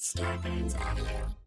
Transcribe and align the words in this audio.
Starburns 0.00 0.74
Audio. 0.76 1.39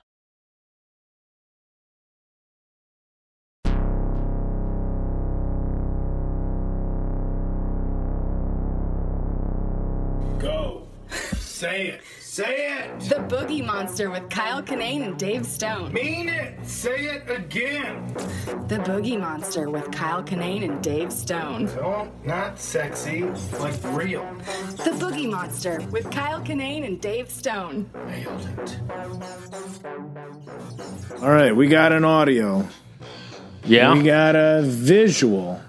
Say 12.33 12.79
it. 12.79 12.99
The 13.01 13.17
Boogie 13.35 13.63
Monster 13.63 14.09
with 14.09 14.27
Kyle 14.31 14.63
Kinane 14.63 15.05
and 15.05 15.19
Dave 15.19 15.45
Stone. 15.45 15.93
Mean 15.93 16.27
it. 16.29 16.65
Say 16.65 17.05
it 17.05 17.29
again. 17.29 18.11
The 18.67 18.79
Boogie 18.79 19.19
Monster 19.19 19.69
with 19.69 19.91
Kyle 19.91 20.23
Kinane 20.23 20.67
and 20.67 20.81
Dave 20.81 21.13
Stone. 21.13 21.65
No, 21.75 22.11
not 22.23 22.57
sexy. 22.57 23.25
Like 23.59 23.75
real. 23.83 24.23
The 24.77 24.95
Boogie 24.97 25.29
Monster 25.29 25.79
with 25.91 26.09
Kyle 26.09 26.41
Kinane 26.41 26.87
and 26.87 26.99
Dave 26.99 27.29
Stone. 27.29 27.87
Nailed 28.07 28.49
it. 28.57 28.79
All 31.21 31.29
right, 31.29 31.55
we 31.55 31.67
got 31.67 31.91
an 31.91 32.03
audio. 32.03 32.67
Yeah. 33.63 33.93
We 33.93 34.01
got 34.01 34.35
a 34.35 34.63
visual. 34.63 35.61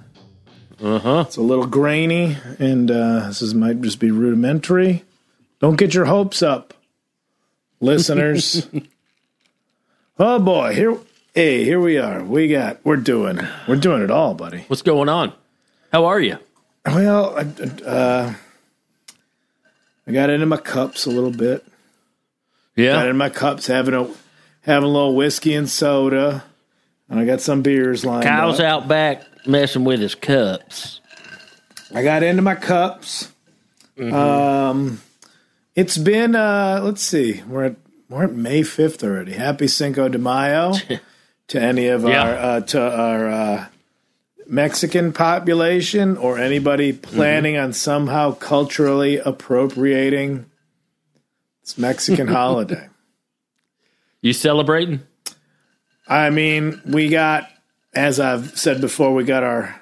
Uh 0.82 0.98
huh. 0.98 1.24
It's 1.26 1.36
a 1.36 1.42
little 1.42 1.66
grainy, 1.66 2.38
and 2.58 2.90
uh, 2.90 3.26
this 3.26 3.42
is, 3.42 3.54
might 3.54 3.82
just 3.82 4.00
be 4.00 4.10
rudimentary. 4.10 5.04
Don't 5.64 5.76
get 5.76 5.94
your 5.94 6.04
hopes 6.04 6.42
up, 6.42 6.74
listeners. 7.80 8.68
oh 10.18 10.38
boy, 10.38 10.74
here, 10.74 10.94
hey, 11.34 11.64
here 11.64 11.80
we 11.80 11.96
are. 11.96 12.22
We 12.22 12.48
got, 12.48 12.84
we're 12.84 12.98
doing, 12.98 13.38
we're 13.66 13.76
doing 13.76 14.02
it 14.02 14.10
all, 14.10 14.34
buddy. 14.34 14.66
What's 14.68 14.82
going 14.82 15.08
on? 15.08 15.32
How 15.90 16.04
are 16.04 16.20
you? 16.20 16.36
Well, 16.84 17.38
I, 17.38 17.82
uh, 17.82 18.34
I 20.06 20.12
got 20.12 20.28
into 20.28 20.44
my 20.44 20.58
cups 20.58 21.06
a 21.06 21.10
little 21.10 21.30
bit. 21.30 21.64
Yeah, 22.76 22.96
got 22.96 23.08
in 23.08 23.16
my 23.16 23.30
cups, 23.30 23.66
having 23.66 23.94
a 23.94 24.06
having 24.60 24.86
a 24.86 24.92
little 24.92 25.16
whiskey 25.16 25.54
and 25.54 25.66
soda, 25.66 26.44
and 27.08 27.18
I 27.18 27.24
got 27.24 27.40
some 27.40 27.62
beers 27.62 28.04
lined 28.04 28.26
Kyle's 28.26 28.60
up. 28.60 28.66
out 28.66 28.88
back 28.88 29.22
messing 29.46 29.84
with 29.84 30.00
his 30.00 30.14
cups. 30.14 31.00
I 31.94 32.02
got 32.02 32.22
into 32.22 32.42
my 32.42 32.54
cups. 32.54 33.32
Um, 33.98 35.00
it's 35.74 35.96
been 35.98 36.34
uh, 36.36 36.80
let's 36.82 37.02
see, 37.02 37.42
we're 37.48 37.64
at 37.64 37.76
we're 38.08 38.24
at 38.24 38.32
May 38.34 38.62
fifth 38.62 39.02
already. 39.02 39.32
Happy 39.32 39.66
Cinco 39.66 40.08
de 40.08 40.18
Mayo 40.18 40.74
to 41.48 41.60
any 41.60 41.88
of 41.88 42.02
Yeah. 42.04 42.22
our 42.22 42.34
uh, 42.34 42.60
to 42.60 42.80
our 42.80 43.28
uh, 43.28 43.66
Mexican 44.46 45.12
population 45.12 46.16
or 46.16 46.38
anybody 46.38 46.92
planning 46.92 47.56
on 47.56 47.72
somehow 47.72 48.32
culturally 48.32 49.18
appropriating 49.18 50.46
this 51.62 51.78
Mexican 51.78 52.28
holiday. 52.40 52.88
You 54.20 54.32
celebrating? 54.32 55.00
I 56.06 56.28
mean, 56.30 56.80
we 56.86 57.08
got, 57.08 57.48
as 57.94 58.20
I've 58.20 58.58
said 58.58 58.80
before, 58.82 59.14
we 59.14 59.24
got 59.24 59.42
our 59.42 59.80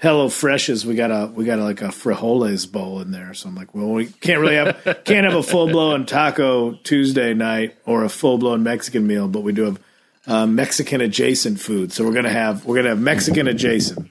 Hello 0.00 0.28
Freshes. 0.28 0.86
We 0.86 0.94
got 0.94 1.10
a 1.10 1.30
we 1.30 1.44
got 1.44 1.58
a, 1.58 1.62
like 1.62 1.82
a 1.82 1.88
frijoles 1.88 2.70
bowl 2.70 3.02
in 3.02 3.10
there. 3.10 3.34
So 3.34 3.50
I'm 3.50 3.54
like, 3.54 3.74
well, 3.74 3.90
we 3.90 4.06
can't 4.06 4.40
really 4.40 4.54
have 4.54 4.82
can't 5.04 5.26
have 5.26 5.34
a 5.34 5.42
full 5.42 5.68
blown 5.68 6.06
Taco 6.06 6.72
Tuesday 6.84 7.34
night 7.34 7.76
or 7.84 8.04
a 8.04 8.08
full 8.08 8.38
blown 8.38 8.62
Mexican 8.62 9.06
meal, 9.06 9.28
but 9.28 9.42
we 9.42 9.52
do 9.52 9.64
have 9.64 9.80
uh, 10.26 10.46
Mexican 10.46 11.02
adjacent 11.02 11.60
food. 11.60 11.92
So 11.92 12.04
we're 12.04 12.14
gonna 12.14 12.30
have 12.30 12.64
we're 12.64 12.76
gonna 12.76 12.88
have 12.90 13.00
Mexican 13.00 13.46
adjacent. 13.46 14.10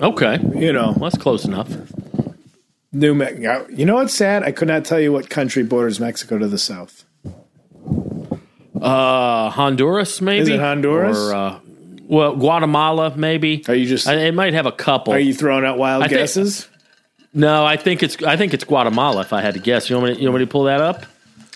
Okay. 0.00 0.38
You 0.54 0.72
know, 0.72 0.92
Well, 0.92 1.10
that's 1.10 1.18
close 1.18 1.44
enough. 1.44 1.68
New 2.92 3.14
Mexico. 3.14 3.66
You 3.68 3.86
know 3.86 3.96
what's 3.96 4.14
sad? 4.14 4.44
I 4.44 4.52
could 4.52 4.68
not 4.68 4.84
tell 4.84 5.00
you 5.00 5.12
what 5.12 5.28
country 5.28 5.64
borders 5.64 5.98
Mexico 5.98 6.38
to 6.38 6.46
the 6.46 6.58
south. 6.58 7.04
Uh, 8.80 9.50
Honduras, 9.50 10.20
maybe. 10.20 10.42
Is 10.42 10.48
it 10.48 10.60
Honduras? 10.60 11.18
Or 11.18 11.34
uh, 11.34 11.60
well, 12.08 12.34
Guatemala, 12.36 13.14
maybe. 13.16 13.64
Are 13.68 13.74
you 13.74 13.86
just 13.86 14.06
I, 14.06 14.14
it 14.14 14.34
might 14.34 14.54
have 14.54 14.66
a 14.66 14.72
couple. 14.72 15.12
are 15.14 15.18
you 15.18 15.34
throwing 15.34 15.64
out 15.64 15.78
wild 15.78 16.02
I 16.02 16.08
think- 16.08 16.18
guesses? 16.20 16.68
no, 17.32 17.64
I 17.64 17.76
think 17.76 18.02
it's 18.02 18.22
I 18.22 18.36
think 18.36 18.54
it's 18.54 18.64
Guatemala. 18.64 19.20
If 19.22 19.32
I 19.32 19.40
had 19.42 19.54
to 19.54 19.60
guess, 19.60 19.90
you 19.90 19.96
want 19.96 20.08
me 20.08 20.14
to, 20.14 20.20
you 20.22 20.28
want 20.28 20.40
me 20.40 20.46
to 20.46 20.50
pull 20.50 20.64
that 20.64 20.80
up? 20.80 21.04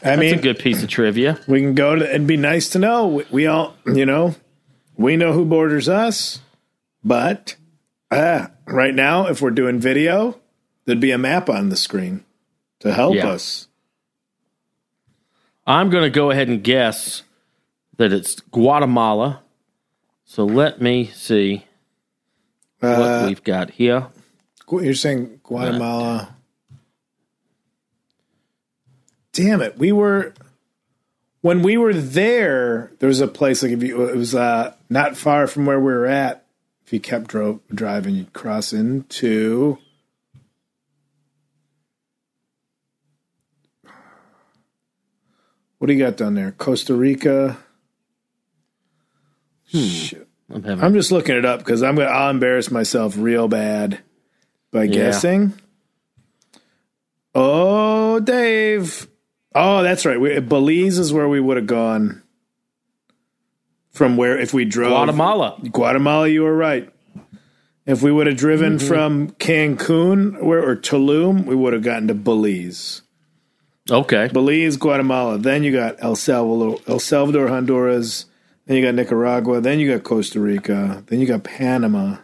I 0.02 0.16
That's 0.16 0.20
mean, 0.20 0.38
a 0.38 0.42
good 0.42 0.58
piece 0.58 0.82
of 0.82 0.88
trivia. 0.88 1.38
We 1.46 1.60
can 1.60 1.74
go 1.74 1.94
to. 1.94 2.08
It'd 2.08 2.26
be 2.26 2.36
nice 2.38 2.70
to 2.70 2.78
know. 2.78 3.06
We, 3.06 3.24
we 3.30 3.46
all, 3.46 3.74
you 3.86 4.06
know, 4.06 4.34
we 4.96 5.16
know 5.16 5.32
who 5.34 5.44
borders 5.44 5.88
us, 5.90 6.40
but 7.04 7.56
uh, 8.10 8.46
right 8.66 8.94
now, 8.94 9.26
if 9.26 9.42
we're 9.42 9.50
doing 9.50 9.78
video, 9.78 10.38
there'd 10.86 11.00
be 11.00 11.10
a 11.10 11.18
map 11.18 11.48
on 11.50 11.68
the 11.68 11.76
screen 11.76 12.24
to 12.80 12.94
help 12.94 13.14
Yeah. 13.14 13.28
us. 13.28 13.68
I'm 15.66 15.90
going 15.90 16.04
to 16.04 16.10
go 16.10 16.30
ahead 16.30 16.48
and 16.48 16.64
guess 16.64 17.22
that 17.98 18.12
it's 18.12 18.40
Guatemala. 18.40 19.42
So 20.30 20.44
let 20.44 20.80
me 20.80 21.06
see 21.06 21.66
what 22.78 22.88
Uh, 22.88 23.24
we've 23.26 23.42
got 23.42 23.70
here. 23.70 24.06
You're 24.70 24.94
saying 24.94 25.40
Guatemala? 25.42 26.36
Damn 29.32 29.60
it! 29.60 29.76
We 29.76 29.90
were 29.90 30.32
when 31.40 31.62
we 31.62 31.76
were 31.76 31.92
there. 31.92 32.92
There 33.00 33.08
was 33.08 33.20
a 33.20 33.26
place 33.26 33.64
like 33.64 33.72
if 33.72 33.82
you, 33.82 34.06
it 34.08 34.14
was 34.14 34.32
uh, 34.32 34.74
not 34.88 35.16
far 35.16 35.48
from 35.48 35.66
where 35.66 35.80
we 35.80 35.86
were 35.86 36.06
at. 36.06 36.46
If 36.86 36.92
you 36.92 37.00
kept 37.00 37.26
dro- 37.26 37.60
driving, 37.74 38.14
you'd 38.14 38.32
cross 38.32 38.72
into. 38.72 39.78
What 45.78 45.88
do 45.88 45.92
you 45.92 45.98
got 45.98 46.16
down 46.16 46.34
there? 46.34 46.52
Costa 46.52 46.94
Rica. 46.94 47.58
Shit. 49.72 50.26
I'm 50.52 50.62
having 50.64 50.84
I'm 50.84 50.94
just 50.94 51.12
looking 51.12 51.36
it 51.36 51.44
up 51.44 51.60
because 51.60 51.82
I'm 51.82 51.94
gonna. 51.96 52.08
I'll 52.08 52.30
embarrass 52.30 52.70
myself 52.70 53.14
real 53.16 53.46
bad 53.48 54.00
by 54.72 54.86
guessing. 54.86 55.52
Oh, 57.34 58.18
Dave. 58.20 59.06
Oh, 59.54 59.82
that's 59.82 60.04
right. 60.04 60.20
We, 60.20 60.40
Belize 60.40 60.98
is 60.98 61.12
where 61.12 61.28
we 61.28 61.40
would 61.40 61.56
have 61.56 61.66
gone 61.66 62.22
from 63.92 64.16
where 64.16 64.38
if 64.38 64.52
we 64.52 64.64
drove 64.64 64.90
Guatemala. 64.90 65.58
Guatemala, 65.70 66.28
you 66.28 66.42
were 66.42 66.56
right. 66.56 66.92
If 67.86 68.02
we 68.02 68.12
would 68.12 68.26
have 68.26 68.36
driven 68.36 68.76
Mm-hmm. 68.76 68.86
from 68.88 69.30
Cancun 69.32 70.42
where, 70.42 70.62
or 70.68 70.76
Tulum, 70.76 71.44
we 71.46 71.54
would 71.54 71.72
have 71.72 71.82
gotten 71.82 72.08
to 72.08 72.14
Belize. 72.14 73.02
Okay. 73.90 74.28
Belize, 74.32 74.76
Guatemala. 74.76 75.38
Then 75.38 75.64
you 75.64 75.72
got 75.72 75.96
El 76.02 76.14
Salvador, 76.14 76.78
El 76.86 77.00
Salvador, 77.00 77.48
Honduras. 77.48 78.26
Then 78.70 78.76
you 78.76 78.84
got 78.84 78.94
Nicaragua. 78.94 79.60
Then 79.60 79.80
you 79.80 79.90
got 79.90 80.04
Costa 80.04 80.38
Rica. 80.38 81.02
Then 81.08 81.18
you 81.18 81.26
got 81.26 81.42
Panama. 81.42 82.18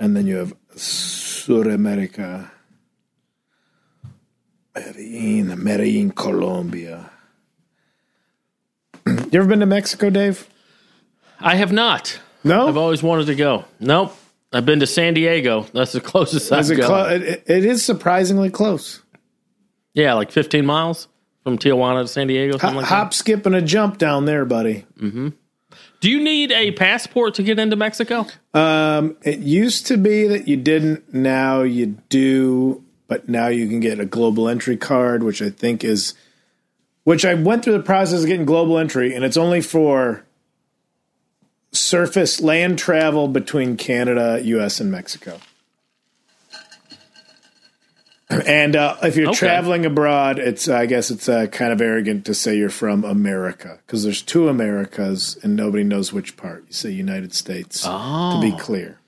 And 0.00 0.16
then 0.16 0.26
you 0.26 0.34
have 0.38 0.52
Sudamerica. 0.74 2.50
Medellin, 4.74 5.62
Medellin, 5.62 6.10
Colombia. 6.10 7.08
you 9.06 9.28
ever 9.32 9.46
been 9.46 9.60
to 9.60 9.66
Mexico, 9.66 10.10
Dave? 10.10 10.48
I 11.38 11.54
have 11.54 11.70
not. 11.70 12.18
No. 12.42 12.66
I've 12.66 12.76
always 12.76 13.00
wanted 13.00 13.26
to 13.26 13.36
go. 13.36 13.66
Nope. 13.78 14.16
I've 14.52 14.66
been 14.66 14.80
to 14.80 14.88
San 14.88 15.14
Diego. 15.14 15.68
That's 15.72 15.92
the 15.92 16.00
closest 16.00 16.50
I've 16.50 16.66
gone. 16.66 16.86
clo- 16.88 17.08
it, 17.10 17.44
it 17.46 17.64
is 17.64 17.84
surprisingly 17.84 18.50
close. 18.50 19.02
yeah, 19.94 20.14
like 20.14 20.32
15 20.32 20.66
miles 20.66 21.06
from 21.44 21.58
Tijuana 21.58 22.02
to 22.02 22.08
San 22.08 22.26
Diego. 22.26 22.58
Something 22.58 22.76
like 22.76 22.86
Hop, 22.86 23.14
skip, 23.14 23.46
and 23.46 23.54
a 23.54 23.62
jump 23.62 23.98
down 23.98 24.24
there, 24.24 24.44
buddy. 24.44 24.86
that. 24.96 25.32
Do 26.00 26.10
you 26.10 26.22
need 26.22 26.50
a 26.50 26.72
passport 26.72 27.34
to 27.34 27.42
get 27.42 27.58
into 27.58 27.76
Mexico? 27.76 28.26
Um, 28.54 29.16
it 29.22 29.40
used 29.40 29.86
to 29.88 29.98
be 29.98 30.26
that 30.28 30.48
you 30.48 30.56
didn't. 30.56 31.12
Now 31.12 31.62
you 31.62 31.98
do, 32.08 32.82
but 33.06 33.28
now 33.28 33.48
you 33.48 33.68
can 33.68 33.80
get 33.80 34.00
a 34.00 34.06
global 34.06 34.48
entry 34.48 34.78
card, 34.78 35.22
which 35.22 35.42
I 35.42 35.50
think 35.50 35.84
is, 35.84 36.14
which 37.04 37.24
I 37.24 37.34
went 37.34 37.64
through 37.64 37.74
the 37.74 37.82
process 37.82 38.22
of 38.22 38.26
getting 38.26 38.46
global 38.46 38.78
entry, 38.78 39.14
and 39.14 39.24
it's 39.24 39.36
only 39.36 39.60
for 39.60 40.24
surface 41.72 42.40
land 42.40 42.78
travel 42.78 43.28
between 43.28 43.76
Canada, 43.76 44.40
U.S., 44.42 44.80
and 44.80 44.90
Mexico. 44.90 45.38
And 48.30 48.76
uh, 48.76 48.96
if 49.02 49.16
you're 49.16 49.28
Okay. 49.30 49.38
traveling 49.38 49.84
abroad, 49.84 50.38
it's 50.38 50.68
I 50.68 50.86
guess 50.86 51.10
it's 51.10 51.28
uh, 51.28 51.46
kind 51.46 51.72
of 51.72 51.80
arrogant 51.80 52.26
to 52.26 52.34
say 52.34 52.56
you're 52.56 52.70
from 52.70 53.04
America 53.04 53.80
because 53.84 54.04
there's 54.04 54.22
two 54.22 54.48
Americas 54.48 55.36
and 55.42 55.56
nobody 55.56 55.82
knows 55.82 56.12
which 56.12 56.36
part. 56.36 56.64
You 56.68 56.72
say 56.72 56.90
United 56.90 57.34
States 57.34 57.82
to 57.82 58.38
be 58.40 58.52
clear. 58.52 58.98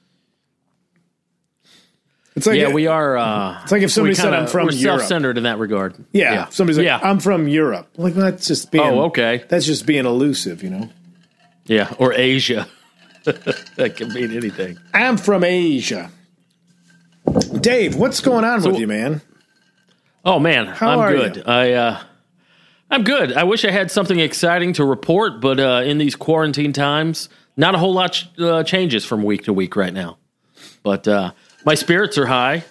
It's 2.35 2.47
like 2.47 2.59
yeah, 2.59 2.73
we 2.73 2.87
are. 2.87 3.17
Uh, 3.19 3.61
It's 3.63 3.71
like 3.73 3.83
if 3.83 3.91
somebody 3.93 4.15
said 4.15 4.25
kinda- 4.25 4.39
I'm 4.39 4.47
from 4.47 4.67
we're 4.67 4.73
Europe. 4.73 5.01
self-centered 5.01 5.37
in 5.37 5.45
that 5.45 5.59
regard. 5.59 5.95
Yeah, 6.13 6.49
somebody's 6.49 6.79
like 6.79 6.87
yeah, 6.87 6.99
I'm 7.03 7.21
from 7.21 7.47
Europe. 7.47 7.89
Like 7.99 8.15
well, 8.17 8.31
that's 8.31 8.49
just 8.49 8.71
being 8.71 8.85
Oh, 8.85 9.03
okay. 9.05 9.45
That's 9.49 9.67
just 9.67 9.85
being 9.87 10.07
elusive, 10.07 10.63
you 10.63 10.71
know. 10.71 10.89
yeah, 11.67 11.93
or 11.99 12.15
Asia. 12.15 12.67
that 13.25 13.95
can 13.97 14.13
mean 14.15 14.33
anything. 14.35 14.79
I'm 14.95 15.17
from 15.19 15.45
Asia. 15.45 16.11
Dave, 17.61 17.95
what's 17.97 18.21
going 18.21 18.45
on 18.45 18.63
with 18.63 18.79
you, 18.79 18.87
man? 18.87 19.21
Oh 20.25 20.39
man, 20.39 20.67
How 20.67 21.01
I'm 21.01 21.13
good. 21.13 21.37
you? 21.37 21.43
I 21.47 21.73
uh, 21.73 22.03
I'm 22.91 23.05
good. 23.05 23.33
I 23.33 23.45
wish 23.45 23.65
I 23.65 23.71
had 23.71 23.91
something 23.91 24.19
exciting 24.21 24.73
to 24.75 24.85
report, 24.85 25.41
but 25.41 25.59
uh, 25.59 25.83
in 25.85 25.99
these 25.99 26.15
quarantine 26.15 26.73
times, 26.73 27.29
not 27.57 27.75
a 27.75 27.79
whole 27.79 27.95
lot 27.95 28.13
ch- 28.13 28.29
uh, 28.39 28.63
changes 28.65 29.05
from 29.05 29.23
week 29.23 29.45
to 29.45 29.53
week 29.53 29.77
right 29.77 29.93
now. 29.93 30.19
But 30.83 31.07
uh, 31.09 31.33
my 31.65 31.75
spirits 31.75 32.19
are 32.19 32.27
high. 32.27 32.65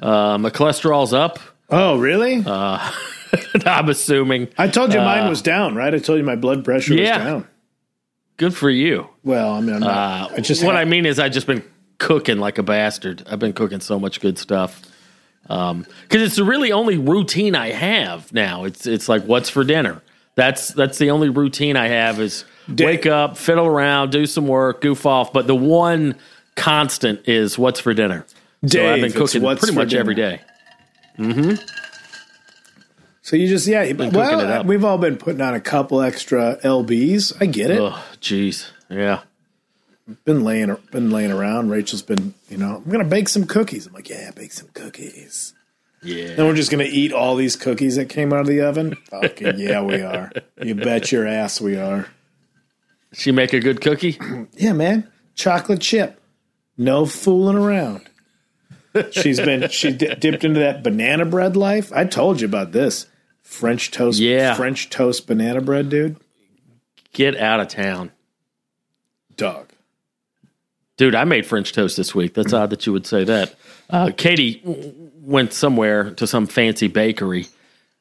Uh, 0.00 0.36
my 0.38 0.50
cholesterol's 0.50 1.12
up. 1.12 1.38
Oh, 1.70 1.98
really? 1.98 2.42
Uh, 2.44 2.90
I'm 3.66 3.88
assuming. 3.88 4.48
I 4.58 4.68
told 4.68 4.92
you 4.92 5.00
mine 5.00 5.28
was 5.28 5.42
down, 5.42 5.74
right? 5.74 5.94
I 5.94 5.98
told 5.98 6.18
you 6.18 6.24
my 6.24 6.36
blood 6.36 6.64
pressure 6.64 6.94
Uh, 6.94 6.96
yeah. 6.96 7.16
was 7.18 7.24
down. 7.26 7.48
Good 8.38 8.54
for 8.54 8.68
you. 8.70 9.08
Well, 9.22 9.52
I 9.52 9.60
mean, 9.60 9.74
I'm 9.74 9.80
not. 9.80 10.32
Uh, 10.32 10.34
I 10.36 10.40
just 10.40 10.64
what 10.64 10.74
ha- 10.74 10.80
I 10.80 10.84
mean 10.86 11.06
is, 11.06 11.18
I've 11.18 11.32
just 11.32 11.46
been 11.46 11.62
cooking 12.02 12.38
like 12.38 12.58
a 12.58 12.62
bastard. 12.64 13.22
I've 13.30 13.38
been 13.38 13.52
cooking 13.52 13.80
so 13.80 13.98
much 13.98 14.20
good 14.20 14.36
stuff. 14.36 14.82
Um, 15.48 15.86
because 16.02 16.22
it's 16.22 16.36
the 16.36 16.44
really 16.44 16.72
only 16.72 16.98
routine 16.98 17.54
I 17.54 17.70
have 17.70 18.32
now. 18.32 18.64
It's 18.64 18.86
it's 18.86 19.08
like 19.08 19.22
what's 19.24 19.48
for 19.48 19.64
dinner. 19.64 20.02
That's 20.34 20.68
that's 20.68 20.98
the 20.98 21.10
only 21.10 21.28
routine 21.28 21.76
I 21.76 21.88
have 21.88 22.20
is 22.20 22.44
wake 22.68 23.06
up, 23.06 23.36
fiddle 23.36 23.66
around, 23.66 24.10
do 24.10 24.26
some 24.26 24.48
work, 24.48 24.80
goof 24.80 25.06
off. 25.06 25.32
But 25.32 25.46
the 25.46 25.54
one 25.54 26.16
constant 26.56 27.28
is 27.28 27.58
what's 27.58 27.80
for 27.80 27.94
dinner. 27.94 28.26
so 28.66 28.92
I've 28.92 29.00
been 29.00 29.12
cooking 29.12 29.42
pretty 29.42 29.72
much 29.72 29.94
every 29.94 30.14
dinner. 30.14 30.38
day. 30.38 30.42
So 33.22 33.36
you 33.36 33.46
just 33.46 33.66
yeah. 33.66 33.84
cooking 33.84 34.06
it 34.06 34.12
Well, 34.12 34.64
we've 34.64 34.84
all 34.84 34.98
been 34.98 35.16
putting 35.16 35.40
on 35.40 35.54
a 35.54 35.60
couple 35.60 36.00
extra 36.00 36.58
lbs. 36.64 37.36
I 37.40 37.46
get 37.46 37.70
it. 37.70 37.78
Oh, 37.80 38.02
jeez, 38.20 38.70
yeah. 38.90 39.20
Been 40.24 40.44
laying 40.44 40.76
been 40.90 41.10
laying 41.10 41.30
around. 41.32 41.70
Rachel's 41.70 42.02
been 42.02 42.34
you 42.48 42.56
know 42.58 42.82
I'm 42.84 42.90
gonna 42.90 43.04
bake 43.04 43.28
some 43.28 43.44
cookies. 43.46 43.86
I'm 43.86 43.92
like 43.92 44.08
yeah, 44.08 44.30
bake 44.30 44.52
some 44.52 44.68
cookies. 44.74 45.54
Yeah. 46.02 46.34
Then 46.34 46.46
we're 46.46 46.54
just 46.56 46.70
gonna 46.70 46.84
eat 46.84 47.12
all 47.12 47.36
these 47.36 47.54
cookies 47.56 47.96
that 47.96 48.08
came 48.08 48.32
out 48.32 48.40
of 48.40 48.46
the 48.46 48.60
oven. 48.62 48.96
Fucking 49.10 49.58
yeah, 49.58 49.82
we 49.82 50.00
are. 50.02 50.30
You 50.60 50.74
bet 50.74 51.12
your 51.12 51.26
ass 51.26 51.60
we 51.60 51.76
are. 51.76 52.06
She 53.12 53.30
make 53.32 53.52
a 53.52 53.60
good 53.60 53.80
cookie. 53.80 54.18
Yeah, 54.54 54.72
man. 54.72 55.10
Chocolate 55.34 55.80
chip. 55.80 56.20
No 56.76 57.06
fooling 57.06 57.56
around. 57.56 58.08
She's 59.10 59.38
been 59.40 59.68
she 59.70 59.92
di- 59.92 60.14
dipped 60.16 60.44
into 60.44 60.60
that 60.60 60.82
banana 60.82 61.24
bread 61.24 61.56
life. 61.56 61.92
I 61.92 62.04
told 62.04 62.40
you 62.40 62.46
about 62.46 62.72
this. 62.72 63.06
French 63.42 63.90
toast 63.90 64.18
Yeah. 64.20 64.54
French 64.54 64.90
toast 64.90 65.26
banana 65.26 65.60
bread, 65.60 65.88
dude. 65.88 66.16
Get 67.12 67.36
out 67.36 67.60
of 67.60 67.68
town. 67.68 68.10
Dog. 69.36 69.68
Dude, 70.96 71.14
I 71.14 71.24
made 71.24 71.46
French 71.46 71.72
toast 71.72 71.96
this 71.96 72.14
week. 72.14 72.34
That's 72.34 72.52
odd 72.52 72.70
that 72.70 72.86
you 72.86 72.92
would 72.92 73.06
say 73.06 73.24
that. 73.24 73.54
Uh, 73.88 74.10
Katie 74.16 74.60
w- 74.60 74.92
went 75.20 75.52
somewhere 75.52 76.10
to 76.12 76.26
some 76.26 76.46
fancy 76.46 76.88
bakery 76.88 77.46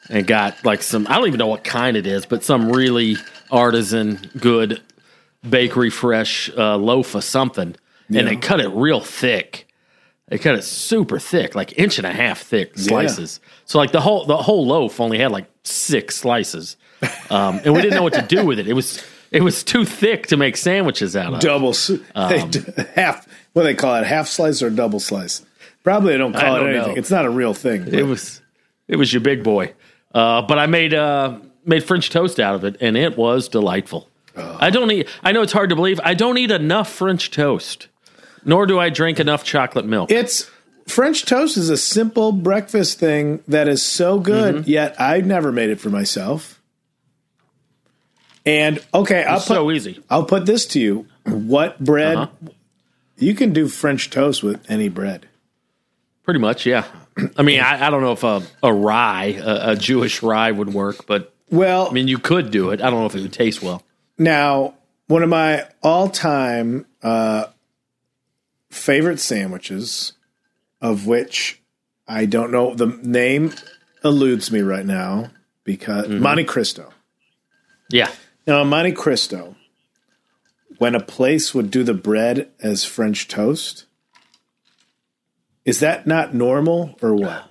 and 0.10 0.28
got 0.28 0.64
like 0.66 0.82
some, 0.84 1.08
I 1.08 1.16
don't 1.18 1.28
even 1.28 1.38
know 1.38 1.48
what 1.48 1.64
kind 1.64 1.96
it 1.96 2.06
is, 2.06 2.26
but 2.26 2.44
some 2.44 2.72
really 2.72 3.16
artisan, 3.50 4.30
good 4.40 4.82
bakery 5.48 5.90
fresh 5.90 6.50
uh, 6.58 6.76
loaf 6.78 7.16
of 7.16 7.24
something. 7.24 7.76
And 8.14 8.28
they 8.28 8.36
cut 8.36 8.60
it 8.60 8.68
real 8.70 9.00
thick. 9.00 9.68
They 10.28 10.38
cut 10.38 10.56
it 10.56 10.64
super 10.64 11.18
thick, 11.18 11.56
like 11.56 11.78
inch 11.80 11.98
and 11.98 12.06
a 12.06 12.12
half 12.12 12.42
thick 12.42 12.78
slices. 12.78 13.40
So 13.66 13.80
like 13.80 13.92
the 13.94 14.02
whole 14.02 14.26
the 14.26 14.38
whole 14.38 14.66
loaf 14.66 15.00
only 15.00 15.18
had 15.18 15.32
like 15.32 15.46
six 15.64 16.16
slices, 16.18 16.78
um, 17.30 17.60
and 17.64 17.74
we 17.74 17.82
didn't 17.82 17.96
know 17.96 18.04
what 18.04 18.14
to 18.14 18.22
do 18.22 18.46
with 18.46 18.60
it. 18.60 18.68
It 18.68 18.74
was 18.74 19.04
it 19.38 19.42
was 19.44 19.64
too 19.64 19.86
thick 19.86 20.28
to 20.28 20.38
make 20.38 20.58
sandwiches 20.58 21.16
out 21.16 21.34
of. 21.34 21.40
Double 21.40 21.74
they 21.74 22.86
half 22.96 23.28
what 23.54 23.64
do 23.64 23.68
they 23.68 23.76
call 23.76 23.96
it? 23.96 24.06
Half 24.06 24.28
slice 24.28 24.62
or 24.62 24.70
double 24.70 25.00
slice? 25.00 25.46
Probably 25.84 26.14
they 26.14 26.18
don't 26.18 26.34
call 26.34 26.42
I 26.44 26.58
it 26.58 26.60
don't 26.60 26.70
anything. 26.70 26.92
know. 26.94 26.98
It's 27.00 27.12
not 27.12 27.26
a 27.26 27.30
real 27.30 27.54
thing. 27.54 27.88
It 27.88 28.04
was 28.04 28.42
it 28.88 28.96
was 28.98 29.12
your 29.14 29.22
big 29.22 29.44
boy. 29.44 29.74
Uh, 30.14 30.42
but 30.42 30.60
I 30.60 30.66
made 30.68 30.94
uh, 30.94 31.38
made 31.66 31.84
French 31.84 32.10
toast 32.10 32.40
out 32.40 32.56
of 32.56 32.64
it, 32.66 32.78
and 32.82 32.96
it 32.98 33.18
was 33.18 33.48
delightful. 33.48 34.08
I 34.36 34.70
don't 34.70 34.90
eat. 34.92 35.10
I 35.24 35.32
know 35.34 35.42
it's 35.42 35.52
hard 35.52 35.70
to 35.72 35.76
believe. 35.76 36.00
I 36.04 36.14
don't 36.14 36.38
eat 36.38 36.52
enough 36.52 36.90
French 36.92 37.32
toast, 37.32 37.88
nor 38.46 38.66
do 38.66 38.80
I 38.80 38.90
drink 38.90 39.20
enough 39.20 39.44
chocolate 39.44 39.86
milk. 39.86 40.10
It's 40.12 40.50
French 40.88 41.26
toast 41.26 41.58
is 41.58 41.70
a 41.70 41.76
simple 41.78 42.32
breakfast 42.32 42.98
thing 43.00 43.44
that 43.50 43.68
is 43.68 43.84
so 43.84 44.20
good, 44.20 44.56
Mm-hmm. 44.56 44.70
yet 44.70 45.00
I've 45.02 45.26
never 45.26 45.52
made 45.52 45.70
it 45.70 45.80
for 45.82 45.90
myself. 45.90 46.61
And 48.46 48.84
okay, 48.94 49.24
I'll 49.24 49.38
put, 49.38 49.46
so 49.48 49.72
easy. 49.72 50.02
I'll 50.10 50.26
put 50.26 50.46
this 50.46 50.66
to 50.68 50.80
you. 50.80 51.06
What 51.26 51.80
bread? 51.84 52.18
Uh-huh. 52.18 52.50
You 53.18 53.36
can 53.36 53.54
do 53.54 53.68
French 53.68 54.10
toast 54.10 54.42
with 54.42 54.60
any 54.70 54.90
bread. 54.90 55.28
Pretty 56.24 56.40
much, 56.40 56.66
yeah. 56.66 56.86
I 57.38 57.44
mean, 57.44 57.60
I, 57.60 57.86
I 57.88 57.90
don't 57.92 58.02
know 58.02 58.14
if 58.14 58.24
a, 58.24 58.42
a 58.64 58.74
rye, 58.74 59.40
a, 59.40 59.72
a 59.72 59.76
Jewish 59.76 60.24
rye, 60.24 60.52
would 60.52 60.74
work, 60.74 61.06
but 61.06 61.34
Well, 61.52 61.88
I 61.88 61.92
mean, 61.94 62.08
you 62.08 62.18
could 62.18 62.50
do 62.50 62.72
it. 62.72 62.82
I 62.82 62.90
don't 62.90 63.00
know 63.00 63.06
if 63.06 63.16
it 63.16 63.22
would 63.22 63.34
taste 63.34 63.62
well. 63.62 63.84
now 64.18 64.74
one 65.08 65.22
of 65.24 65.30
my 65.30 65.68
all-time 65.84 66.86
uh, 67.04 67.46
favorite 68.70 69.20
sandwiches, 69.20 70.14
of 70.80 71.06
which 71.06 71.62
I 72.08 72.26
don't 72.26 72.50
know 72.52 72.74
the 72.74 72.88
name, 73.04 73.54
eludes 74.04 74.52
me 74.52 74.62
right 74.62 74.86
now 74.86 75.30
because 75.64 76.08
Mm-hmm. 76.08 76.22
Monte 76.24 76.44
Cristo. 76.46 76.92
Yeah, 77.90 78.10
Now, 78.48 78.64
Monte 78.64 78.94
Cristo, 78.94 79.56
when 80.78 80.96
a 80.96 81.00
place 81.00 81.54
would 81.54 81.70
do 81.70 81.84
the 81.84 81.94
bread 81.94 82.50
as 82.60 82.84
French 82.84 83.28
toast, 83.28 83.86
is 85.64 85.80
that 85.80 86.08
not 86.08 86.34
normal 86.34 86.98
or 87.02 87.14
what? 87.14 87.48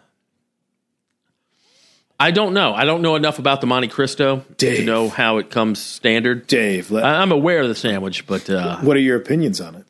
I 2.18 2.32
don't 2.32 2.52
know. 2.52 2.74
I 2.74 2.84
don't 2.84 3.00
know 3.00 3.16
enough 3.16 3.38
about 3.38 3.62
the 3.62 3.66
Monte 3.66 3.88
Cristo 3.88 4.44
to 4.58 4.84
know 4.84 5.08
how 5.08 5.38
it 5.38 5.48
comes 5.48 5.78
standard. 5.80 6.46
Dave, 6.46 6.90
let, 6.90 7.04
I, 7.04 7.22
I'm 7.22 7.32
aware 7.32 7.60
of 7.60 7.68
the 7.68 7.74
sandwich, 7.74 8.26
but 8.26 8.50
uh, 8.50 8.78
what 8.80 8.96
are 8.96 9.00
your 9.00 9.16
opinions 9.16 9.60
on 9.60 9.74
it? 9.76 9.86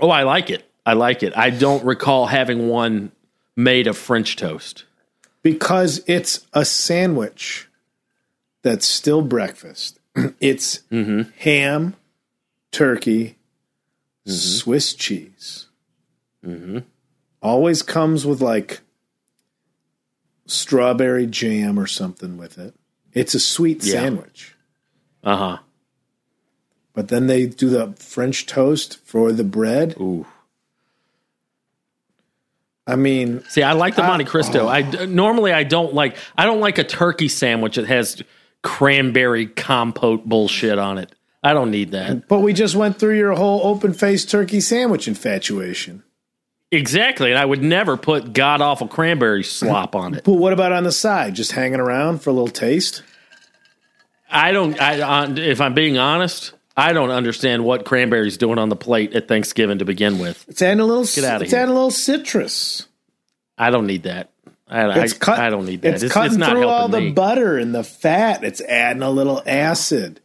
Oh, 0.00 0.10
I 0.10 0.24
like 0.24 0.50
it. 0.50 0.68
I 0.84 0.94
like 0.94 1.22
it. 1.22 1.36
I 1.36 1.50
don't 1.50 1.84
recall 1.84 2.26
having 2.26 2.68
one 2.68 3.12
made 3.54 3.86
of 3.86 3.96
French 3.96 4.34
toast. 4.34 4.84
Because 5.42 6.02
it's 6.06 6.46
a 6.52 6.64
sandwich 6.64 7.68
that's 8.62 8.86
still 8.86 9.22
breakfast. 9.22 9.98
It's 10.40 10.80
mm-hmm. 10.90 11.30
ham, 11.38 11.94
turkey, 12.72 13.36
mm-hmm. 14.26 14.32
Swiss 14.32 14.92
cheese. 14.92 15.66
Mm-hmm. 16.44 16.78
Always 17.42 17.82
comes 17.82 18.26
with 18.26 18.40
like 18.40 18.80
strawberry 20.46 21.26
jam 21.26 21.78
or 21.78 21.86
something 21.86 22.36
with 22.36 22.58
it. 22.58 22.74
It's 23.12 23.34
a 23.34 23.40
sweet 23.40 23.84
Yeah. 23.84 23.92
sandwich. 23.92 24.56
Uh 25.22 25.36
huh. 25.36 25.58
But 26.92 27.08
then 27.08 27.28
they 27.28 27.46
do 27.46 27.68
the 27.68 27.92
French 27.98 28.46
toast 28.46 28.98
for 29.04 29.32
the 29.32 29.44
bread. 29.44 29.94
Ooh. 30.00 30.26
I 32.86 32.96
mean, 32.96 33.44
See, 33.48 33.62
I 33.62 33.72
like 33.72 33.94
the 33.94 34.02
Monte 34.02 34.24
Cristo. 34.24 34.64
Oh. 34.64 34.68
I 34.68 34.82
normally 35.06 35.52
I 35.52 35.62
don't 35.62 35.94
like 35.94 36.16
I 36.36 36.44
don't 36.44 36.60
like 36.60 36.78
a 36.78 36.84
turkey 36.84 37.28
sandwich 37.28 37.76
that 37.76 37.86
has 37.86 38.22
cranberry 38.62 39.46
compote 39.46 40.24
bullshit 40.24 40.78
on 40.78 40.98
it. 40.98 41.14
I 41.42 41.54
don't 41.54 41.70
need 41.70 41.92
that. 41.92 42.28
but 42.28 42.40
we 42.40 42.52
just 42.52 42.74
went 42.74 42.98
through 42.98 43.16
your 43.16 43.32
whole 43.32 43.66
open 43.66 43.94
faced 43.94 44.30
turkey 44.30 44.60
sandwich 44.60 45.08
infatuation. 45.08 46.02
Exactly, 46.72 47.30
and 47.30 47.38
I 47.38 47.44
would 47.44 47.62
never 47.62 47.96
put 47.96 48.32
god 48.32 48.60
awful 48.60 48.86
cranberry 48.86 49.42
slop 49.42 49.96
on 49.96 50.14
it. 50.14 50.22
But 50.24 50.34
what 50.34 50.52
about 50.52 50.70
on 50.70 50.84
the 50.84 50.92
side? 50.92 51.34
Just 51.34 51.52
hanging 51.52 51.80
around 51.80 52.22
for 52.22 52.30
a 52.30 52.32
little 52.32 52.48
taste? 52.48 53.02
I 54.30 54.52
don't. 54.52 54.80
I 54.80 55.00
on, 55.00 55.36
if 55.38 55.60
I'm 55.60 55.74
being 55.74 55.98
honest, 55.98 56.52
I 56.76 56.92
don't 56.92 57.10
understand 57.10 57.64
what 57.64 57.84
cranberry's 57.84 58.36
doing 58.36 58.58
on 58.58 58.68
the 58.68 58.76
plate 58.76 59.14
at 59.14 59.26
Thanksgiving 59.26 59.78
to 59.78 59.84
begin 59.84 60.20
with. 60.20 60.44
It's 60.48 60.62
adding 60.62 60.78
a 60.78 60.84
little. 60.84 61.04
Get 61.04 61.24
outta 61.24 61.44
it's 61.44 61.52
here. 61.52 61.60
adding 61.60 61.72
a 61.72 61.74
little 61.74 61.90
citrus. 61.90 62.86
I 63.58 63.70
don't 63.70 63.86
need 63.86 64.04
that. 64.04 64.29
I, 64.70 65.00
It's 65.02 65.14
I, 65.14 65.18
cut, 65.18 65.38
I 65.40 65.50
don't 65.50 65.66
need 65.66 65.82
that. 65.82 65.94
It's, 65.94 66.02
It's, 66.04 66.12
cutting 66.14 66.38
it's 66.40 66.48
through 66.48 66.66
all 66.68 66.88
the 66.88 67.00
me. 67.00 67.12
butter 67.12 67.58
and 67.58 67.74
the 67.74 67.82
fat. 67.84 68.44
It's 68.44 68.60
adding 68.60 69.02
a 69.02 69.10
little 69.10 69.42
acid. 69.44 70.20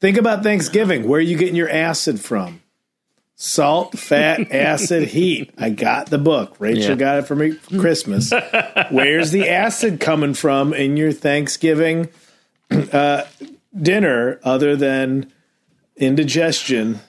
Think 0.00 0.16
about 0.16 0.42
Thanksgiving. 0.42 1.08
Where 1.08 1.18
are 1.18 1.22
you 1.22 1.36
getting 1.36 1.56
your 1.56 1.68
acid 1.68 2.20
from? 2.20 2.62
Salt, 3.34 3.98
fat, 3.98 4.50
acid, 4.52 5.08
heat. 5.08 5.52
I 5.58 5.70
got 5.70 6.08
the 6.10 6.18
book. 6.18 6.56
Rachel 6.60 6.90
Yeah. 6.90 6.94
got 6.94 7.18
it 7.18 7.26
for 7.26 7.34
me 7.34 7.52
for 7.52 7.78
Christmas. 7.80 8.32
Where's 8.90 9.30
the 9.32 9.48
acid 9.48 9.98
coming 10.00 10.34
from 10.34 10.72
in 10.72 10.96
your 10.96 11.12
Thanksgiving 11.12 12.08
uh, 12.92 13.24
dinner 13.76 14.38
other 14.44 14.76
than 14.76 15.32
indigestion 15.96 17.00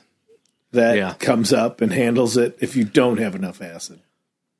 that 0.71 0.95
Yeah. 0.97 1.13
comes 1.19 1.51
up 1.53 1.81
and 1.81 1.91
handles 1.93 2.37
it 2.37 2.57
if 2.59 2.75
you 2.75 2.83
don't 2.85 3.17
have 3.19 3.35
enough 3.35 3.61
acid? 3.61 3.99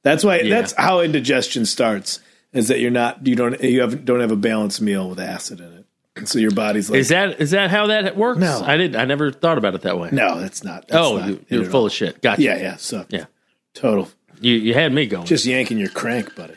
That's 0.03 0.23
why. 0.23 0.39
Yeah. 0.39 0.55
That's 0.61 0.73
how 0.73 1.01
indigestion 1.01 1.65
starts. 1.65 2.19
Is 2.53 2.67
that 2.67 2.79
you're 2.79 2.91
not 2.91 3.25
you 3.25 3.35
don't 3.35 3.61
you 3.61 3.81
have 3.81 4.03
don't 4.03 4.19
have 4.19 4.31
a 4.31 4.35
balanced 4.35 4.81
meal 4.81 5.09
with 5.09 5.19
acid 5.19 5.61
in 5.61 5.85
it, 6.17 6.27
so 6.27 6.37
your 6.37 6.51
body's 6.51 6.89
like 6.89 6.99
Is 6.99 7.09
that 7.09 7.39
is 7.39 7.51
that 7.51 7.69
how 7.69 7.87
that 7.87 8.17
works? 8.17 8.39
No. 8.39 8.61
I 8.65 8.75
didn't 8.75 8.97
I 8.99 9.05
never 9.05 9.31
thought 9.31 9.57
about 9.57 9.73
it 9.75 9.83
that 9.83 9.97
way. 9.97 10.09
no, 10.11 10.39
that's 10.39 10.63
not. 10.63 10.87
That's 10.87 11.01
oh, 11.01 11.17
not 11.17 11.51
you're 11.51 11.63
full 11.65 11.81
all. 11.81 11.85
of 11.85 11.93
shit. 11.93 12.21
Gotcha. 12.21 12.41
Yeah, 12.41 12.57
yeah. 12.57 12.75
So 12.75 13.05
Yeah. 13.09 13.25
total. 13.73 14.09
You 14.41 14.55
you 14.55 14.73
had 14.73 14.91
me 14.91 15.05
going. 15.05 15.25
Just 15.25 15.45
yanking 15.45 15.77
your 15.77 15.89
crank, 15.89 16.35
buddy. 16.35 16.55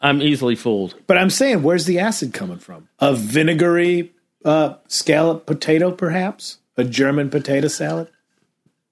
I'm 0.00 0.20
easily 0.20 0.56
fooled. 0.56 0.96
But 1.06 1.16
I'm 1.16 1.30
saying, 1.30 1.62
where's 1.62 1.84
the 1.84 2.00
acid 2.00 2.34
coming 2.34 2.58
from? 2.58 2.88
A 2.98 3.14
vinegary 3.14 4.12
uh, 4.44 4.74
scallop 4.88 5.46
potato, 5.46 5.92
perhaps? 5.92 6.58
A 6.76 6.82
German 6.82 7.30
potato 7.30 7.68
salad? 7.68 8.08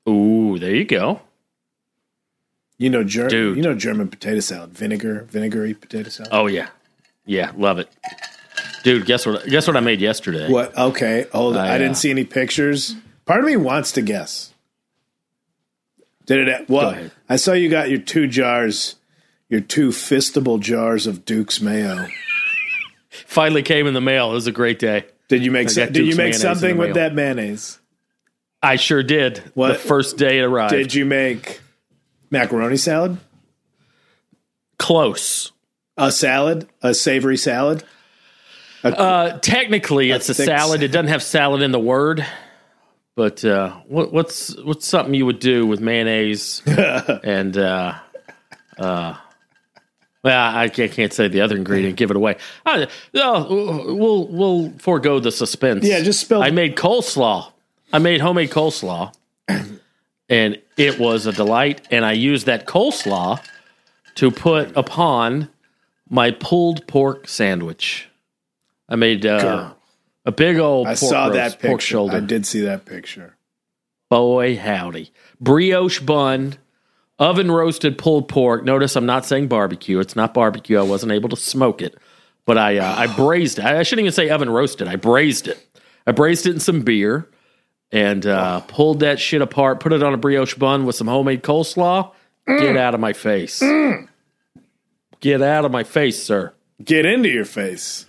Ooh, 0.09 0.57
there 0.59 0.73
you 0.75 0.85
go. 0.85 1.21
You 2.81 2.89
know, 2.89 3.05
Ger- 3.05 3.29
Dude. 3.29 3.59
you 3.59 3.63
know 3.63 3.75
German 3.75 4.09
potato 4.09 4.41
salad, 4.41 4.71
vinegar, 4.71 5.27
vinegary 5.29 5.75
potato 5.75 6.09
salad. 6.09 6.31
Oh 6.33 6.47
yeah, 6.47 6.71
yeah, 7.27 7.53
love 7.55 7.79
it, 7.79 7.91
dude. 8.85 9.05
Guess 9.05 9.27
what? 9.27 9.47
Guess 9.47 9.67
what 9.67 9.77
I 9.77 9.81
made 9.81 10.01
yesterday? 10.01 10.51
What? 10.51 10.77
Okay, 10.79 11.27
hold 11.31 11.59
on. 11.59 11.67
I, 11.67 11.75
I, 11.75 11.79
didn't 11.79 11.93
uh, 11.93 11.97
see 11.97 12.11
any 12.11 12.25
pictures. 12.25 12.97
Part 13.27 13.41
of 13.41 13.45
me 13.45 13.57
wants 13.57 13.93
to 13.93 14.03
guess. 14.03 14.55
Did 16.25 16.49
it? 16.49 16.71
Well. 16.71 17.11
I 17.29 17.37
saw 17.37 17.53
you 17.53 17.69
got 17.69 17.91
your 17.91 17.99
two 17.99 18.27
jars, 18.27 18.97
your 19.51 19.61
two 19.61 19.91
fistable 19.91 20.59
jars 20.59 21.07
of 21.07 21.27
Duke's 21.27 21.61
mayo. 21.61 22.07
Finally 23.11 23.63
came 23.63 23.89
in 23.89 23.93
the 23.93 24.01
mail. 24.01 24.31
It 24.31 24.35
was 24.35 24.47
a 24.47 24.53
great 24.53 24.79
day. 24.79 25.05
Did 25.29 25.45
you 25.45 25.51
make? 25.51 25.69
Got 25.77 25.93
did 25.93 26.07
you 26.07 26.17
make 26.17 26.33
something 26.33 26.79
with 26.79 26.89
mail. 26.89 26.95
that 26.95 27.15
mayonnaise? 27.15 27.79
I 28.63 28.77
sure 28.77 29.03
did. 29.03 29.43
What- 29.53 29.69
The 29.69 29.75
first 29.75 30.17
day 30.17 30.39
it 30.39 30.45
arrived. 30.45 30.73
Did 30.73 30.95
you 30.95 31.05
make 31.05 31.61
macaroni 32.31 32.77
salad? 32.77 33.19
Close. 34.79 35.53
A 35.97 36.11
salad? 36.11 36.69
A 36.83 36.95
savory 36.95 37.37
salad? 37.37 37.85
Uh, 38.83 39.39
technically, 39.39 40.11
it's 40.11 40.29
a 40.29 40.35
salad. 40.35 40.83
It 40.83 40.89
doesn't 40.89 41.09
have 41.09 41.23
salad 41.23 41.63
in 41.63 41.71
the 41.71 41.81
word. 41.81 42.25
But 43.15 43.45
uh, 43.45 43.73
what, 43.87 44.13
what's 44.13 44.57
what's 44.63 44.87
something 44.87 45.13
you 45.13 45.27
would 45.27 45.41
do 45.41 45.67
with 45.67 45.81
mayonnaise 45.81 46.63
and 46.67 47.59
uh, 47.59 47.99
uh, 48.79 49.17
well, 50.23 50.57
I 50.57 50.69
can't, 50.69 51.13
say 51.13 51.29
the 51.29 51.41
other 51.41 51.57
ingredient. 51.57 51.97
Give 51.97 52.11
it 52.11 52.17
away. 52.17 52.37
Uh, 52.65 52.87
oh, 53.15 53.95
we'll 53.95 54.27
we'll 54.29 54.73
forego 54.79 55.19
the 55.19 55.33
suspense. 55.33 55.85
Yeah, 55.85 56.01
just 56.01 56.21
spill- 56.21 56.43
I 56.43 56.51
made 56.51 56.77
coleslaw. 56.77 57.53
I 57.93 57.99
made 57.99 58.21
homemade 58.21 58.51
coleslaw, 58.51 59.13
and 60.29 60.63
it 60.81 60.99
was 60.99 61.27
a 61.27 61.33
delight. 61.33 61.87
And 61.91 62.05
I 62.05 62.13
used 62.13 62.47
that 62.47 62.67
coleslaw 62.67 63.45
to 64.17 64.31
put 64.31 64.77
upon 64.77 65.49
my 66.09 66.31
pulled 66.31 66.87
pork 66.87 67.29
sandwich. 67.29 68.09
I 68.89 68.97
made 68.97 69.25
uh, 69.25 69.73
a 70.25 70.33
big 70.33 70.59
old 70.59 70.89
I 70.89 70.95
saw 70.95 71.27
roast, 71.27 71.35
that 71.35 71.53
picture. 71.53 71.69
pork 71.69 71.81
shoulder. 71.81 72.17
I 72.17 72.21
did 72.21 72.47
see 72.47 72.61
that 72.63 72.85
picture. 72.85 73.37
Boy, 74.09 74.57
howdy. 74.57 75.13
Brioche 75.41 76.01
bun, 76.01 76.57
oven 77.19 77.51
roasted 77.51 77.97
pulled 77.97 78.29
pork. 78.29 78.65
Notice 78.65 78.97
I'm 78.97 79.07
not 79.07 79.25
saying 79.25 79.47
barbecue. 79.47 80.01
It's 80.01 80.17
not 80.17 80.35
barbecue. 80.35 80.79
I 80.79 80.83
wasn't 80.83 81.13
able 81.13 81.29
to 81.29 81.37
smoke 81.37 81.81
it, 81.81 81.97
but 82.45 82.59
I 82.59 82.79
uh, 82.79 82.95
I 82.97 83.07
braised 83.17 83.61
it. 83.61 83.65
I 83.65 83.83
shouldn't 83.85 84.05
even 84.07 84.13
say 84.13 84.29
oven 84.31 84.51
roasted. 84.51 84.89
I 84.89 84.97
braised 84.97 85.47
it. 85.47 85.65
I 86.07 86.13
braised 86.13 86.47
it 86.47 86.55
in 86.55 86.61
some 86.61 86.81
beer 86.81 87.29
and 87.93 88.25
uh, 88.27 88.61
pulled 88.61 89.01
that 89.01 89.19
shit 89.21 89.43
apart, 89.43 89.81
put 89.81 89.93
it 89.93 90.03
on 90.03 90.15
a 90.15 90.17
brioche 90.17 90.55
bun 90.55 90.85
with 90.87 90.97
some 90.97 91.07
homemade 91.09 91.43
coleslaw. 91.43 92.13
Get 92.47 92.77
out 92.77 92.95
of 92.95 93.01
my 93.01 93.13
face. 93.13 93.63
Get 95.21 95.43
out 95.43 95.65
of 95.65 95.71
my 95.73 95.85
face, 95.85 96.23
sir. 96.23 96.53
Get 96.83 97.05
into 97.05 97.29
your 97.29 97.45
face. 97.45 98.07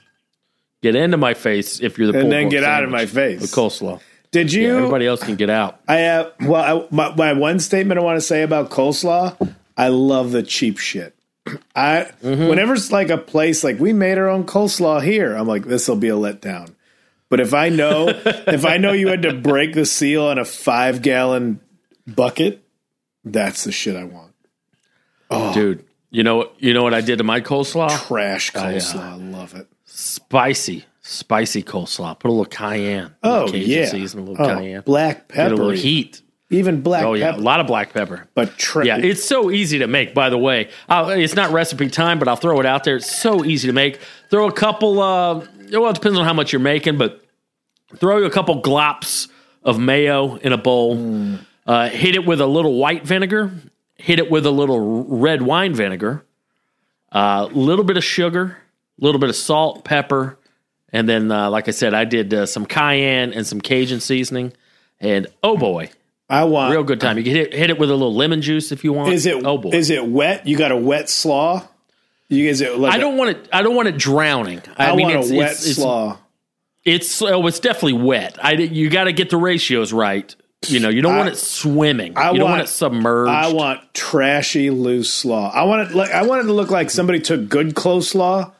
Get 0.81 0.95
into 0.95 1.17
my 1.17 1.33
face 1.33 1.79
if 1.81 1.97
you're 1.97 2.11
the 2.11 2.19
And 2.19 2.31
then 2.31 2.49
get 2.49 2.63
out 2.63 2.83
of 2.83 2.89
my 2.89 3.05
face. 3.05 3.41
with 3.41 3.51
coleslaw. 3.51 3.99
Did 4.31 4.51
Yeah, 4.53 4.61
you? 4.61 4.77
everybody 4.77 5.05
else 5.05 5.21
can 5.21 5.35
get 5.35 5.49
out. 5.49 5.79
I 5.87 5.97
have. 5.97 6.31
Well, 6.41 6.87
I, 6.89 6.95
my, 6.95 7.13
my 7.15 7.33
one 7.33 7.59
statement 7.59 7.99
I 7.99 8.03
want 8.03 8.15
to 8.17 8.21
say 8.21 8.43
about 8.43 8.69
coleslaw. 8.69 9.53
I 9.77 9.89
love 9.89 10.31
the 10.31 10.41
cheap 10.41 10.77
shit. 10.77 11.15
I 11.75 12.11
Mm-hmm. 12.23 12.47
whenever 12.47 12.73
it's 12.73 12.91
like 12.91 13.09
a 13.09 13.17
place 13.17 13.63
like 13.63 13.79
we 13.79 13.93
made 13.93 14.17
our 14.17 14.29
own 14.29 14.45
coleslaw 14.45 15.03
here, 15.03 15.35
I'm 15.35 15.47
like 15.47 15.65
this 15.65 15.87
will 15.87 15.95
be 15.97 16.07
a 16.09 16.13
letdown. 16.15 16.73
But 17.31 17.39
if 17.39 17.53
I 17.55 17.69
know 17.69 18.09
if 18.09 18.65
I 18.65 18.77
know 18.77 18.91
you 18.91 19.07
had 19.07 19.23
to 19.23 19.33
break 19.33 19.73
the 19.73 19.85
seal 19.87 20.25
on 20.25 20.37
a 20.37 20.45
five 20.45 21.01
gallon 21.01 21.61
bucket, 22.05 22.63
that's 23.25 23.63
the 23.63 23.71
shit 23.71 23.95
I 23.95 24.03
want. 24.03 24.33
Oh, 25.31 25.53
Dude, 25.53 25.85
you 26.09 26.23
know 26.23 26.35
what 26.35 26.55
you 26.59 26.73
know 26.73 26.83
what 26.83 26.93
I 26.93 26.99
did 27.01 27.17
to 27.19 27.23
my 27.23 27.39
coleslaw? 27.41 27.89
Trash 28.05 28.53
uh, 28.53 28.59
coleslaw, 28.63 28.99
I 28.99 29.15
love 29.15 29.55
it. 29.55 29.67
spicy, 29.85 30.85
spicy 31.01 31.63
coleslaw. 31.63 32.19
Put 32.19 32.27
a 32.27 32.31
little 32.31 32.45
cayenne. 32.45 33.15
Oh 33.23 33.45
little 33.45 33.59
yeah, 33.59 33.85
season, 33.85 34.19
a 34.19 34.23
little 34.23 34.45
oh, 34.45 34.55
cayenne. 34.55 34.81
black 34.81 35.29
Get 35.29 35.47
a 35.47 35.55
little 35.55 35.69
pepper, 35.71 35.81
heat. 35.81 36.21
even 36.49 36.81
black 36.81 37.05
Oh 37.05 37.13
yeah, 37.13 37.31
pepper. 37.31 37.39
a 37.41 37.43
lot 37.45 37.59
of 37.61 37.67
black 37.67 37.93
pepper. 37.93 38.27
but 38.35 38.57
tra- 38.57 38.85
Yeah, 38.85 38.97
it's 38.97 39.23
so 39.23 39.51
easy 39.51 39.79
to 39.79 39.87
make. 39.87 40.13
By 40.13 40.29
the 40.29 40.37
way, 40.37 40.69
i 40.89 41.13
it's 41.13 41.35
not 41.35 41.51
recipe 41.53 41.89
time, 41.89 42.19
but 42.19 42.27
I'll 42.27 42.35
throw 42.35 42.59
it 42.59 42.65
out 42.65 42.83
there. 42.83 42.97
It's 42.97 43.21
so 43.21 43.45
easy 43.45 43.67
to 43.69 43.73
make. 43.73 43.99
Throw 44.29 44.49
a 44.49 44.51
couple. 44.53 45.01
Uh, 45.01 45.45
well, 45.71 45.87
it 45.91 45.95
depends 45.95 46.19
on 46.19 46.25
how 46.25 46.33
much 46.33 46.51
you're 46.51 46.59
making, 46.59 46.97
but 46.97 47.20
throw 47.97 48.23
a 48.23 48.29
couple 48.29 48.61
glops 48.61 49.29
of 49.63 49.79
mayo 49.79 50.35
in 50.35 50.53
a 50.53 50.57
bowl. 50.57 50.97
Mm. 50.97 51.45
Uh, 51.65 51.89
hit 51.89 52.15
it 52.15 52.25
with 52.25 52.41
a 52.41 52.47
little 52.47 52.77
white 52.77 53.05
vinegar. 53.05 53.51
Hit 53.95 54.19
it 54.19 54.31
with 54.31 54.45
a 54.45 54.51
little 54.51 55.03
red 55.05 55.41
wine 55.41 55.73
vinegar. 55.73 56.25
A 57.11 57.45
little 57.51 57.83
bit 57.83 57.97
of 57.97 58.03
sugar, 58.03 58.57
a 58.99 59.05
little 59.05 59.19
bit 59.19 59.29
of 59.29 59.35
salt, 59.35 59.83
pepper, 59.83 60.37
and 60.93 61.07
then, 61.07 61.31
uh, 61.31 61.49
like 61.49 61.67
I 61.67 61.71
said, 61.71 61.93
I 61.93 62.05
did 62.05 62.33
uh, 62.33 62.45
some 62.45 62.65
cayenne 62.65 63.33
and 63.33 63.47
some 63.47 63.61
Cajun 63.61 63.99
seasoning. 63.99 64.53
And 64.99 65.27
oh 65.41 65.57
boy, 65.57 65.89
I 66.29 66.43
want 66.43 66.71
real 66.71 66.83
good 66.83 67.01
time. 67.01 67.17
You 67.17 67.23
can 67.23 67.33
hit, 67.33 67.53
hit 67.53 67.69
it 67.69 67.79
with 67.79 67.89
a 67.89 67.93
little 67.93 68.13
lemon 68.13 68.41
juice 68.41 68.71
if 68.71 68.83
you 68.83 68.93
want. 68.93 69.13
Is 69.13 69.25
it? 69.25 69.45
Oh 69.45 69.57
boy, 69.57 69.71
Is 69.71 69.89
it 69.89 70.05
wet? 70.05 70.45
You 70.47 70.57
got 70.57 70.71
a 70.71 70.77
wet 70.77 71.09
slaw? 71.09 71.67
You 72.29 72.47
is 72.47 72.61
it? 72.61 72.77
Like 72.77 72.93
I 72.93 72.97
don't 72.97 73.17
want 73.17 73.31
it. 73.31 73.49
I 73.51 73.61
don't 73.61 73.75
want 73.75 73.87
it 73.87 73.97
drowning. 73.97 74.61
I, 74.77 74.91
I, 74.91 74.95
mean, 74.95 75.07
want 75.07 75.19
it's, 75.19 75.31
a 75.31 75.35
wet 75.35 75.51
it's, 75.51 75.75
slaw. 75.75 76.11
it's 76.11 76.20
oh, 76.85 77.47
it's 77.47 77.59
definitely 77.59 77.93
wet. 77.93 78.37
I 78.43 78.53
you 78.53 78.89
got 78.89 79.05
to 79.05 79.13
get 79.13 79.29
the 79.29 79.37
ratios 79.37 79.93
right. 79.93 80.33
You 80.67 80.79
know, 80.79 80.89
you 80.89 81.01
don't 81.01 81.13
I- 81.15 81.17
want 81.17 81.29
it 81.29 81.37
swimming. 81.37 82.17
I 82.17 82.31
you 82.31 82.37
don't 82.39 82.45
want 82.49 82.59
want- 82.59 82.69
it 82.69 82.71
submerged. 82.71 83.29
I 83.31 83.51
want 83.51 83.93
trashy 83.93 84.69
loose 84.69 85.11
slaw. 85.11 85.51
I 85.51 85.63
want 85.63 85.89
it 85.89 85.95
like 85.95 86.11
I 86.11 86.23
want 86.23 86.43
it 86.43 86.47
to 86.47 86.53
look 86.53 86.69
like 86.69 86.89
somebody 86.89 87.19
took 87.19 87.49
good 87.49 87.75
close 87.75 88.13
coleslaw, 88.13 88.51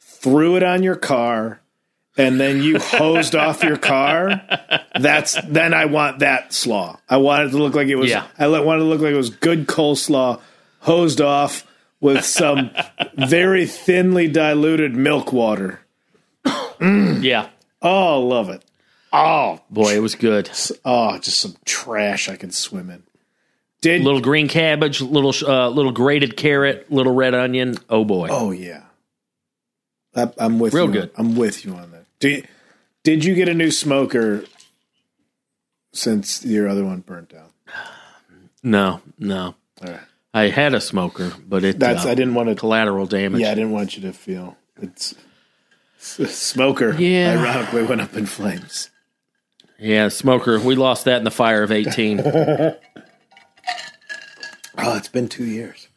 threw 0.00 0.56
it 0.56 0.62
on 0.62 0.82
your 0.82 0.96
car, 0.96 1.60
and 2.18 2.38
then 2.40 2.62
you 2.62 2.78
hosed 2.78 3.34
off 3.36 3.62
your 3.62 3.78
car. 3.78 4.42
That's 5.00 5.36
then 5.46 5.72
I 5.74 5.86
want 5.86 6.18
that 6.20 6.52
slaw. 6.52 6.98
I 7.08 7.16
want 7.18 7.48
it 7.48 7.50
to 7.52 7.58
look 7.58 7.74
like 7.74 7.88
it 7.88 7.96
was. 7.96 8.10
Yeah. 8.10 8.26
I 8.38 8.48
want 8.48 8.80
it 8.80 8.84
to 8.84 8.88
look 8.88 9.00
like 9.00 9.12
it 9.12 9.16
was 9.16 9.30
good 9.30 9.66
coleslaw, 9.66 10.40
hosed 10.80 11.20
off 11.22 11.66
with 12.00 12.22
some 12.24 12.70
very 13.14 13.64
thinly 13.66 14.28
diluted 14.28 14.94
milk 14.94 15.32
water. 15.32 15.80
yeah. 16.80 17.48
Oh, 17.86 18.20
love 18.20 18.48
it. 18.50 18.64
Oh, 19.12 19.60
Boy, 19.70 19.94
it 19.96 20.00
was 20.00 20.14
good. 20.14 20.50
oh, 20.84 21.18
just 21.18 21.38
some 21.38 21.54
trash 21.64 22.28
I 22.28 22.36
can 22.36 22.50
swim 22.50 22.90
in. 22.90 23.02
Did 23.80 24.02
Little 24.02 24.20
green 24.20 24.48
cabbage, 24.48 25.00
little 25.00 25.32
uh, 25.48 25.68
little 25.68 25.92
grated 25.92 26.36
carrot, 26.36 26.90
little 26.90 27.14
red 27.14 27.34
onion. 27.34 27.76
Oh 27.88 28.04
boy. 28.04 28.28
Oh 28.30 28.50
yeah, 28.50 28.82
I, 30.14 30.30
I'm 30.38 30.58
with 30.58 30.74
Real 30.74 30.86
you. 30.86 30.92
good. 30.92 31.10
I'm 31.16 31.36
with 31.36 31.64
you 31.64 31.74
on 31.74 31.92
that. 31.92 32.04
Did 32.18 32.48
Did 33.04 33.24
you 33.24 33.34
get 33.34 33.48
a 33.48 33.54
new 33.54 33.70
smoker 33.70 34.44
since 35.92 36.44
your 36.44 36.68
other 36.68 36.84
one 36.84 37.00
burnt 37.00 37.28
down? 37.30 37.50
No, 38.62 39.00
no. 39.16 39.54
Right. 39.80 40.00
I 40.34 40.48
had 40.48 40.74
a 40.74 40.80
smoker, 40.80 41.30
but 41.46 41.62
it 41.62 41.78
That's 41.78 42.04
uh, 42.04 42.08
I 42.08 42.14
didn't 42.16 42.34
want 42.34 42.48
to. 42.48 42.56
collateral 42.56 43.06
damage. 43.06 43.42
Yeah, 43.42 43.52
I 43.52 43.54
didn't 43.54 43.70
want 43.70 43.96
you 43.96 44.02
to 44.02 44.12
feel 44.12 44.56
it's 44.82 45.14
smoker. 46.06 46.94
Yeah. 46.94 47.38
ironically 47.38 47.84
went 47.84 48.00
up 48.00 48.16
in 48.16 48.26
flames. 48.26 48.90
Yeah, 49.78 50.08
smoker. 50.08 50.58
We 50.58 50.74
lost 50.74 51.04
that 51.04 51.18
in 51.18 51.24
the 51.24 51.30
fire 51.30 51.62
of 51.62 51.70
eighteen. 51.72 52.20
Oh, 54.78 54.96
it's 54.96 55.08
been 55.08 55.28
two 55.28 55.44
years. 55.44 55.88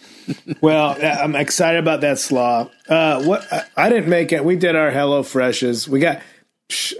well, 0.60 0.96
I'm 1.00 1.36
excited 1.36 1.78
about 1.78 2.00
that 2.00 2.18
slaw. 2.18 2.68
Uh, 2.88 3.22
what 3.22 3.52
I, 3.52 3.64
I 3.76 3.88
didn't 3.88 4.08
make 4.08 4.32
it. 4.32 4.44
We 4.44 4.56
did 4.56 4.76
our 4.76 4.90
Hello 4.90 5.22
Freshes. 5.22 5.88
We 5.88 6.00
got 6.00 6.20
psh, 6.68 6.94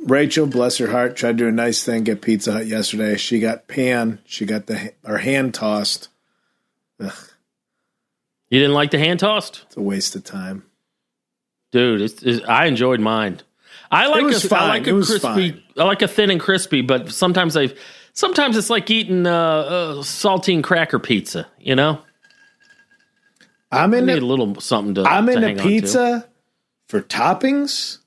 Rachel, 0.00 0.46
bless 0.46 0.78
her 0.78 0.90
heart, 0.90 1.16
tried 1.16 1.38
to 1.38 1.44
do 1.44 1.48
a 1.48 1.52
nice 1.52 1.84
thing. 1.84 2.04
Get 2.04 2.22
Pizza 2.22 2.52
Hut 2.52 2.66
yesterday. 2.66 3.16
She 3.16 3.40
got 3.40 3.68
pan. 3.68 4.20
She 4.24 4.46
got 4.46 4.66
the 4.66 4.92
our 5.04 5.18
hand 5.18 5.54
tossed. 5.54 6.08
Ugh. 7.00 7.12
you 8.50 8.58
didn't 8.58 8.74
like 8.74 8.90
the 8.90 8.98
hand 8.98 9.20
tossed, 9.20 9.62
It's 9.66 9.76
a 9.76 9.80
waste 9.80 10.16
of 10.16 10.24
time. 10.24 10.64
Dude. 11.70 12.00
It's, 12.02 12.22
it's, 12.22 12.46
I 12.46 12.66
enjoyed 12.66 13.00
mine. 13.00 13.40
I 13.90 14.06
like 14.08 14.24
was 14.24 14.44
a, 14.44 14.46
I 14.54 14.58
fine. 14.58 14.68
like 14.68 14.86
a 14.86 14.92
crispy. 14.92 15.18
fine. 15.52 15.62
I 15.76 15.84
like 15.84 16.02
a 16.02 16.08
thin 16.08 16.30
and 16.30 16.40
crispy, 16.40 16.82
but 16.82 17.10
sometimes 17.10 17.56
I 17.56 17.70
sometimes 18.12 18.56
it's 18.56 18.68
like 18.70 18.90
eating 18.90 19.26
uh, 19.26 19.32
uh, 19.32 19.94
saltine 20.02 20.62
cracker 20.62 20.98
pizza. 20.98 21.46
You 21.58 21.74
know, 21.74 22.00
I'm 23.72 23.94
in 23.94 24.08
a 24.10 24.16
little 24.20 24.60
something 24.60 24.94
to. 24.96 25.02
I'm 25.04 25.28
in 25.28 25.42
hang 25.42 25.56
the 25.56 25.62
on 25.62 25.68
to. 25.68 25.72
pizza 25.72 26.28
for 26.88 27.00
toppings, 27.02 27.98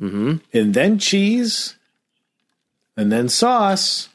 Mm-hmm. 0.00 0.36
and 0.52 0.74
then 0.74 0.98
cheese, 0.98 1.76
and 2.96 3.10
then 3.12 3.28
sauce, 3.28 4.08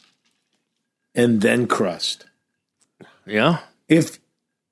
and 1.16 1.42
then 1.42 1.68
crust. 1.68 2.26
Yeah, 3.26 3.60
if 3.90 4.20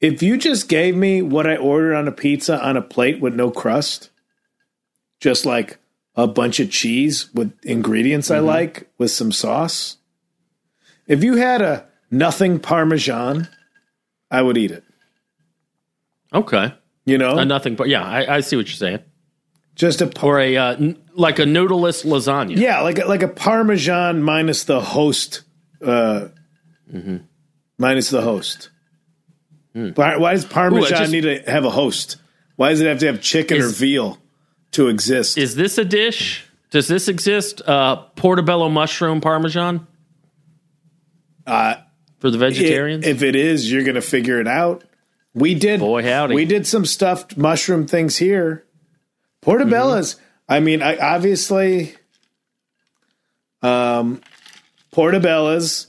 If 0.05 0.21
you 0.21 0.38
just 0.38 0.69
gave 0.69 0.95
me 0.95 1.21
what 1.21 1.47
I 1.47 1.55
ordered 1.55 1.95
on 1.95 2.07
a 2.07 2.12
pizza 2.12 2.63
on 2.63 2.77
a 2.77 2.81
plate 2.81 3.19
with 3.21 3.33
no 3.33 3.50
crust, 3.51 4.09
just 5.19 5.45
like 5.45 5.79
a 6.15 6.27
bunch 6.27 6.59
of 6.59 6.69
cheese 6.69 7.33
with 7.33 7.53
ingredients 7.65 8.29
I 8.29 8.39
like 8.39 8.89
with 8.97 9.12
some 9.12 9.31
sauce, 9.31 9.97
if 11.07 11.24
you 11.24 11.35
had 11.38 11.62
a 11.62 11.85
nothing 12.12 12.59
parmesan, 12.59 13.47
I 14.29 14.41
would 14.41 14.57
eat 14.57 14.71
it. 14.71 14.83
Okay. 16.33 16.74
You 17.05 17.17
know, 17.17 17.38
Uh, 17.38 17.43
nothing, 17.43 17.75
but 17.75 17.88
yeah, 17.88 18.03
I, 18.03 18.38
I 18.38 18.39
see 18.41 18.55
what 18.55 18.67
you're 18.67 18.75
saying. 18.75 19.00
just 19.75 20.01
a 20.01 20.07
par- 20.07 20.29
Or 20.35 20.39
a 20.39 20.57
uh, 20.57 20.74
n- 20.75 20.97
like 21.13 21.39
a 21.39 21.43
noodleless 21.45 22.03
lasagna. 22.05 22.57
yeah, 22.57 22.81
like 22.81 23.00
a, 23.00 23.05
like 23.05 23.24
a 23.24 23.27
parmesan 23.27 24.21
minus 24.24 24.63
the 24.65 24.81
host, 24.81 25.41
uh, 25.83 26.27
minus 27.77 28.09
the 28.09 28.21
host. 28.21 28.69
Why, 29.75 30.15
why 30.15 30.32
does 30.34 30.46
parmesan 30.46 30.89
just- 30.89 31.12
need 31.12 31.22
to 31.22 31.39
have 31.51 31.65
a 31.65 31.70
host? 31.70 32.15
Why 32.55 32.70
does 32.70 32.79
it 32.79 32.88
have 32.88 33.00
to 33.00 33.08
have 33.08 33.22
chicken 33.22 33.62
or 33.62 33.67
veal 33.67 34.17
to 34.72 34.88
exist? 34.88 35.38
Is 35.38 35.55
this 35.55 35.77
a 35.77 35.84
dish? 35.84 36.46
Does 36.72 36.88
this 36.88 37.10
exist? 37.10 37.62
Uh, 37.65 37.98
portobello 38.15 38.70
mushroom 38.70 39.20
parmesan 39.20 39.86
Uh, 41.46 41.75
for 42.20 42.32
the 42.32 42.38
vegetarians. 42.38 43.05
If 43.05 43.22
it 43.22 43.36
is, 43.36 43.70
you're 43.70 43.84
going 43.84 43.96
to 43.96 44.01
figure 44.01 44.39
it 44.39 44.48
out. 44.48 44.86
We 45.34 45.53
did. 45.53 45.82
Boy, 45.82 46.03
howdy. 46.03 46.34
We 46.36 46.46
did 46.46 46.65
some 46.65 46.86
stuffed 46.86 47.36
mushroom 47.36 47.86
things 47.86 48.15
here. 48.17 48.63
Portobello's. 49.41 50.15
I 50.48 50.62
mean, 50.62 50.82
I 50.82 50.98
obviously, 50.98 51.96
um, 53.62 54.22
Portobello's, 54.91 55.88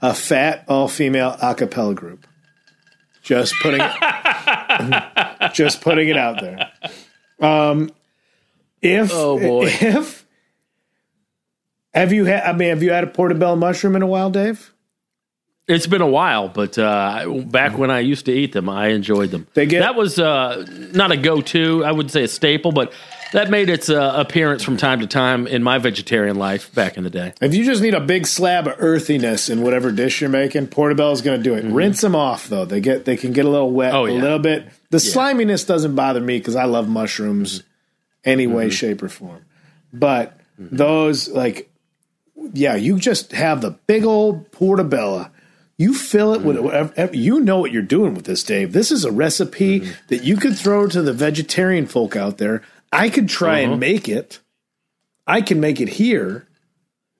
a 0.00 0.14
fat 0.14 0.64
all 0.68 0.86
female 0.88 1.36
a 1.42 1.54
cappella 1.54 1.94
group. 1.94 2.25
Just 3.26 3.54
putting 3.60 3.80
it, 3.82 5.52
just 5.54 5.80
putting 5.80 6.08
it 6.08 6.16
out 6.16 6.40
there. 6.40 6.70
Um, 7.40 7.90
if 8.80 9.10
Oh, 9.12 9.38
boy. 9.38 9.64
if 9.80 10.24
have 11.92 12.12
you 12.12 12.24
had? 12.26 12.44
I 12.44 12.52
mean, 12.52 12.68
have 12.68 12.82
you 12.82 12.92
had 12.92 13.04
a 13.04 13.08
portobello 13.08 13.56
mushroom 13.56 13.96
in 13.96 14.02
a 14.02 14.06
while, 14.06 14.30
Dave? 14.30 14.72
It's 15.66 15.88
been 15.88 16.02
a 16.02 16.06
while, 16.06 16.46
but 16.48 16.78
uh, 16.78 17.28
back 17.46 17.76
when 17.76 17.90
I 17.90 17.98
used 17.98 18.26
to 18.26 18.32
eat 18.32 18.52
them, 18.52 18.68
I 18.68 18.88
enjoyed 18.88 19.32
them. 19.32 19.48
They 19.54 19.66
get- 19.66 19.80
that 19.80 19.96
was 19.96 20.16
uh, 20.20 20.64
not 20.92 21.10
a 21.10 21.16
go-to. 21.16 21.84
I 21.84 21.90
would 21.90 22.08
say 22.12 22.22
a 22.22 22.28
staple, 22.28 22.70
but 22.70 22.92
that 23.32 23.50
made 23.50 23.68
its 23.68 23.88
uh, 23.88 24.12
appearance 24.16 24.62
from 24.62 24.76
time 24.76 25.00
to 25.00 25.06
time 25.06 25.46
in 25.46 25.62
my 25.62 25.78
vegetarian 25.78 26.36
life 26.36 26.72
back 26.74 26.96
in 26.96 27.04
the 27.04 27.10
day. 27.10 27.32
If 27.40 27.54
you 27.54 27.64
just 27.64 27.82
need 27.82 27.94
a 27.94 28.00
big 28.00 28.26
slab 28.26 28.66
of 28.66 28.74
earthiness 28.78 29.48
in 29.48 29.62
whatever 29.62 29.90
dish 29.92 30.20
you're 30.20 30.30
making, 30.30 30.68
Portobello's 30.68 31.22
going 31.22 31.38
to 31.38 31.42
do 31.44 31.54
it. 31.54 31.64
Rinse 31.64 32.00
them 32.00 32.14
off 32.16 32.48
though; 32.48 32.64
they 32.64 32.80
get 32.80 33.04
they 33.04 33.16
can 33.16 33.32
get 33.32 33.44
a 33.44 33.50
little 33.50 33.70
wet, 33.70 33.92
Mm-hmm. 33.92 34.12
Oh, 34.12 34.18
a 34.18 34.20
little 34.20 34.38
bit. 34.38 34.66
The 34.90 34.98
sliminess 35.00 35.64
doesn't 35.66 35.94
bother 35.94 36.20
me 36.20 36.38
because 36.38 36.56
I 36.56 36.64
love 36.64 36.88
mushrooms, 36.88 37.62
any 38.24 38.46
way, 38.46 38.64
Mm-hmm. 38.66 38.70
shape, 38.70 39.02
or 39.02 39.08
form. 39.08 39.44
But 39.92 40.38
those 40.58 41.28
like, 41.28 41.70
yeah, 42.52 42.76
you 42.76 42.98
just 42.98 43.32
have 43.32 43.60
the 43.60 43.70
big 43.70 44.04
old 44.04 44.50
Portobello. 44.52 45.30
You 45.78 45.92
fill 45.94 46.32
it 46.34 46.38
Mm-hmm. 46.38 46.46
with 46.46 46.58
whatever 46.58 47.14
you 47.14 47.40
know 47.40 47.58
what 47.58 47.70
you're 47.72 47.82
doing 47.82 48.14
with 48.14 48.24
this, 48.24 48.42
Dave. 48.42 48.72
This 48.72 48.90
is 48.90 49.04
a 49.04 49.12
recipe 49.12 49.80
Mm-hmm. 49.80 49.92
that 50.08 50.24
you 50.24 50.36
could 50.36 50.56
throw 50.56 50.86
to 50.86 51.02
the 51.02 51.12
vegetarian 51.12 51.86
folk 51.86 52.16
out 52.16 52.38
there. 52.38 52.62
I 52.96 53.10
could 53.10 53.28
try 53.28 53.62
Uh-huh. 53.62 53.72
and 53.72 53.80
make 53.80 54.08
it. 54.08 54.40
I 55.26 55.40
can 55.40 55.60
make 55.60 55.80
it 55.80 55.88
here. 55.88 56.46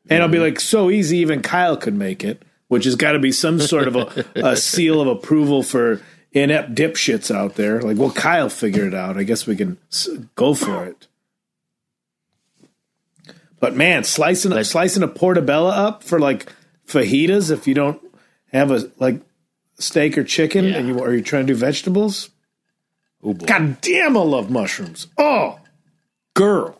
And 0.08 0.22
I'll 0.22 0.28
be 0.28 0.38
like, 0.38 0.60
so 0.60 0.88
easy, 0.90 1.18
even 1.18 1.42
Kyle 1.42 1.76
could 1.76 1.94
make 1.94 2.22
it, 2.22 2.42
which 2.68 2.84
has 2.84 2.94
got 2.94 3.12
to 3.12 3.18
be 3.18 3.32
some 3.32 3.58
sort 3.60 3.88
of 3.88 3.96
a, 3.96 4.24
a 4.36 4.56
seal 4.70 5.00
of 5.00 5.08
approval 5.08 5.62
for 5.64 6.00
inept 6.32 6.74
dipshits 6.76 7.34
out 7.34 7.56
there. 7.56 7.80
Like, 7.82 7.96
well, 7.96 8.12
Kyle 8.12 8.48
figured 8.48 8.88
it 8.88 8.94
out. 8.94 9.16
I 9.18 9.24
guess 9.24 9.46
we 9.48 9.56
can 9.56 9.78
go 10.36 10.54
for 10.54 10.84
it. 10.86 11.08
But 13.58 13.74
man, 13.74 14.04
slicing 14.04 14.62
slicing 14.64 15.02
a 15.02 15.08
portobello 15.08 15.70
up 15.70 16.02
for 16.04 16.20
like 16.20 16.52
fajitas 16.86 17.50
if 17.50 17.66
you 17.66 17.74
don't 17.74 18.00
have 18.52 18.70
a 18.70 18.90
like 18.98 19.20
steak 19.78 20.16
or 20.18 20.24
chicken 20.24 20.66
Yeah. 20.66 20.76
and 20.76 20.88
you 20.88 21.02
are 21.02 21.14
you 21.14 21.22
trying 21.22 21.46
to 21.46 21.52
do 21.52 21.58
vegetables? 21.58 22.30
Oh. 23.24 23.32
God 23.32 23.80
damn, 23.80 24.16
I 24.16 24.20
love 24.20 24.50
mushrooms. 24.50 25.08
Oh, 25.18 25.58
girl. 26.36 26.78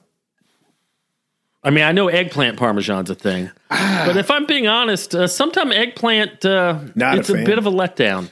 I 1.65 1.71
mean, 1.71 1.83
I 1.83 1.91
know 1.91 2.07
eggplant 2.07 2.57
parmesan's 2.59 3.11
a 3.11 3.17
thing, 3.17 3.51
but 3.69 4.17
if 4.17 4.31
I'm 4.31 4.47
being 4.47 4.69
honest, 4.69 5.15
uh, 5.17 5.27
sometimes 5.27 5.75
eggplant 5.75 6.45
uh, 6.45 6.79
Not 6.95 7.19
it's 7.19 7.29
a, 7.29 7.35
fan. 7.35 7.45
bit 7.45 7.59
of 7.59 7.67
a 7.67 7.71
letdown. 7.73 8.31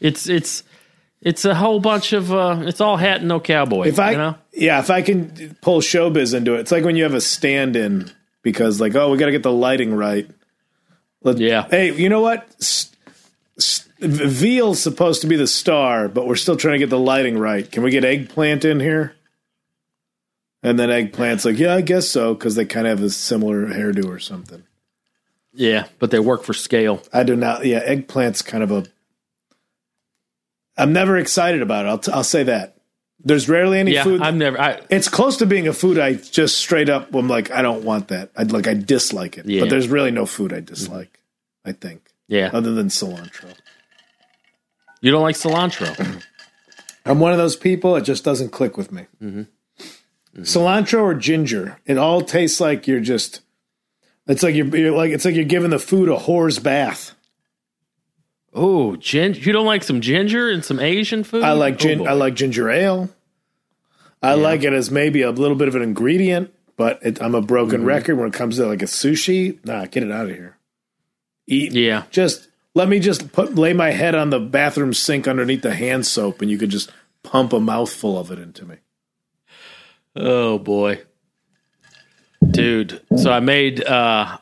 It's 0.00 0.28
it's 0.28 0.62
it's 1.20 1.44
a 1.44 1.54
whole 1.56 1.80
bunch 1.80 2.12
of 2.12 2.32
uh, 2.32 2.60
it's 2.62 2.80
all 2.80 2.96
hat 2.96 3.18
and 3.20 3.28
no 3.28 3.40
cowboy. 3.40 3.88
If 3.88 3.98
I, 3.98 4.12
you 4.12 4.16
know? 4.18 4.36
yeah, 4.52 4.78
if 4.78 4.90
I 4.90 5.02
can 5.02 5.56
pull 5.62 5.80
showbiz 5.80 6.32
into 6.32 6.54
it, 6.54 6.60
it's 6.60 6.70
like 6.70 6.84
when 6.84 6.94
you 6.94 7.02
have 7.02 7.14
a 7.14 7.20
stand-in 7.20 8.08
because, 8.42 8.80
like, 8.80 8.94
oh, 8.94 9.10
we 9.10 9.18
got 9.18 9.26
to 9.26 9.32
get 9.32 9.42
the 9.42 9.50
lighting 9.50 9.92
right. 9.92 10.30
Let- 11.24 11.38
Yeah. 11.38 11.66
Hey, 11.68 11.92
you 11.92 12.08
know 12.08 12.20
what? 12.20 12.46
S- 12.60 12.92
s- 13.58 13.88
Veal's 13.98 14.80
supposed 14.80 15.22
to 15.22 15.26
be 15.26 15.34
the 15.34 15.48
star, 15.48 16.06
but 16.06 16.28
we're 16.28 16.36
still 16.36 16.56
trying 16.56 16.74
to 16.74 16.78
get 16.78 16.90
the 16.90 16.98
lighting 17.00 17.36
right. 17.36 17.68
Can 17.68 17.82
we 17.82 17.90
get 17.90 18.04
eggplant 18.04 18.64
in 18.64 18.78
here? 18.78 19.15
And 20.62 20.78
then 20.78 20.88
eggplant's 20.88 21.44
like, 21.44 21.58
yeah, 21.58 21.74
I 21.74 21.80
guess 21.80 22.08
so, 22.08 22.34
because 22.34 22.54
they 22.56 22.64
kind 22.64 22.86
of 22.86 22.98
have 22.98 23.06
a 23.06 23.10
similar 23.10 23.66
hairdo 23.66 24.06
or 24.06 24.18
something. 24.18 24.64
Yeah, 25.52 25.86
but 25.98 26.10
they 26.10 26.18
work 26.18 26.42
for 26.44 26.52
scale. 26.54 27.02
I 27.12 27.22
do 27.22 27.36
not. 27.36 27.64
Yeah, 27.64 27.86
eggplant's 27.86 28.42
kind 28.42 28.62
of 28.62 28.70
a. 28.70 28.84
I'm 30.76 30.92
never 30.92 31.16
excited 31.16 31.62
about 31.62 31.86
it. 31.86 31.88
I'll, 31.88 31.98
t- 31.98 32.12
I'll 32.12 32.24
say 32.24 32.42
that. 32.44 32.76
There's 33.24 33.48
rarely 33.48 33.78
any 33.78 33.92
Yeah, 33.92 34.04
food. 34.04 34.20
I'm 34.20 34.38
never. 34.38 34.60
I, 34.60 34.80
it's 34.90 35.08
close 35.08 35.38
to 35.38 35.46
being 35.46 35.66
a 35.66 35.72
food 35.72 35.98
I 35.98 36.14
just 36.14 36.58
straight 36.58 36.88
up 36.90 37.14
I'm 37.14 37.28
like 37.28 37.50
I 37.50 37.62
don't 37.62 37.82
want 37.82 38.08
that. 38.08 38.30
I'd 38.36 38.52
like 38.52 38.66
I 38.68 38.74
dislike 38.74 39.38
it. 39.38 39.46
Yeah. 39.46 39.60
But 39.62 39.70
there's 39.70 39.88
really 39.88 40.10
no 40.10 40.26
food 40.26 40.52
I 40.52 40.60
dislike. 40.60 41.18
I 41.64 41.72
think 41.72 42.08
yeah, 42.28 42.50
other 42.52 42.72
than 42.74 42.88
cilantro. 42.88 43.52
you 45.00 45.10
don't 45.10 45.22
like 45.22 45.34
cilantro. 45.36 46.22
I'm 47.04 47.18
one 47.18 47.32
of 47.32 47.38
those 47.38 47.56
people. 47.56 47.96
It 47.96 48.02
just 48.02 48.22
doesn't 48.22 48.50
click 48.50 48.76
with 48.76 48.92
me. 48.92 49.06
Mm-hmm. 49.22 49.42
Cilantro 50.42 51.00
or 51.02 51.14
ginger. 51.14 51.78
It 51.86 51.98
all 51.98 52.20
tastes 52.22 52.60
like 52.60 52.86
you're 52.86 53.00
just. 53.00 53.40
It's 54.26 54.42
like 54.42 54.54
you're, 54.54 54.66
you're 54.76 54.96
like 54.96 55.12
it's 55.12 55.24
like 55.24 55.34
you're 55.34 55.44
giving 55.44 55.70
the 55.70 55.78
food 55.78 56.08
a 56.08 56.16
whore's 56.16 56.58
bath. 56.58 57.14
Oh, 58.52 58.96
ginger! 58.96 59.40
You 59.40 59.52
don't 59.52 59.66
like 59.66 59.84
some 59.84 60.00
ginger 60.00 60.48
and 60.50 60.64
some 60.64 60.80
Asian 60.80 61.24
food? 61.24 61.42
I 61.44 61.52
like 61.52 61.74
Oh, 61.74 61.76
gin. 61.78 61.98
boy. 61.98 62.04
I 62.06 62.12
like 62.12 62.34
ginger 62.34 62.70
ale. 62.70 63.10
I 64.22 64.34
like 64.34 64.64
it 64.64 64.72
as 64.72 64.90
maybe 64.90 65.22
a 65.22 65.30
little 65.30 65.56
bit 65.56 65.68
of 65.68 65.74
an 65.74 65.82
ingredient, 65.82 66.52
but 66.76 66.98
it, 67.02 67.20
I'm 67.22 67.34
a 67.34 67.42
broken 67.42 67.80
Mm-hmm. 67.80 67.86
record 67.88 68.16
when 68.16 68.28
it 68.28 68.32
comes 68.34 68.56
to 68.56 68.66
like 68.66 68.82
a 68.82 68.86
sushi. 68.86 69.64
Nah, 69.64 69.84
get 69.86 70.02
it 70.02 70.10
out 70.10 70.28
of 70.30 70.34
here. 70.34 70.56
Eat. 71.46 71.72
Yeah, 71.72 72.04
Just 72.10 72.48
let 72.74 72.88
me 72.88 72.98
just 72.98 73.30
put 73.32 73.54
lay 73.54 73.72
my 73.72 73.90
head 73.90 74.14
on 74.14 74.30
the 74.30 74.40
bathroom 74.40 74.92
sink 74.94 75.28
underneath 75.28 75.62
the 75.62 75.74
hand 75.74 76.06
soap, 76.06 76.40
and 76.42 76.50
you 76.50 76.58
could 76.58 76.70
just 76.70 76.90
pump 77.22 77.52
a 77.52 77.60
mouthful 77.60 78.18
of 78.18 78.30
it 78.32 78.38
into 78.38 78.64
me. 78.64 78.76
Oh 80.16 80.58
boy, 80.58 81.00
dude! 82.50 83.00
So 83.16 83.30
I 83.30 83.40
made 83.40 83.84
uh 83.84 84.38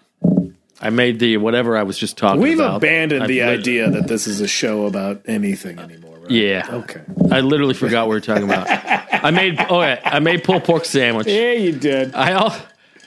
I 0.81 0.91
made 0.91 1.19
the 1.19 1.37
whatever 1.39 1.77
I 1.77 1.83
was 1.83 1.99
just 1.99 2.17
talking 2.17 2.39
about. 2.41 2.43
We've 2.49 2.59
about. 2.61 2.77
abandoned 2.77 3.25
I 3.25 3.27
the 3.27 3.41
lit- 3.41 3.61
idea 3.61 3.91
that 3.91 4.07
this 4.09 4.27
is 4.27 4.41
a 4.41 4.49
show 4.49 4.87
about 4.87 5.23
anything 5.27 5.79
anymore. 5.79 6.19
Right? 6.19 6.31
Yeah. 6.31 6.67
Okay. 6.71 7.03
I 7.31 7.41
literally 7.41 7.75
forgot 7.75 8.07
what 8.07 8.11
we 8.11 8.17
were 8.17 8.21
talking 8.21 8.45
about. 8.45 8.67
I 9.25 9.31
made 9.31 9.59
oh 9.69 9.81
yeah, 9.81 10.01
I 10.05 10.21
made 10.21 10.45
pulled 10.45 10.65
pork 10.65 10.85
sandwich. 10.85 11.27
Yeah, 11.27 11.53
you 11.53 11.73
did. 11.73 12.15
I 12.15 12.31
al- 12.31 12.57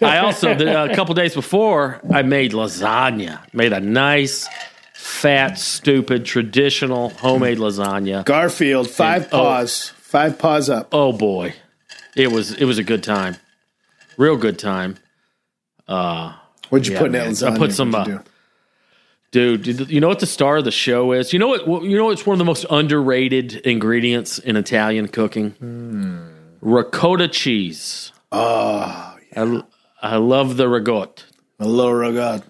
I 0.01 0.17
also 0.19 0.53
the, 0.53 0.91
a 0.91 0.95
couple 0.95 1.15
days 1.15 1.33
before 1.33 1.99
I 2.13 2.21
made 2.21 2.51
lasagna. 2.51 3.39
Made 3.53 3.73
a 3.73 3.79
nice, 3.79 4.47
fat, 4.93 5.57
stupid, 5.57 6.23
traditional 6.25 7.09
homemade 7.09 7.57
lasagna. 7.57 8.23
Garfield, 8.25 8.89
five 8.89 9.23
And- 9.23 9.33
oh. 9.33 9.37
paws, 9.39 9.89
five 9.97 10.37
paws 10.37 10.69
up. 10.69 10.89
Oh 10.91 11.13
boy, 11.13 11.53
it 12.17 12.31
was 12.31 12.53
it 12.53 12.65
was 12.65 12.77
a 12.77 12.83
good 12.83 13.03
time, 13.03 13.35
real 14.17 14.37
good 14.37 14.59
time. 14.59 14.97
Uh, 15.87 16.33
What'd 16.69 16.87
you 16.87 16.93
Yeah, 16.93 16.99
put 16.99 17.05
in 17.07 17.11
man. 17.13 17.31
lasagna? 17.31 17.51
I 17.55 17.57
put 17.57 17.71
some, 17.71 17.95
uh. 17.95 18.19
Dude, 19.31 19.89
you 19.89 19.99
know 19.99 20.07
what 20.07 20.19
the 20.19 20.25
star 20.25 20.57
of 20.57 20.63
the 20.65 20.71
show 20.71 21.11
is? 21.11 21.31
You 21.33 21.39
know 21.39 21.47
what? 21.49 21.83
You 21.83 21.97
know 21.97 22.09
it's 22.11 22.25
one 22.25 22.33
of 22.35 22.39
the 22.39 22.45
most 22.45 22.65
underrated 22.69 23.55
ingredients 23.65 24.39
in 24.39 24.55
Italian 24.55 25.07
cooking. 25.09 25.51
Hmm. 25.51 26.27
Ricotta 26.61 27.27
cheese. 27.27 28.11
Oh, 28.31 29.15
I, 29.35 29.61
I 30.01 30.15
love 30.17 30.57
the 30.57 30.67
ricotta. 30.67 31.23
hello, 31.59 31.91
Ragad. 31.91 32.43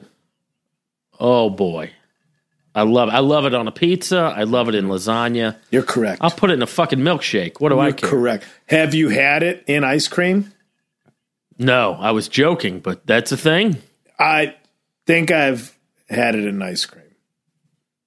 Oh 1.20 1.50
boy, 1.50 1.92
I 2.78 2.84
love. 2.84 3.10
I 3.10 3.20
love 3.20 3.46
it 3.46 3.56
on 3.56 3.68
a 3.68 3.72
pizza. 3.72 4.18
I 4.38 4.44
love 4.44 4.70
it 4.70 4.76
in 4.76 4.86
lasagna. 4.86 5.56
You're 5.72 5.82
correct. 5.84 6.20
I'll 6.22 6.30
put 6.32 6.52
it 6.52 6.54
in 6.54 6.62
a 6.62 6.68
fucking 6.68 7.00
milkshake. 7.00 7.60
What 7.60 7.70
do 7.70 7.80
I 7.80 7.86
You're 7.88 7.94
care? 7.96 8.10
correct. 8.10 8.46
Have 8.68 8.94
you 8.94 9.10
had 9.10 9.42
it 9.42 9.64
in 9.68 9.84
ice 9.84 10.08
cream? 10.08 10.54
No, 11.58 11.94
I 12.00 12.12
was 12.12 12.28
joking, 12.28 12.80
but 12.80 13.06
that's 13.08 13.32
a 13.32 13.38
thing. 13.38 13.82
I 14.20 14.56
think 15.08 15.32
I've 15.32 15.76
had 16.08 16.36
it 16.36 16.46
in 16.46 16.62
ice 16.62 16.86
cream. 16.86 17.04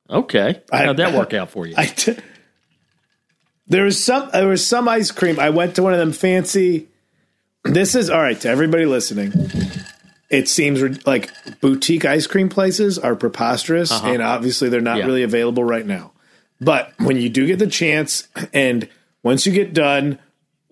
Okay. 0.08 0.60
I- 0.70 0.84
How'd 0.84 0.98
that 0.98 1.14
work 1.18 1.34
out 1.34 1.50
for 1.50 1.66
you? 1.66 1.74
I 1.76 1.86
t- 1.86 2.16
there 3.66 3.84
was 3.84 4.02
some 4.02 4.30
there 4.32 4.46
was 4.48 4.64
some 4.66 4.88
ice 4.88 5.10
cream. 5.10 5.40
I 5.40 5.50
went 5.50 5.74
to 5.76 5.82
one 5.82 5.92
of 5.92 5.98
them 5.98 6.12
fancy. 6.12 6.86
This 7.64 7.94
is 7.96 8.08
all 8.08 8.20
right 8.22 8.40
to 8.40 8.48
everybody 8.48 8.86
listening. 8.86 9.32
It 10.30 10.48
seems 10.48 11.06
like 11.06 11.30
boutique 11.60 12.04
ice 12.04 12.26
cream 12.26 12.48
places 12.48 12.98
are 12.98 13.16
preposterous, 13.16 13.90
uh-huh. 13.90 14.08
and 14.12 14.22
obviously 14.22 14.68
they're 14.68 14.80
not 14.80 14.98
Yeah. 14.98 15.06
really 15.06 15.22
available 15.24 15.64
right 15.64 15.84
now. 15.86 16.12
But 16.60 16.92
when 16.98 17.16
you 17.16 17.28
do 17.28 17.46
get 17.46 17.58
the 17.58 17.66
chance, 17.66 18.28
and 18.52 18.88
once 19.22 19.44
you 19.46 19.52
get 19.52 19.72
done, 19.74 20.18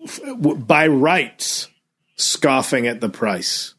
f- 0.03 0.21
w- 0.23 0.55
by 0.55 0.87
rights, 0.87 1.67
scoffing 2.15 2.87
at 2.87 3.01
the 3.01 3.09
price, 3.09 3.73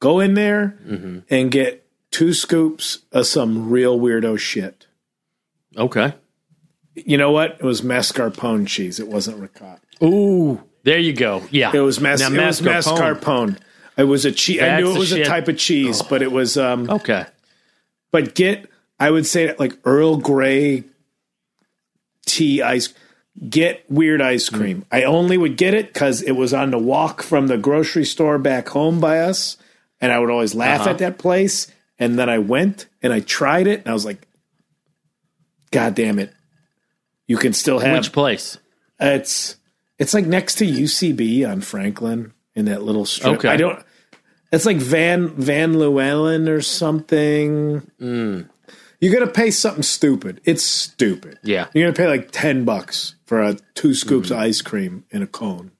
go 0.00 0.20
in 0.20 0.34
there 0.34 0.76
mm-hmm. 0.86 1.18
and 1.30 1.50
get 1.50 1.86
two 2.10 2.34
scoops 2.34 2.98
of 3.12 3.26
some 3.26 3.70
real 3.70 3.98
weirdo 3.98 4.38
shit. 4.38 4.86
okay. 5.76 6.14
You 6.96 7.16
know 7.16 7.30
what? 7.30 7.52
It 7.52 7.62
was 7.62 7.80
mascarpone 7.82 8.66
cheese. 8.66 8.98
It 8.98 9.06
wasn't 9.08 9.38
ricotta. 9.38 9.80
Ooh, 10.02 10.60
there 10.82 10.98
you 10.98 11.12
go. 11.14 11.42
Yeah. 11.50 11.70
It 11.72 11.78
was 11.80 12.00
mas- 12.00 12.20
Now, 12.20 12.26
it 12.26 12.46
was 12.46 12.60
mascarpone. 12.60 13.56
It 14.00 14.04
was 14.04 14.24
a 14.24 14.32
cheese. 14.32 14.60
I 14.62 14.80
knew 14.80 14.90
it 14.94 14.98
was 14.98 15.12
a 15.12 15.16
shit. 15.16 15.26
type 15.26 15.48
of 15.48 15.58
cheese, 15.58 16.02
but 16.02 16.22
it 16.22 16.32
was 16.32 16.56
um 16.56 16.88
Okay. 16.90 17.26
but 18.10 18.34
get 18.34 18.66
I 18.98 19.10
would 19.10 19.26
say 19.26 19.54
like 19.58 19.76
Earl 19.84 20.16
Grey 20.16 20.84
tea 22.26 22.62
ice 22.62 22.92
get 23.48 23.84
weird 23.88 24.20
ice 24.20 24.48
Hmm. 24.48 24.56
cream. 24.56 24.84
I 24.90 25.02
only 25.04 25.36
would 25.38 25.56
get 25.56 25.74
it 25.74 25.94
cuz 25.94 26.22
it 26.22 26.32
was 26.32 26.52
on 26.52 26.70
the 26.70 26.78
walk 26.78 27.22
from 27.22 27.46
the 27.46 27.56
grocery 27.58 28.04
store 28.04 28.38
back 28.38 28.68
home 28.70 29.00
by 29.00 29.18
us 29.20 29.56
and 30.00 30.12
I 30.12 30.18
would 30.18 30.30
always 30.30 30.54
laugh 30.54 30.80
Uh-huh. 30.82 30.90
at 30.90 30.98
that 30.98 31.18
place 31.18 31.66
and 31.98 32.18
then 32.18 32.28
I 32.28 32.38
went 32.38 32.86
and 33.02 33.12
I 33.12 33.20
tried 33.20 33.66
it 33.66 33.80
and 33.80 33.88
I 33.88 33.92
was 33.92 34.04
like 34.04 34.26
god 35.70 35.94
damn 35.94 36.18
it. 36.18 36.32
You 37.26 37.36
can 37.36 37.52
still 37.52 37.78
have 37.78 37.96
Which 37.98 38.12
place? 38.12 38.58
It's 38.98 39.56
it's 39.98 40.12
like 40.14 40.26
next 40.26 40.56
to 40.56 40.64
UCB 40.66 41.44
on 41.44 41.60
Franklin 41.60 42.32
in 42.54 42.64
that 42.66 42.82
little 42.82 43.04
strip. 43.06 43.34
Okay. 43.38 43.48
I 43.48 43.56
don't. 43.56 43.78
It's 44.52 44.66
like 44.66 44.78
Van 44.78 45.28
Van 45.28 45.78
Llewellyn 45.78 46.48
or 46.48 46.60
something. 46.60 47.78
Hmm. 47.98 48.42
You're 49.00 49.14
gonna 49.14 49.30
pay 49.30 49.50
something 49.50 49.82
stupid. 49.82 50.40
It's 50.44 50.62
stupid. 50.62 51.38
Yeah. 51.42 51.68
You're 51.72 51.84
gonna 51.90 51.96
pay 51.96 52.08
like 52.08 52.30
ten 52.32 52.64
bucks 52.64 53.14
for 53.26 53.40
a 53.42 53.56
two 53.74 53.94
scoops 53.94 54.28
Hmm. 54.28 54.34
of 54.34 54.40
ice 54.40 54.60
cream 54.62 55.04
in 55.10 55.22
a 55.22 55.26
cone. 55.26 55.70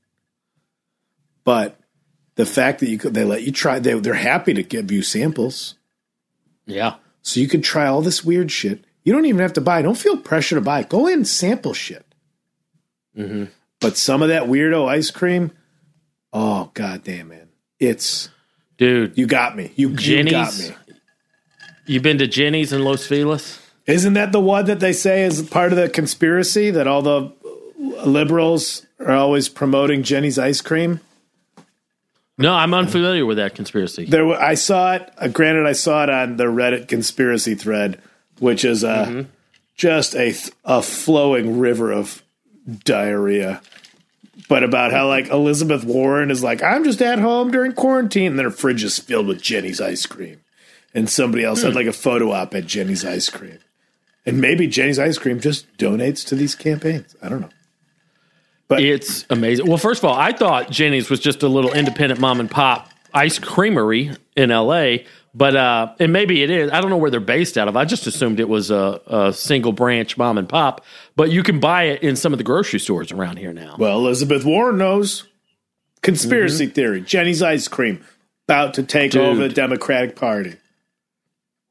But 1.44 1.78
the 2.36 2.46
fact 2.46 2.80
that 2.80 2.88
you 2.88 2.98
could, 2.98 3.14
they 3.14 3.24
let 3.24 3.42
you 3.42 3.52
try, 3.52 3.78
they 3.78 3.94
they're 3.94 4.14
happy 4.14 4.54
to 4.54 4.62
give 4.62 4.90
you 4.92 5.02
samples, 5.02 5.74
Yeah. 6.66 6.94
so 7.22 7.40
you 7.40 7.48
could 7.48 7.64
try 7.64 7.86
all 7.86 8.02
this 8.02 8.24
weird 8.24 8.50
shit. 8.50 8.84
You 9.04 9.12
don't 9.12 9.26
even 9.26 9.40
have 9.40 9.54
to 9.54 9.60
buy. 9.60 9.82
Don't 9.82 9.96
feel 9.98 10.16
pressure 10.18 10.54
to 10.56 10.60
buy. 10.60 10.82
Go 10.84 11.06
in 11.06 11.14
and 11.14 11.28
sample 11.28 11.74
shit. 11.74 12.06
Mm-hmm. 13.16 13.44
But 13.80 13.96
some 13.96 14.22
of 14.22 14.28
that 14.28 14.44
weirdo 14.44 14.86
ice 14.88 15.10
cream, 15.10 15.52
oh 16.32 16.70
god 16.74 17.02
damn 17.04 17.28
man, 17.28 17.48
it's 17.78 18.28
Dude, 18.80 19.16
you 19.16 19.26
got 19.26 19.56
me. 19.56 19.70
You, 19.76 19.90
you 19.90 20.24
got 20.28 20.58
me. 20.58 20.70
you 21.86 22.00
been 22.00 22.18
to 22.18 22.26
Jeni's 22.26 22.72
in 22.72 22.82
Los 22.82 23.06
Feliz? 23.06 23.60
Isn't 23.86 24.14
that 24.14 24.32
the 24.32 24.40
one 24.40 24.64
that 24.64 24.80
they 24.80 24.92
say 24.92 25.22
is 25.22 25.42
part 25.42 25.70
of 25.72 25.78
the 25.78 25.88
conspiracy 25.88 26.70
that 26.72 26.86
all 26.88 27.02
the 27.02 27.32
liberals 28.06 28.86
are 28.98 29.12
always 29.12 29.48
promoting 29.48 30.02
Jeni's 30.02 30.38
ice 30.38 30.60
cream? 30.60 31.00
No, 32.38 32.54
I'm 32.54 32.72
unfamiliar 32.72 33.26
with 33.26 33.36
that 33.36 33.54
conspiracy. 33.54 34.06
There, 34.06 34.26
I 34.32 34.54
saw 34.54 34.94
it. 34.94 35.12
Uh, 35.18 35.28
granted, 35.28 35.66
I 35.66 35.72
saw 35.72 36.04
it 36.04 36.10
on 36.10 36.36
the 36.38 36.44
Reddit 36.44 36.88
conspiracy 36.88 37.54
thread, 37.54 38.00
which 38.38 38.64
is 38.64 38.82
uh, 38.82 39.04
Mm-hmm. 39.06 39.28
just 39.76 40.14
a 40.14 40.32
th- 40.32 40.50
a 40.64 40.80
flowing 40.80 41.58
river 41.58 41.92
of 41.92 42.22
diarrhea. 42.84 43.60
But 44.50 44.64
about 44.64 44.90
how 44.92 45.06
like 45.08 45.28
Elizabeth 45.28 45.84
Warren 45.84 46.30
is 46.30 46.42
like, 46.42 46.60
I'm 46.62 46.82
just 46.84 47.00
at 47.00 47.18
home 47.20 47.50
during 47.52 47.72
quarantine, 47.72 48.32
and 48.32 48.38
their 48.38 48.50
fridge 48.50 48.82
is 48.84 48.98
filled 48.98 49.28
with 49.28 49.40
Jeni's 49.40 49.80
ice 49.80 50.04
cream, 50.06 50.40
and 50.92 51.08
somebody 51.08 51.44
else 51.44 51.60
Hmm. 51.60 51.68
had 51.68 51.76
like 51.76 51.86
a 51.86 51.92
photo 51.92 52.32
op 52.32 52.52
at 52.56 52.66
Jeni's 52.66 53.04
ice 53.04 53.28
cream, 53.30 53.60
and 54.26 54.40
maybe 54.40 54.66
Jeni's 54.66 54.98
ice 54.98 55.16
cream 55.18 55.38
just 55.40 55.66
donates 55.78 56.26
to 56.26 56.34
these 56.34 56.54
campaigns. 56.56 57.14
I 57.22 57.28
don't 57.28 57.40
know. 57.40 57.48
But 58.66 58.82
it's 58.82 59.24
amazing. 59.30 59.66
Well, 59.66 59.78
first 59.78 60.00
of 60.02 60.10
all, 60.10 60.16
I 60.16 60.32
thought 60.32 60.70
Jeni's 60.70 61.08
was 61.10 61.20
just 61.20 61.42
a 61.42 61.48
little 61.48 61.72
independent 61.72 62.20
mom 62.20 62.38
and 62.40 62.50
pop 62.50 62.90
ice 63.14 63.38
creamery 63.38 64.10
in 64.36 64.50
LA, 64.50 64.98
but 65.34 65.56
uh, 65.56 65.94
and 65.98 66.12
maybe 66.12 66.42
it 66.42 66.50
is. 66.50 66.70
I 66.70 66.80
don't 66.80 66.90
know 66.90 66.96
where 66.96 67.10
they're 67.10 67.20
based 67.20 67.56
out 67.56 67.68
of. 67.68 67.76
I 67.76 67.84
just 67.84 68.06
assumed 68.06 68.40
it 68.40 68.48
was 68.48 68.70
a, 68.70 69.00
a 69.06 69.32
single 69.32 69.72
branch 69.72 70.16
mom 70.16 70.38
and 70.38 70.48
pop, 70.48 70.84
but 71.16 71.30
you 71.30 71.42
can 71.42 71.60
buy 71.60 71.84
it 71.84 72.02
in 72.02 72.16
some 72.16 72.32
of 72.32 72.38
the 72.38 72.44
grocery 72.44 72.80
stores 72.80 73.12
around 73.12 73.38
here 73.38 73.52
now. 73.52 73.76
Well, 73.78 73.98
Elizabeth 73.98 74.44
Warren 74.44 74.78
knows. 74.78 75.26
Conspiracy 76.02 76.66
theory. 76.66 77.02
Jeni's 77.02 77.42
ice 77.42 77.68
cream 77.68 78.02
about 78.48 78.74
to 78.74 78.82
take 78.82 79.12
Dude. 79.12 79.22
over 79.22 79.42
the 79.42 79.54
Democratic 79.54 80.16
Party. 80.16 80.56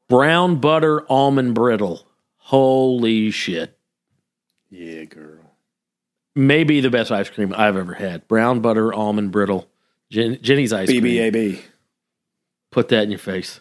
Brown 0.08 0.56
butter 0.56 1.04
almond 1.10 1.54
brittle. 1.54 2.06
Holy 2.36 3.30
shit. 3.30 3.76
Yeah, 4.70 5.04
girl. 5.04 5.38
Maybe 6.34 6.80
the 6.80 6.90
best 6.90 7.10
ice 7.10 7.28
cream 7.28 7.52
I've 7.56 7.76
ever 7.76 7.94
had. 7.94 8.26
Brown 8.28 8.60
butter 8.60 8.94
almond 8.94 9.32
brittle. 9.32 9.68
Jen, 10.10 10.38
Jeni's 10.40 10.72
ice 10.72 10.88
cream. 10.88 11.04
BBAB. 11.04 11.60
Put 12.70 12.88
that 12.88 13.02
in 13.04 13.10
your 13.10 13.18
face. 13.18 13.60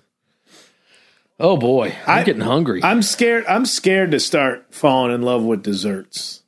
Oh 1.40 1.56
boy, 1.58 1.96
I'm 2.06 2.20
I- 2.20 2.24
getting 2.24 2.42
hungry. 2.42 2.82
I'm 2.84 3.02
scared. 3.02 3.46
I'm 3.48 3.66
scared 3.66 4.12
to 4.12 4.20
start 4.20 4.68
falling 4.74 5.14
in 5.14 5.22
love 5.22 5.44
with 5.44 5.64
desserts. 5.64 6.44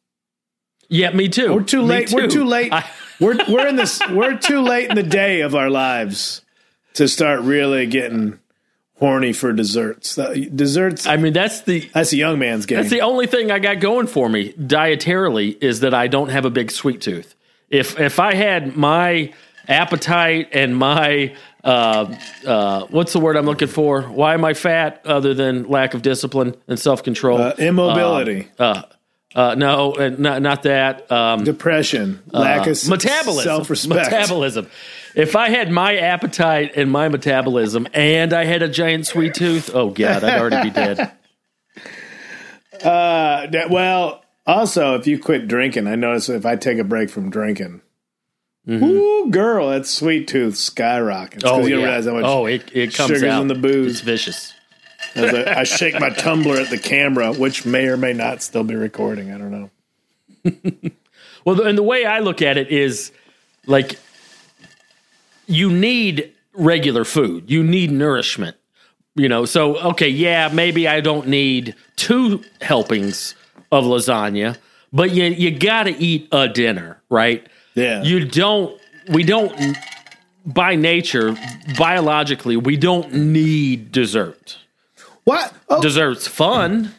yeah, 0.90 1.12
me 1.12 1.30
too. 1.30 1.54
We're 1.54 1.64
too 1.64 1.82
Me 1.82 1.88
late. 1.88 2.12
We're 2.12 2.28
too 2.28 2.44
late. 2.44 2.74
I- 2.74 2.90
we're 3.20 3.38
we're 3.50 3.68
in 3.68 3.76
this. 3.78 4.02
We're 4.10 4.38
too 4.38 4.62
late 4.62 4.90
in 4.90 4.96
the 4.96 5.04
day 5.04 5.42
of 5.42 5.56
our 5.56 5.70
lives 5.70 6.42
to 6.96 7.08
start 7.08 7.40
really 7.42 7.86
getting 7.86 8.40
horny 9.00 9.32
for 9.32 9.54
desserts. 9.54 10.18
Uh, 10.18 10.34
desserts. 10.54 11.08
I 11.08 11.18
mean, 11.18 11.32
that's 11.34 11.62
the 11.62 11.90
that's 11.94 12.12
a 12.12 12.18
young 12.18 12.38
man's 12.40 12.66
game. 12.66 12.78
that's 12.80 12.90
the 12.90 13.02
only 13.02 13.28
thing 13.28 13.50
I 13.52 13.60
got 13.60 13.80
going 13.80 14.08
for 14.08 14.28
me 14.28 14.52
dietarily 14.54 15.58
is 15.64 15.80
that 15.82 15.94
I 15.94 16.08
don't 16.08 16.30
have 16.30 16.46
a 16.46 16.50
big 16.50 16.70
sweet 16.72 17.00
tooth. 17.00 17.34
If 17.70 17.98
if 18.00 18.20
I 18.20 18.34
had 18.34 18.76
my 18.76 19.34
appetite 19.68 20.50
and 20.52 20.76
my 20.76 21.34
uh, 21.64 22.16
uh, 22.46 22.86
what's 22.88 23.14
the 23.14 23.20
word 23.20 23.38
I'm 23.38 23.46
looking 23.46 23.68
for? 23.68 24.04
Why 24.04 24.34
am 24.34 24.44
I 24.44 24.54
fat 24.54 25.02
other 25.06 25.34
than 25.34 25.68
lack 25.68 25.94
of 25.94 26.02
discipline 26.02 26.56
and 26.68 26.80
self 26.80 27.04
control? 27.04 27.42
uh, 27.42 27.54
immobility, 27.58 28.48
uh, 29.34 29.56
no, 29.58 29.94
uh, 29.94 30.10
not 30.18 30.42
not 30.42 30.64
that. 30.64 31.10
Um, 31.12 31.44
depression, 31.44 32.22
lack 32.32 32.68
of 32.68 32.88
metabolism, 32.90 33.44
self-respect. 33.44 34.12
metabolism. 34.12 34.68
If 35.16 35.36
I 35.36 35.50
had 35.50 35.72
my 35.72 35.98
appetite 35.98 36.74
and 36.76 36.92
my 36.92 37.10
metabolism, 37.10 37.88
and 37.94 38.34
I 38.34 38.46
had 38.46 38.62
a 38.62 38.68
giant 38.68 39.08
sweet 39.08 39.34
tooth, 39.34 39.70
oh 39.74 39.90
god, 39.90 40.24
I'd 40.24 40.40
already 40.40 40.70
be 40.70 40.74
dead. 40.76 41.12
Uh, 42.84 43.48
well, 43.70 44.24
also, 44.46 44.96
if 44.96 45.08
you 45.08 45.20
quit 45.20 45.48
drinking, 45.48 45.88
I 45.88 45.96
notice 45.96 46.28
if 46.30 46.46
I 46.46 46.56
take 46.56 46.80
a 46.80 46.84
break 46.84 47.10
from 47.10 47.30
drinking, 47.30 47.82
ooh, 48.70 49.30
girl, 49.32 49.70
that 49.70 49.86
sweet 49.86 50.28
tooth 50.28 50.56
skyrockets. 50.56 51.44
Mm-hmm. 51.44 51.62
Oh, 51.62 51.66
you 51.66 51.78
yeah. 51.80 51.86
realize 51.86 52.06
how 52.06 52.14
much 52.14 52.26
oh, 52.26 52.46
it, 52.46 52.70
it 52.74 52.94
comes 52.94 53.10
sugar's 53.10 53.24
out 53.24 53.42
in 53.42 53.48
the 53.48 53.56
booze. 53.56 53.92
It's 53.92 54.02
vicious. 54.02 54.54
as 55.16 55.34
I, 55.34 55.62
I 55.62 55.64
shake 55.64 56.00
my 56.00 56.10
tumbler 56.10 56.58
at 56.58 56.70
the 56.70 56.78
camera, 56.78 57.34
which 57.34 57.66
may 57.66 57.88
or 57.88 57.98
may 57.98 58.14
not 58.14 58.42
still 58.42 58.64
be 58.64 58.76
recording. 58.76 59.32
I 59.32 59.38
don't 59.38 59.52
know. 59.52 60.92
Well, 61.46 61.56
the- 61.56 61.64
and 61.64 61.78
the 61.78 61.84
way 61.84 62.06
I 62.06 62.20
look 62.20 62.42
at 62.42 62.58
it 62.58 62.70
is 62.70 63.12
like 63.66 63.98
you 65.48 65.72
need 65.72 66.34
regular 66.54 67.04
food. 67.04 67.50
You 67.50 67.64
need 67.64 67.92
nourishment. 67.92 68.58
You 69.16 69.28
know, 69.28 69.46
so 69.46 69.78
okay, 69.78 70.08
yeah, 70.08 70.50
maybe 70.54 70.88
I 70.88 71.02
don't 71.02 71.28
need 71.28 71.76
two 71.98 72.44
helpings 72.62 73.36
of 73.70 73.84
lasagna, 73.84 74.58
but 74.94 75.12
you 75.12 75.26
you 75.26 75.52
got 75.52 75.84
to 75.84 75.92
eat 75.92 76.30
a 76.32 76.48
dinner, 76.48 77.02
right? 77.10 77.46
Yeah. 77.76 78.04
You 78.04 78.26
don't 78.26 78.80
we 79.10 79.24
don't 79.24 79.78
by 80.46 80.76
nature 80.76 81.36
biologically 81.78 82.58
we 82.58 82.78
don't 82.78 83.14
need 83.14 83.92
dessert. 83.92 84.58
what? 85.24 85.54
Oh, 85.70 85.82
Dessert's 85.82 86.28
fun. 86.28 86.94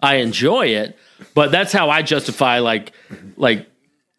I 0.00 0.16
enjoy 0.16 0.66
it, 0.66 0.96
but 1.34 1.50
that's 1.50 1.72
how 1.72 1.90
I 1.90 2.02
justify 2.02 2.58
like 2.60 2.92
like 3.36 3.68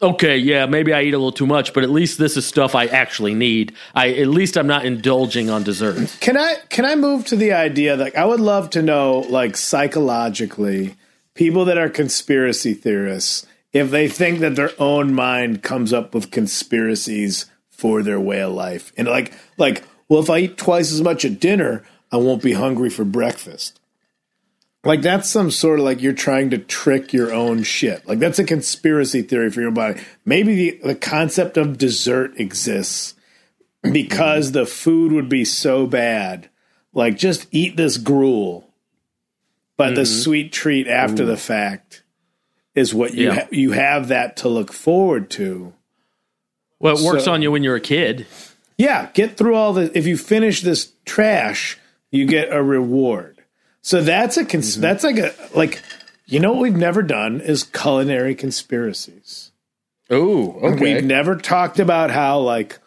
okay, 0.02 0.38
yeah, 0.38 0.64
maybe 0.66 0.94
I 0.94 1.02
eat 1.02 1.12
a 1.12 1.18
little 1.18 1.32
too 1.32 1.46
much, 1.46 1.74
but 1.74 1.82
at 1.84 1.90
least 1.90 2.18
this 2.18 2.36
is 2.36 2.46
stuff 2.46 2.74
I 2.74 2.86
actually 2.86 3.34
need. 3.34 3.74
I 3.94 4.10
at 4.10 4.28
least 4.28 4.56
I'm 4.56 4.66
not 4.66 4.84
indulging 4.84 5.50
on 5.50 5.62
desserts. 5.62 6.16
can 6.18 6.36
I 6.36 6.56
can 6.68 6.84
I 6.84 6.94
move 6.96 7.26
to 7.26 7.36
the 7.36 7.52
idea 7.52 7.96
that 7.96 8.16
I 8.16 8.24
would 8.24 8.40
love 8.40 8.70
to 8.70 8.82
know, 8.82 9.20
like 9.28 9.56
psychologically, 9.56 10.96
people 11.34 11.64
that 11.66 11.78
are 11.78 11.88
conspiracy 11.88 12.74
theorists, 12.74 13.46
if 13.72 13.90
they 13.90 14.08
think 14.08 14.40
that 14.40 14.56
their 14.56 14.72
own 14.78 15.14
mind 15.14 15.62
comes 15.62 15.92
up 15.92 16.14
with 16.14 16.30
conspiracies 16.30 17.46
for 17.70 18.02
their 18.02 18.20
way 18.20 18.40
of 18.40 18.52
life, 18.52 18.92
and 18.96 19.08
like 19.08 19.32
like, 19.56 19.84
well, 20.08 20.20
if 20.20 20.30
I 20.30 20.38
eat 20.40 20.58
twice 20.58 20.92
as 20.92 21.02
much 21.02 21.24
at 21.24 21.40
dinner, 21.40 21.84
I 22.12 22.16
won't 22.16 22.42
be 22.42 22.52
hungry 22.52 22.90
for 22.90 23.04
breakfast. 23.04 23.80
like 24.84 25.02
that's 25.02 25.30
some 25.30 25.50
sort 25.50 25.78
of 25.78 25.84
like 25.84 26.02
you're 26.02 26.12
trying 26.12 26.50
to 26.50 26.58
trick 26.58 27.12
your 27.12 27.32
own 27.32 27.62
shit. 27.62 28.06
Like 28.08 28.18
that's 28.18 28.38
a 28.38 28.44
conspiracy 28.44 29.22
theory 29.22 29.50
for 29.50 29.60
your 29.60 29.70
body. 29.70 30.00
Maybe 30.24 30.54
the, 30.54 30.80
the 30.88 30.94
concept 30.94 31.56
of 31.56 31.78
dessert 31.78 32.38
exists 32.40 33.14
because 33.82 34.52
the 34.52 34.66
food 34.66 35.12
would 35.12 35.28
be 35.28 35.44
so 35.44 35.86
bad. 35.86 36.48
Like 36.92 37.16
just 37.16 37.46
eat 37.52 37.76
this 37.76 37.98
gruel, 37.98 38.72
but 39.76 39.94
the 39.94 40.02
mm-hmm. 40.02 40.22
sweet 40.22 40.52
treat 40.52 40.88
after 40.88 41.24
the 41.24 41.36
fact 41.36 41.99
is 42.74 42.94
what 42.94 43.14
you 43.14 43.26
Yeah. 43.26 43.34
ha- 43.34 43.48
you 43.50 43.72
have 43.72 44.08
that 44.08 44.36
to 44.38 44.48
look 44.48 44.72
forward 44.72 45.30
to. 45.30 45.72
Well, 46.78 46.96
it 46.98 47.04
works 47.04 47.24
So- 47.24 47.32
on 47.32 47.42
you 47.42 47.50
when 47.50 47.62
you're 47.62 47.76
a 47.76 47.80
kid. 47.80 48.26
Yeah, 48.78 49.08
get 49.12 49.36
through 49.36 49.54
all 49.56 49.74
the. 49.74 49.90
If 49.96 50.06
you 50.06 50.16
finish 50.16 50.62
this 50.62 50.92
trash, 51.04 51.76
you 52.10 52.24
get 52.26 52.50
a 52.50 52.62
reward. 52.62 53.36
So 53.82 54.00
that's 54.02 54.36
a 54.38 54.44
cons- 54.44 54.72
mm-hmm. 54.72 54.80
that's 54.80 55.04
like 55.04 55.18
a 55.18 55.34
like 55.54 55.82
you 56.26 56.40
know 56.40 56.52
what 56.52 56.60
we've 56.62 56.76
never 56.76 57.02
done 57.02 57.40
is 57.40 57.62
culinary 57.64 58.34
conspiracies. 58.34 59.50
Oh, 60.08 60.52
okay. 60.62 60.94
We've 60.94 61.04
never 61.04 61.36
talked 61.36 61.78
about 61.78 62.10
how 62.10 62.38
like 62.40 62.78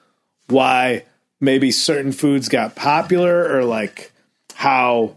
why 0.47 1.03
maybe 1.39 1.71
certain 1.71 2.11
foods 2.11 2.49
got 2.49 2.75
popular 2.75 3.55
or 3.55 3.63
like 3.63 4.11
how 4.55 5.15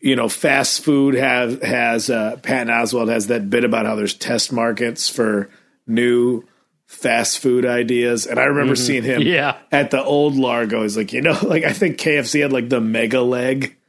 you 0.00 0.16
know 0.16 0.28
fast 0.28 0.82
food 0.84 1.14
has 1.14 1.62
has 1.62 2.10
uh, 2.10 2.36
Patton 2.42 2.68
Oswalt 2.68 3.08
has 3.10 3.28
that 3.28 3.48
bit 3.48 3.64
about 3.64 3.86
how 3.86 3.94
there's 3.94 4.14
test 4.14 4.52
markets 4.52 5.08
for 5.08 5.48
new 5.86 6.44
fast 6.86 7.38
food 7.38 7.64
ideas. 7.66 8.26
And 8.26 8.38
I 8.40 8.44
remember 8.44 8.74
seeing 8.74 9.02
him 9.04 9.22
Yeah. 9.22 9.56
at 9.70 9.90
the 9.90 10.02
old 10.02 10.36
Largo. 10.36 10.82
He's 10.82 10.96
like 10.96 11.12
you 11.12 11.20
know 11.22 11.38
like 11.42 11.64
I 11.64 11.72
think 11.72 11.98
KFC 11.98 12.42
had 12.42 12.52
like 12.52 12.68
the 12.68 12.80
mega 12.80 13.20
leg. 13.22 13.74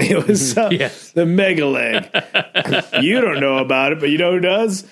It 0.00 0.26
was 0.26 0.58
uh, 0.58 0.70
Yes. 0.72 1.12
the 1.12 1.24
mega 1.24 1.66
leg. 1.66 2.04
You 3.02 3.20
don't 3.20 3.38
know 3.40 3.58
about 3.58 3.92
it 3.92 4.00
but 4.00 4.10
you 4.10 4.18
know 4.18 4.32
who 4.32 4.40
does? 4.40 4.84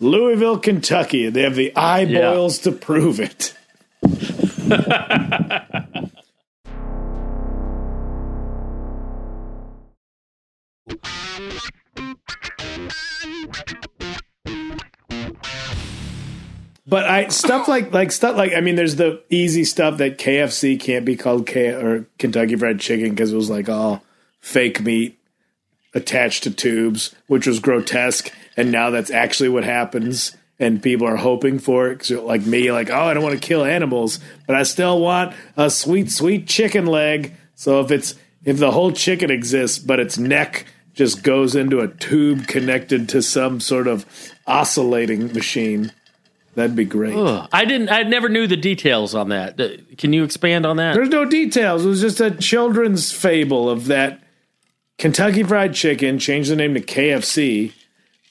Louisville 0.00 0.58
Kentucky. 0.58 1.28
They 1.28 1.42
have 1.42 1.56
the 1.56 1.74
eyeballs 1.76 2.58
to 2.60 2.70
prove 2.72 3.18
it 3.20 3.52
But 16.88 17.04
I 17.04 17.28
stuff 17.28 17.68
like 17.68 17.92
like 17.92 18.10
stuff 18.12 18.36
like 18.36 18.54
I 18.54 18.60
mean, 18.60 18.74
there's 18.74 18.96
the 18.96 19.22
easy 19.28 19.64
stuff 19.64 19.98
that 19.98 20.18
KFC 20.18 20.80
can't 20.80 21.04
be 21.04 21.16
called 21.16 21.46
K 21.46 21.68
or 21.68 22.06
Kentucky 22.18 22.56
Fried 22.56 22.80
Chicken 22.80 23.10
because 23.10 23.32
it 23.32 23.36
was 23.36 23.50
like 23.50 23.68
all 23.68 24.02
fake 24.40 24.80
meat 24.80 25.18
attached 25.94 26.44
to 26.44 26.50
tubes, 26.50 27.14
which 27.26 27.46
was 27.46 27.60
grotesque. 27.60 28.32
And 28.56 28.72
now 28.72 28.90
that's 28.90 29.10
actually 29.10 29.50
what 29.50 29.64
happens, 29.64 30.36
and 30.58 30.82
people 30.82 31.06
are 31.06 31.16
hoping 31.16 31.58
for 31.58 31.90
it. 31.90 32.10
like 32.10 32.46
me, 32.46 32.72
like 32.72 32.90
oh, 32.90 33.02
I 33.02 33.14
don't 33.14 33.22
want 33.22 33.40
to 33.40 33.46
kill 33.46 33.64
animals, 33.64 34.18
but 34.46 34.56
I 34.56 34.62
still 34.62 34.98
want 34.98 35.36
a 35.56 35.68
sweet, 35.68 36.10
sweet 36.10 36.48
chicken 36.48 36.86
leg. 36.86 37.34
So 37.54 37.80
if 37.80 37.90
it's 37.90 38.14
if 38.44 38.56
the 38.56 38.70
whole 38.70 38.92
chicken 38.92 39.30
exists, 39.30 39.78
but 39.78 40.00
its 40.00 40.16
neck 40.16 40.64
just 40.98 41.22
goes 41.22 41.54
into 41.54 41.78
a 41.78 41.86
tube 41.86 42.48
connected 42.48 43.08
to 43.10 43.22
some 43.22 43.60
sort 43.60 43.86
of 43.86 44.04
oscillating 44.48 45.32
machine. 45.32 45.92
That'd 46.56 46.74
be 46.74 46.84
great. 46.84 47.14
Ugh. 47.14 47.48
I 47.52 47.64
didn't. 47.64 47.88
I 47.88 48.02
never 48.02 48.28
knew 48.28 48.48
the 48.48 48.56
details 48.56 49.14
on 49.14 49.28
that. 49.28 49.60
Uh, 49.60 49.68
Can 49.96 50.12
you 50.12 50.24
expand 50.24 50.66
on 50.66 50.76
that? 50.78 50.94
There's 50.94 51.08
no 51.08 51.24
details. 51.24 51.84
It 51.86 51.88
was 51.88 52.00
just 52.00 52.20
a 52.20 52.32
children's 52.32 53.12
fable 53.12 53.70
of 53.70 53.86
that 53.86 54.20
Kentucky 54.98 55.44
Fried 55.44 55.72
Chicken 55.72 56.18
changed 56.18 56.50
the 56.50 56.56
name 56.56 56.74
to 56.74 56.80
KFC, 56.80 57.74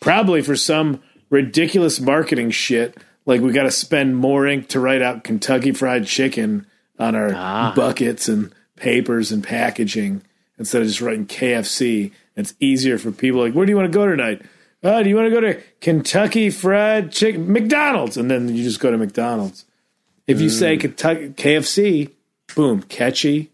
probably 0.01 0.41
for 0.41 0.57
some 0.57 1.01
ridiculous 1.29 2.01
marketing 2.01 2.51
shit. 2.51 2.97
Like 3.25 3.39
we 3.39 3.53
got 3.53 3.63
to 3.63 3.71
spend 3.71 4.17
more 4.17 4.45
ink 4.45 4.67
to 4.69 4.81
write 4.81 5.01
out 5.01 5.23
Kentucky 5.23 5.71
Fried 5.71 6.05
Chicken 6.05 6.67
on 6.99 7.15
our 7.15 7.73
buckets 7.73 8.27
and 8.27 8.53
papers 8.75 9.31
and 9.31 9.41
packaging 9.41 10.21
instead 10.59 10.81
of 10.81 10.89
just 10.89 10.99
writing 10.99 11.27
KFC. 11.27 12.11
It's 12.37 12.53
easier 12.59 12.97
for 12.97 13.11
people. 13.11 13.41
Like, 13.41 13.53
where 13.53 13.65
do 13.65 13.71
you 13.71 13.75
want 13.75 13.91
to 13.91 13.97
go 13.97 14.07
tonight? 14.07 14.43
Oh, 14.83 15.01
do 15.01 15.09
you 15.09 15.15
want 15.15 15.25
to 15.25 15.31
go 15.31 15.41
to 15.41 15.59
Kentucky 15.81 16.51
Fried 16.51 17.11
Chicken 17.11 17.51
McDonald's? 17.51 18.15
And 18.15 18.29
then 18.29 18.47
you 18.55 18.63
just 18.63 18.79
go 18.79 18.91
to 18.91 18.97
McDonald's. 18.97 19.65
If 20.27 20.39
you 20.39 20.49
say 20.49 20.77
mm. 20.77 20.81
Kentucky 20.81 21.29
KFC, 21.29 22.11
boom, 22.55 22.83
catchy. 22.83 23.51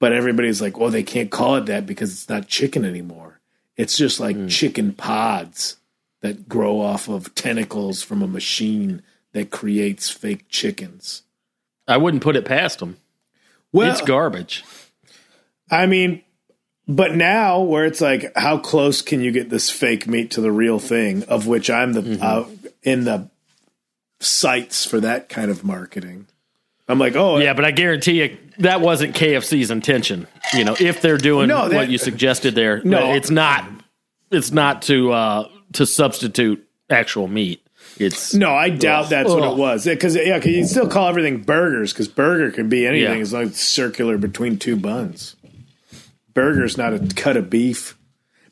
But 0.00 0.12
everybody's 0.12 0.60
like, 0.60 0.78
well, 0.78 0.90
they 0.90 1.02
can't 1.02 1.30
call 1.30 1.56
it 1.56 1.66
that 1.66 1.86
because 1.86 2.12
it's 2.12 2.28
not 2.28 2.46
chicken 2.46 2.84
anymore. 2.84 3.40
It's 3.76 3.96
just 3.96 4.20
like 4.20 4.36
mm. 4.36 4.50
chicken 4.50 4.92
pods 4.92 5.78
that 6.20 6.48
grow 6.48 6.80
off 6.80 7.08
of 7.08 7.34
tentacles 7.34 8.02
from 8.02 8.22
a 8.22 8.26
machine 8.26 9.02
that 9.32 9.50
creates 9.50 10.10
fake 10.10 10.48
chickens. 10.48 11.22
I 11.88 11.96
wouldn't 11.96 12.22
put 12.22 12.36
it 12.36 12.44
past 12.44 12.80
them. 12.80 12.98
Well, 13.72 13.90
it's 13.90 14.00
garbage. 14.00 14.64
I 15.70 15.86
mean, 15.86 16.22
but 16.86 17.14
now 17.14 17.60
where 17.60 17.84
it's 17.84 18.00
like, 18.00 18.32
how 18.36 18.58
close 18.58 19.00
can 19.02 19.20
you 19.20 19.30
get 19.32 19.50
this 19.50 19.70
fake 19.70 20.06
meat 20.06 20.30
to 20.32 20.40
the 20.40 20.52
real 20.52 20.78
thing? 20.78 21.22
Of 21.24 21.46
which 21.46 21.70
I'm 21.70 21.92
the 21.94 22.18
uh, 22.22 22.46
in 22.82 23.04
the 23.04 23.28
sites 24.20 24.84
for 24.84 25.00
that 25.00 25.28
kind 25.28 25.50
of 25.50 25.64
marketing. 25.64 26.26
I'm 26.88 26.98
like, 26.98 27.16
oh 27.16 27.38
Yeah, 27.38 27.54
but 27.54 27.64
I 27.64 27.70
guarantee 27.70 28.22
you 28.22 28.36
that 28.58 28.80
wasn't 28.80 29.14
KFC's 29.16 29.70
intention. 29.70 30.26
You 30.52 30.64
know, 30.64 30.76
if 30.78 31.00
they're 31.00 31.18
doing 31.18 31.48
No, 31.48 31.68
what 31.68 31.88
you 31.88 31.98
suggested 31.98 32.54
there, 32.54 32.82
No. 32.84 33.14
it's 33.14 33.30
not. 33.30 33.64
It's 34.30 34.50
not 34.52 34.82
to 34.82 35.12
uh, 35.12 35.48
to 35.74 35.86
substitute 35.86 36.66
actual 36.90 37.28
meat. 37.28 37.60
It's 37.98 38.34
No, 38.34 38.52
I 38.54 38.68
doubt 38.70 39.08
that's 39.10 39.30
what 39.30 39.44
it 39.52 39.56
was. 39.56 39.84
Because 39.84 40.16
yeah, 40.16 40.38
'cause 40.38 40.48
you 40.48 40.64
still 40.66 40.88
call 40.88 41.08
everything 41.08 41.42
burgers 41.42 41.92
because 41.92 42.08
burger 42.08 42.50
can 42.50 42.68
be 42.68 42.86
anything 42.86 43.16
Yeah. 43.16 43.22
as 43.22 43.32
long 43.32 43.42
as 43.44 43.50
it's 43.50 43.60
circular 43.60 44.18
between 44.18 44.58
two 44.58 44.76
buns. 44.76 45.36
Burger's 46.34 46.76
not 46.76 46.92
a 46.92 47.14
cut 47.14 47.36
of 47.36 47.48
beef, 47.48 47.96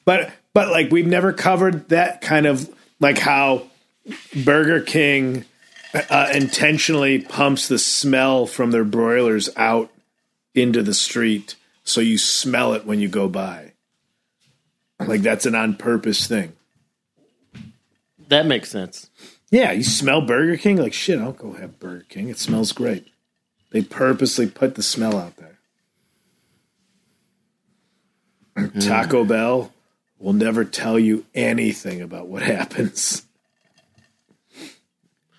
but 0.04 0.30
but 0.54 0.68
like 0.68 0.90
we've 0.90 1.06
never 1.06 1.32
covered 1.32 1.88
that 1.90 2.20
kind 2.20 2.46
of 2.46 2.70
like 3.00 3.18
how 3.18 3.64
Burger 4.44 4.80
King 4.80 5.44
uh, 5.94 6.30
intentionally 6.32 7.18
pumps 7.18 7.68
the 7.68 7.78
smell 7.78 8.46
from 8.46 8.70
their 8.70 8.84
broilers 8.84 9.50
out 9.56 9.90
into 10.54 10.82
the 10.82 10.94
street 10.94 11.56
so 11.84 12.00
you 12.00 12.18
smell 12.18 12.72
it 12.74 12.86
when 12.86 13.00
you 13.00 13.08
go 13.08 13.28
by. 13.28 13.72
Like 15.00 15.22
that's 15.22 15.46
an 15.46 15.54
on 15.54 15.74
purpose 15.76 16.26
thing. 16.26 16.52
that 18.28 18.46
makes 18.46 18.70
sense. 18.70 19.10
Yeah, 19.50 19.72
you 19.72 19.82
smell 19.82 20.22
Burger 20.22 20.56
King? 20.56 20.78
Like, 20.78 20.94
shit, 20.94 21.20
I'll 21.20 21.32
go 21.32 21.52
have 21.52 21.78
Burger 21.78 22.06
King. 22.08 22.30
It 22.30 22.38
smells 22.38 22.72
great. 22.72 23.08
They 23.70 23.82
purposely 23.82 24.46
put 24.46 24.76
the 24.76 24.82
smell 24.82 25.16
out 25.18 25.36
there. 25.36 25.51
Mm-hmm. 28.56 28.80
Taco 28.80 29.24
Bell 29.24 29.72
will 30.18 30.32
never 30.32 30.64
tell 30.64 30.98
you 30.98 31.24
anything 31.34 32.00
about 32.00 32.28
what 32.28 32.42
happens. 32.42 33.24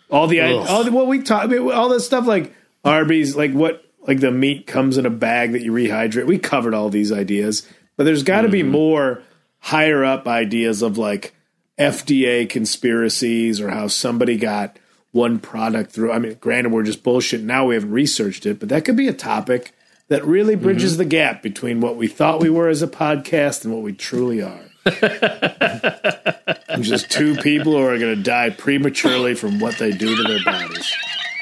All 0.09 0.27
the, 0.27 0.41
Ugh. 0.41 0.65
all 0.69 0.83
the 0.83 0.91
what 0.91 1.07
we 1.07 1.23
talk, 1.23 1.43
I 1.43 1.47
mean, 1.47 1.71
all 1.71 1.89
this 1.89 2.05
stuff 2.05 2.27
like 2.27 2.53
Arby's, 2.83 3.35
like 3.35 3.51
what, 3.51 3.83
like 4.05 4.19
the 4.19 4.31
meat 4.31 4.67
comes 4.67 4.97
in 4.97 5.05
a 5.05 5.09
bag 5.09 5.53
that 5.53 5.61
you 5.61 5.71
rehydrate. 5.71 6.27
We 6.27 6.37
covered 6.37 6.73
all 6.73 6.89
these 6.89 7.11
ideas, 7.11 7.67
but 7.97 8.03
there's 8.03 8.23
got 8.23 8.41
to 8.41 8.49
be 8.49 8.61
mm-hmm. 8.61 8.71
more 8.71 9.23
higher 9.59 10.03
up 10.03 10.27
ideas 10.27 10.81
of 10.81 10.97
like 10.97 11.33
FDA 11.79 12.47
conspiracies 12.47 13.59
or 13.59 13.69
how 13.69 13.87
somebody 13.87 14.37
got 14.37 14.77
one 15.11 15.39
product 15.39 15.91
through. 15.91 16.11
I 16.11 16.19
mean, 16.19 16.37
granted, 16.39 16.73
we're 16.73 16.83
just 16.83 17.03
bullshit 17.03 17.41
now. 17.41 17.65
We 17.65 17.75
haven't 17.75 17.91
researched 17.91 18.45
it, 18.45 18.59
but 18.59 18.69
that 18.69 18.83
could 18.83 18.97
be 18.97 19.07
a 19.07 19.13
topic 19.13 19.71
that 20.13 20.23
really 20.25 20.55
bridges 20.55 20.97
the 20.97 21.05
gap 21.05 21.41
between 21.41 21.81
what 21.81 21.95
we 21.95 22.07
thought 22.07 22.39
we 22.39 22.47
were 22.47 22.69
as 22.69 22.83
a 22.83 22.87
podcast 22.87 23.65
and 23.65 23.73
what 23.73 23.81
we 23.81 23.91
truly 23.91 24.43
are. 24.43 24.61
just 26.81 27.09
two 27.09 27.35
people 27.37 27.73
who 27.73 27.79
are 27.79 27.97
going 27.97 28.15
to 28.15 28.21
die 28.21 28.51
prematurely 28.51 29.33
from 29.33 29.59
what 29.59 29.79
they 29.79 29.89
do 29.91 30.15
to 30.15 30.23
their 30.23 30.43
bodies. 30.43 30.93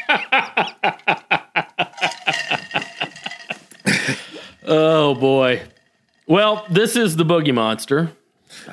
Oh 4.64 5.16
boy. 5.16 5.64
Well, 6.28 6.66
this 6.70 6.96
is 6.96 7.18
the 7.18 7.26
Boogie 7.26 7.54
Monster. 7.54 8.14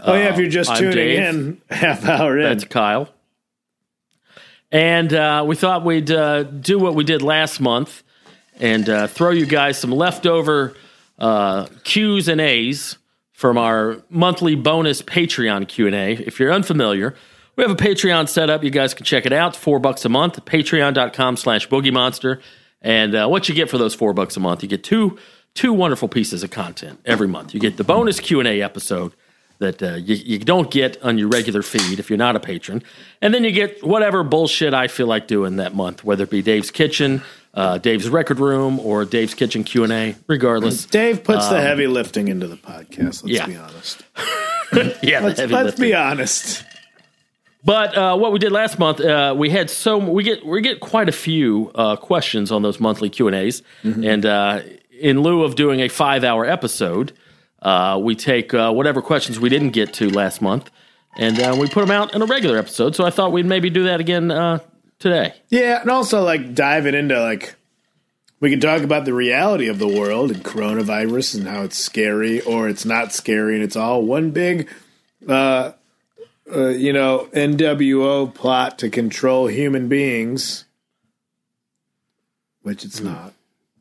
Oh 0.04 0.14
yeah, 0.14 0.32
if 0.32 0.38
you're 0.38 0.48
just 0.48 0.70
I'm 0.70 0.76
tuning 0.78 0.94
Dave. 0.94 1.34
in, 1.34 1.60
half 1.70 2.04
hour 2.04 2.38
in. 2.38 2.44
That's 2.44 2.62
Kyle. 2.64 3.08
And 4.70 5.12
uh, 5.12 5.42
we 5.44 5.56
thought 5.56 5.84
we'd 5.84 6.12
uh, 6.12 6.44
do 6.44 6.78
what 6.78 6.94
we 6.94 7.02
did 7.02 7.20
last 7.22 7.58
month 7.58 8.04
and 8.58 8.88
uh, 8.88 9.06
throw 9.06 9.30
you 9.30 9.46
guys 9.46 9.78
some 9.78 9.90
leftover 9.90 10.74
uh, 11.18 11.66
Q's 11.84 12.28
and 12.28 12.40
A's 12.40 12.98
from 13.32 13.56
our 13.56 14.02
monthly 14.10 14.54
bonus 14.54 15.02
Patreon 15.02 15.68
Q 15.68 15.86
and 15.86 15.94
A. 15.94 16.12
If 16.12 16.40
you're 16.40 16.52
unfamiliar, 16.52 17.14
we 17.56 17.62
have 17.62 17.70
a 17.70 17.76
Patreon 17.76 18.28
set 18.28 18.50
up. 18.50 18.62
You 18.62 18.70
guys 18.70 18.94
can 18.94 19.04
check 19.04 19.26
it 19.26 19.32
out. 19.32 19.54
It's 19.54 19.62
four 19.62 19.78
bucks 19.78 20.04
a 20.04 20.08
month. 20.08 20.44
Patreon.com 20.44 21.36
slash 21.36 21.68
Boogie 21.68 21.92
Monster. 21.92 22.40
And 22.82 23.14
uh, 23.14 23.26
what 23.26 23.48
you 23.48 23.54
get 23.54 23.68
for 23.68 23.78
those 23.78 23.94
four 23.94 24.12
bucks 24.12 24.36
a 24.36 24.40
month, 24.40 24.62
you 24.62 24.68
get 24.68 24.84
two 24.84 25.18
two 25.54 25.72
wonderful 25.72 26.08
pieces 26.08 26.44
of 26.44 26.50
content 26.50 27.00
every 27.04 27.26
month. 27.26 27.52
You 27.52 27.60
get 27.60 27.76
the 27.76 27.84
bonus 27.84 28.20
Q 28.20 28.38
and 28.38 28.48
A 28.48 28.62
episode 28.62 29.12
that 29.58 29.82
uh, 29.82 29.94
you, 29.94 30.14
you 30.14 30.38
don't 30.38 30.70
get 30.70 31.02
on 31.02 31.18
your 31.18 31.28
regular 31.28 31.62
feed 31.62 31.98
if 31.98 32.10
you're 32.10 32.16
not 32.16 32.36
a 32.36 32.40
patron. 32.40 32.82
And 33.20 33.34
then 33.34 33.42
you 33.42 33.50
get 33.50 33.84
whatever 33.84 34.22
bullshit 34.22 34.72
I 34.72 34.86
feel 34.86 35.08
like 35.08 35.26
doing 35.26 35.56
that 35.56 35.74
month, 35.74 36.04
whether 36.04 36.24
it 36.24 36.30
be 36.30 36.42
Dave's 36.42 36.70
Kitchen, 36.70 37.22
uh, 37.58 37.76
Dave's 37.78 38.08
Record 38.08 38.38
Room, 38.38 38.78
or 38.80 39.04
Dave's 39.04 39.34
Kitchen 39.34 39.64
Q&A, 39.64 40.14
regardless. 40.28 40.84
Dave 40.86 41.24
puts 41.24 41.48
the 41.48 41.60
heavy 41.60 41.86
lifting 41.88 42.28
into 42.28 42.46
the 42.46 42.56
podcast. 42.56 43.22
Let's 43.22 43.22
Um, 43.24 43.28
yeah. 43.30 43.46
be 43.46 43.56
honest. 43.56 44.02
yeah, 45.02 45.20
Let's, 45.20 45.40
let's 45.50 45.78
be 45.80 45.94
honest. 45.94 46.64
But 47.64 47.96
uh, 47.98 48.16
what 48.16 48.32
we 48.32 48.38
did 48.38 48.52
last 48.52 48.78
month, 48.78 49.00
uh, 49.00 49.34
we 49.36 49.50
had 49.50 49.68
so 49.68 49.98
we 49.98 50.22
get 50.22 50.46
we 50.46 50.60
get 50.60 50.78
quite 50.80 51.08
a 51.08 51.12
few 51.12 51.72
uh, 51.74 51.96
questions 51.96 52.52
on 52.52 52.62
those 52.62 52.78
monthly 52.78 53.10
Q 53.10 53.26
and 53.26 53.34
A's, 53.36 53.62
and 53.82 54.24
uh, 54.24 54.60
in 55.00 55.22
lieu 55.22 55.42
of 55.42 55.56
doing 55.56 55.80
a 55.80 55.88
five 55.88 56.22
hour 56.22 56.46
episode, 56.46 57.12
uh, 57.60 57.98
we 58.00 58.14
take 58.14 58.54
uh, 58.54 58.70
whatever 58.72 59.02
questions 59.02 59.40
we 59.40 59.48
didn't 59.48 59.70
get 59.70 59.92
to 59.94 60.08
last 60.08 60.40
month, 60.40 60.70
and 61.18 61.38
uh, 61.40 61.56
we 61.58 61.66
put 61.68 61.80
them 61.80 61.90
out 61.90 62.14
in 62.14 62.22
a 62.22 62.26
regular 62.26 62.56
episode. 62.58 62.94
So 62.94 63.04
I 63.04 63.10
thought 63.10 63.32
we'd 63.32 63.44
maybe 63.46 63.70
do 63.70 63.84
that 63.84 63.98
again 63.98 64.30
uh, 64.30 64.60
today. 64.98 65.34
Yeah, 65.48 65.80
and 65.80 65.90
also 65.90 66.22
like 66.22 66.54
diving 66.54 66.94
into 66.94 67.20
like 67.20 67.54
we 68.40 68.50
can 68.50 68.60
talk 68.60 68.82
about 68.82 69.04
the 69.04 69.14
reality 69.14 69.68
of 69.68 69.78
the 69.78 69.88
world 69.88 70.30
and 70.30 70.44
coronavirus 70.44 71.36
and 71.38 71.48
how 71.48 71.62
it's 71.62 71.76
scary 71.76 72.40
or 72.40 72.68
it's 72.68 72.84
not 72.84 73.12
scary 73.12 73.54
and 73.54 73.64
it's 73.64 73.76
all 73.76 74.02
one 74.02 74.30
big 74.30 74.68
uh, 75.28 75.72
uh 76.52 76.68
you 76.68 76.92
know 76.92 77.28
NWO 77.32 78.32
plot 78.32 78.78
to 78.78 78.90
control 78.90 79.46
human 79.46 79.88
beings 79.88 80.64
which 82.68 82.84
it's 82.84 83.00
not. 83.00 83.32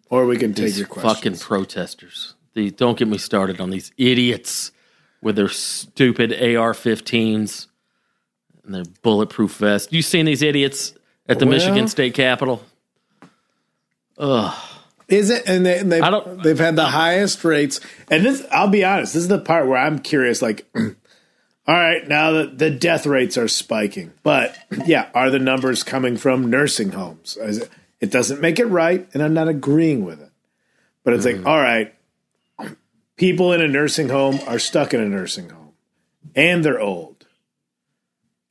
Or 0.10 0.26
we 0.26 0.38
can 0.38 0.54
take 0.54 0.68
These 0.68 0.80
your 0.80 0.88
fucking 0.88 1.38
protesters. 1.40 2.36
The, 2.54 2.72
don't 2.72 2.98
get 2.98 3.10
me 3.10 3.18
started 3.18 3.60
on 3.60 3.70
these 3.70 3.92
idiots 3.98 4.72
with 5.22 5.36
their 5.36 5.50
stupid 5.50 6.32
AR-15s 6.32 7.68
and 8.64 8.74
their 8.74 8.86
bulletproof 9.02 9.58
vests. 9.58 9.92
You 9.92 10.02
seen 10.02 10.26
these 10.26 10.42
idiots 10.42 10.94
at 11.28 11.40
the 11.40 11.46
Well- 11.46 11.56
Michigan 11.56 11.88
State 11.88 12.14
Capitol? 12.14 12.64
Is 15.08 15.30
it? 15.30 15.44
And, 15.48 15.66
they, 15.66 15.80
and 15.80 15.92
they've, 15.92 16.04
I 16.04 16.10
don't- 16.10 16.44
they've 16.44 16.60
had 16.60 16.76
the 16.76 16.86
highest 16.86 17.44
rates. 17.44 17.80
And 18.10 18.26
this, 18.26 18.46
I'll 18.52 18.68
be 18.68 18.84
honest, 18.84 19.14
this 19.14 19.24
is 19.24 19.30
the 19.30 19.40
part 19.40 19.68
where 19.68 19.78
I'm 19.78 20.00
curious. 20.00 20.42
Like, 20.42 20.68
all 20.76 21.76
right, 21.76 22.08
now 22.08 22.32
the, 22.32 22.48
the 22.48 22.70
death 22.70 23.06
rates 23.06 23.38
are 23.38 23.48
spiking, 23.48 24.14
but 24.24 24.58
yeah, 24.86 25.10
are 25.14 25.30
the 25.30 25.40
numbers 25.40 25.84
coming 25.84 26.18
from 26.18 26.50
nursing 26.50 26.92
homes? 26.92 27.38
Is 27.38 27.60
it, 27.60 27.70
it 28.00 28.12
doesn't 28.12 28.42
make 28.42 28.60
it 28.60 28.66
right, 28.66 29.08
and 29.14 29.24
I'm 29.24 29.34
not 29.34 29.48
agreeing 29.48 30.06
with 30.06 30.22
it. 30.22 30.32
But 31.04 31.14
it's 31.14 31.26
like, 31.26 31.38
hmm. 31.38 31.48
all 31.48 31.60
right, 31.60 31.94
people 33.16 33.54
in 33.54 33.62
a 33.62 33.68
nursing 33.68 34.10
home 34.10 34.40
are 34.48 34.60
stuck 34.60 34.94
in 34.94 35.00
a 35.02 35.08
nursing 35.08 35.50
home, 35.50 35.74
and 36.36 36.64
they're 36.64 36.80
old. 36.80 37.17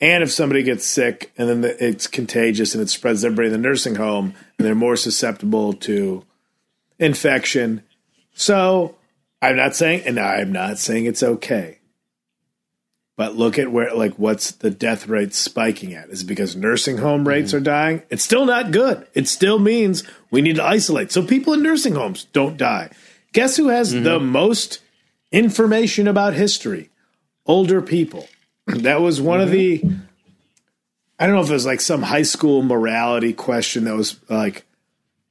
And 0.00 0.22
if 0.22 0.30
somebody 0.30 0.62
gets 0.62 0.84
sick 0.84 1.32
and 1.38 1.48
then 1.48 1.60
the, 1.62 1.84
it's 1.84 2.06
contagious 2.06 2.74
and 2.74 2.82
it 2.82 2.90
spreads 2.90 3.24
everybody 3.24 3.46
in 3.46 3.52
the 3.52 3.58
nursing 3.58 3.94
home, 3.94 4.34
and 4.58 4.66
they're 4.66 4.74
more 4.74 4.96
susceptible 4.96 5.72
to 5.72 6.24
infection. 6.98 7.82
So 8.34 8.96
I'm 9.40 9.56
not 9.56 9.74
saying, 9.74 10.02
and 10.06 10.18
I'm 10.18 10.52
not 10.52 10.78
saying 10.78 11.06
it's 11.06 11.22
okay. 11.22 11.78
But 13.16 13.34
look 13.34 13.58
at 13.58 13.72
where, 13.72 13.94
like, 13.94 14.18
what's 14.18 14.50
the 14.50 14.68
death 14.68 15.08
rate 15.08 15.32
spiking 15.32 15.94
at? 15.94 16.10
Is 16.10 16.22
it 16.22 16.26
because 16.26 16.54
nursing 16.54 16.98
home 16.98 17.26
rates 17.26 17.48
mm-hmm. 17.48 17.56
are 17.56 17.64
dying? 17.64 18.02
It's 18.10 18.22
still 18.22 18.44
not 18.44 18.72
good. 18.72 19.06
It 19.14 19.26
still 19.26 19.58
means 19.58 20.04
we 20.30 20.42
need 20.42 20.56
to 20.56 20.64
isolate. 20.64 21.10
So 21.10 21.24
people 21.24 21.54
in 21.54 21.62
nursing 21.62 21.94
homes 21.94 22.24
don't 22.34 22.58
die. 22.58 22.90
Guess 23.32 23.56
who 23.56 23.68
has 23.68 23.92
the 23.92 24.18
mm-hmm. 24.18 24.26
most 24.26 24.80
information 25.32 26.06
about 26.06 26.34
history? 26.34 26.90
Older 27.46 27.80
people. 27.80 28.28
That 28.66 29.00
was 29.00 29.20
one 29.20 29.40
of 29.40 29.50
mm-hmm. 29.50 29.88
the, 29.88 29.96
I 31.18 31.26
don't 31.26 31.36
know 31.36 31.42
if 31.42 31.50
it 31.50 31.52
was 31.52 31.66
like 31.66 31.80
some 31.80 32.02
high 32.02 32.22
school 32.22 32.62
morality 32.62 33.32
question 33.32 33.84
that 33.84 33.94
was 33.94 34.18
like 34.28 34.66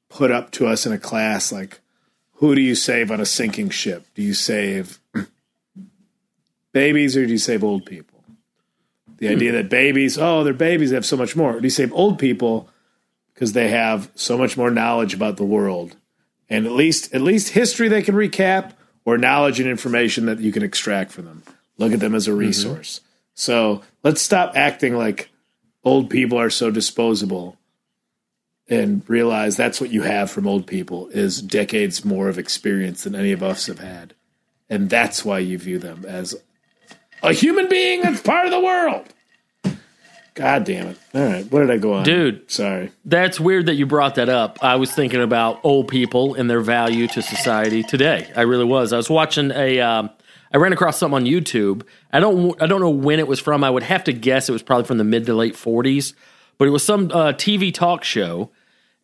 put 0.09 0.31
up 0.31 0.51
to 0.51 0.67
us 0.67 0.85
in 0.85 0.93
a 0.93 0.97
class 0.97 1.51
like 1.51 1.81
who 2.35 2.55
do 2.55 2.61
you 2.61 2.75
save 2.75 3.11
on 3.11 3.21
a 3.21 3.25
sinking 3.25 3.69
ship? 3.69 4.05
Do 4.13 4.21
you 4.21 4.33
save 4.33 4.99
babies 6.73 7.15
or 7.15 7.25
do 7.25 7.31
you 7.31 7.37
save 7.37 7.63
old 7.63 7.85
people? 7.85 8.23
The 9.17 9.29
idea 9.29 9.53
that 9.53 9.69
babies 9.69 10.17
oh 10.17 10.43
they're 10.43 10.53
babies 10.53 10.89
they 10.89 10.95
have 10.95 11.05
so 11.05 11.17
much 11.17 11.35
more. 11.35 11.59
Do 11.59 11.63
you 11.63 11.69
save 11.69 11.93
old 11.93 12.19
people 12.19 12.69
because 13.33 13.53
they 13.53 13.69
have 13.69 14.09
so 14.15 14.37
much 14.37 14.57
more 14.57 14.71
knowledge 14.71 15.13
about 15.13 15.37
the 15.37 15.45
world? 15.45 15.95
And 16.49 16.65
at 16.65 16.73
least 16.73 17.13
at 17.13 17.21
least 17.21 17.49
history 17.49 17.87
they 17.87 18.01
can 18.01 18.15
recap 18.15 18.73
or 19.03 19.17
knowledge 19.17 19.59
and 19.59 19.69
information 19.69 20.25
that 20.25 20.39
you 20.39 20.51
can 20.51 20.63
extract 20.63 21.11
from 21.11 21.25
them. 21.25 21.43
Look 21.77 21.93
at 21.93 21.99
them 21.99 22.15
as 22.15 22.27
a 22.27 22.31
mm-hmm. 22.31 22.39
resource 22.39 23.01
so 23.35 23.81
let's 24.03 24.21
stop 24.21 24.53
acting 24.55 24.95
like 24.97 25.29
old 25.83 26.09
people 26.09 26.39
are 26.39 26.49
so 26.49 26.71
disposable 26.71 27.57
and 28.67 29.07
realize 29.07 29.55
that's 29.55 29.79
what 29.79 29.91
you 29.91 30.01
have 30.01 30.31
from 30.31 30.47
old 30.47 30.65
people 30.65 31.07
is 31.09 31.41
decades 31.41 32.03
more 32.03 32.27
of 32.29 32.39
experience 32.39 33.03
than 33.03 33.13
any 33.13 33.31
of 33.31 33.43
us 33.43 33.67
have 33.67 33.79
had 33.79 34.15
and 34.69 34.89
that's 34.89 35.23
why 35.23 35.37
you 35.37 35.57
view 35.57 35.77
them 35.77 36.03
as 36.07 36.35
a 37.21 37.31
human 37.33 37.69
being 37.69 38.01
that's 38.01 38.21
part 38.21 38.45
of 38.45 38.51
the 38.51 38.59
world 38.59 39.05
god 40.33 40.63
damn 40.63 40.87
it 40.87 40.97
all 41.13 41.21
right 41.21 41.51
what 41.51 41.59
did 41.59 41.69
i 41.69 41.77
go 41.77 41.93
on 41.93 42.03
Dude. 42.03 42.49
sorry 42.49 42.91
That's 43.05 43.39
weird 43.39 43.67
that 43.67 43.75
you 43.75 43.85
brought 43.85 44.15
that 44.15 44.29
up. 44.29 44.57
I 44.63 44.75
was 44.77 44.91
thinking 44.91 45.21
about 45.21 45.59
old 45.63 45.87
people 45.87 46.33
and 46.33 46.49
their 46.49 46.59
value 46.59 47.07
to 47.09 47.21
society 47.21 47.83
today. 47.83 48.31
I 48.35 48.41
really 48.41 48.65
was. 48.65 48.91
I 48.93 48.97
was 48.97 49.09
watching 49.09 49.51
a. 49.51 49.79
Um, 49.79 50.09
I 50.53 50.57
ran 50.57 50.71
across 50.73 50.97
something 50.97 51.15
on 51.15 51.25
YouTube. 51.25 51.83
I 52.13 52.19
don't. 52.19 52.61
I 52.61 52.65
don't 52.67 52.81
know 52.81 52.89
when 52.89 53.19
it 53.19 53.27
was 53.27 53.39
from. 53.39 53.63
I 53.63 53.69
would 53.69 53.83
have 53.83 54.03
to 54.05 54.13
guess 54.13 54.47
it 54.49 54.51
was 54.53 54.63
probably 54.63 54.85
from 54.85 54.97
the 54.97 55.03
mid 55.03 55.25
to 55.25 55.33
late 55.33 55.55
'40s, 55.55 56.13
but 56.57 56.67
it 56.67 56.71
was 56.71 56.83
some 56.83 57.11
uh, 57.11 57.33
TV 57.33 57.73
talk 57.73 58.03
show, 58.03 58.51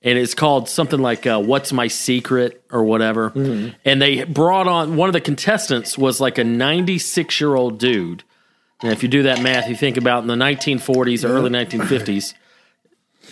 and 0.01 0.17
it's 0.17 0.33
called 0.33 0.69
something 0.69 0.99
like 1.01 1.25
uh, 1.27 1.39
"What's 1.41 1.73
My 1.73 1.87
Secret" 1.87 2.63
or 2.71 2.83
whatever. 2.83 3.31
And 3.83 4.01
they 4.01 4.23
brought 4.23 4.67
on 4.67 4.95
one 4.95 5.09
of 5.09 5.13
the 5.13 5.21
contestants 5.21 5.97
was 5.97 6.21
like 6.21 6.37
a 6.37 6.43
96 6.43 7.41
year 7.41 7.55
old 7.55 7.79
dude. 7.79 8.23
And 8.83 8.91
if 8.93 9.03
you 9.03 9.09
do 9.09 9.23
that 9.23 9.41
math, 9.41 9.67
you 9.69 9.75
think 9.75 9.97
about 9.97 10.21
in 10.23 10.27
the 10.27 10.35
1940s 10.35 11.23
or 11.23 11.33
early 11.33 11.49
1950s. 11.51 12.33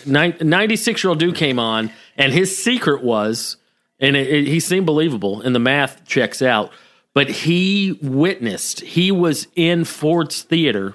96 0.06 1.02
year 1.04 1.08
old 1.08 1.18
dude 1.18 1.34
came 1.34 1.58
on, 1.58 1.90
and 2.16 2.32
his 2.32 2.56
secret 2.62 3.02
was, 3.02 3.56
and 3.98 4.16
it, 4.16 4.28
it- 4.28 4.46
he 4.46 4.60
seemed 4.60 4.86
believable, 4.86 5.40
and 5.40 5.54
the 5.54 5.58
math 5.60 6.04
checks 6.06 6.40
out, 6.42 6.70
but 7.14 7.28
he 7.28 7.98
witnessed, 8.02 8.80
he 8.80 9.10
was 9.10 9.48
in 9.56 9.84
Ford's 9.84 10.42
Theater 10.42 10.94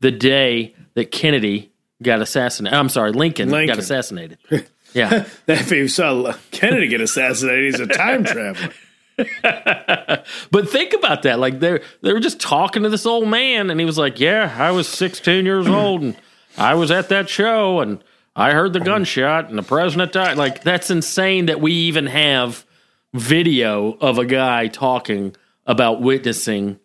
the 0.00 0.10
day 0.10 0.74
that 0.94 1.10
Kennedy 1.10 1.72
got 2.02 2.20
assassinated. 2.20 2.76
I'm 2.76 2.88
sorry, 2.88 3.12
Lincoln, 3.12 3.50
Lincoln. 3.50 3.76
got 3.76 3.78
assassinated. 3.78 4.38
Yeah. 4.94 5.24
if 5.46 5.70
you 5.70 5.88
saw 5.88 6.34
kennedy 6.50 6.86
get 6.86 7.00
assassinated 7.00 7.64
he's 7.64 7.80
a 7.80 7.86
time 7.86 8.24
traveler 8.24 8.68
But 10.50 10.68
think 10.68 10.92
about 10.92 11.22
that. 11.22 11.38
Like 11.38 11.60
they 11.60 11.80
they 12.00 12.12
were 12.12 12.20
just 12.20 12.40
talking 12.40 12.82
to 12.82 12.88
this 12.88 13.06
old 13.06 13.28
man, 13.28 13.70
and 13.70 13.78
he 13.78 13.86
was 13.86 13.98
like, 13.98 14.20
"Yeah, 14.20 14.54
I 14.58 14.70
was 14.70 14.88
16 14.88 15.44
years 15.44 15.66
old, 15.68 16.02
and 16.02 16.16
I 16.56 16.74
was 16.74 16.90
at 16.90 17.08
that 17.10 17.28
show, 17.28 17.80
and 17.80 18.02
I 18.34 18.52
heard 18.52 18.72
the 18.72 18.80
gunshot, 18.80 19.48
and 19.48 19.58
the 19.58 19.62
president 19.62 20.12
died." 20.12 20.36
Like 20.36 20.62
that's 20.62 20.90
insane 20.90 21.46
that 21.46 21.60
we 21.60 21.72
even 21.72 22.06
have 22.06 22.64
video 23.12 23.92
of 24.00 24.18
a 24.18 24.24
guy 24.24 24.68
talking 24.68 25.36
about 25.66 26.00
witnessing 26.00 26.78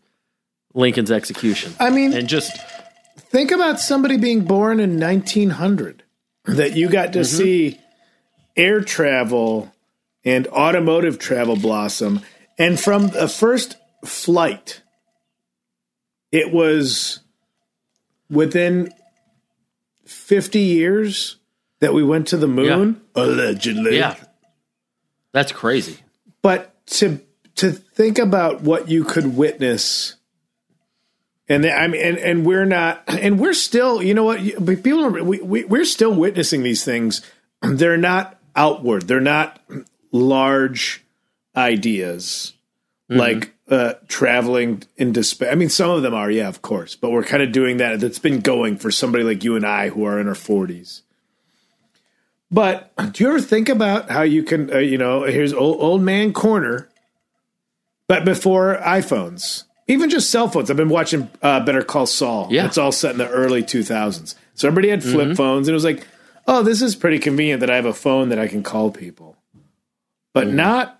Lincoln's 0.74 1.12
execution. 1.12 1.74
i 1.80 1.90
mean 1.90 2.14
and 2.14 2.28
just 2.28 2.56
think 3.18 3.52
about 3.52 3.80
somebody 3.80 4.18
being 4.18 4.46
born 4.46 4.80
in 4.80 5.00
1900 5.00 6.04
that 6.46 6.76
you 6.76 6.90
got 6.90 7.14
to 7.14 7.20
mm-hmm. 7.20 7.38
see 7.38 7.80
air 8.56 8.82
travel 8.82 9.74
and 10.24 10.48
automotive 10.48 11.20
travel 11.20 11.56
blossom. 11.56 12.22
And 12.58 12.80
from 12.80 13.10
the 13.10 13.28
first 13.28 13.78
flight 14.04 14.82
it 16.32 16.52
was 16.52 17.22
within 18.30 18.92
50 20.06 20.60
years 20.60 21.38
that 21.80 21.94
we 21.94 22.04
went 22.04 22.28
to 22.28 22.38
the 22.38 22.48
moon? 22.48 23.02
Allegedly. 23.16 23.98
Yeah, 23.98 24.16
that's 25.32 25.52
crazy. 25.52 25.98
but 26.42 26.74
to 26.88 27.22
to 27.56 27.82
think 27.98 28.18
about 28.20 28.62
what 28.62 28.90
you 28.90 29.04
could 29.04 29.36
witness 29.36 30.18
and 31.50 31.66
I 31.66 31.88
mean, 31.88 32.02
and, 32.02 32.18
and 32.18 32.46
we're 32.46 32.66
not, 32.66 33.04
and 33.08 33.40
we're 33.40 33.54
still, 33.54 34.04
you 34.04 34.14
know 34.14 34.26
what? 34.26 34.40
People 34.44 35.06
are, 35.06 35.24
we, 35.24 35.40
we 35.40 35.64
we're 35.64 35.86
still 35.86 36.14
witnessing 36.14 36.64
these 36.64 36.84
things. 36.84 37.22
They're 37.62 37.98
not 37.98 38.38
outward. 38.56 39.08
They're 39.08 39.22
not 39.22 39.62
large 40.12 41.06
ideas 41.56 42.54
like 43.10 43.54
uh, 43.70 43.94
traveling 44.10 44.84
in 44.98 45.14
space. 45.24 45.50
I 45.50 45.56
mean, 45.56 45.70
some 45.70 45.90
of 45.90 46.02
them 46.02 46.14
are, 46.14 46.30
yeah, 46.30 46.50
of 46.50 46.62
course. 46.62 46.98
But 46.98 47.12
we're 47.12 47.24
kind 47.24 47.42
of 47.42 47.54
doing 47.54 47.78
that. 47.78 48.02
That's 48.02 48.20
been 48.20 48.42
going 48.42 48.78
for 48.78 48.92
somebody 48.92 49.24
like 49.24 49.46
you 49.46 49.56
and 49.56 49.66
I 49.66 49.90
who 49.90 50.04
are 50.04 50.20
in 50.20 50.28
our 50.28 50.36
forties. 50.36 51.04
But 52.52 52.92
do 53.14 53.24
you 53.24 53.30
ever 53.30 53.42
think 53.42 53.70
about 53.70 54.10
how 54.10 54.24
you 54.24 54.44
can, 54.44 54.74
uh, 54.74 54.80
you 54.80 54.98
know, 54.98 55.24
here's 55.24 55.54
old, 55.54 55.82
old 55.82 56.02
man 56.02 56.34
corner, 56.34 56.90
but 58.08 58.26
before 58.26 58.78
iPhones, 58.82 59.64
even 59.88 60.10
just 60.10 60.30
cell 60.30 60.50
phones. 60.50 60.70
I've 60.70 60.78
been 60.78 60.90
watching 60.90 61.30
uh, 61.42 61.62
Better 61.62 61.82
Call 61.82 62.06
Saul. 62.06 62.48
Yeah. 62.52 62.66
it's 62.66 62.78
all 62.78 62.92
set 62.92 63.12
in 63.12 63.18
the 63.18 63.30
early 63.30 63.64
2000s. 63.64 64.36
So 64.54 64.68
everybody 64.68 64.90
had 64.90 65.04
flip 65.04 65.38
phones, 65.38 65.68
and 65.68 65.74
it 65.74 65.76
was 65.76 65.84
like, 65.84 66.08
oh, 66.48 66.64
this 66.64 66.82
is 66.82 66.96
pretty 66.96 67.20
convenient 67.20 67.60
that 67.60 67.70
I 67.70 67.76
have 67.76 67.86
a 67.86 67.94
phone 67.94 68.30
that 68.30 68.40
I 68.40 68.48
can 68.48 68.64
call 68.64 68.92
people, 68.92 69.38
but 70.34 70.48
not 70.48 71.00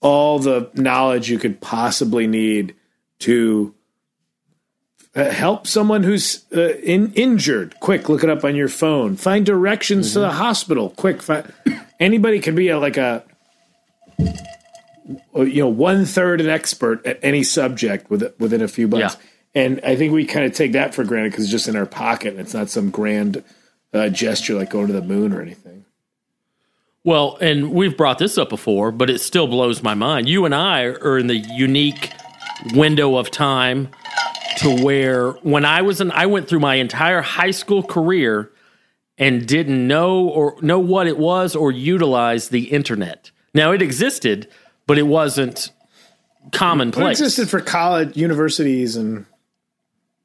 all 0.00 0.38
the 0.38 0.70
knowledge 0.74 1.30
you 1.30 1.38
could 1.38 1.60
possibly 1.60 2.26
need 2.26 2.74
to 3.20 3.74
uh, 5.14 5.30
help 5.30 5.66
someone 5.66 6.02
who's 6.02 6.44
uh, 6.54 6.74
in, 6.82 7.12
injured. 7.14 7.78
Quick, 7.80 8.08
look 8.08 8.24
it 8.24 8.30
up 8.30 8.44
on 8.44 8.56
your 8.56 8.68
phone. 8.68 9.16
Find 9.16 9.46
directions 9.46 10.12
to 10.14 10.20
the 10.20 10.32
hospital. 10.32 10.90
Quick, 10.90 11.22
fi- 11.22 11.44
anybody 12.00 12.40
can 12.40 12.54
be 12.54 12.68
a, 12.68 12.78
like 12.78 12.96
a 12.96 13.24
you 15.34 15.62
know 15.62 15.68
one 15.68 16.04
third 16.04 16.40
an 16.40 16.48
expert 16.48 17.04
at 17.06 17.18
any 17.22 17.42
subject 17.42 18.10
with, 18.10 18.34
within 18.38 18.62
a 18.62 18.68
few 18.68 18.88
months. 18.88 19.16
Yeah. 19.16 19.62
And 19.62 19.80
I 19.84 19.94
think 19.96 20.12
we 20.12 20.24
kind 20.24 20.46
of 20.46 20.52
take 20.52 20.72
that 20.72 20.94
for 20.94 21.04
granted 21.04 21.30
because 21.30 21.44
it's 21.44 21.52
just 21.52 21.68
in 21.68 21.76
our 21.76 21.86
pocket 21.86 22.32
and 22.32 22.40
it's 22.40 22.54
not 22.54 22.70
some 22.70 22.90
grand 22.90 23.44
uh, 23.92 24.08
gesture 24.08 24.54
like 24.54 24.70
going 24.70 24.88
to 24.88 24.92
the 24.92 25.02
moon 25.02 25.32
or 25.32 25.40
anything. 25.40 25.84
Well, 27.04 27.36
and 27.40 27.72
we've 27.72 27.96
brought 27.96 28.18
this 28.18 28.38
up 28.38 28.48
before, 28.48 28.90
but 28.90 29.10
it 29.10 29.20
still 29.20 29.46
blows 29.46 29.82
my 29.82 29.94
mind. 29.94 30.28
You 30.28 30.46
and 30.46 30.54
I 30.54 30.84
are 30.84 31.18
in 31.18 31.26
the 31.26 31.36
unique 31.36 32.10
window 32.72 33.16
of 33.16 33.30
time 33.30 33.90
to 34.58 34.82
where 34.82 35.32
when 35.42 35.64
I 35.64 35.82
was 35.82 36.00
in, 36.00 36.10
I 36.12 36.26
went 36.26 36.48
through 36.48 36.60
my 36.60 36.76
entire 36.76 37.20
high 37.20 37.50
school 37.50 37.82
career 37.82 38.50
and 39.18 39.46
didn't 39.46 39.86
know 39.86 40.28
or 40.28 40.56
know 40.62 40.78
what 40.78 41.06
it 41.06 41.18
was 41.18 41.54
or 41.54 41.70
utilize 41.70 42.48
the 42.48 42.70
internet. 42.72 43.30
Now 43.52 43.72
it 43.72 43.82
existed, 43.82 44.48
but 44.86 44.98
it 44.98 45.06
wasn't 45.06 45.70
commonplace. 46.52 47.20
It 47.20 47.24
existed 47.24 47.50
for 47.50 47.60
college, 47.60 48.16
universities, 48.16 48.96
and 48.96 49.26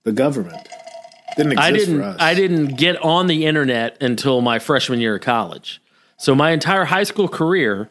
the 0.03 0.11
government. 0.11 0.67
Didn't 1.37 1.53
exist 1.53 1.67
I 1.67 1.71
didn't 1.71 1.97
for 1.99 2.03
us. 2.03 2.17
I 2.19 2.33
didn't 2.33 2.77
get 2.77 2.97
on 3.03 3.27
the 3.27 3.45
internet 3.45 4.01
until 4.01 4.41
my 4.41 4.59
freshman 4.59 4.99
year 4.99 5.15
of 5.15 5.21
college. 5.21 5.81
So 6.17 6.35
my 6.35 6.51
entire 6.51 6.85
high 6.85 7.03
school 7.03 7.27
career, 7.29 7.87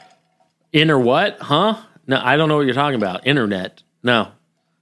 inter 0.72 0.98
what? 0.98 1.38
Huh? 1.40 1.78
No, 2.06 2.20
I 2.22 2.36
don't 2.36 2.48
know 2.48 2.56
what 2.56 2.66
you're 2.66 2.74
talking 2.74 2.96
about. 2.96 3.26
Internet. 3.26 3.82
No. 4.02 4.28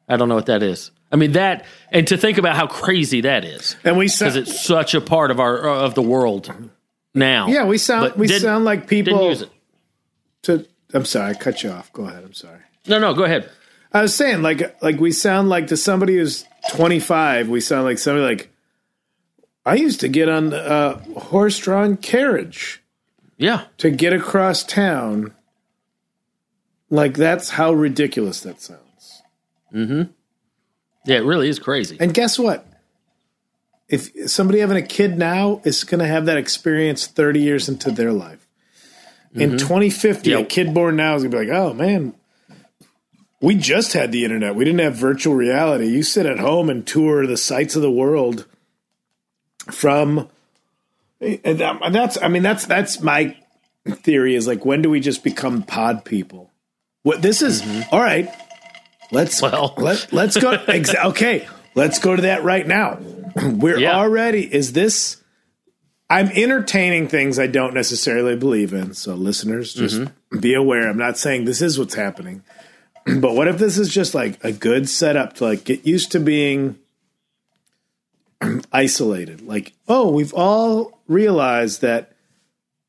I 0.08 0.16
don't 0.16 0.28
know 0.28 0.34
what 0.34 0.46
that 0.46 0.62
is. 0.62 0.90
I 1.12 1.16
mean 1.16 1.32
that 1.32 1.64
and 1.92 2.06
to 2.08 2.16
think 2.16 2.38
about 2.38 2.56
how 2.56 2.66
crazy 2.66 3.20
that 3.22 3.44
is. 3.44 3.76
And 3.84 3.96
we 3.96 4.06
Because 4.06 4.34
it's 4.34 4.64
such 4.64 4.94
a 4.94 5.00
part 5.00 5.30
of 5.30 5.38
our 5.38 5.56
of 5.58 5.94
the 5.94 6.02
world 6.02 6.52
now. 7.14 7.46
yeah, 7.46 7.64
we 7.64 7.78
sound 7.78 8.14
we 8.16 8.26
sound 8.26 8.64
like 8.64 8.88
Didn't 8.88 9.06
people. 9.06 9.28
use 9.28 9.42
it. 9.42 9.50
To 10.42 10.66
I'm 10.94 11.04
sorry, 11.04 11.30
I 11.30 11.34
cut 11.34 11.62
you 11.62 11.70
off. 11.70 11.92
Go 11.92 12.04
ahead. 12.06 12.22
I'm 12.24 12.32
sorry. 12.32 12.60
No, 12.86 12.98
no, 12.98 13.14
go 13.14 13.24
ahead. 13.24 13.50
I 13.92 14.02
was 14.02 14.14
saying, 14.14 14.42
like, 14.42 14.80
like 14.82 15.00
we 15.00 15.10
sound 15.12 15.48
like 15.48 15.68
to 15.68 15.76
somebody 15.76 16.16
who's 16.16 16.44
25. 16.72 17.48
We 17.48 17.60
sound 17.60 17.84
like 17.84 17.98
somebody 17.98 18.24
like 18.26 18.50
I 19.64 19.74
used 19.74 20.00
to 20.00 20.08
get 20.08 20.28
on 20.28 20.52
a 20.52 20.94
horse-drawn 21.18 21.96
carriage 21.96 22.82
Yeah. 23.36 23.64
to 23.78 23.90
get 23.90 24.12
across 24.12 24.62
town. 24.62 25.32
Like 26.88 27.14
that's 27.14 27.50
how 27.50 27.72
ridiculous 27.72 28.40
that 28.42 28.60
sounds. 28.60 29.22
Mm-hmm. 29.74 30.02
Yeah, 31.04 31.16
it 31.16 31.24
really 31.24 31.48
is 31.48 31.58
crazy. 31.58 31.96
And 31.98 32.14
guess 32.14 32.38
what? 32.38 32.64
If 33.88 34.30
somebody 34.30 34.60
having 34.60 34.76
a 34.76 34.82
kid 34.82 35.18
now 35.18 35.60
is 35.64 35.84
going 35.84 36.00
to 36.00 36.06
have 36.06 36.26
that 36.26 36.36
experience 36.36 37.06
30 37.06 37.40
years 37.40 37.68
into 37.68 37.90
their 37.90 38.12
life. 38.12 38.45
In 39.34 39.50
mm-hmm. 39.50 39.58
2050, 39.58 40.32
a 40.32 40.44
kid 40.44 40.72
born 40.72 40.96
now 40.96 41.14
is 41.14 41.22
going 41.22 41.30
to 41.30 41.36
be 41.38 41.46
like, 41.46 41.56
oh 41.56 41.74
man, 41.74 42.14
we 43.40 43.54
just 43.54 43.92
had 43.92 44.12
the 44.12 44.24
internet. 44.24 44.54
We 44.54 44.64
didn't 44.64 44.80
have 44.80 44.94
virtual 44.94 45.34
reality. 45.34 45.88
You 45.88 46.02
sit 46.02 46.26
at 46.26 46.38
home 46.38 46.70
and 46.70 46.86
tour 46.86 47.26
the 47.26 47.36
sights 47.36 47.76
of 47.76 47.82
the 47.82 47.90
world 47.90 48.46
from. 49.70 50.28
And 51.20 51.58
that's, 51.58 52.20
I 52.20 52.28
mean, 52.28 52.42
that's, 52.42 52.66
that's 52.66 53.00
my 53.00 53.36
theory 53.86 54.34
is 54.34 54.46
like, 54.46 54.64
when 54.64 54.82
do 54.82 54.90
we 54.90 55.00
just 55.00 55.22
become 55.22 55.62
pod 55.62 56.04
people? 56.04 56.50
What 57.02 57.22
this 57.22 57.40
is, 57.40 57.62
mm-hmm. 57.62 57.94
all 57.94 58.00
right, 58.00 58.28
let's, 59.12 59.40
Well. 59.40 59.74
let, 59.76 60.12
let's 60.12 60.36
go. 60.36 60.56
Exa- 60.66 61.04
okay, 61.06 61.46
let's 61.74 61.98
go 62.00 62.16
to 62.16 62.22
that 62.22 62.42
right 62.42 62.66
now. 62.66 62.98
We're 63.36 63.78
Yeah. 63.78 63.96
already. 63.96 64.42
Is 64.52 64.72
this? 64.72 65.18
I'm 66.08 66.28
entertaining 66.28 67.08
things 67.08 67.38
I 67.38 67.48
don't 67.48 67.74
necessarily 67.74 68.36
believe 68.36 68.72
in. 68.72 68.94
So 68.94 69.14
listeners, 69.14 69.74
just 69.74 69.96
mm-hmm. 69.96 70.38
be 70.38 70.54
aware. 70.54 70.88
I'm 70.88 70.98
not 70.98 71.18
saying 71.18 71.44
this 71.44 71.62
is 71.62 71.78
what's 71.78 71.94
happening, 71.94 72.44
but 73.06 73.34
what 73.34 73.48
if 73.48 73.58
this 73.58 73.78
is 73.78 73.92
just 73.92 74.14
like 74.14 74.42
a 74.44 74.52
good 74.52 74.88
setup 74.88 75.34
to 75.34 75.44
like 75.44 75.64
get 75.64 75.86
used 75.86 76.12
to 76.12 76.20
being 76.20 76.78
isolated? 78.72 79.42
Like, 79.42 79.72
oh, 79.88 80.10
we've 80.10 80.34
all 80.34 81.00
realized 81.08 81.80
that 81.82 82.12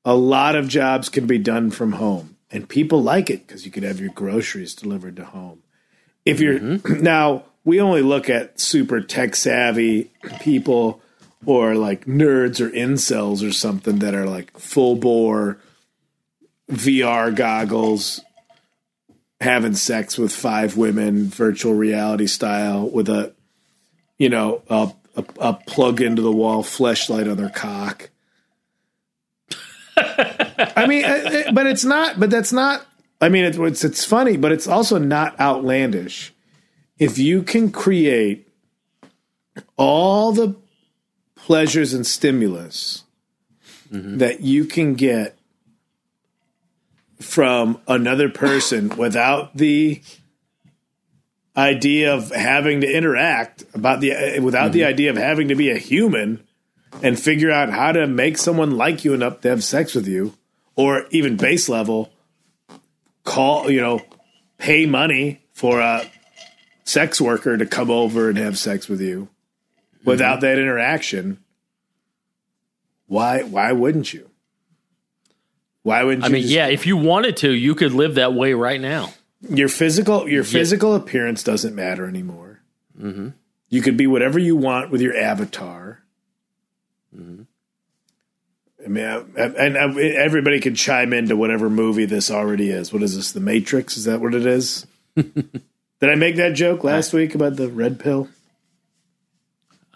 a 0.06 0.16
lot 0.16 0.56
of 0.56 0.68
jobs 0.68 1.10
can 1.10 1.26
be 1.26 1.40
done 1.40 1.72
from 1.72 1.94
home, 1.94 2.38
and 2.52 2.70
people 2.70 3.02
like 3.02 3.30
it 3.30 3.48
because 3.48 3.66
you 3.66 3.72
could 3.72 3.84
have 3.84 4.00
your 4.00 4.12
groceries 4.12 4.76
delivered 4.76 5.16
to 5.16 5.26
home 5.26 5.64
if 6.28 6.42
you're 6.42 6.60
mm-hmm. 6.60 7.02
now 7.04 7.44
we 7.64 7.82
only 7.82 8.02
look 8.02 8.30
at 8.30 8.60
super 8.60 9.02
tech 9.02 9.36
savvy 9.36 10.12
people 10.42 11.02
or 11.48 11.76
like 11.76 12.06
nerds 12.06 12.60
or 12.60 12.70
incels 12.70 13.48
or 13.48 13.54
something 13.54 14.00
that 14.00 14.14
are 14.14 14.26
like 14.26 14.56
full 14.60 14.98
bore 14.98 15.58
VR 16.70 17.34
goggles 17.34 18.20
having 19.40 19.74
sex 19.74 20.18
with 20.18 20.34
five 20.34 20.76
women 20.76 21.30
virtual 21.30 21.74
reality 21.74 22.28
style 22.28 22.90
with 22.90 23.08
a 23.08 23.34
you 24.18 24.28
know 24.28 24.62
a, 24.70 24.92
a, 25.16 25.26
a 25.40 25.54
plug 25.54 26.02
into 26.02 26.22
the 26.22 26.32
wall 26.32 26.64
fleshlight 26.64 27.32
on 27.32 27.38
their 27.38 27.50
cock 27.50 28.10
I 29.98 30.86
mean, 30.88 31.06
uh, 31.06 31.52
but 31.54 31.66
it's 31.66 31.84
not. 31.84 32.20
But 32.20 32.30
that's 32.30 32.54
not. 32.54 32.86
I 33.20 33.30
mean, 33.30 33.46
it's 33.46 33.58
it's, 33.58 33.84
it's 33.84 34.06
funny, 34.06 34.38
but 34.38 34.52
it's 34.52 34.68
also 34.68 35.00
not 35.00 35.40
outlandish. 35.40 36.34
If 37.00 37.18
you 37.18 37.42
can 37.42 37.72
create 37.72 38.48
all 39.76 40.32
the 40.34 40.56
pleasures 41.48 41.94
and 41.94 42.06
stimulus 42.06 43.06
that 44.18 44.42
you 44.42 44.66
can 44.66 44.96
get 44.96 45.38
from 47.22 47.80
another 47.88 48.28
person 48.28 48.90
without 48.98 49.56
the 49.56 50.02
idea 51.56 52.14
of 52.14 52.32
having 52.32 52.82
to 52.82 52.92
interact 52.92 53.64
about 53.74 54.02
the 54.02 54.12
uh, 54.12 54.42
without 54.42 54.74
the 54.74 54.84
idea 54.84 55.10
of 55.10 55.16
having 55.16 55.48
to 55.48 55.56
be 55.56 55.72
a 55.72 55.78
human 55.78 56.44
and 57.02 57.18
figure 57.18 57.50
out 57.50 57.70
how 57.70 57.94
to 57.94 58.06
make 58.06 58.38
someone 58.38 58.72
like 58.72 59.06
you 59.06 59.14
enough 59.14 59.40
to 59.40 59.48
have 59.48 59.64
sex 59.64 59.96
with 59.96 60.06
you 60.06 60.34
or 60.76 61.06
even 61.12 61.38
base 61.38 61.70
level 61.70 62.12
call 63.24 63.72
you 63.72 63.80
know 63.80 64.02
pay 64.58 64.86
money 64.86 65.40
for 65.54 65.80
a 65.80 66.12
sex 66.84 67.22
worker 67.22 67.56
to 67.56 67.66
come 67.66 67.90
over 67.90 68.28
and 68.28 68.38
have 68.38 68.58
sex 68.58 68.90
with 68.90 69.00
you 69.00 69.30
without 70.06 70.42
that 70.42 70.58
interaction 70.60 71.38
why 73.08 73.44
why 73.44 73.72
wouldn't 73.72 74.14
you 74.14 74.30
why 75.84 76.04
wouldn't 76.04 76.24
you 76.24 76.30
I 76.30 76.32
mean, 76.32 76.42
just- 76.42 76.54
yeah, 76.54 76.68
if 76.68 76.86
you 76.86 76.98
wanted 76.98 77.38
to, 77.38 77.52
you 77.52 77.74
could 77.74 77.94
live 77.94 78.16
that 78.16 78.34
way 78.34 78.54
right 78.54 78.82
now. 78.82 79.14
your 79.50 79.70
physical 79.70 80.28
your 80.28 80.44
physical 80.44 80.94
appearance 80.96 81.44
doesn't 81.44 81.74
matter 81.76 82.06
anymore. 82.08 82.60
Mm-hmm. 83.02 83.30
You 83.70 83.82
could 83.82 83.96
be 83.96 84.08
whatever 84.08 84.38
you 84.40 84.56
want 84.58 84.92
with 84.92 85.00
your 85.02 85.16
avatar. 85.16 86.04
Mm-hmm. 87.16 87.44
I 88.86 88.88
mean, 88.90 89.06
I- 89.06 89.42
and 89.42 89.78
and 89.78 89.98
everybody 90.00 90.60
can 90.60 90.76
chime 90.76 91.14
into 91.14 91.36
whatever 91.38 91.70
movie 91.70 92.06
this 92.06 92.30
already 92.30 92.70
is. 92.70 92.92
What 92.92 93.02
is 93.04 93.16
this? 93.16 93.32
The 93.32 93.40
Matrix? 93.40 93.96
Is 93.96 94.04
that 94.06 94.20
what 94.20 94.34
it 94.36 94.46
is? 94.46 94.86
Did 95.16 95.62
I 96.02 96.16
make 96.16 96.36
that 96.36 96.54
joke 96.54 96.84
last 96.84 97.14
week 97.14 97.34
about 97.34 97.56
the 97.56 97.70
red 97.70 98.00
pill? 98.00 98.28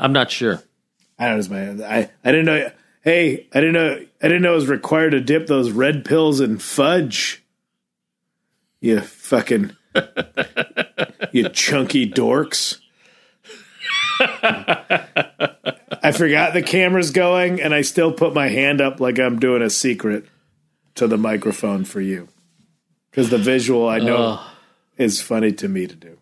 I'm 0.01 0.11
not 0.13 0.31
sure. 0.31 0.63
I 1.19 1.29
don't 1.29 1.49
know. 1.49 1.85
I 1.85 2.09
I 2.25 2.31
didn't 2.31 2.45
know. 2.45 2.71
Hey, 3.03 3.47
I 3.53 3.59
didn't 3.59 3.73
know. 3.73 4.03
I 4.21 4.27
didn't 4.27 4.41
know 4.41 4.53
it 4.53 4.55
was 4.55 4.67
required 4.67 5.11
to 5.11 5.21
dip 5.21 5.45
those 5.45 5.69
red 5.71 6.03
pills 6.03 6.41
in 6.41 6.57
fudge. 6.57 7.43
You 8.79 8.99
fucking, 9.01 9.77
you 11.31 11.49
chunky 11.49 12.09
dorks. 12.09 12.79
I 14.19 16.11
forgot 16.13 16.53
the 16.53 16.63
camera's 16.63 17.11
going, 17.11 17.61
and 17.61 17.75
I 17.75 17.81
still 17.81 18.11
put 18.11 18.33
my 18.33 18.47
hand 18.47 18.81
up 18.81 18.99
like 18.99 19.19
I'm 19.19 19.37
doing 19.37 19.61
a 19.61 19.69
secret 19.69 20.25
to 20.95 21.07
the 21.07 21.17
microphone 21.17 21.85
for 21.85 22.01
you, 22.01 22.27
because 23.11 23.29
the 23.29 23.37
visual 23.37 23.87
I 23.87 23.99
know 23.99 24.41
is 24.97 25.21
funny 25.21 25.51
to 25.53 25.67
me 25.67 25.85
to 25.85 25.95
do. 25.95 26.17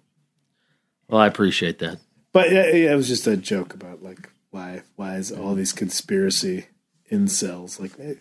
Well, 1.08 1.22
I 1.22 1.28
appreciate 1.28 1.80
that. 1.80 2.00
But 2.32 2.52
yeah, 2.52 2.64
it 2.64 2.96
was 2.96 3.08
just 3.08 3.28
a 3.28 3.38
joke 3.38 3.74
about 3.74 4.04
like 4.04 4.30
why 4.52 4.84
why 4.96 5.16
is 5.16 5.32
all 5.32 5.56
these 5.56 5.74
conspiracy 5.74 6.68
incels 7.12 7.80
like 7.80 7.92
eh, 8.00 8.16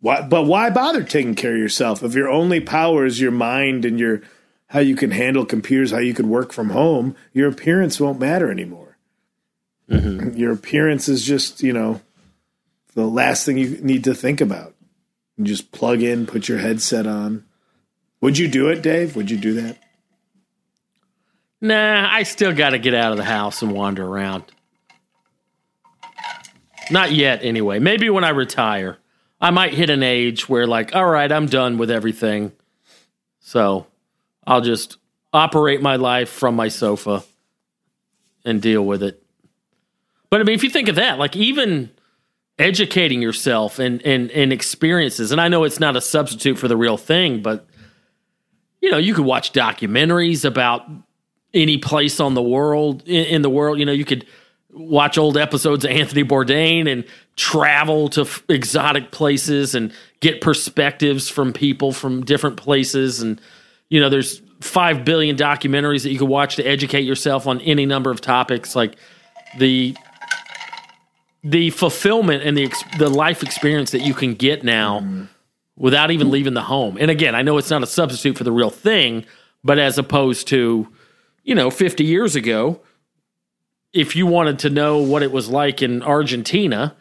why 0.00 0.22
but 0.22 0.44
why 0.44 0.70
bother 0.70 1.02
taking 1.02 1.34
care 1.34 1.52
of 1.52 1.58
yourself 1.58 2.02
if 2.02 2.14
your 2.14 2.28
only 2.28 2.60
power 2.60 3.04
is 3.04 3.20
your 3.20 3.32
mind 3.32 3.84
and 3.84 3.98
your 3.98 4.22
how 4.68 4.80
you 4.80 4.96
can 4.96 5.10
handle 5.10 5.46
computers, 5.46 5.90
how 5.90 5.98
you 5.98 6.14
could 6.14 6.26
work 6.26 6.52
from 6.52 6.70
home, 6.70 7.16
your 7.32 7.48
appearance 7.48 7.98
won't 7.98 8.20
matter 8.20 8.50
anymore. 8.50 8.98
Your 10.36 10.52
appearance 10.52 11.08
is 11.08 11.24
just, 11.24 11.62
you 11.62 11.72
know, 11.72 12.02
the 12.94 13.06
last 13.06 13.46
thing 13.46 13.56
you 13.56 13.78
need 13.80 14.04
to 14.04 14.14
think 14.14 14.40
about. 14.40 14.74
You 15.36 15.44
just 15.44 15.72
plug 15.72 16.02
in, 16.02 16.26
put 16.26 16.48
your 16.48 16.58
headset 16.58 17.06
on. 17.06 17.44
Would 18.20 18.36
you 18.36 18.48
do 18.48 18.68
it, 18.68 18.82
Dave? 18.82 19.16
Would 19.16 19.30
you 19.30 19.38
do 19.38 19.54
that? 19.54 19.78
Nah, 21.60 22.08
I 22.10 22.22
still 22.22 22.52
got 22.52 22.70
to 22.70 22.78
get 22.78 22.94
out 22.94 23.10
of 23.10 23.18
the 23.18 23.24
house 23.24 23.62
and 23.62 23.72
wander 23.72 24.06
around. 24.06 24.44
Not 26.90 27.12
yet, 27.12 27.40
anyway. 27.42 27.80
Maybe 27.80 28.08
when 28.10 28.24
I 28.24 28.30
retire, 28.30 28.98
I 29.40 29.50
might 29.50 29.74
hit 29.74 29.90
an 29.90 30.02
age 30.02 30.48
where, 30.48 30.66
like, 30.66 30.94
all 30.94 31.06
right, 31.06 31.30
I'm 31.30 31.46
done 31.46 31.76
with 31.78 31.90
everything. 31.90 32.52
So 33.40 33.86
I'll 34.46 34.60
just 34.60 34.98
operate 35.32 35.82
my 35.82 35.96
life 35.96 36.30
from 36.30 36.54
my 36.54 36.68
sofa 36.68 37.24
and 38.44 38.62
deal 38.62 38.84
with 38.84 39.02
it. 39.02 39.22
But 40.30 40.40
I 40.40 40.44
mean, 40.44 40.54
if 40.54 40.62
you 40.62 40.70
think 40.70 40.88
of 40.88 40.94
that, 40.94 41.18
like, 41.18 41.34
even 41.36 41.90
educating 42.58 43.20
yourself 43.20 43.78
and, 43.78 44.00
and, 44.06 44.30
and 44.30 44.52
experiences, 44.52 45.32
and 45.32 45.40
I 45.40 45.48
know 45.48 45.64
it's 45.64 45.80
not 45.80 45.96
a 45.96 46.00
substitute 46.00 46.58
for 46.58 46.68
the 46.68 46.76
real 46.76 46.96
thing, 46.96 47.42
but 47.42 47.66
you 48.80 48.90
know, 48.90 48.98
you 48.98 49.12
could 49.14 49.24
watch 49.24 49.52
documentaries 49.52 50.44
about 50.44 50.88
any 51.54 51.78
place 51.78 52.20
on 52.20 52.34
the 52.34 52.42
world 52.42 53.02
in, 53.06 53.24
in 53.26 53.42
the 53.42 53.50
world. 53.50 53.78
You 53.78 53.86
know, 53.86 53.92
you 53.92 54.04
could 54.04 54.26
watch 54.70 55.18
old 55.18 55.36
episodes 55.36 55.84
of 55.84 55.90
Anthony 55.90 56.24
Bourdain 56.24 56.90
and 56.90 57.04
travel 57.36 58.08
to 58.10 58.22
f- 58.22 58.42
exotic 58.48 59.10
places 59.10 59.74
and 59.74 59.92
get 60.20 60.40
perspectives 60.40 61.28
from 61.28 61.52
people 61.52 61.92
from 61.92 62.24
different 62.24 62.56
places. 62.56 63.20
And 63.20 63.40
you 63.88 64.00
know, 64.00 64.08
there's 64.08 64.42
five 64.60 65.04
billion 65.04 65.36
documentaries 65.36 66.02
that 66.02 66.10
you 66.10 66.18
could 66.18 66.28
watch 66.28 66.56
to 66.56 66.64
educate 66.64 67.02
yourself 67.02 67.46
on 67.46 67.60
any 67.62 67.86
number 67.86 68.10
of 68.10 68.20
topics. 68.20 68.76
Like 68.76 68.96
the 69.58 69.96
the 71.44 71.70
fulfillment 71.70 72.42
and 72.42 72.56
the 72.56 72.64
ex- 72.64 72.82
the 72.98 73.08
life 73.08 73.42
experience 73.42 73.92
that 73.92 74.02
you 74.02 74.14
can 74.14 74.34
get 74.34 74.64
now 74.64 75.00
mm-hmm. 75.00 75.24
without 75.76 76.10
even 76.10 76.30
leaving 76.30 76.54
the 76.54 76.62
home. 76.62 76.98
And 77.00 77.10
again, 77.10 77.34
I 77.34 77.42
know 77.42 77.56
it's 77.58 77.70
not 77.70 77.82
a 77.82 77.86
substitute 77.86 78.36
for 78.36 78.44
the 78.44 78.52
real 78.52 78.70
thing, 78.70 79.24
but 79.64 79.78
as 79.78 79.98
opposed 79.98 80.48
to, 80.48 80.88
you 81.48 81.54
know, 81.54 81.70
50 81.70 82.04
years 82.04 82.36
ago, 82.36 82.78
if 83.94 84.14
you 84.14 84.26
wanted 84.26 84.58
to 84.58 84.68
know 84.70 84.98
what 84.98 85.22
it 85.22 85.32
was 85.32 85.48
like 85.48 85.80
in 85.80 86.02
Argentina, 86.02 86.94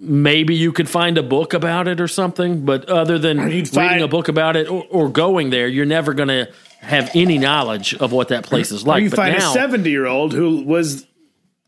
maybe 0.00 0.56
you 0.56 0.72
could 0.72 0.88
find 0.88 1.16
a 1.16 1.22
book 1.22 1.54
about 1.54 1.86
it 1.86 2.00
or 2.00 2.08
something. 2.08 2.64
But 2.64 2.86
other 2.88 3.20
than 3.20 3.38
reading 3.38 3.64
find- 3.66 4.02
a 4.02 4.08
book 4.08 4.26
about 4.26 4.56
it 4.56 4.68
or, 4.68 4.84
or 4.90 5.08
going 5.08 5.50
there, 5.50 5.68
you're 5.68 5.86
never 5.86 6.12
going 6.12 6.28
to 6.28 6.48
have 6.80 7.08
any 7.14 7.38
knowledge 7.38 7.94
of 7.94 8.10
what 8.10 8.28
that 8.28 8.42
place 8.44 8.72
is 8.72 8.84
like. 8.84 9.04
you 9.04 9.10
but 9.10 9.16
find 9.16 9.38
now, 9.38 9.50
a 9.50 9.54
70 9.54 9.88
year 9.88 10.06
old 10.06 10.32
who 10.32 10.64
was 10.64 11.06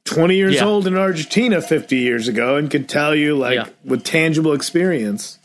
20 0.07 0.35
years 0.35 0.57
Yeah. 0.57 0.65
old 0.65 0.89
in 0.89 0.97
Argentina 0.97 1.63
50 1.63 1.97
years 1.97 2.27
ago 2.27 2.57
and 2.57 2.69
could 2.69 2.89
tell 2.89 3.15
you, 3.15 3.37
like, 3.37 3.55
Yeah. 3.55 3.69
with 3.85 4.03
tangible 4.03 4.53
experience. 4.53 5.39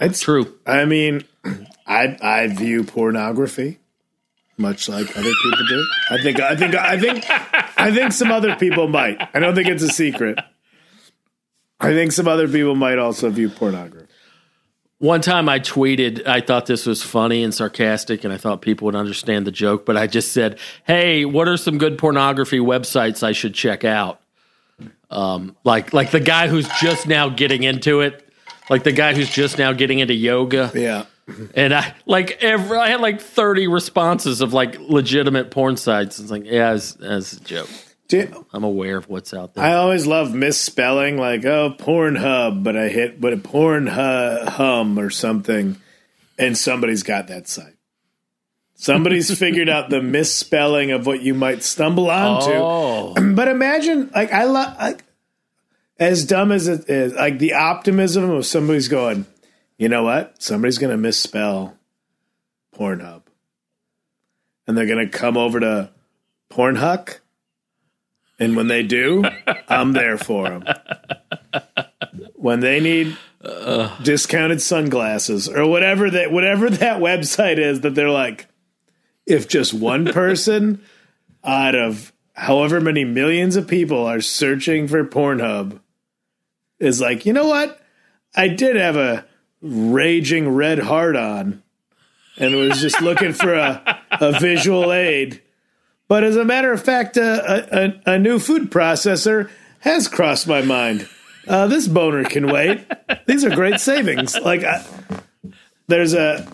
It's 0.00 0.20
true. 0.20 0.54
I 0.66 0.84
mean, 0.84 1.24
I 1.88 2.16
I 2.20 2.46
view 2.48 2.84
pornography 2.84 3.78
much 4.58 4.88
like 4.88 5.16
other 5.16 5.32
people 5.42 5.66
do. 5.68 5.86
I 6.10 6.22
think 6.22 6.40
I 6.40 6.56
think 6.56 6.74
I 6.74 6.98
think 6.98 7.24
I 7.78 7.94
think 7.94 8.12
some 8.12 8.30
other 8.30 8.56
people 8.56 8.88
might. 8.88 9.20
I 9.34 9.38
don't 9.38 9.54
think 9.54 9.68
it's 9.68 9.82
a 9.82 9.88
secret. 9.88 10.38
I 11.80 11.92
think 11.92 12.12
some 12.12 12.26
other 12.26 12.48
people 12.48 12.74
might 12.74 12.98
also 12.98 13.30
view 13.30 13.48
pornography. 13.48 14.06
One 15.00 15.20
time 15.20 15.48
I 15.48 15.60
tweeted, 15.60 16.26
I 16.26 16.40
thought 16.40 16.66
this 16.66 16.84
was 16.84 17.04
funny 17.04 17.44
and 17.44 17.54
sarcastic, 17.54 18.24
and 18.24 18.32
I 18.32 18.36
thought 18.36 18.62
people 18.62 18.86
would 18.86 18.96
understand 18.96 19.46
the 19.46 19.52
joke, 19.52 19.86
but 19.86 19.96
I 19.96 20.08
just 20.08 20.32
said, 20.32 20.58
Hey, 20.84 21.24
what 21.24 21.46
are 21.46 21.56
some 21.56 21.78
good 21.78 21.98
pornography 21.98 22.58
websites 22.58 23.22
I 23.22 23.30
should 23.30 23.54
check 23.54 23.84
out? 23.84 24.20
Um, 25.08 25.56
like, 25.62 25.92
like 25.92 26.10
the 26.10 26.18
guy 26.18 26.48
who's 26.48 26.68
just 26.80 27.06
now 27.06 27.28
getting 27.28 27.62
into 27.62 28.00
it, 28.00 28.28
like 28.68 28.82
the 28.82 28.90
guy 28.90 29.14
who's 29.14 29.30
just 29.30 29.56
now 29.56 29.72
getting 29.72 30.00
into 30.00 30.14
yoga. 30.14 30.72
Yeah. 30.74 31.06
And 31.54 31.74
I 31.74 31.94
like 32.06 32.42
every, 32.42 32.78
I 32.78 32.88
had 32.88 33.00
like 33.00 33.20
30 33.20 33.68
responses 33.68 34.40
of 34.40 34.52
like 34.52 34.78
legitimate 34.78 35.50
porn 35.50 35.76
sites. 35.76 36.18
It's 36.18 36.30
like, 36.30 36.44
yeah, 36.44 36.70
as, 36.70 36.96
as 37.02 37.34
a 37.34 37.40
joke. 37.40 37.68
I'm 38.54 38.64
aware 38.64 38.96
of 38.96 39.08
what's 39.10 39.34
out 39.34 39.52
there. 39.54 39.62
I 39.64 39.74
always 39.74 40.06
love 40.06 40.34
misspelling, 40.34 41.18
like 41.18 41.44
oh 41.44 41.74
Pornhub, 41.78 42.64
but 42.64 42.74
I 42.74 42.88
hit 42.88 43.20
but 43.20 43.34
a 43.34 43.36
porn 43.36 43.86
hu- 43.86 44.46
hum 44.50 44.98
or 44.98 45.10
something, 45.10 45.76
and 46.38 46.56
somebody's 46.56 47.02
got 47.02 47.28
that 47.28 47.48
site. 47.48 47.74
Somebody's 48.74 49.36
figured 49.38 49.68
out 49.68 49.90
the 49.90 50.00
misspelling 50.00 50.90
of 50.92 51.06
what 51.06 51.20
you 51.20 51.34
might 51.34 51.62
stumble 51.62 52.10
onto. 52.10 52.52
oh, 52.54 53.14
But 53.34 53.48
imagine, 53.48 54.10
like 54.14 54.32
I 54.32 54.44
love, 54.44 54.78
like 54.78 55.04
as 55.98 56.24
dumb 56.24 56.50
as 56.50 56.66
it 56.66 56.88
is, 56.88 57.12
like 57.12 57.38
the 57.38 57.52
optimism 57.54 58.30
of 58.30 58.46
somebody's 58.46 58.88
going, 58.88 59.26
you 59.78 59.88
know 59.88 60.02
what? 60.02 60.42
Somebody's 60.42 60.78
going 60.78 60.90
to 60.90 60.98
misspell 60.98 61.78
Pornhub, 62.76 63.22
and 64.66 64.76
they're 64.76 64.86
going 64.86 65.08
to 65.08 65.18
come 65.18 65.36
over 65.36 65.60
to 65.60 65.90
Pornhuck, 66.50 67.20
and 68.38 68.56
when 68.56 68.68
they 68.68 68.82
do, 68.82 69.24
I'm 69.68 69.92
there 69.92 70.18
for 70.18 70.48
them. 70.48 70.64
When 72.34 72.60
they 72.60 72.80
need 72.80 73.16
discounted 74.02 74.60
sunglasses 74.60 75.48
or 75.48 75.66
whatever 75.66 76.10
that 76.10 76.32
whatever 76.32 76.68
that 76.68 77.00
website 77.00 77.58
is 77.58 77.80
that 77.80 77.94
they're 77.94 78.10
like, 78.10 78.48
if 79.26 79.48
just 79.48 79.72
one 79.72 80.06
person 80.12 80.82
out 81.44 81.74
of 81.74 82.12
however 82.32 82.80
many 82.80 83.04
millions 83.04 83.56
of 83.56 83.68
people 83.68 84.04
are 84.04 84.20
searching 84.20 84.88
for 84.88 85.04
Pornhub 85.04 85.80
is 86.78 87.00
like, 87.00 87.26
you 87.26 87.32
know 87.32 87.46
what? 87.46 87.80
I 88.34 88.48
did 88.48 88.76
have 88.76 88.96
a 88.96 89.24
raging 89.60 90.48
red 90.48 90.78
heart 90.78 91.16
on 91.16 91.62
and 92.36 92.54
was 92.54 92.80
just 92.80 93.00
looking 93.00 93.32
for 93.32 93.54
a, 93.54 94.00
a 94.12 94.38
visual 94.38 94.92
aid. 94.92 95.42
But 96.06 96.24
as 96.24 96.36
a 96.36 96.44
matter 96.44 96.72
of 96.72 96.82
fact, 96.82 97.18
uh, 97.18 97.42
a, 97.46 98.02
a, 98.06 98.12
a 98.14 98.18
new 98.18 98.38
food 98.38 98.70
processor 98.70 99.50
has 99.80 100.08
crossed 100.08 100.46
my 100.46 100.62
mind. 100.62 101.08
Uh, 101.46 101.66
this 101.66 101.88
boner 101.88 102.24
can 102.24 102.46
wait. 102.46 102.86
These 103.26 103.44
are 103.44 103.50
great 103.50 103.80
savings. 103.80 104.38
Like, 104.38 104.64
I, 104.64 104.84
there's 105.86 106.14
a 106.14 106.46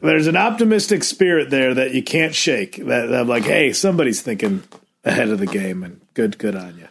there's 0.00 0.26
an 0.26 0.36
optimistic 0.36 1.04
spirit 1.04 1.50
there 1.50 1.74
that 1.74 1.94
you 1.94 2.02
can't 2.02 2.34
shake. 2.34 2.76
That, 2.76 3.06
that 3.06 3.20
I'm 3.20 3.28
like, 3.28 3.44
hey, 3.44 3.72
somebody's 3.72 4.22
thinking 4.22 4.62
ahead 5.04 5.28
of 5.30 5.38
the 5.38 5.46
game, 5.46 5.82
and 5.82 6.00
good, 6.14 6.38
good 6.38 6.56
on 6.56 6.76
you. 6.76 6.88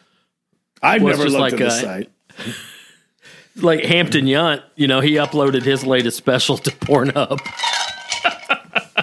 I've 0.82 1.02
Well, 1.02 1.18
never 1.18 1.30
looked 1.30 1.40
like, 1.40 1.54
at 1.54 1.60
the 1.60 1.70
site. 1.70 2.10
Like 3.58 3.84
Hampton 3.84 4.26
Yount, 4.26 4.64
you 4.76 4.88
know, 4.88 5.00
he 5.00 5.14
uploaded 5.14 5.64
his 5.64 5.86
latest 5.86 6.18
special 6.18 6.58
to 6.58 6.72
Pornhub. 6.72 7.40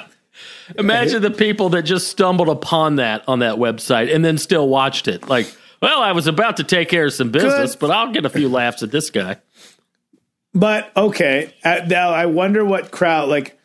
Imagine 0.79 1.23
the 1.23 1.31
people 1.31 1.69
that 1.71 1.83
just 1.83 2.09
stumbled 2.09 2.49
upon 2.49 2.97
that 2.97 3.25
on 3.29 3.41
that 3.41 3.57
website 3.57 4.15
and 4.15 4.25
then 4.25 4.39
still 4.39 4.69
watched 4.69 5.09
it. 5.09 5.29
Like, 5.29 5.55
well, 5.81 6.03
I 6.03 6.13
was 6.13 6.27
about 6.27 6.59
to 6.59 6.65
take 6.65 6.89
care 6.89 7.07
of 7.07 7.13
some 7.13 7.31
business, 7.31 7.73
Good. 7.73 7.81
but 7.81 7.91
I'll 7.91 8.13
get 8.13 8.25
a 8.25 8.31
few 8.31 8.49
laughs 8.49 8.83
at 8.83 8.91
this 8.91 9.11
guy. 9.11 9.39
But 10.55 10.93
okay, 10.97 11.55
uh, 11.65 11.81
now 11.89 12.11
I 12.11 12.27
wonder 12.27 12.65
what 12.65 12.91
crowd 12.91 13.29
like. 13.29 13.59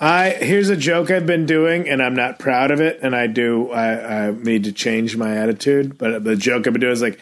I 0.00 0.30
here's 0.30 0.68
a 0.68 0.76
joke 0.76 1.10
I've 1.10 1.26
been 1.26 1.44
doing, 1.44 1.88
and 1.88 2.00
I'm 2.00 2.14
not 2.14 2.38
proud 2.38 2.70
of 2.70 2.80
it, 2.80 3.00
and 3.02 3.16
I 3.16 3.26
do. 3.26 3.70
I, 3.72 4.28
I 4.28 4.30
need 4.30 4.64
to 4.64 4.72
change 4.72 5.16
my 5.16 5.36
attitude. 5.36 5.98
But 5.98 6.22
the 6.22 6.36
joke 6.36 6.66
I've 6.66 6.72
been 6.72 6.80
doing 6.80 6.92
is 6.92 7.02
like, 7.02 7.20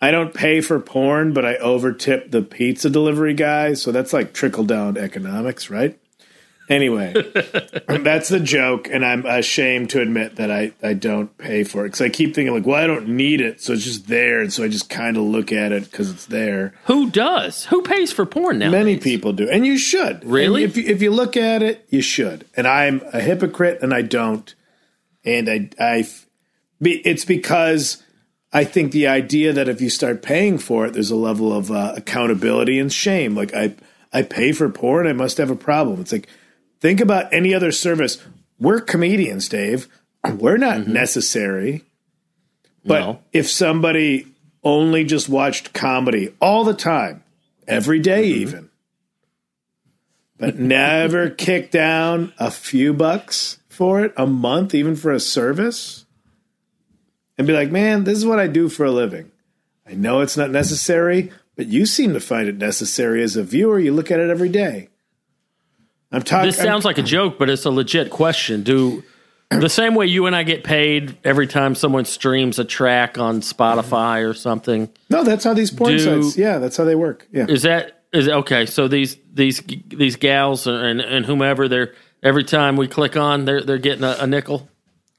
I 0.00 0.10
don't 0.10 0.32
pay 0.32 0.60
for 0.60 0.78
porn, 0.78 1.32
but 1.32 1.44
I 1.44 1.56
overtip 1.56 2.30
the 2.30 2.42
pizza 2.42 2.88
delivery 2.88 3.34
guy, 3.34 3.74
so 3.74 3.90
that's 3.90 4.12
like 4.12 4.32
trickle 4.32 4.64
down 4.64 4.96
economics, 4.96 5.70
right? 5.70 5.98
Anyway, 6.68 7.14
that's 7.88 8.28
the 8.28 8.38
joke, 8.38 8.88
and 8.88 9.04
I'm 9.04 9.24
ashamed 9.24 9.90
to 9.90 10.02
admit 10.02 10.36
that 10.36 10.50
I, 10.50 10.72
I 10.82 10.92
don't 10.92 11.36
pay 11.38 11.64
for 11.64 11.84
it 11.84 11.88
because 11.88 12.02
I 12.02 12.10
keep 12.10 12.34
thinking 12.34 12.54
like, 12.54 12.66
well, 12.66 12.76
I 12.76 12.86
don't 12.86 13.08
need 13.08 13.40
it, 13.40 13.60
so 13.60 13.72
it's 13.72 13.84
just 13.84 14.06
there, 14.06 14.40
and 14.40 14.52
so 14.52 14.62
I 14.62 14.68
just 14.68 14.90
kind 14.90 15.16
of 15.16 15.22
look 15.22 15.50
at 15.50 15.72
it 15.72 15.90
because 15.90 16.10
it's 16.10 16.26
there. 16.26 16.74
Who 16.84 17.10
does? 17.10 17.64
Who 17.66 17.82
pays 17.82 18.12
for 18.12 18.26
porn 18.26 18.58
now? 18.58 18.70
Many 18.70 18.98
people 18.98 19.32
do, 19.32 19.48
and 19.48 19.66
you 19.66 19.78
should. 19.78 20.22
Really? 20.24 20.62
And 20.62 20.70
if 20.70 20.76
you, 20.76 20.84
if 20.84 21.02
you 21.02 21.10
look 21.10 21.36
at 21.36 21.62
it, 21.62 21.86
you 21.88 22.02
should. 22.02 22.44
And 22.54 22.68
I'm 22.68 23.02
a 23.12 23.20
hypocrite, 23.20 23.80
and 23.82 23.94
I 23.94 24.02
don't. 24.02 24.54
And 25.24 25.48
I, 25.48 25.70
I, 25.80 26.08
it's 26.80 27.24
because 27.24 28.02
I 28.52 28.64
think 28.64 28.92
the 28.92 29.06
idea 29.06 29.52
that 29.52 29.68
if 29.68 29.80
you 29.80 29.90
start 29.90 30.22
paying 30.22 30.58
for 30.58 30.86
it, 30.86 30.94
there's 30.94 31.10
a 31.10 31.16
level 31.16 31.52
of 31.52 31.70
uh, 31.70 31.92
accountability 31.96 32.78
and 32.78 32.92
shame. 32.92 33.34
Like 33.34 33.52
I, 33.54 33.74
I 34.12 34.22
pay 34.22 34.52
for 34.52 34.68
porn, 34.70 35.06
I 35.06 35.12
must 35.12 35.36
have 35.38 35.50
a 35.50 35.56
problem. 35.56 36.00
It's 36.00 36.12
like 36.12 36.28
think 36.80 37.00
about 37.00 37.32
any 37.32 37.52
other 37.54 37.72
service. 37.72 38.24
We're 38.58 38.80
comedians, 38.80 39.48
Dave. 39.48 39.86
We're 40.38 40.56
not 40.56 40.86
necessary. 40.88 41.84
But 42.84 43.00
No. 43.00 43.18
if 43.32 43.50
somebody 43.50 44.26
only 44.64 45.04
just 45.04 45.28
watched 45.28 45.72
comedy 45.74 46.34
all 46.40 46.64
the 46.64 46.74
time, 46.74 47.22
every 47.66 47.98
day 47.98 48.24
even, 48.24 48.70
but 50.38 50.58
never 50.58 51.28
kick 51.46 51.70
down 51.70 52.32
a 52.38 52.50
few 52.50 52.92
bucks 52.94 53.58
for 53.68 54.00
it 54.04 54.12
a 54.16 54.26
month, 54.26 54.74
even 54.74 54.96
for 54.96 55.12
a 55.12 55.20
service, 55.20 56.06
and 57.38 57.46
be 57.46 57.52
like, 57.52 57.70
man, 57.70 58.04
this 58.04 58.18
is 58.18 58.26
what 58.26 58.38
I 58.38 58.48
do 58.48 58.68
for 58.68 58.84
a 58.84 58.90
living. 58.90 59.30
I 59.86 59.94
know 59.94 60.20
it's 60.20 60.36
not 60.36 60.50
necessary, 60.50 61.32
but 61.56 61.66
you 61.66 61.86
seem 61.86 62.12
to 62.12 62.20
find 62.20 62.48
it 62.48 62.58
necessary 62.58 63.22
as 63.22 63.36
a 63.36 63.42
viewer. 63.42 63.78
You 63.78 63.94
look 63.94 64.10
at 64.10 64.20
it 64.20 64.28
every 64.28 64.48
day. 64.50 64.88
I'm 66.12 66.22
talking. 66.22 66.46
This 66.48 66.56
sounds 66.56 66.84
like 66.84 66.98
a 66.98 67.02
joke, 67.02 67.38
but 67.38 67.48
it's 67.48 67.64
a 67.64 67.70
legit 67.70 68.10
question. 68.10 68.62
Do 68.62 69.04
the 69.50 69.68
same 69.68 69.94
way 69.94 70.06
you 70.06 70.26
and 70.26 70.34
I 70.34 70.42
get 70.42 70.64
paid 70.64 71.16
every 71.24 71.46
time 71.46 71.74
someone 71.74 72.04
streams 72.04 72.58
a 72.58 72.64
track 72.64 73.18
on 73.18 73.40
Spotify 73.40 74.28
or 74.28 74.34
something? 74.34 74.90
no. 75.10 75.24
That's 75.24 75.44
how 75.44 75.54
these 75.54 75.70
porn 75.70 75.92
Do- 75.92 76.22
sites. 76.22 76.36
Yeah, 76.36 76.58
that's 76.58 76.76
how 76.76 76.84
they 76.84 76.94
work. 76.94 77.26
Yeah. 77.32 77.46
Is 77.48 77.62
that 77.62 78.04
is 78.12 78.28
okay? 78.28 78.66
So 78.66 78.88
these 78.88 79.16
these 79.32 79.62
these 79.88 80.16
gals 80.16 80.66
and 80.66 81.00
and 81.00 81.26
whomever 81.26 81.68
they're 81.68 81.94
every 82.22 82.44
time 82.44 82.76
we 82.76 82.88
click 82.88 83.16
on, 83.16 83.44
they're 83.44 83.62
they're 83.62 83.78
getting 83.78 84.04
a, 84.04 84.16
a 84.20 84.26
nickel. 84.26 84.68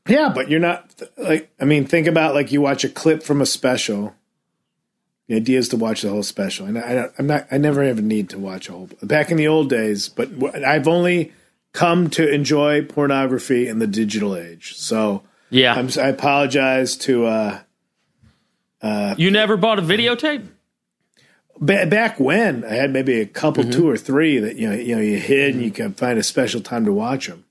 Yeah, 0.07 0.29
but 0.33 0.49
you're 0.49 0.59
not 0.59 0.91
like 1.17 1.51
I 1.59 1.65
mean, 1.65 1.85
think 1.85 2.07
about 2.07 2.33
like 2.33 2.51
you 2.51 2.61
watch 2.61 2.83
a 2.83 2.89
clip 2.89 3.23
from 3.23 3.41
a 3.41 3.45
special. 3.45 4.15
The 5.27 5.35
idea 5.35 5.59
is 5.59 5.69
to 5.69 5.77
watch 5.77 6.01
the 6.01 6.09
whole 6.09 6.23
special, 6.23 6.65
and 6.65 6.79
I, 6.79 7.09
I'm 7.19 7.27
not. 7.27 7.47
I 7.51 7.57
never 7.59 7.83
ever 7.83 8.01
need 8.01 8.29
to 8.31 8.39
watch 8.39 8.67
a 8.67 8.71
whole. 8.71 8.89
Back 9.03 9.29
in 9.29 9.37
the 9.37 9.47
old 9.47 9.69
days, 9.69 10.09
but 10.09 10.29
I've 10.65 10.87
only 10.87 11.31
come 11.71 12.09
to 12.11 12.27
enjoy 12.27 12.83
pornography 12.83 13.67
in 13.67 13.77
the 13.77 13.85
digital 13.85 14.35
age. 14.35 14.75
So 14.77 15.21
Yeah, 15.51 15.75
I'm, 15.75 15.87
I 15.99 16.07
apologize 16.07 16.97
to 16.97 17.25
uh, 17.27 17.59
uh 18.81 19.15
you 19.17 19.29
never 19.29 19.55
bought 19.57 19.77
a 19.77 19.83
videotape. 19.83 20.47
ba- 21.59 21.85
back 21.85 22.19
when 22.19 22.65
I 22.65 22.73
had 22.73 22.91
maybe 22.91 23.19
a 23.21 23.27
couple, 23.27 23.63
two 23.69 23.87
or 23.87 23.97
three 23.97 24.39
that 24.39 24.55
you 24.55 24.67
know, 24.69 24.75
you 24.75 24.95
know, 24.95 25.01
you 25.01 25.19
hid 25.19 25.53
and 25.53 25.63
you 25.63 25.69
could 25.69 25.95
find 25.97 26.17
a 26.17 26.23
special 26.23 26.61
time 26.61 26.85
to 26.85 26.93
watch 26.93 27.27
them. 27.27 27.45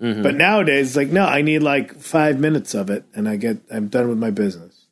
Mm-hmm. 0.00 0.22
But 0.22 0.34
nowadays, 0.34 0.88
it's 0.88 0.96
like 0.96 1.08
no, 1.08 1.24
I 1.24 1.42
need 1.42 1.60
like 1.60 1.98
five 2.00 2.38
minutes 2.38 2.74
of 2.74 2.90
it, 2.90 3.04
and 3.14 3.28
I 3.28 3.36
get 3.36 3.58
I'm 3.70 3.88
done 3.88 4.08
with 4.08 4.18
my 4.18 4.30
business. 4.30 4.84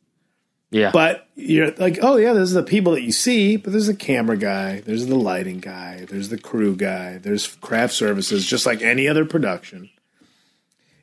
Yeah, 0.70 0.90
But 0.90 1.28
you're 1.34 1.70
like, 1.72 1.98
oh 2.00 2.16
yeah, 2.16 2.32
there's 2.32 2.52
the 2.52 2.62
people 2.62 2.92
that 2.92 3.02
you 3.02 3.12
see, 3.12 3.58
but 3.58 3.72
there's 3.72 3.88
the 3.88 3.94
camera 3.94 4.38
guy, 4.38 4.80
there's 4.80 5.06
the 5.06 5.16
lighting 5.16 5.60
guy, 5.60 6.06
there's 6.08 6.30
the 6.30 6.38
crew 6.38 6.74
guy, 6.74 7.18
there's 7.18 7.46
craft 7.46 7.92
services, 7.92 8.46
just 8.46 8.64
like 8.64 8.80
any 8.80 9.06
other 9.06 9.26
production. 9.26 9.90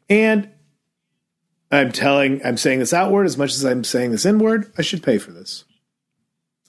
And 0.10 0.50
I'm 1.72 1.91
telling, 1.91 2.43
I'm 2.43 2.58
saying 2.58 2.80
this 2.80 2.93
outward 2.93 3.26
as 3.26 3.38
much 3.38 3.54
as 3.54 3.64
I'm 3.64 3.84
saying 3.84 4.10
this 4.10 4.26
inward. 4.26 4.72
I 4.76 4.82
should 4.82 5.04
pay 5.04 5.20
for 5.20 5.32
this. 5.32 5.66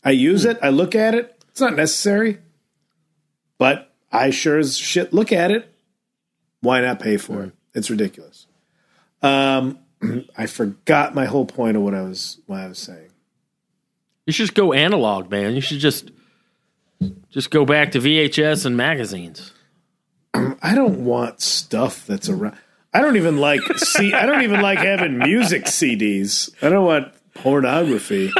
I 0.04 0.10
use 0.10 0.44
hmm. 0.44 0.50
it, 0.50 0.58
I 0.62 0.68
look 0.68 0.94
at 0.94 1.14
it. 1.14 1.42
It's 1.48 1.60
not 1.60 1.74
necessary, 1.74 2.38
but 3.56 3.94
I 4.12 4.28
sure 4.28 4.58
as 4.58 4.76
shit 4.76 5.14
look 5.14 5.32
at 5.32 5.50
it. 5.50 5.69
Why 6.60 6.80
not 6.80 7.00
pay 7.00 7.16
for 7.16 7.44
it? 7.44 7.52
It's 7.74 7.90
ridiculous. 7.90 8.46
Um, 9.22 9.78
I 10.36 10.46
forgot 10.46 11.14
my 11.14 11.26
whole 11.26 11.46
point 11.46 11.76
of 11.76 11.82
what 11.82 11.94
I 11.94 12.02
was 12.02 12.38
what 12.46 12.60
I 12.60 12.68
was 12.68 12.78
saying. 12.78 13.10
you 14.26 14.32
should 14.32 14.44
just 14.44 14.54
go 14.54 14.72
analog, 14.72 15.30
man. 15.30 15.54
You 15.54 15.60
should 15.60 15.78
just 15.78 16.10
just 17.30 17.50
go 17.50 17.64
back 17.64 17.92
to 17.92 17.98
VHS 17.98 18.66
and 18.66 18.76
magazines. 18.76 19.52
I 20.34 20.74
don't 20.74 21.04
want 21.04 21.40
stuff 21.40 22.06
that's 22.06 22.28
around. 22.28 22.56
I 22.92 23.00
don't 23.00 23.16
even 23.16 23.38
like 23.38 23.60
see. 23.78 24.12
I 24.12 24.26
don't 24.26 24.42
even 24.42 24.60
like 24.60 24.78
having 24.78 25.18
music 25.18 25.64
CDs. 25.64 26.50
I 26.62 26.68
don't 26.68 26.84
want 26.84 27.12
pornography. 27.34 28.32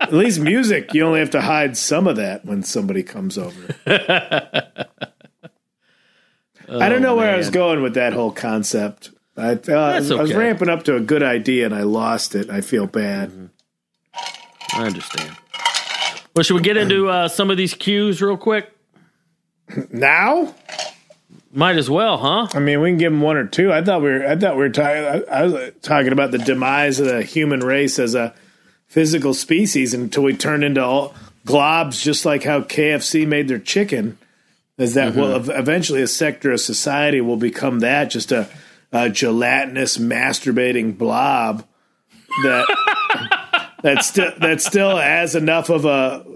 At 0.00 0.12
least 0.12 0.40
music, 0.40 0.94
you 0.94 1.04
only 1.04 1.18
have 1.18 1.30
to 1.30 1.40
hide 1.40 1.76
some 1.76 2.06
of 2.06 2.16
that 2.16 2.44
when 2.44 2.62
somebody 2.62 3.02
comes 3.02 3.36
over. 3.38 3.74
I 6.68 6.88
don't 6.88 7.02
know 7.02 7.16
where 7.16 7.32
I 7.32 7.36
was 7.36 7.50
going 7.50 7.82
with 7.82 7.94
that 7.94 8.12
whole 8.12 8.32
concept. 8.32 9.10
I, 9.36 9.52
uh, 9.52 9.72
I 9.72 10.00
was 10.00 10.34
ramping 10.34 10.68
up 10.68 10.84
to 10.84 10.96
a 10.96 11.00
good 11.00 11.22
idea 11.22 11.66
and 11.66 11.74
I 11.74 11.82
lost 11.82 12.34
it. 12.34 12.48
I 12.50 12.62
feel 12.62 12.86
bad. 12.86 13.50
I 14.72 14.86
understand. 14.86 15.36
Well, 16.34 16.42
should 16.42 16.54
we 16.56 16.62
get 16.62 16.76
into 16.76 17.08
uh, 17.08 17.28
some 17.28 17.50
of 17.50 17.56
these 17.56 17.74
cues 17.74 18.20
real 18.20 18.36
quick? 18.36 18.72
Now, 19.90 20.54
Might 21.56 21.76
as 21.76 21.88
well, 21.88 22.18
huh? 22.18 22.48
I 22.52 22.58
mean, 22.58 22.82
we 22.82 22.90
can 22.90 22.98
give 22.98 23.10
them 23.10 23.22
one 23.22 23.38
or 23.38 23.46
two. 23.46 23.72
I 23.72 23.82
thought 23.82 24.02
we 24.02 24.10
were. 24.10 24.26
I 24.26 24.36
thought 24.36 24.56
we 24.56 24.60
were 24.60 24.68
talking. 24.68 25.24
I, 25.30 25.44
was 25.44 25.72
talking 25.80 26.12
about 26.12 26.30
the 26.30 26.36
demise 26.36 27.00
of 27.00 27.06
the 27.06 27.22
human 27.22 27.60
race 27.60 27.98
as 27.98 28.14
a 28.14 28.34
physical 28.86 29.32
species 29.32 29.94
until 29.94 30.22
we 30.22 30.36
turned 30.36 30.64
into 30.64 30.84
all 30.84 31.14
globs, 31.46 32.02
just 32.02 32.26
like 32.26 32.44
how 32.44 32.60
KFC 32.60 33.26
made 33.26 33.48
their 33.48 33.58
chicken. 33.58 34.18
Is 34.78 34.94
that 34.94 35.14
well? 35.14 35.48
Eventually, 35.50 36.02
a 36.02 36.06
sector 36.06 36.52
of 36.52 36.60
society 36.60 37.20
will 37.20 37.38
become 37.38 37.80
that, 37.80 38.10
just 38.10 38.30
a, 38.30 38.48
a 38.92 39.08
gelatinous, 39.08 39.96
masturbating 39.96 40.98
blob 40.98 41.66
that 42.44 43.72
that 43.82 44.04
still 44.04 44.32
that 44.38 44.60
still 44.60 44.96
has 44.98 45.34
enough 45.34 45.70
of 45.70 45.86
a 45.86 46.26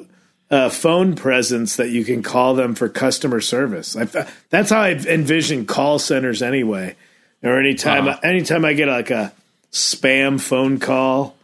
uh, 0.51 0.69
phone 0.69 1.15
presence 1.15 1.77
that 1.77 1.91
you 1.91 2.05
can 2.05 2.23
call 2.23 2.55
them 2.55 2.75
for 2.75 2.89
customer 2.89 3.41
service. 3.41 3.97
I, 3.97 4.05
that's 4.49 4.71
how 4.71 4.81
I 4.81 4.93
envision 4.93 5.67
call 5.67 5.99
centers 5.99 6.43
anyway. 6.43 6.97
Or 7.43 7.59
anytime, 7.59 8.19
anytime 8.23 8.65
I 8.65 8.75
get 8.75 8.89
like 8.89 9.11
a 9.11 9.33
spam 9.73 10.41
phone 10.41 10.79
call 10.79 11.37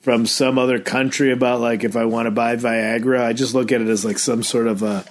from 0.00 0.26
some 0.26 0.58
other 0.58 0.78
country 0.78 1.32
about 1.32 1.60
like 1.60 1.84
if 1.84 1.96
I 1.96 2.04
want 2.04 2.26
to 2.26 2.30
buy 2.30 2.56
Viagra, 2.56 3.22
I 3.22 3.32
just 3.32 3.54
look 3.54 3.72
at 3.72 3.80
it 3.80 3.88
as 3.88 4.04
like 4.04 4.18
some 4.18 4.42
sort 4.42 4.66
of 4.66 4.82
a 4.82 5.04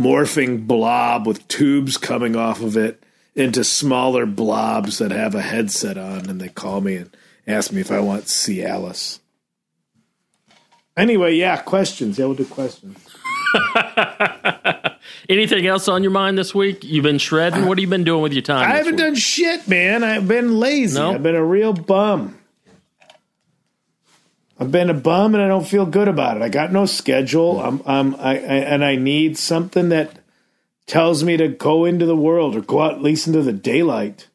morphing 0.00 0.66
blob 0.66 1.26
with 1.26 1.46
tubes 1.46 1.98
coming 1.98 2.34
off 2.34 2.62
of 2.62 2.76
it 2.76 3.02
into 3.34 3.62
smaller 3.62 4.24
blobs 4.24 4.98
that 4.98 5.10
have 5.10 5.34
a 5.34 5.42
headset 5.42 5.98
on, 5.98 6.28
and 6.28 6.40
they 6.40 6.48
call 6.48 6.80
me 6.80 6.96
and 6.96 7.14
ask 7.46 7.70
me 7.70 7.82
if 7.82 7.90
I 7.90 8.00
want 8.00 8.24
Cialis. 8.24 9.18
Anyway, 10.96 11.34
yeah, 11.34 11.58
questions. 11.58 12.18
Yeah, 12.18 12.26
we'll 12.26 12.34
do 12.34 12.46
questions. 12.46 12.98
Anything 15.28 15.66
else 15.66 15.86
on 15.86 16.02
your 16.02 16.12
mind 16.12 16.38
this 16.38 16.54
week? 16.54 16.82
You've 16.82 17.04
been 17.04 17.18
shredding. 17.18 17.66
What 17.66 17.78
have 17.78 17.82
you 17.82 17.88
been 17.88 18.04
doing 18.04 18.22
with 18.22 18.32
your 18.32 18.42
time? 18.42 18.70
I 18.70 18.76
haven't 18.76 18.92
week? 18.92 18.98
done 18.98 19.14
shit, 19.14 19.68
man. 19.68 20.02
I've 20.02 20.26
been 20.26 20.58
lazy. 20.58 20.98
No? 20.98 21.14
I've 21.14 21.22
been 21.22 21.36
a 21.36 21.44
real 21.44 21.72
bum. 21.72 22.39
I've 24.60 24.70
been 24.70 24.90
a 24.90 24.94
bum, 24.94 25.34
and 25.34 25.42
I 25.42 25.48
don't 25.48 25.66
feel 25.66 25.86
good 25.86 26.06
about 26.06 26.36
it. 26.36 26.42
I 26.42 26.50
got 26.50 26.70
no 26.70 26.84
schedule. 26.84 27.60
I'm, 27.60 27.82
I'm, 27.86 28.14
I, 28.16 28.32
I, 28.32 28.34
and 28.36 28.84
I 28.84 28.94
need 28.96 29.38
something 29.38 29.88
that 29.88 30.18
tells 30.86 31.24
me 31.24 31.38
to 31.38 31.48
go 31.48 31.86
into 31.86 32.04
the 32.04 32.14
world 32.16 32.54
or 32.54 32.60
go 32.60 32.82
out 32.82 32.92
at 32.94 33.02
least 33.02 33.26
into 33.26 33.40
the 33.42 33.52
daylight. 33.54 34.28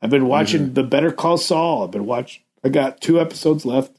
I've 0.00 0.10
been 0.10 0.28
watching 0.28 0.66
Mm-hmm. 0.66 0.74
the 0.74 0.82
Better 0.84 1.10
Call 1.10 1.36
Saul. 1.36 1.82
I've 1.84 1.90
been 1.90 2.06
watch. 2.06 2.42
I 2.62 2.68
got 2.68 3.00
two 3.00 3.20
episodes 3.20 3.66
left. 3.66 3.90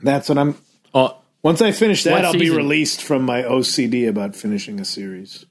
That's 0.00 0.28
what 0.30 0.38
I'm. 0.38 0.56
Oh, 0.94 1.18
Once 1.42 1.60
I 1.60 1.72
finish 1.72 2.04
that, 2.04 2.24
I'll 2.24 2.32
be 2.32 2.48
released 2.50 3.02
from 3.02 3.22
my 3.24 3.42
OCD 3.42 4.08
about 4.08 4.34
finishing 4.34 4.80
a 4.80 4.84
series. 4.86 5.44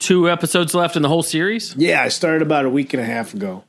two 0.00 0.28
episodes 0.28 0.74
left 0.74 0.96
in 0.96 1.02
the 1.02 1.08
whole 1.08 1.22
series. 1.22 1.76
Yeah, 1.76 2.02
I 2.02 2.08
started 2.08 2.42
about 2.42 2.64
a 2.64 2.70
week 2.70 2.92
and 2.92 3.00
a 3.00 3.06
half 3.06 3.34
ago. 3.34 3.62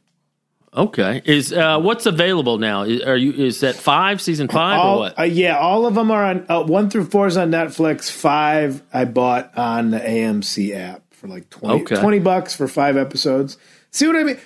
Okay. 0.76 1.22
Is 1.26 1.54
uh, 1.54 1.80
what's 1.80 2.06
available 2.06 2.58
now? 2.58 2.82
Are 2.82 3.16
you 3.16 3.32
is 3.32 3.62
that 3.62 3.76
five 3.76 4.22
season 4.22 4.48
five 4.48 4.78
or 4.78 4.82
all, 4.84 5.00
what? 5.00 5.18
uh, 5.20 5.24
yeah, 5.24 5.58
all 5.58 5.86
of 5.86 5.96
them 5.96 6.12
are 6.12 6.26
on 6.26 6.46
uh, 6.50 6.64
one 6.64 6.90
through 6.90 7.06
four 7.06 7.28
is 7.28 7.38
on 7.38 7.50
Netflix. 7.52 8.12
Five 8.12 8.82
I 8.94 9.06
bought 9.06 9.58
on 9.58 9.92
the 9.92 10.00
AMC 10.00 10.76
app 10.76 11.02
for 11.14 11.28
like 11.28 11.50
20, 11.50 11.84
Okay. 11.84 11.96
20 12.02 12.20
bucks 12.20 12.56
for 12.56 12.68
five 12.68 12.98
episodes. 12.98 13.58
See 13.92 14.06
what 14.08 14.16
I 14.18 14.24
mean? 14.24 14.38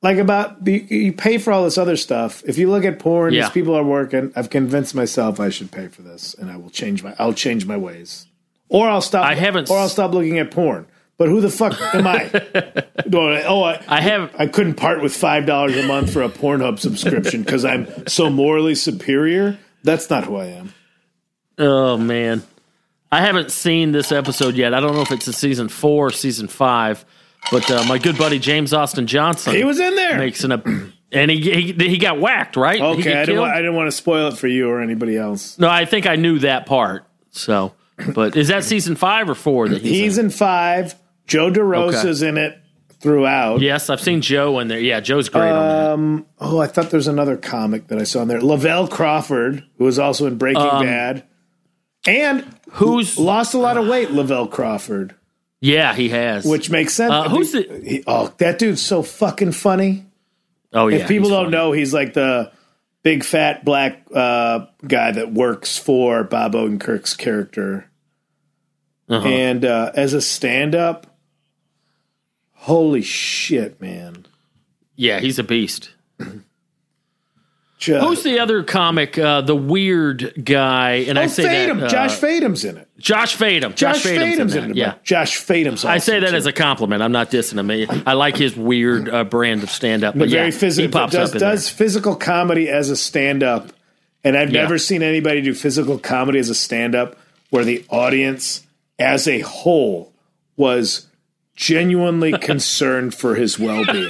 Like 0.00 0.18
about 0.18 0.66
you, 0.66 0.74
you 0.88 1.12
pay 1.12 1.38
for 1.38 1.52
all 1.52 1.64
this 1.64 1.78
other 1.78 1.96
stuff. 1.96 2.42
If 2.46 2.58
you 2.58 2.70
look 2.70 2.84
at 2.84 2.98
porn, 2.98 3.34
Yeah. 3.34 3.42
these 3.42 3.50
people 3.50 3.74
are 3.74 3.84
working. 3.84 4.32
I've 4.36 4.50
convinced 4.50 4.94
myself 4.94 5.38
I 5.40 5.48
should 5.48 5.70
pay 5.70 5.88
for 5.88 6.02
this, 6.02 6.34
and 6.34 6.50
I 6.50 6.56
will 6.56 6.70
change 6.70 7.02
my. 7.02 7.14
I'll 7.18 7.32
change 7.32 7.66
my 7.66 7.76
ways, 7.76 8.26
or 8.68 8.88
I'll 8.88 9.00
stop. 9.00 9.24
I 9.24 9.34
haven't 9.34 9.70
or 9.70 9.78
I'll 9.78 9.88
stop 9.88 10.12
looking 10.12 10.38
at 10.38 10.50
porn. 10.50 10.86
But 11.22 11.28
who 11.28 11.40
the 11.40 11.50
fuck 11.50 11.80
am 11.94 12.04
I? 12.04 12.84
Oh, 13.14 13.62
I, 13.62 13.80
I 13.86 14.00
have 14.00 14.34
I 14.38 14.48
couldn't 14.48 14.74
part 14.74 15.02
with 15.02 15.14
five 15.14 15.46
dollars 15.46 15.76
a 15.76 15.86
month 15.86 16.12
for 16.12 16.22
a 16.22 16.28
Pornhub 16.28 16.80
subscription 16.80 17.42
because 17.42 17.64
I'm 17.64 18.08
so 18.08 18.28
morally 18.28 18.74
superior. 18.74 19.56
That's 19.84 20.10
not 20.10 20.24
who 20.24 20.36
I 20.36 20.46
am. 20.46 20.74
Oh 21.58 21.96
man, 21.96 22.42
I 23.12 23.20
haven't 23.20 23.52
seen 23.52 23.92
this 23.92 24.10
episode 24.10 24.56
yet. 24.56 24.74
I 24.74 24.80
don't 24.80 24.94
know 24.94 25.02
if 25.02 25.12
it's 25.12 25.28
a 25.28 25.32
season 25.32 25.68
four 25.68 26.08
or 26.08 26.10
season 26.10 26.48
five, 26.48 27.04
but 27.52 27.70
uh, 27.70 27.84
my 27.84 27.98
good 27.98 28.18
buddy 28.18 28.40
James 28.40 28.72
Austin 28.72 29.06
Johnson 29.06 29.54
He 29.54 29.62
was 29.62 29.78
in 29.78 29.94
there. 29.94 30.18
makes 30.18 30.42
an 30.42 30.92
and 31.12 31.30
he, 31.30 31.40
he 31.40 31.72
he 31.72 31.98
got 31.98 32.18
whacked 32.18 32.56
right. 32.56 32.80
Okay, 32.80 33.14
I 33.14 33.26
didn't, 33.26 33.40
want, 33.40 33.52
I 33.52 33.58
didn't 33.58 33.76
want 33.76 33.86
to 33.86 33.96
spoil 33.96 34.28
it 34.28 34.38
for 34.38 34.48
you 34.48 34.68
or 34.70 34.80
anybody 34.80 35.16
else. 35.16 35.56
no, 35.56 35.68
I 35.68 35.84
think 35.84 36.06
I 36.06 36.16
knew 36.16 36.40
that 36.40 36.66
part. 36.66 37.04
So, 37.30 37.74
but 38.12 38.36
is 38.36 38.48
that 38.48 38.64
season 38.64 38.96
five 38.96 39.30
or 39.30 39.36
four 39.36 39.68
that 39.68 39.82
he's, 39.82 39.92
He's 39.92 40.18
in? 40.18 40.26
in 40.26 40.30
five. 40.32 40.96
Joe 41.26 41.50
DeRosa's 41.50 42.22
in 42.22 42.36
it 42.36 42.58
throughout. 43.00 43.60
Yes, 43.60 43.90
I've 43.90 44.00
seen 44.00 44.20
Joe 44.20 44.58
in 44.60 44.68
there. 44.68 44.78
Yeah, 44.78 45.00
Joe's 45.00 45.28
great 45.28 45.50
on 45.50 46.16
that. 46.16 46.24
Oh, 46.40 46.58
I 46.60 46.66
thought 46.66 46.90
there's 46.90 47.08
another 47.08 47.36
comic 47.36 47.88
that 47.88 47.98
I 47.98 48.04
saw 48.04 48.22
in 48.22 48.28
there. 48.28 48.40
Lavelle 48.40 48.86
Crawford, 48.88 49.64
who 49.78 49.84
was 49.84 49.98
also 49.98 50.26
in 50.26 50.36
Breaking 50.38 50.62
Um, 50.62 50.84
Bad. 50.84 51.24
And 52.06 52.44
Who's 52.72 53.18
lost 53.18 53.54
a 53.54 53.58
lot 53.58 53.76
of 53.76 53.86
weight, 53.86 54.10
Lavelle 54.10 54.48
Crawford, 54.48 55.14
yeah, 55.60 55.94
he 55.94 56.08
has. 56.08 56.44
which 56.44 56.70
makes 56.70 56.94
sense. 56.94 57.12
Uh, 57.12 57.28
who's 57.28 57.52
think- 57.52 57.84
he- 57.84 58.04
oh, 58.06 58.32
that 58.38 58.58
dude's 58.58 58.82
so 58.82 59.02
fucking 59.02 59.52
funny. 59.52 60.06
oh 60.72 60.88
yeah, 60.88 60.98
if 60.98 61.08
people 61.08 61.28
don't 61.28 61.44
funny. 61.46 61.56
know, 61.56 61.72
he's 61.72 61.92
like 61.94 62.14
the 62.14 62.50
big 63.04 63.22
fat 63.24 63.64
black 63.64 64.04
uh, 64.14 64.66
guy 64.86 65.12
that 65.12 65.32
works 65.32 65.76
for 65.78 66.24
Bob 66.24 66.54
Odenkirk's 66.54 67.14
character. 67.14 67.88
Uh-huh. 69.08 69.26
And 69.28 69.64
uh, 69.64 69.92
as 69.94 70.14
a 70.14 70.20
stand 70.20 70.74
up, 70.74 71.11
holy 72.62 73.02
shit, 73.02 73.80
man. 73.80 74.26
yeah, 74.96 75.20
he's 75.20 75.38
a 75.38 75.44
beast. 75.44 75.90
Just, 77.78 78.06
Who's 78.06 78.22
the 78.22 78.38
other 78.38 78.62
comic? 78.62 79.18
Uh, 79.18 79.40
the 79.40 79.56
weird 79.56 80.44
guy, 80.44 81.04
and 81.08 81.18
I 81.18 81.24
oh, 81.24 81.26
say 81.26 81.42
Fadem. 81.42 81.80
that 81.80 81.86
uh, 81.86 81.88
Josh 81.88 82.16
Fadem's 82.16 82.64
in 82.64 82.76
it. 82.76 82.88
Josh 82.96 83.36
Fadem. 83.36 83.74
Josh, 83.74 84.04
Fadem's 84.04 84.36
Fadem's 84.36 84.54
in 84.54 84.64
in 84.66 84.70
it. 84.70 84.76
Yeah, 84.76 84.94
Josh 85.02 85.40
Fadem's 85.44 85.84
I 85.84 85.98
say 85.98 86.20
that 86.20 86.30
too. 86.30 86.36
as 86.36 86.46
a 86.46 86.52
compliment. 86.52 87.02
I'm 87.02 87.10
not 87.10 87.32
dissing 87.32 87.58
him. 87.58 88.02
I 88.06 88.12
like 88.12 88.36
his 88.36 88.56
weird 88.56 89.08
uh, 89.08 89.24
brand 89.24 89.64
of 89.64 89.70
stand 89.70 90.04
up. 90.04 90.16
But 90.16 90.28
very 90.28 90.44
yeah, 90.44 90.50
physical. 90.52 90.86
he 90.86 90.92
pops 90.92 91.12
does 91.12 91.34
up 91.34 91.40
does 91.40 91.64
there. 91.66 91.74
physical 91.76 92.14
comedy 92.14 92.68
as 92.68 92.88
a 92.88 92.94
stand 92.96 93.42
up, 93.42 93.72
and 94.22 94.36
I've 94.36 94.52
Yeah. 94.52 94.62
never 94.62 94.78
seen 94.78 95.02
anybody 95.02 95.42
do 95.42 95.52
physical 95.52 95.98
comedy 95.98 96.38
as 96.38 96.50
a 96.50 96.54
stand 96.54 96.94
up 96.94 97.16
where 97.50 97.64
the 97.64 97.84
audience 97.88 98.64
as 99.00 99.26
a 99.26 99.40
whole 99.40 100.12
was 100.56 101.08
genuinely 101.54 102.32
concerned 102.38 103.14
for 103.14 103.34
his 103.34 103.58
well 103.58 103.84
being 103.84 104.08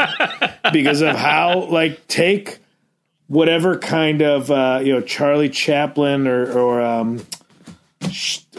because 0.73 1.01
of 1.01 1.17
how 1.17 1.65
like 1.67 2.07
take 2.09 2.59
whatever 3.27 3.79
kind 3.79 4.23
of 4.23 4.51
uh, 4.51 4.81
you 4.83 4.93
know 4.93 5.01
Charlie 5.01 5.49
Chaplin 5.49 6.27
or 6.27 6.53
or 6.53 6.83
um, 6.83 7.25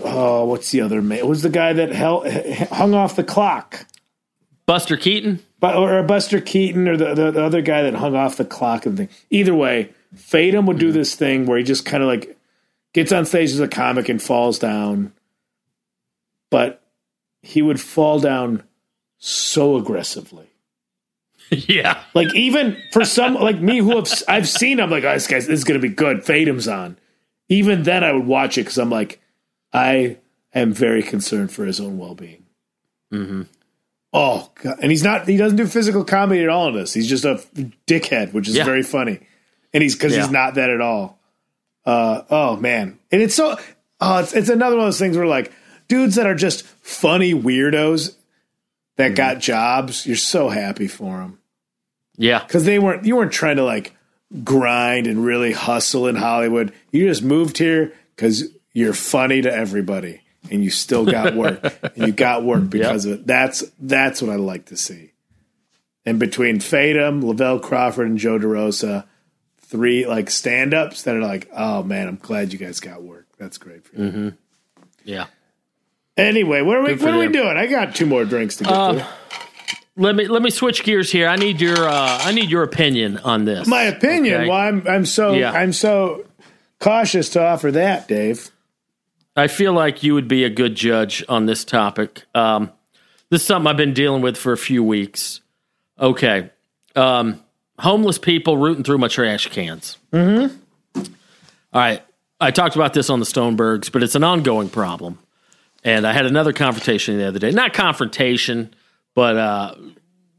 oh 0.03 0.45
what's 0.45 0.71
the 0.71 0.81
other 0.81 1.01
man? 1.01 1.19
What 1.19 1.29
was 1.29 1.43
the 1.43 1.49
guy 1.49 1.73
that 1.73 1.91
held, 1.91 2.27
hung 2.27 2.93
off 2.93 3.15
the 3.15 3.23
clock? 3.23 3.86
Buster 4.65 4.97
Keaton. 4.97 5.39
But 5.59 5.75
or 5.75 6.01
Buster 6.03 6.41
Keaton 6.41 6.88
or 6.88 6.97
the, 6.97 7.13
the, 7.13 7.31
the 7.31 7.43
other 7.43 7.61
guy 7.61 7.84
that 7.84 7.93
hung 7.93 8.15
off 8.15 8.36
the 8.38 8.45
clock 8.45 8.86
and 8.86 8.97
thing. 8.97 9.09
Either 9.29 9.55
way, 9.55 9.93
Fadem 10.15 10.65
would 10.65 10.77
do 10.77 10.91
this 10.91 11.15
thing 11.15 11.45
where 11.45 11.57
he 11.57 11.63
just 11.63 11.86
kind 11.86 12.03
of 12.03 12.09
like 12.09 12.38
gets 12.93 13.11
on 13.11 13.25
stage 13.25 13.51
as 13.51 13.59
a 13.59 13.67
comic 13.67 14.09
and 14.09 14.21
falls 14.21 14.59
down, 14.59 15.13
but 16.49 16.81
he 17.41 17.61
would 17.61 17.79
fall 17.79 18.19
down 18.19 18.63
so 19.26 19.78
aggressively. 19.78 20.49
yeah, 21.49 22.03
Like 22.13 22.34
even 22.36 22.78
for 22.91 23.05
some 23.05 23.36
like 23.36 23.59
me 23.59 23.78
who 23.78 23.95
have 23.95 24.07
I've 24.28 24.49
seen, 24.49 24.80
I'm 24.82 24.89
like, 24.89 25.03
oh, 25.05 25.13
this 25.13 25.28
guy's 25.28 25.47
this 25.47 25.59
is 25.59 25.63
gonna 25.63 25.80
be 25.80 25.89
good. 25.89 26.26
Fadem's 26.26 26.67
on. 26.67 26.97
Even 27.47 27.84
then, 27.84 28.03
I 28.03 28.11
would 28.11 28.26
watch 28.26 28.57
it 28.57 28.61
because 28.61 28.78
I'm 28.78 28.89
like, 28.89 29.21
I 29.71 30.17
am 30.53 30.74
very 30.74 31.03
concerned 31.03 31.51
for 31.51 31.65
his 31.65 31.80
own 31.80 31.97
well 31.97 32.15
being. 32.15 32.43
Mm-hmm. 33.13 33.43
Oh, 34.11 34.51
God. 34.61 34.78
and 34.82 34.91
he's 34.91 35.03
not. 35.03 35.28
He 35.28 35.38
doesn't 35.38 35.57
do 35.57 35.67
physical 35.67 36.03
comedy 36.03 36.43
at 36.43 36.49
all 36.49 36.67
in 36.69 36.76
this. 36.76 36.93
He's 36.93 37.07
just 37.09 37.24
a 37.26 37.41
dickhead, 37.88 38.34
which 38.34 38.47
is 38.49 38.55
Yeah. 38.55 38.63
very 38.65 38.84
funny. 38.84 39.19
And 39.74 39.82
he's 39.84 39.95
because 39.95 40.13
Yeah. 40.15 40.24
he's 40.24 40.32
not 40.32 40.55
that 40.55 40.69
at 40.69 40.82
all. 40.82 41.19
Uh, 41.86 42.24
oh 42.30 42.55
man, 42.57 42.99
and 43.11 43.21
it's 43.21 43.36
so. 43.36 43.57
Oh, 44.01 44.17
it's 44.19 44.34
it's 44.34 44.49
another 44.49 44.76
one 44.76 44.86
of 44.86 44.88
those 44.88 44.99
things 44.99 45.15
where 45.17 45.28
like 45.28 45.51
dudes 45.88 46.15
that 46.15 46.26
are 46.26 46.36
just 46.36 46.65
funny 46.82 47.34
weirdos 47.34 48.15
that 48.96 49.08
Mm-hmm. 49.08 49.16
got 49.16 49.39
jobs. 49.39 50.06
You're 50.06 50.16
so 50.16 50.50
happy 50.50 50.88
for 50.88 51.18
them 51.20 51.39
yeah, 52.18 52.39
because 52.44 52.66
they 52.66 52.80
weren't 52.80 53.06
you 53.06 53.16
weren't 53.16 53.32
trying 53.32 53.58
to 53.58 53.64
like 53.64 53.96
grind 54.44 55.08
and 55.08 55.24
really 55.26 55.52
hustle 55.54 56.08
in 56.08 56.16
Hollywood. 56.16 56.74
You 56.91 57.08
just 57.08 57.24
moved 57.24 57.58
here 57.58 57.94
because 58.16 58.44
you're 58.74 58.94
funny 58.94 59.41
to 59.41 59.52
everybody, 59.54 60.22
and 60.52 60.64
you 60.64 60.70
still 60.70 61.06
got 61.06 61.36
work. 61.36 61.64
and 61.96 62.08
you 62.08 62.12
got 62.14 62.44
work 62.44 62.70
because 62.70 63.06
of 63.06 63.14
it. 63.14 63.28
That's 63.28 63.64
that's 63.80 64.22
what 64.22 64.32
I 64.32 64.36
like 64.36 64.66
to 64.66 64.78
see. 64.78 65.12
And 66.06 66.20
between 66.20 66.58
Fadem, 66.60 67.24
Lavelle 67.24 67.60
Crawford, 67.60 68.08
and 68.08 68.18
Joe 68.18 68.38
DeRosa, 68.38 69.06
three 69.60 70.06
like 70.06 70.30
stand 70.30 70.74
ups 70.74 71.04
that 71.04 71.16
are 71.16 71.22
like, 71.22 71.50
oh 71.56 71.82
man, 71.84 72.08
I'm 72.08 72.18
glad 72.18 72.52
you 72.54 72.60
guys 72.60 72.80
got 72.80 73.02
work. 73.02 73.26
That's 73.38 73.58
great 73.58 73.86
for 73.86 73.96
you. 73.96 74.34
yeah. 75.04 75.26
Anyway, 76.16 76.61
what 76.61 76.78
are 76.78 76.84
we 76.84 76.95
what 76.95 77.14
are 77.14 77.20
we 77.20 77.30
doing? 77.30 77.57
I 77.57 77.68
got 77.68 77.95
two 77.95 78.05
more 78.05 78.26
drinks 78.26 78.57
to 78.57 78.64
get 78.66 78.72
to. 78.72 79.07
Let 79.95 80.16
me 80.16 80.28
let 80.28 80.41
me 80.41 80.49
switch 80.49 80.84
gears 80.84 81.11
here. 81.11 81.28
I 81.28 81.36
need 81.36 81.61
your 81.61 81.88
uh, 81.88 82.20
I 82.22 82.32
need 82.32 82.49
your 82.49 82.64
opinion 82.64 83.18
on 83.20 83.45
this. 83.45 83.68
My 83.68 83.84
opinion. 83.84 84.41
Okay? 84.41 84.49
Well, 84.49 84.57
I'm 84.57 84.88
I'm 84.88 85.05
so 85.05 85.34
Yeah. 85.34 85.51
I'm 85.51 85.74
so 85.74 86.26
cautious 86.80 87.30
to 87.30 87.43
offer 87.43 87.72
that, 87.72 88.07
Dave. 88.07 88.51
I 89.36 89.47
feel 89.47 89.74
like 89.74 90.03
you 90.03 90.14
would 90.14 90.28
be 90.28 90.43
a 90.43 90.49
good 90.49 90.76
judge 90.76 91.24
on 91.28 91.47
this 91.47 91.64
topic. 91.66 92.24
Um, 92.36 92.72
this 93.30 93.41
is 93.41 93.47
something 93.47 93.68
I've 93.68 93.78
been 93.78 93.93
dealing 93.93 94.22
with 94.22 94.38
for 94.38 94.51
a 94.53 94.57
few 94.57 94.84
weeks. 94.84 95.41
Okay. 95.99 96.51
Um, 96.95 97.41
homeless 97.80 98.20
people 98.20 98.57
rooting 98.57 98.84
through 98.84 98.99
my 98.99 99.07
trash 99.07 99.47
cans. 99.49 99.97
Mm-hmm. 100.11 100.55
All 100.97 101.03
right. 101.74 102.03
I 102.39 102.51
talked 102.51 102.76
about 102.76 102.93
this 102.93 103.09
on 103.09 103.20
the 103.20 103.26
Stonebergs, 103.26 103.91
but 103.91 104.03
it's 104.03 104.16
an 104.16 104.24
ongoing 104.24 104.70
problem. 104.70 105.18
And 105.84 106.07
I 106.07 106.13
had 106.13 106.25
another 106.25 106.53
confrontation 106.53 107.17
the 107.17 107.27
other 107.27 107.39
day. 107.39 107.51
Not 107.51 107.73
confrontation, 107.73 108.73
but 109.15 109.38
uh, 109.38 109.75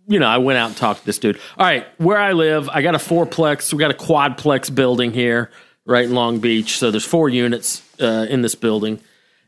you 0.06 0.18
know, 0.18 0.26
I 0.26 0.38
went 0.38 0.58
out 0.58 0.68
and 0.68 0.76
talked 0.76 1.00
to 1.00 1.06
this 1.06 1.18
dude. 1.18 1.38
All 1.58 1.66
right, 1.66 1.86
where 1.98 2.18
I 2.18 2.32
live, 2.32 2.68
I 2.68 2.82
got 2.82 2.94
a 2.94 2.98
fourplex. 2.98 3.72
We 3.72 3.78
got 3.78 3.90
a 3.90 3.94
quadplex 3.94 4.74
building 4.74 5.12
here, 5.12 5.50
right 5.84 6.04
in 6.04 6.14
Long 6.14 6.40
Beach. 6.40 6.78
So 6.78 6.90
there's 6.90 7.04
four 7.04 7.28
units 7.28 7.82
uh, 8.00 8.26
in 8.28 8.42
this 8.42 8.54
building, 8.54 9.00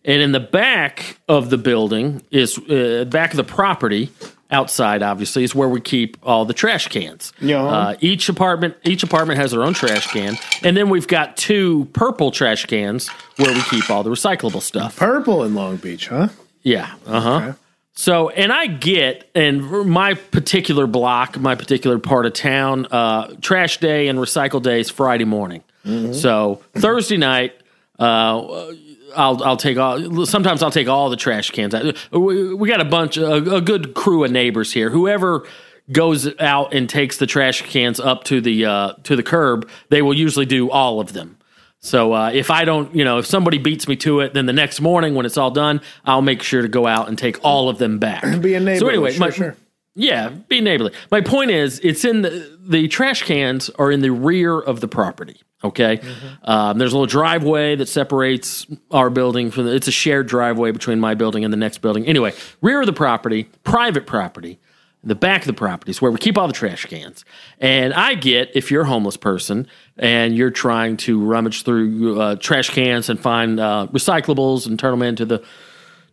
and 0.05 0.23
in 0.23 0.33
the 0.33 0.41
back 0.41 1.19
of 1.29 1.51
the 1.51 1.59
building 1.59 2.23
is 2.31 2.59
uh, 2.59 3.07
back 3.09 3.33
of 3.33 3.37
the 3.37 3.45
property. 3.45 4.11
Outside, 4.49 5.03
obviously, 5.03 5.43
is 5.43 5.55
where 5.57 5.69
we 5.69 5.81
keep 5.81 6.17
all 6.23 6.45
the 6.45 6.55
trash 6.55 6.87
cans. 6.87 7.33
Yeah. 7.41 7.65
Uh, 7.65 7.97
each 8.01 8.29
apartment, 8.29 8.77
each 8.85 9.03
apartment 9.03 9.41
has 9.41 9.51
their 9.51 9.65
own 9.65 9.75
trash 9.75 10.07
can, 10.13 10.39
and 10.63 10.77
then 10.77 10.89
we've 10.89 11.09
got 11.09 11.37
two 11.37 11.89
purple 11.93 12.31
trash 12.31 12.65
cans 12.67 13.09
where 13.37 13.53
we 13.53 13.61
keep 13.63 13.91
all 13.91 14.05
the 14.05 14.11
recyclable 14.11 14.63
stuff. 14.63 14.97
Purple 14.97 15.43
in 15.43 15.55
Long 15.57 15.77
Beach, 15.77 16.07
huh? 16.09 16.29
Yeah. 16.63 16.95
Uh 17.07 17.21
huh. 17.21 17.53
So, 17.95 18.29
and 18.29 18.53
I 18.53 18.67
get, 18.67 19.29
and 19.35 19.89
my 19.89 20.15
particular 20.15 20.87
block, 20.87 21.41
my 21.41 21.55
particular 21.55 21.99
part 21.99 22.27
of 22.27 22.35
town, 22.35 22.87
uh, 22.91 23.35
trash 23.41 23.79
day 23.79 24.09
and 24.09 24.19
recycle 24.19 24.63
day 24.63 24.81
is 24.81 24.91
Friday 24.91 25.25
morning. 25.25 25.65
So 26.13 26.63
Thursday 26.75 27.17
night, 27.17 27.55
uh, 27.99 28.73
I'll 29.17 29.43
I'll 29.43 29.57
take 29.57 29.79
all. 29.79 30.27
Sometimes 30.27 30.63
I'll 30.63 30.71
take 30.71 30.89
all 30.89 31.11
the 31.11 31.17
trash 31.17 31.51
cans. 31.51 31.75
out. 31.75 31.97
We, 32.13 32.55
we 32.55 32.69
got 32.69 32.81
a 32.81 32.85
bunch, 32.85 33.17
a, 33.17 33.57
a 33.57 33.61
good 33.61 33.95
crew 33.95 34.25
of 34.25 34.31
neighbors 34.31 34.73
here. 34.73 34.91
Whoever 34.91 35.47
goes 35.93 36.29
out 36.41 36.75
and 36.75 36.89
takes 36.89 37.19
the 37.19 37.27
trash 37.27 37.63
cans 37.63 38.01
up 38.01 38.25
to 38.25 38.41
the 38.41 38.67
uh, 38.67 38.93
to 39.05 39.17
the 39.17 39.23
curb, 39.23 39.69
they 39.89 40.03
will 40.03 40.15
usually 40.15 40.47
do 40.47 40.71
all 40.71 41.01
of 41.01 41.13
them. 41.13 41.39
So 41.81 42.13
uh, 42.15 42.31
if 42.33 42.51
I 42.51 42.65
don't, 42.65 42.95
you 42.95 43.05
know, 43.05 43.19
if 43.19 43.27
somebody 43.27 43.59
beats 43.59 43.87
me 43.87 43.97
to 43.97 44.21
it, 44.21 44.35
then 44.35 44.47
the 44.47 44.53
next 44.53 44.81
morning 44.81 45.15
when 45.15 45.27
it's 45.27 45.37
all 45.37 45.51
done, 45.51 45.81
I'll 46.05 46.23
make 46.23 46.43
sure 46.43 46.63
to 46.63 46.69
go 46.69 46.87
out 46.87 47.09
and 47.09 47.17
take 47.17 47.45
all 47.45 47.69
of 47.69 47.79
them 47.79 47.99
back. 47.99 48.23
Be 48.41 48.55
a 48.55 48.61
neighbor. 48.61 48.81
So 48.81 48.89
anyway, 48.89 49.13
sure, 49.13 49.21
my, 49.21 49.31
sure. 49.31 49.57
yeah, 49.95 50.31
be 50.31 50.61
neighborly. 50.61 50.93
My 51.11 51.21
point 51.21 51.51
is, 51.51 51.79
it's 51.81 52.05
in 52.05 52.23
the 52.23 52.57
the 52.61 52.89
trash 52.89 53.23
cans 53.23 53.71
are 53.71 53.91
in 53.93 54.01
the 54.01 54.11
rear 54.11 54.59
of 54.59 54.81
the 54.81 54.89
property. 54.89 55.41
Okay, 55.67 56.01
um, 56.45 56.79
there's 56.79 56.93
a 56.93 56.97
little 56.97 57.07
driveway 57.07 57.77
that 57.77 57.89
separates 57.89 58.67
our 58.91 59.11
building 59.11 59.51
from. 59.51 59.67
The, 59.67 59.75
it's 59.75 59.89
a 59.89 59.93
shared 59.93 60.27
driveway 60.27 60.71
between 60.71 61.01
my 61.01 61.15
building 61.15 61.45
and 61.45 61.53
the 61.53 61.57
next 61.57 61.79
building. 61.79 62.07
Anyway, 62.07 62.35
rear 62.63 62.81
of 62.81 62.87
the 62.87 62.93
property, 62.93 63.45
private 63.65 64.07
property. 64.07 64.59
The 65.05 65.15
back 65.15 65.43
of 65.43 65.47
the 65.47 65.53
property 65.53 65.91
is 65.91 66.03
where 66.03 66.11
we 66.11 66.19
keep 66.19 66.37
all 66.37 66.49
the 66.49 66.53
trash 66.53 66.85
cans. 66.87 67.25
And 67.61 67.95
I 67.95 68.15
get 68.15 68.51
if 68.57 68.73
you're 68.73 68.83
a 68.83 68.87
homeless 68.87 69.17
person 69.17 69.69
and 69.97 70.37
you're 70.37 70.51
trying 70.51 70.97
to 70.99 71.25
rummage 71.25 71.63
through 71.63 72.21
uh, 72.21 72.37
trash 72.37 72.71
cans 72.71 73.09
and 73.09 73.21
find 73.21 73.61
uh, 73.61 73.87
recyclables 73.93 74.67
and 74.67 74.77
turn 74.77 74.91
them 74.91 75.03
into 75.03 75.25
the 75.25 75.45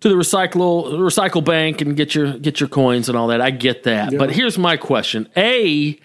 to 0.01 0.09
the 0.09 0.15
recycle 0.15 0.91
recycle 0.93 1.43
bank 1.43 1.81
and 1.81 1.95
get 1.95 2.13
your 2.13 2.37
get 2.37 2.59
your 2.59 2.69
coins 2.69 3.09
and 3.09 3.17
all 3.17 3.27
that. 3.27 3.41
I 3.41 3.49
get 3.49 3.83
that. 3.83 4.15
But 4.15 4.31
here's 4.31 4.57
my 4.59 4.77
question. 4.77 5.27
A 5.35 5.97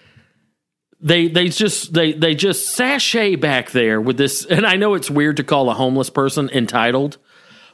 they 1.01 1.27
they 1.27 1.49
just 1.49 1.93
they 1.93 2.13
they 2.13 2.35
just 2.35 2.69
sashay 2.69 3.35
back 3.35 3.71
there 3.71 4.01
with 4.01 4.17
this 4.17 4.45
and 4.45 4.65
I 4.65 4.75
know 4.75 4.93
it's 4.93 5.09
weird 5.09 5.37
to 5.37 5.43
call 5.43 5.69
a 5.69 5.73
homeless 5.73 6.09
person 6.09 6.49
entitled, 6.49 7.17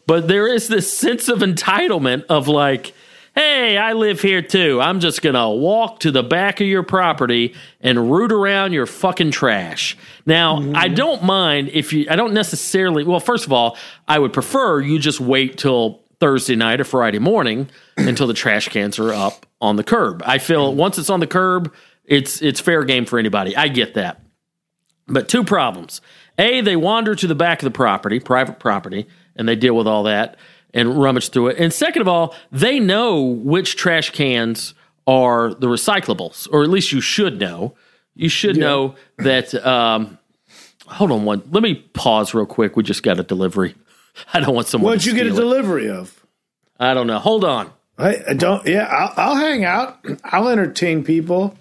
but 0.05 0.27
there 0.27 0.47
is 0.47 0.67
this 0.67 0.95
sense 0.95 1.27
of 1.27 1.39
entitlement 1.39 2.25
of 2.25 2.47
like 2.47 2.93
Hey, 3.35 3.77
I 3.77 3.91
live 3.91 4.21
here 4.21 4.41
too. 4.41 4.79
I'm 4.79 5.01
just 5.01 5.21
going 5.21 5.35
to 5.35 5.49
walk 5.49 5.99
to 6.01 6.11
the 6.11 6.23
back 6.23 6.61
of 6.61 6.67
your 6.67 6.83
property 6.83 7.53
and 7.81 8.09
root 8.09 8.31
around 8.31 8.71
your 8.71 8.85
fucking 8.85 9.31
trash. 9.31 9.97
Now, 10.25 10.55
I 10.55 10.61
mm-hmm. 10.61 10.93
don't 10.95 11.21
mind 11.21 11.69
if 11.73 11.91
you, 11.91 12.07
I 12.09 12.15
don't 12.15 12.33
necessarily, 12.33 13.03
well, 13.03 13.19
first 13.19 13.45
of 13.45 13.51
all, 13.51 13.77
I 14.07 14.19
would 14.19 14.31
prefer 14.31 14.79
you 14.79 14.99
just 14.99 15.19
wait 15.19 15.57
till 15.57 16.01
Thursday 16.21 16.55
night 16.55 16.79
or 16.79 16.85
Friday 16.85 17.19
morning 17.19 17.69
until 17.97 18.25
the 18.25 18.33
trash 18.33 18.69
cans 18.69 18.99
are 18.99 19.11
up 19.11 19.45
on 19.59 19.75
the 19.75 19.83
curb. 19.83 20.23
I 20.25 20.37
feel 20.37 20.69
mm-hmm. 20.69 20.79
once 20.79 20.97
it's 20.97 21.09
on 21.09 21.19
the 21.19 21.27
curb, 21.27 21.73
it's 22.07 22.41
it's 22.41 22.59
fair 22.59 22.83
game 22.83 23.05
for 23.05 23.19
anybody. 23.19 23.55
I 23.55 23.67
get 23.67 23.93
that. 23.95 24.21
But 25.07 25.29
two 25.29 25.43
problems. 25.43 26.01
A, 26.37 26.61
they 26.61 26.75
wander 26.75 27.15
to 27.15 27.27
the 27.27 27.35
back 27.35 27.61
of 27.61 27.65
the 27.65 27.71
property, 27.71 28.19
private 28.19 28.59
property, 28.59 29.07
and 29.35 29.47
they 29.47 29.55
deal 29.55 29.75
with 29.75 29.87
all 29.87 30.03
that 30.03 30.37
and 30.73 30.99
rummage 30.99 31.29
through 31.29 31.47
it. 31.47 31.57
And 31.57 31.71
second 31.71 32.01
of 32.01 32.07
all, 32.07 32.35
they 32.51 32.79
know 32.79 33.21
which 33.21 33.77
trash 33.77 34.09
cans 34.09 34.73
are 35.07 35.53
the 35.53 35.67
recyclables, 35.67 36.47
or 36.51 36.63
at 36.63 36.69
least 36.69 36.91
you 36.91 37.01
should 37.01 37.39
know. 37.39 37.75
You 38.15 38.29
should 38.29 38.57
know 38.57 38.95
that. 39.17 39.53
Um, 39.65 40.17
hold 40.87 41.11
on 41.11 41.25
one. 41.25 41.43
Let 41.51 41.63
me 41.63 41.75
pause 41.75 42.33
real 42.33 42.45
quick. 42.45 42.75
We 42.75 42.83
just 42.83 43.03
got 43.03 43.19
a 43.19 43.23
delivery. 43.23 43.75
I 44.33 44.39
don't 44.39 44.55
want 44.55 44.67
someone. 44.67 44.91
What'd 44.91 45.05
you 45.05 45.13
get 45.13 45.27
a 45.27 45.29
it. 45.29 45.35
delivery 45.35 45.89
of? 45.89 46.25
I 46.79 46.93
don't 46.93 47.07
know. 47.07 47.19
Hold 47.19 47.45
on. 47.45 47.71
I, 47.97 48.17
I 48.29 48.33
don't. 48.33 48.65
Yeah, 48.67 48.83
I'll, 48.83 49.13
I'll 49.15 49.35
hang 49.35 49.63
out. 49.63 50.05
I'll 50.25 50.49
entertain 50.49 51.03
people 51.03 51.57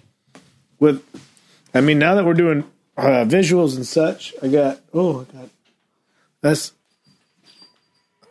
with. 0.79 1.03
I 1.73 1.81
mean, 1.81 1.99
now 1.99 2.15
that 2.15 2.25
we're 2.25 2.33
doing 2.33 2.63
uh, 2.97 3.25
visuals 3.25 3.75
and 3.75 3.85
such, 3.85 4.33
I 4.41 4.47
got. 4.47 4.81
Oh, 4.93 5.21
I 5.21 5.37
got. 5.37 5.49
That's. 6.41 6.73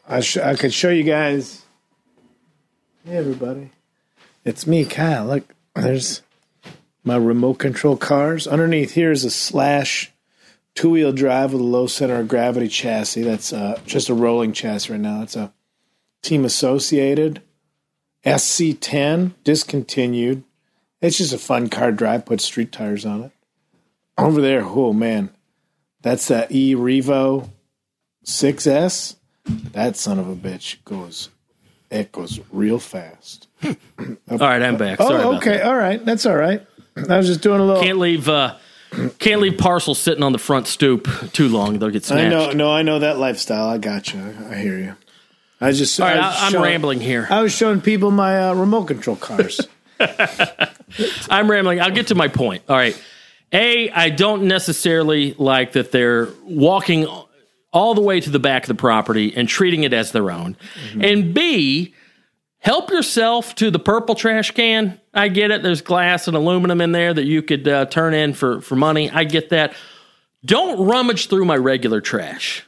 I 0.06 0.20
sh- 0.20 0.38
I 0.38 0.54
could 0.54 0.72
show 0.72 0.90
you 0.90 1.04
guys. 1.04 1.62
Hey, 3.06 3.16
everybody, 3.16 3.70
it's 4.44 4.66
me, 4.66 4.84
Kyle. 4.84 5.26
Look, 5.26 5.54
there's 5.74 6.22
my 7.02 7.16
remote 7.16 7.58
control 7.58 7.96
cars. 7.96 8.46
Underneath 8.46 8.92
here 8.92 9.12
is 9.12 9.24
a 9.24 9.30
slash 9.30 10.10
two 10.74 10.90
wheel 10.90 11.12
drive 11.12 11.52
with 11.52 11.60
a 11.60 11.64
low 11.64 11.86
center 11.86 12.20
of 12.20 12.28
gravity 12.28 12.68
chassis. 12.68 13.22
That's 13.22 13.52
uh, 13.52 13.78
just 13.86 14.08
a 14.08 14.14
rolling 14.14 14.52
chassis 14.52 14.92
right 14.92 15.00
now. 15.00 15.22
It's 15.22 15.36
a 15.36 15.52
team 16.22 16.44
associated. 16.44 17.42
SC10 18.24 19.34
discontinued. 19.44 20.44
It's 21.04 21.18
just 21.18 21.34
a 21.34 21.38
fun 21.38 21.68
car 21.68 21.92
drive. 21.92 22.24
Put 22.24 22.40
street 22.40 22.72
tires 22.72 23.04
on 23.04 23.24
it. 23.24 23.32
Over 24.16 24.40
there, 24.40 24.64
oh 24.64 24.94
man, 24.94 25.28
that's 26.00 26.28
that 26.28 26.50
E 26.50 26.74
Revo 26.74 27.50
6S. 28.24 29.16
That 29.72 29.96
son 29.96 30.18
of 30.18 30.30
a 30.30 30.34
bitch 30.34 30.82
goes, 30.86 31.28
it 31.90 32.10
goes 32.10 32.40
real 32.50 32.78
fast. 32.78 33.48
All 33.64 33.76
right, 34.38 34.62
I'm 34.62 34.78
back. 34.78 34.98
Sorry 34.98 35.22
oh, 35.22 35.36
okay, 35.36 35.60
all 35.60 35.76
right, 35.76 36.02
that's 36.02 36.24
all 36.26 36.36
right. 36.36 36.66
I 36.96 37.16
was 37.18 37.26
just 37.26 37.42
doing 37.42 37.60
a 37.60 37.64
little. 37.64 37.82
Can't 37.82 37.98
leave 37.98 38.28
uh, 38.28 38.56
can't 39.18 39.42
leave 39.42 39.58
parcels 39.58 39.98
sitting 39.98 40.22
on 40.22 40.32
the 40.32 40.38
front 40.38 40.66
stoop 40.66 41.06
too 41.32 41.48
long. 41.48 41.78
They'll 41.78 41.90
get 41.90 42.04
smashed. 42.04 42.24
I 42.24 42.28
know, 42.28 42.52
no, 42.52 42.72
I 42.72 42.82
know 42.82 43.00
that 43.00 43.18
lifestyle. 43.18 43.68
I 43.68 43.76
got 43.76 44.14
you. 44.14 44.20
I, 44.50 44.54
hear 44.54 44.78
you. 44.78 44.96
I 45.60 45.72
just, 45.72 46.00
All 46.00 46.06
right, 46.06 46.16
I 46.16 46.28
was 46.28 46.36
I, 46.36 46.46
I'm 46.46 46.52
showing- 46.52 46.64
rambling 46.64 47.00
here. 47.00 47.26
I 47.30 47.42
was 47.42 47.52
showing 47.52 47.80
people 47.80 48.10
my 48.10 48.48
uh, 48.48 48.54
remote 48.54 48.84
control 48.84 49.16
cars. 49.16 49.60
I'm 51.30 51.50
rambling. 51.50 51.80
I'll 51.80 51.90
get 51.90 52.08
to 52.08 52.14
my 52.14 52.28
point. 52.28 52.62
All 52.68 52.76
right. 52.76 53.00
A, 53.52 53.90
I 53.90 54.10
don't 54.10 54.44
necessarily 54.48 55.34
like 55.34 55.72
that 55.72 55.92
they're 55.92 56.28
walking 56.42 57.06
all 57.72 57.94
the 57.94 58.00
way 58.00 58.20
to 58.20 58.30
the 58.30 58.38
back 58.38 58.64
of 58.64 58.68
the 58.68 58.74
property 58.74 59.32
and 59.36 59.48
treating 59.48 59.82
it 59.84 59.92
as 59.92 60.12
their 60.12 60.30
own. 60.30 60.56
And 61.00 61.34
B, 61.34 61.94
help 62.58 62.90
yourself 62.90 63.54
to 63.56 63.70
the 63.70 63.78
purple 63.78 64.14
trash 64.14 64.50
can. 64.52 65.00
I 65.12 65.28
get 65.28 65.50
it. 65.50 65.62
There's 65.62 65.82
glass 65.82 66.26
and 66.26 66.36
aluminum 66.36 66.80
in 66.80 66.92
there 66.92 67.14
that 67.14 67.24
you 67.24 67.42
could 67.42 67.66
uh, 67.68 67.86
turn 67.86 68.14
in 68.14 68.32
for, 68.32 68.60
for 68.60 68.76
money. 68.76 69.10
I 69.10 69.24
get 69.24 69.50
that. 69.50 69.74
Don't 70.44 70.86
rummage 70.86 71.28
through 71.28 71.44
my 71.44 71.56
regular 71.56 72.00
trash. 72.00 72.64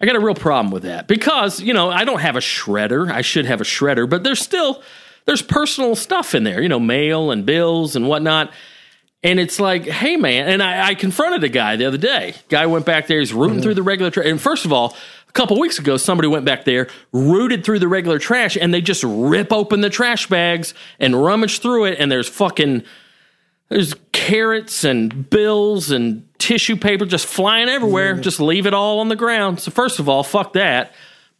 I 0.00 0.06
got 0.06 0.16
a 0.16 0.20
real 0.20 0.34
problem 0.34 0.72
with 0.72 0.82
that 0.82 1.06
because, 1.06 1.60
you 1.60 1.72
know, 1.72 1.88
I 1.90 2.04
don't 2.04 2.20
have 2.20 2.36
a 2.36 2.40
shredder. 2.40 3.10
I 3.10 3.22
should 3.22 3.46
have 3.46 3.60
a 3.60 3.64
shredder, 3.64 4.08
but 4.08 4.24
there's 4.24 4.40
still 4.40 4.82
there's 5.24 5.42
personal 5.42 5.94
stuff 5.94 6.34
in 6.34 6.44
there, 6.44 6.62
you 6.62 6.68
know, 6.68 6.80
mail 6.80 7.30
and 7.30 7.46
bills 7.46 7.96
and 7.96 8.08
whatnot. 8.08 8.52
And 9.24 9.38
it's 9.38 9.60
like, 9.60 9.86
hey 9.86 10.16
man, 10.16 10.48
and 10.48 10.62
I, 10.62 10.88
I 10.88 10.94
confronted 10.94 11.44
a 11.44 11.48
guy 11.48 11.76
the 11.76 11.84
other 11.84 11.98
day. 11.98 12.34
Guy 12.48 12.66
went 12.66 12.84
back 12.84 13.06
there, 13.06 13.20
he's 13.20 13.32
rooting 13.32 13.62
through 13.62 13.74
the 13.74 13.82
regular 13.82 14.10
trash. 14.10 14.26
And 14.26 14.40
first 14.40 14.64
of 14.64 14.72
all, 14.72 14.96
a 15.28 15.32
couple 15.32 15.58
weeks 15.58 15.78
ago, 15.78 15.96
somebody 15.96 16.28
went 16.28 16.44
back 16.44 16.64
there, 16.64 16.88
rooted 17.12 17.64
through 17.64 17.78
the 17.78 17.88
regular 17.88 18.18
trash, 18.18 18.56
and 18.56 18.74
they 18.74 18.80
just 18.80 19.04
rip 19.04 19.52
open 19.52 19.80
the 19.80 19.90
trash 19.90 20.28
bags 20.28 20.74
and 20.98 21.22
rummage 21.22 21.60
through 21.60 21.84
it, 21.86 21.98
and 21.98 22.10
there's 22.10 22.28
fucking 22.28 22.82
there's 23.72 23.94
carrots 24.12 24.84
and 24.84 25.30
bills 25.30 25.90
and 25.90 26.28
tissue 26.38 26.76
paper 26.76 27.06
just 27.06 27.24
flying 27.24 27.70
everywhere. 27.70 28.14
Just 28.14 28.38
leave 28.38 28.66
it 28.66 28.74
all 28.74 29.00
on 29.00 29.08
the 29.08 29.16
ground. 29.16 29.60
So 29.60 29.70
first 29.70 29.98
of 29.98 30.10
all, 30.10 30.22
fuck 30.22 30.52
that. 30.52 30.92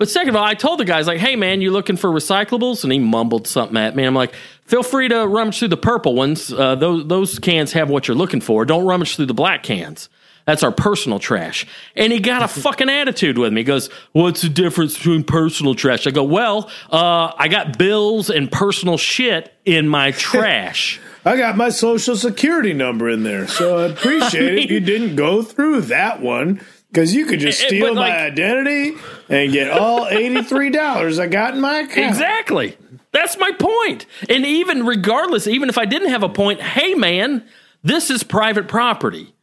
But 0.02 0.10
second 0.10 0.30
of 0.30 0.34
all, 0.34 0.44
I 0.44 0.54
told 0.54 0.80
the 0.80 0.84
guys 0.84 1.06
like, 1.06 1.20
"Hey 1.20 1.36
man, 1.36 1.60
you 1.60 1.70
looking 1.70 1.96
for 1.96 2.10
recyclables?" 2.10 2.82
And 2.82 2.92
he 2.92 2.98
mumbled 2.98 3.46
something 3.46 3.76
at 3.76 3.94
me. 3.94 4.02
I'm 4.02 4.16
like, 4.16 4.34
"Feel 4.66 4.82
free 4.82 5.06
to 5.06 5.28
rummage 5.28 5.60
through 5.60 5.68
the 5.68 5.76
purple 5.76 6.16
ones. 6.16 6.52
Uh, 6.52 6.74
those 6.74 7.06
those 7.06 7.38
cans 7.38 7.72
have 7.74 7.88
what 7.88 8.08
you're 8.08 8.16
looking 8.16 8.40
for. 8.40 8.64
Don't 8.64 8.84
rummage 8.84 9.14
through 9.14 9.26
the 9.26 9.32
black 9.32 9.62
cans. 9.62 10.08
That's 10.44 10.64
our 10.64 10.72
personal 10.72 11.20
trash." 11.20 11.68
And 11.94 12.12
he 12.12 12.18
got 12.18 12.42
a 12.42 12.48
fucking 12.62 12.90
attitude 12.90 13.38
with 13.38 13.52
me. 13.52 13.60
He 13.60 13.64
goes, 13.64 13.90
"What's 14.10 14.42
the 14.42 14.48
difference 14.48 14.96
between 14.96 15.22
personal 15.22 15.76
trash?" 15.76 16.04
I 16.04 16.10
go, 16.10 16.24
"Well, 16.24 16.68
uh, 16.90 17.30
I 17.38 17.46
got 17.46 17.78
bills 17.78 18.28
and 18.28 18.50
personal 18.50 18.98
shit 18.98 19.54
in 19.64 19.86
my 19.86 20.10
trash." 20.10 20.98
I 21.24 21.36
got 21.36 21.56
my 21.56 21.68
social 21.68 22.16
security 22.16 22.72
number 22.72 23.08
in 23.08 23.22
there, 23.22 23.46
so 23.46 23.78
I 23.78 23.84
appreciate 23.84 24.54
it. 24.54 24.64
If 24.64 24.70
you 24.72 24.80
didn't 24.94 25.14
go 25.14 25.42
through 25.42 25.82
that 25.82 26.20
one 26.20 26.60
because 26.92 27.14
you 27.14 27.24
could 27.26 27.40
just 27.40 27.60
Eh, 27.62 27.64
eh, 27.64 27.68
steal 27.68 27.86
but, 27.88 27.94
my 27.94 28.26
identity 28.26 28.98
and 29.28 29.52
get 29.52 29.70
all 29.70 30.06
eighty-three 30.10 30.70
dollars 30.70 31.18
I 31.18 31.26
got 31.26 31.54
in 31.54 31.60
my 31.60 31.80
account. 31.80 32.10
Exactly. 32.10 32.76
That's 33.12 33.36
my 33.38 33.50
point. 33.52 34.06
And 34.28 34.44
even 34.46 34.86
regardless, 34.86 35.46
even 35.46 35.68
if 35.68 35.78
I 35.78 35.84
didn't 35.84 36.08
have 36.08 36.22
a 36.22 36.28
point, 36.28 36.60
hey 36.60 36.94
man, 36.94 37.44
this 37.82 38.10
is 38.10 38.22
private 38.22 38.68
property. 38.68 39.34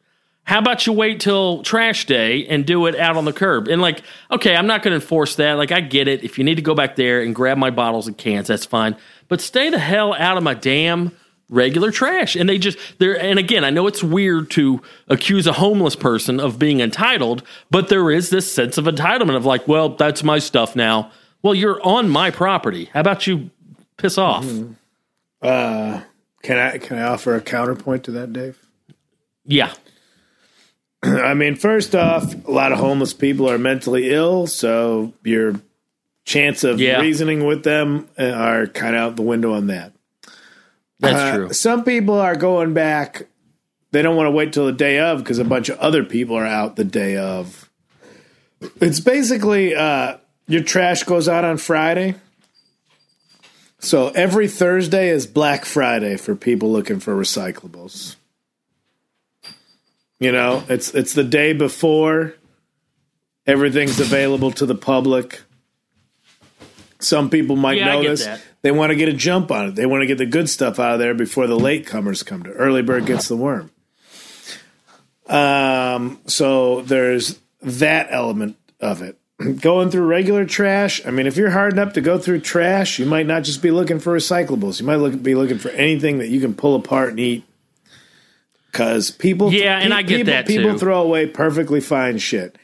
How 0.43 0.58
about 0.58 0.88
you 0.88 0.93
wait 0.93 1.20
till 1.20 1.62
trash 1.62 2.08
day 2.08 2.47
and 2.47 2.66
do 2.66 2.88
it 2.88 2.95
out 2.95 3.16
on 3.16 3.26
the 3.26 3.34
curb? 3.34 3.68
And 3.68 3.84
like, 3.84 4.02
okay, 4.32 4.56
I'm 4.56 4.66
not 4.66 4.82
going 4.82 4.93
to 4.93 4.95
enforce 4.95 5.36
that. 5.36 5.54
Like, 5.54 5.72
I 5.72 5.80
get 5.80 6.08
it. 6.08 6.24
If 6.24 6.39
you 6.39 6.43
need 6.43 6.56
to 6.56 6.64
go 6.64 6.74
back 6.74 6.95
there 6.95 7.22
and 7.22 7.36
grab 7.36 7.60
my 7.60 7.70
bottles 7.70 8.08
and 8.08 8.18
cans, 8.18 8.47
that's 8.47 8.66
fine. 8.66 8.95
But 9.28 9.41
stay 9.41 9.70
the 9.70 9.78
hell 9.78 10.16
out 10.16 10.38
of 10.38 10.43
my 10.43 10.56
damn 10.56 11.12
regular 11.50 11.91
trash. 11.91 12.36
And 12.36 12.47
they 12.47 12.58
just 12.58 12.78
they're 13.00 13.20
and 13.20 13.38
again, 13.39 13.64
I 13.64 13.70
know 13.72 13.88
it's 13.88 14.04
weird 14.04 14.50
to 14.52 14.82
accuse 15.08 15.47
a 15.47 15.54
homeless 15.54 15.95
person 15.95 16.39
of 16.39 16.58
being 16.60 16.80
entitled, 16.80 17.43
but 17.72 17.89
there 17.89 18.10
is 18.12 18.30
this 18.30 18.52
sense 18.52 18.78
of 18.78 18.86
entitlement 18.86 19.36
of 19.36 19.45
like, 19.45 19.68
well, 19.68 19.89
that's 19.89 20.24
my 20.24 20.39
stuff 20.39 20.76
now. 20.76 21.12
Well, 21.41 21.56
you're 21.56 21.82
on 21.86 22.10
my 22.10 22.32
property. 22.32 22.86
How 22.93 23.00
about 23.02 23.26
you 23.28 23.50
piss 23.97 24.18
off? 24.18 24.45
Uh, 25.41 26.02
can 26.43 26.58
I 26.58 26.78
can 26.78 26.97
I 26.97 27.04
offer 27.04 27.36
a 27.36 27.41
counterpoint 27.41 28.04
to 28.06 28.12
that, 28.12 28.34
Dave? 28.34 28.58
Yeah. 29.45 29.74
I 31.04 31.34
mean, 31.34 31.56
first 31.56 31.95
off, 31.95 32.34
a 32.45 32.52
lot 32.52 32.72
of 32.74 32.78
homeless 32.80 33.14
people 33.14 33.50
are 33.50 33.58
mentally 33.58 34.12
ill, 34.12 34.47
so 34.47 35.14
your 35.24 35.56
chance 36.26 36.64
of 36.64 36.80
Yeah. 36.80 37.00
reasoning 37.00 37.45
with 37.45 37.64
them 37.64 38.08
uh, 38.20 38.24
are 38.26 38.68
kind 38.68 38.95
of 38.95 39.02
out 39.02 39.16
the 39.16 39.22
window 39.24 39.54
on 39.54 39.68
that. 39.68 39.93
That's 41.00 41.16
Uh, 41.16 41.36
true. 41.38 41.54
Some 41.54 41.84
people 41.84 42.16
are 42.16 42.36
going 42.36 42.74
back. 42.74 43.28
They 43.91 44.02
don't 44.02 44.16
want 44.16 44.28
to 44.28 44.32
wait 44.32 44.54
till 44.54 44.66
the 44.66 44.72
day 44.72 45.00
of 45.00 45.20
because 45.20 45.39
a 45.39 45.43
bunch 45.43 45.70
of 45.70 45.80
other 45.80 46.04
people 46.04 46.36
are 46.36 46.45
out 46.45 46.76
the 46.76 46.84
day 46.84 47.18
of. 47.18 47.70
It's 48.82 49.00
basically 49.00 49.74
uh, 49.76 50.18
your 50.47 50.64
trash 50.64 51.04
goes 51.04 51.28
out 51.28 51.43
on 51.45 51.58
Friday. 51.58 52.16
So 53.80 54.10
every 54.10 54.47
Thursday 54.50 55.10
is 55.10 55.26
Black 55.26 55.64
Friday 55.64 56.18
for 56.18 56.36
people 56.36 56.72
looking 56.72 57.00
for 57.00 57.16
recyclables. 57.16 58.18
You 60.20 60.34
know, 60.34 60.64
it's 60.68 60.93
it's 60.93 61.14
the 61.14 61.24
day 61.24 61.54
before 61.54 62.34
everything's 63.47 64.00
available 64.02 64.52
to 64.52 64.66
the 64.66 64.76
public. 64.76 65.41
Some 67.00 67.30
people 67.30 67.56
might 67.56 67.78
Yeah, 67.78 67.93
I 67.93 67.95
get 67.95 68.04
notice 68.04 68.26
that. 68.26 68.41
They 68.62 68.72
want 68.72 68.89
to 68.91 68.95
get 68.95 69.10
a 69.10 69.14
jump 69.14 69.51
on 69.51 69.68
it. 69.68 69.76
They 69.76 69.86
want 69.86 70.01
to 70.01 70.07
get 70.07 70.18
the 70.18 70.26
good 70.26 70.49
stuff 70.49 70.80
out 70.80 70.93
of 70.93 70.99
there 70.99 71.14
before 71.14 71.47
the 71.47 71.57
latecomers 71.57 72.26
come 72.26 72.43
to. 72.43 72.51
Early 72.51 72.82
bird 72.82 73.05
gets 73.05 73.28
the 73.28 73.38
worm. 73.38 73.72
Um, 75.28 76.20
so 76.26 76.82
there's 76.82 77.39
that 77.62 78.07
element 78.10 78.57
of 78.80 79.01
it. 79.01 79.18
Going 79.62 79.89
through 79.89 80.05
regular 80.07 80.45
trash. 80.45 81.05
I 81.05 81.12
mean, 81.12 81.28
if 81.28 81.38
you're 81.38 81.51
hard 81.51 81.74
enough 81.74 81.93
to 81.93 82.01
go 82.01 82.18
through 82.18 82.41
trash, 82.41 82.99
you 82.99 83.05
might 83.05 83.28
not 83.28 83.43
just 83.43 83.62
be 83.62 83.72
looking 83.72 83.99
for 83.99 84.16
recyclables. 84.16 84.80
You 84.80 84.86
might 84.88 84.97
look, 84.97 85.22
be 85.22 85.36
looking 85.36 85.57
for 85.60 85.70
anything 85.70 86.18
that 86.20 86.30
you 86.30 86.41
can 86.41 86.53
pull 86.53 86.76
apart 86.76 87.10
and 87.12 87.20
eat. 87.20 87.45
Because 88.72 89.10
people, 89.12 89.51
Yeah, 89.51 89.80
and 89.80 89.93
I 89.93 90.01
get 90.03 90.18
people, 90.18 90.34
that, 90.34 90.47
People 90.47 90.72
too. 90.74 90.78
throw 90.80 91.01
away 91.01 91.26
perfectly 91.28 91.82
fine 91.82 92.18
shit. 92.20 92.55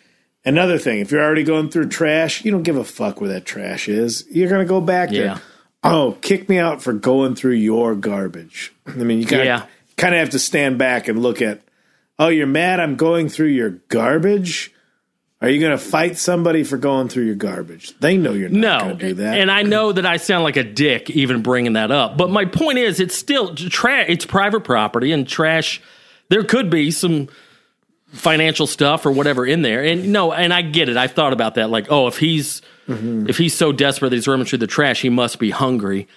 Another 0.44 0.78
thing, 0.78 1.00
if 1.00 1.12
you're 1.12 1.24
already 1.24 1.44
going 1.44 1.70
through 1.70 1.90
trash, 1.90 2.46
you 2.46 2.52
don't 2.52 2.62
give 2.62 2.78
a 2.78 2.84
fuck 2.84 3.20
where 3.20 3.32
that 3.32 3.46
trash 3.46 3.88
is. 3.90 4.24
You're 4.30 4.50
gonna 4.50 4.66
go 4.66 4.80
back 4.82 5.12
Yeah. 5.12 5.20
there. 5.22 5.42
Oh, 5.86 6.18
kick 6.22 6.50
me 6.50 6.58
out 6.58 6.82
for 6.82 6.94
going 6.94 7.36
through 7.36 7.54
your 7.54 7.96
garbage. 7.96 8.74
I 8.88 8.92
mean, 8.92 9.20
you 9.22 9.28
Yeah. 9.28 9.66
kind 9.98 10.14
of 10.16 10.20
have 10.20 10.32
to 10.32 10.40
stand 10.40 10.78
back 10.78 11.08
and 11.08 11.22
look 11.22 11.42
at. 11.42 11.62
Oh, 12.18 12.30
you're 12.30 12.48
mad? 12.48 12.80
I'm 12.80 12.96
going 12.96 13.30
through 13.30 13.48
your 13.50 13.72
garbage. 13.90 14.72
Are 15.42 15.50
you 15.50 15.60
going 15.60 15.74
to 15.74 15.84
fight 15.84 16.18
somebody 16.18 16.64
for 16.64 16.78
going 16.78 17.10
through 17.10 17.26
your 17.26 17.36
garbage? 17.36 17.94
They 18.00 18.18
know 18.18 18.32
you're 18.34 18.50
not 18.50 18.60
No, 18.60 18.80
going 18.86 18.98
to 19.00 19.08
do 19.10 19.14
that. 19.16 19.38
and 19.38 19.52
I 19.52 19.62
know 19.74 19.92
that 19.92 20.06
I 20.06 20.18
sound 20.18 20.44
like 20.46 20.56
a 20.56 20.64
dick 20.64 21.10
even 21.12 21.42
bringing 21.44 21.74
that 21.74 21.92
up. 21.92 22.18
But 22.18 22.30
my 22.32 22.46
point 22.46 22.78
is, 22.80 23.00
it's 23.00 23.16
still 23.16 23.54
trash. 23.54 24.06
It's 24.10 24.26
private 24.26 24.62
property 24.64 25.12
and 25.12 25.28
trash. 25.28 25.82
There 26.30 26.44
could 26.44 26.70
be 26.70 26.90
some 26.90 27.28
financial 28.14 28.66
stuff 28.66 29.06
or 29.06 29.12
whatever 29.12 29.46
in 29.46 29.62
there. 29.62 29.84
And 29.84 30.12
no, 30.12 30.32
and 30.32 30.54
I 30.54 30.62
get 30.62 30.88
it. 30.90 30.98
I've 30.98 31.12
thought 31.12 31.34
about 31.34 31.56
that. 31.56 31.70
Like, 31.70 31.88
oh, 31.92 32.08
if 32.08 32.18
he's 32.18 32.62
if 32.88 33.38
he's 33.38 33.56
so 33.56 33.72
desperate 33.72 34.10
that 34.10 34.16
he's 34.16 34.28
rummaging 34.28 34.50
through 34.50 34.60
the 34.60 34.68
trash, 34.68 35.02
he 35.02 35.10
must 35.10 35.40
be 35.40 35.50
hungry. 35.50 36.08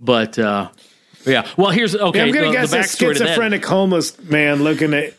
But 0.00 0.38
uh, 0.38 0.70
yeah, 1.24 1.48
well, 1.56 1.70
here's 1.70 1.94
okay. 1.94 2.18
Yeah, 2.18 2.24
I'm 2.26 2.32
gonna 2.32 2.46
the, 2.46 2.52
guess 2.52 2.70
the 2.70 2.80
a 2.80 2.82
to 2.82 3.18
that. 3.18 3.18
schizophrenic 3.18 3.64
homeless 3.64 4.18
man 4.22 4.62
looking 4.62 4.90
to 4.92 5.12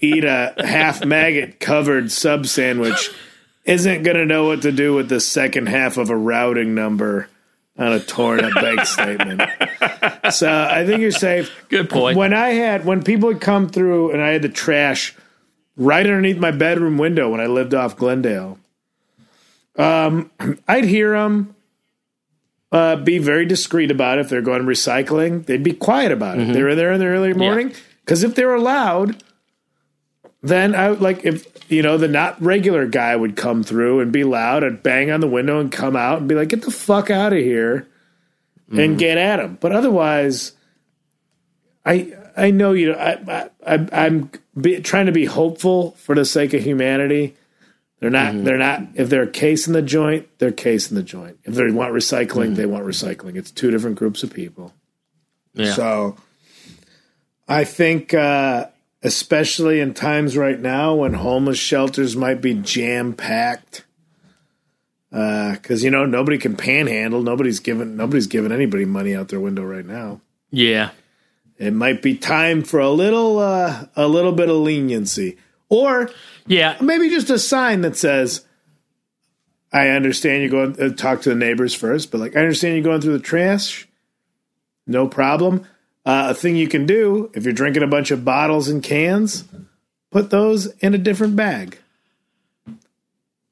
eat 0.00 0.24
a 0.24 0.54
half 0.58 1.04
maggot 1.04 1.60
covered 1.60 2.10
sub 2.10 2.46
sandwich 2.46 3.10
isn't 3.64 4.02
gonna 4.02 4.26
know 4.26 4.46
what 4.46 4.62
to 4.62 4.72
do 4.72 4.94
with 4.94 5.08
the 5.08 5.20
second 5.20 5.68
half 5.68 5.96
of 5.96 6.10
a 6.10 6.16
routing 6.16 6.74
number 6.74 7.28
on 7.78 7.92
a 7.92 8.00
torn 8.00 8.44
up 8.44 8.54
bank 8.54 8.80
statement. 8.84 9.42
So 10.30 10.50
I 10.50 10.86
think 10.86 11.00
you're 11.00 11.10
safe. 11.10 11.52
Good 11.68 11.90
point. 11.90 12.16
When 12.16 12.32
I 12.32 12.50
had 12.50 12.84
when 12.84 13.02
people 13.02 13.28
would 13.28 13.40
come 13.40 13.68
through 13.68 14.12
and 14.12 14.22
I 14.22 14.30
had 14.30 14.42
the 14.42 14.48
trash 14.48 15.14
right 15.76 16.04
underneath 16.04 16.38
my 16.38 16.50
bedroom 16.50 16.98
window 16.98 17.30
when 17.30 17.40
I 17.40 17.46
lived 17.46 17.74
off 17.74 17.96
Glendale, 17.96 18.58
um, 19.76 20.30
I'd 20.68 20.84
hear 20.84 21.12
them 21.12 21.54
uh, 22.72 22.96
be 22.96 23.18
very 23.18 23.46
discreet 23.46 23.90
about 23.90 24.18
it. 24.18 24.22
If 24.22 24.28
they're 24.30 24.42
going 24.42 24.62
recycling, 24.62 25.46
they'd 25.46 25.62
be 25.62 25.72
quiet 25.72 26.10
about 26.10 26.38
it. 26.38 26.52
They 26.52 26.62
were 26.62 26.74
there 26.74 26.92
in 26.92 26.98
the 26.98 27.06
early 27.06 27.32
morning 27.32 27.72
because 28.04 28.24
if 28.24 28.34
they 28.34 28.44
were 28.44 28.58
loud, 28.58 29.22
then 30.42 30.74
I 30.74 30.90
would 30.90 31.00
like 31.00 31.24
if 31.24 31.46
you 31.70 31.82
know 31.82 31.96
the 31.96 32.08
not 32.08 32.40
regular 32.42 32.86
guy 32.86 33.14
would 33.14 33.36
come 33.36 33.62
through 33.62 34.00
and 34.00 34.12
be 34.12 34.24
loud 34.24 34.62
and 34.64 34.82
bang 34.82 35.10
on 35.10 35.20
the 35.20 35.28
window 35.28 35.60
and 35.60 35.70
come 35.70 35.94
out 35.96 36.18
and 36.18 36.28
be 36.28 36.34
like, 36.34 36.48
"Get 36.48 36.62
the 36.62 36.70
fuck 36.70 37.10
out 37.10 37.32
of 37.32 37.38
here," 37.38 37.86
and 38.70 38.98
get 38.98 39.18
at 39.18 39.40
him. 39.40 39.56
But 39.60 39.72
otherwise, 39.72 40.52
I 41.86 42.12
I 42.36 42.50
know 42.50 42.72
you. 42.72 42.92
know, 42.92 42.98
I, 42.98 43.48
I 43.66 43.86
I'm 43.92 44.30
be, 44.60 44.80
trying 44.80 45.06
to 45.06 45.12
be 45.12 45.26
hopeful 45.26 45.92
for 45.92 46.14
the 46.14 46.24
sake 46.24 46.52
of 46.54 46.62
humanity. 46.62 47.36
They're 48.00 48.10
not. 48.10 48.44
They're 48.44 48.58
not. 48.58 48.82
If 48.94 49.08
they're 49.08 49.26
case 49.26 49.66
in 49.66 49.72
the 49.72 49.80
joint, 49.82 50.28
they're 50.38 50.52
case 50.52 50.90
in 50.90 50.96
the 50.96 51.02
joint. 51.02 51.38
If 51.44 51.54
they 51.54 51.70
want 51.70 51.94
recycling, 51.94 52.54
they 52.56 52.66
want 52.66 52.84
recycling. 52.84 53.36
It's 53.36 53.50
two 53.50 53.70
different 53.70 53.96
groups 53.96 54.22
of 54.22 54.32
people. 54.32 54.74
Yeah. 55.54 55.72
So 55.72 56.16
I 57.48 57.64
think, 57.64 58.12
uh, 58.12 58.66
especially 59.02 59.80
in 59.80 59.94
times 59.94 60.36
right 60.36 60.58
now 60.60 60.94
when 60.96 61.14
homeless 61.14 61.58
shelters 61.58 62.14
might 62.16 62.40
be 62.42 62.54
jam 62.54 63.14
packed, 63.14 63.84
because 65.10 65.82
you 65.84 65.90
know 65.90 66.04
nobody 66.04 66.36
can 66.36 66.56
panhandle. 66.56 67.22
Nobody's 67.22 67.60
giving. 67.60 67.96
Nobody's 67.96 68.26
giving 68.26 68.52
anybody 68.52 68.84
money 68.84 69.14
out 69.14 69.28
their 69.28 69.40
window 69.40 69.62
right 69.64 69.86
now. 69.86 70.20
yeah. 70.50 70.90
It 71.56 71.72
might 71.72 72.02
be 72.02 72.16
time 72.16 72.64
for 72.64 72.80
a 72.80 72.90
little, 72.90 73.38
uh, 73.38 73.86
a 73.94 74.08
little 74.08 74.32
bit 74.32 74.48
of 74.50 74.56
leniency, 74.56 75.38
or 75.74 76.10
Yeah. 76.46 76.76
maybe 76.80 77.10
just 77.10 77.30
a 77.30 77.38
sign 77.38 77.80
that 77.82 77.96
says, 77.96 78.44
"I 79.72 79.88
understand 79.88 80.42
you're 80.42 80.50
going 80.50 80.80
uh, 80.80 80.94
talk 80.94 81.22
to 81.22 81.30
the 81.30 81.34
neighbors 81.34 81.74
first, 81.74 82.10
but 82.10 82.20
like 82.20 82.36
I 82.36 82.40
understand 82.40 82.74
you're 82.74 82.84
going 82.84 83.00
through 83.00 83.14
the 83.18 83.24
trash. 83.24 83.88
No 84.86 85.08
problem. 85.08 85.64
Uh, 86.06 86.26
a 86.30 86.34
thing 86.34 86.56
you 86.56 86.68
can 86.68 86.84
do 86.86 87.30
if 87.34 87.44
you're 87.44 87.52
drinking 87.54 87.82
a 87.82 87.86
bunch 87.86 88.10
of 88.10 88.24
bottles 88.24 88.68
and 88.68 88.82
cans, 88.82 89.44
put 90.10 90.28
those 90.30 90.66
in 90.80 90.92
a 90.94 90.98
different 90.98 91.34
bag 91.34 91.78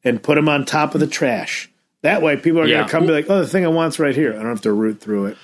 and 0.04 0.22
put 0.22 0.34
them 0.34 0.48
on 0.48 0.64
top 0.64 0.94
of 0.94 1.00
the 1.00 1.06
trash. 1.06 1.70
That 2.02 2.20
way, 2.20 2.36
people 2.36 2.60
are 2.60 2.66
Yeah. 2.66 2.78
going 2.78 2.86
to 2.86 2.90
come 2.90 3.06
be 3.06 3.12
like, 3.12 3.30
"Oh, 3.30 3.40
the 3.40 3.46
thing 3.46 3.64
I 3.64 3.68
want's 3.68 3.98
right 3.98 4.14
here. 4.14 4.32
I 4.32 4.36
don't 4.36 4.46
have 4.46 4.60
to 4.62 4.72
root 4.72 5.00
through 5.00 5.26
it." 5.26 5.36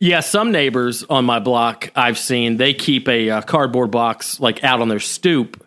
Yeah, 0.00 0.20
some 0.20 0.52
neighbors 0.52 1.04
on 1.10 1.24
my 1.24 1.38
block 1.40 1.90
I've 1.96 2.18
seen 2.18 2.56
they 2.56 2.72
keep 2.72 3.08
a 3.08 3.30
uh, 3.30 3.40
cardboard 3.42 3.90
box 3.90 4.38
like 4.40 4.62
out 4.64 4.80
on 4.80 4.88
their 4.88 5.00
stoop 5.00 5.64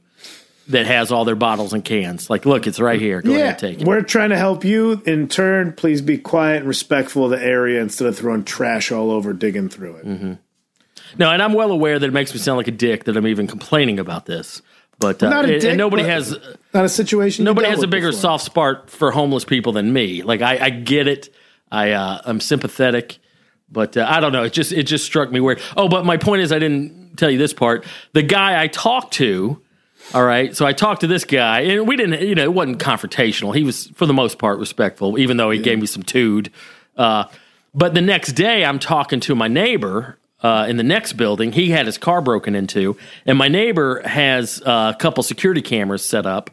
that 0.71 0.85
has 0.87 1.11
all 1.11 1.25
their 1.25 1.35
bottles 1.35 1.73
and 1.73 1.83
cans. 1.85 2.29
Like, 2.29 2.45
look, 2.45 2.67
it's 2.67 2.79
right 2.79 2.99
here. 2.99 3.21
Go 3.21 3.31
ahead 3.33 3.47
and 3.49 3.57
take 3.59 3.81
it. 3.81 3.87
we're 3.87 4.01
trying 4.01 4.29
to 4.31 4.37
help 4.37 4.63
you. 4.63 5.01
In 5.05 5.27
turn, 5.27 5.73
please 5.73 6.01
be 6.01 6.17
quiet 6.17 6.57
and 6.57 6.67
respectful 6.67 7.25
of 7.25 7.31
the 7.31 7.43
area 7.43 7.81
instead 7.81 8.07
of 8.07 8.17
throwing 8.17 8.43
trash 8.43 8.91
all 8.91 9.11
over, 9.11 9.33
digging 9.33 9.69
through 9.69 9.95
it. 9.97 10.05
Mm-hmm. 10.05 10.33
No, 11.17 11.29
and 11.29 11.41
I'm 11.41 11.53
well 11.53 11.71
aware 11.71 11.99
that 11.99 12.05
it 12.07 12.13
makes 12.13 12.33
me 12.33 12.39
sound 12.39 12.57
like 12.57 12.67
a 12.67 12.71
dick 12.71 13.03
that 13.05 13.17
I'm 13.17 13.27
even 13.27 13.47
complaining 13.47 13.99
about 13.99 14.25
this. 14.25 14.61
But 14.99 15.21
uh, 15.23 15.29
Not 15.29 15.45
a 15.45 15.53
and- 15.53 15.61
dick, 15.61 15.69
and 15.71 15.77
nobody 15.77 16.03
has 16.03 16.37
Not 16.73 16.85
a 16.85 16.89
situation. 16.89 17.43
nobody 17.45 17.67
has 17.67 17.81
a 17.83 17.87
bigger 17.87 18.09
before. 18.09 18.21
soft 18.21 18.45
spot 18.45 18.89
for 18.89 19.11
homeless 19.11 19.43
people 19.45 19.73
than 19.73 19.91
me. 19.91 20.21
Like 20.23 20.41
I, 20.41 20.65
I 20.65 20.69
get 20.69 21.07
it. 21.07 21.33
I 21.71 21.91
uh, 21.91 22.21
I'm 22.23 22.39
sympathetic, 22.39 23.17
but 23.69 23.97
uh, 23.97 24.05
I 24.07 24.19
don't 24.19 24.31
know. 24.31 24.43
It 24.43 24.53
just 24.53 24.71
it 24.71 24.83
just 24.83 25.05
struck 25.05 25.31
me 25.31 25.39
weird. 25.39 25.59
Oh, 25.75 25.89
but 25.89 26.05
my 26.05 26.17
point 26.17 26.43
is 26.43 26.51
I 26.51 26.59
didn't 26.59 27.17
tell 27.17 27.29
you 27.31 27.37
this 27.39 27.53
part. 27.53 27.85
The 28.13 28.21
guy 28.23 28.61
I 28.61 28.67
talked 28.67 29.13
to. 29.15 29.61
All 30.13 30.25
right, 30.25 30.53
so 30.53 30.65
I 30.65 30.73
talked 30.73 31.01
to 31.01 31.07
this 31.07 31.23
guy, 31.23 31.61
and 31.61 31.87
we 31.87 31.95
didn't, 31.95 32.27
you 32.27 32.35
know, 32.35 32.43
it 32.43 32.53
wasn't 32.53 32.79
confrontational. 32.79 33.55
He 33.55 33.63
was, 33.63 33.87
for 33.95 34.05
the 34.05 34.13
most 34.13 34.39
part, 34.39 34.59
respectful, 34.59 35.17
even 35.17 35.37
though 35.37 35.49
he 35.51 35.59
gave 35.59 35.79
me 35.79 35.85
some 35.85 36.03
tood. 36.03 36.51
Uh, 36.97 37.25
but 37.73 37.93
the 37.93 38.01
next 38.01 38.33
day, 38.33 38.65
I'm 38.65 38.77
talking 38.77 39.21
to 39.21 39.35
my 39.35 39.47
neighbor 39.47 40.17
uh, 40.43 40.65
in 40.67 40.75
the 40.75 40.83
next 40.83 41.13
building. 41.13 41.53
He 41.53 41.69
had 41.69 41.85
his 41.85 41.97
car 41.97 42.21
broken 42.21 42.55
into, 42.55 42.97
and 43.25 43.37
my 43.37 43.47
neighbor 43.47 44.01
has 44.05 44.61
uh, 44.65 44.91
a 44.93 44.99
couple 44.99 45.23
security 45.23 45.61
cameras 45.61 46.03
set 46.03 46.25
up. 46.25 46.49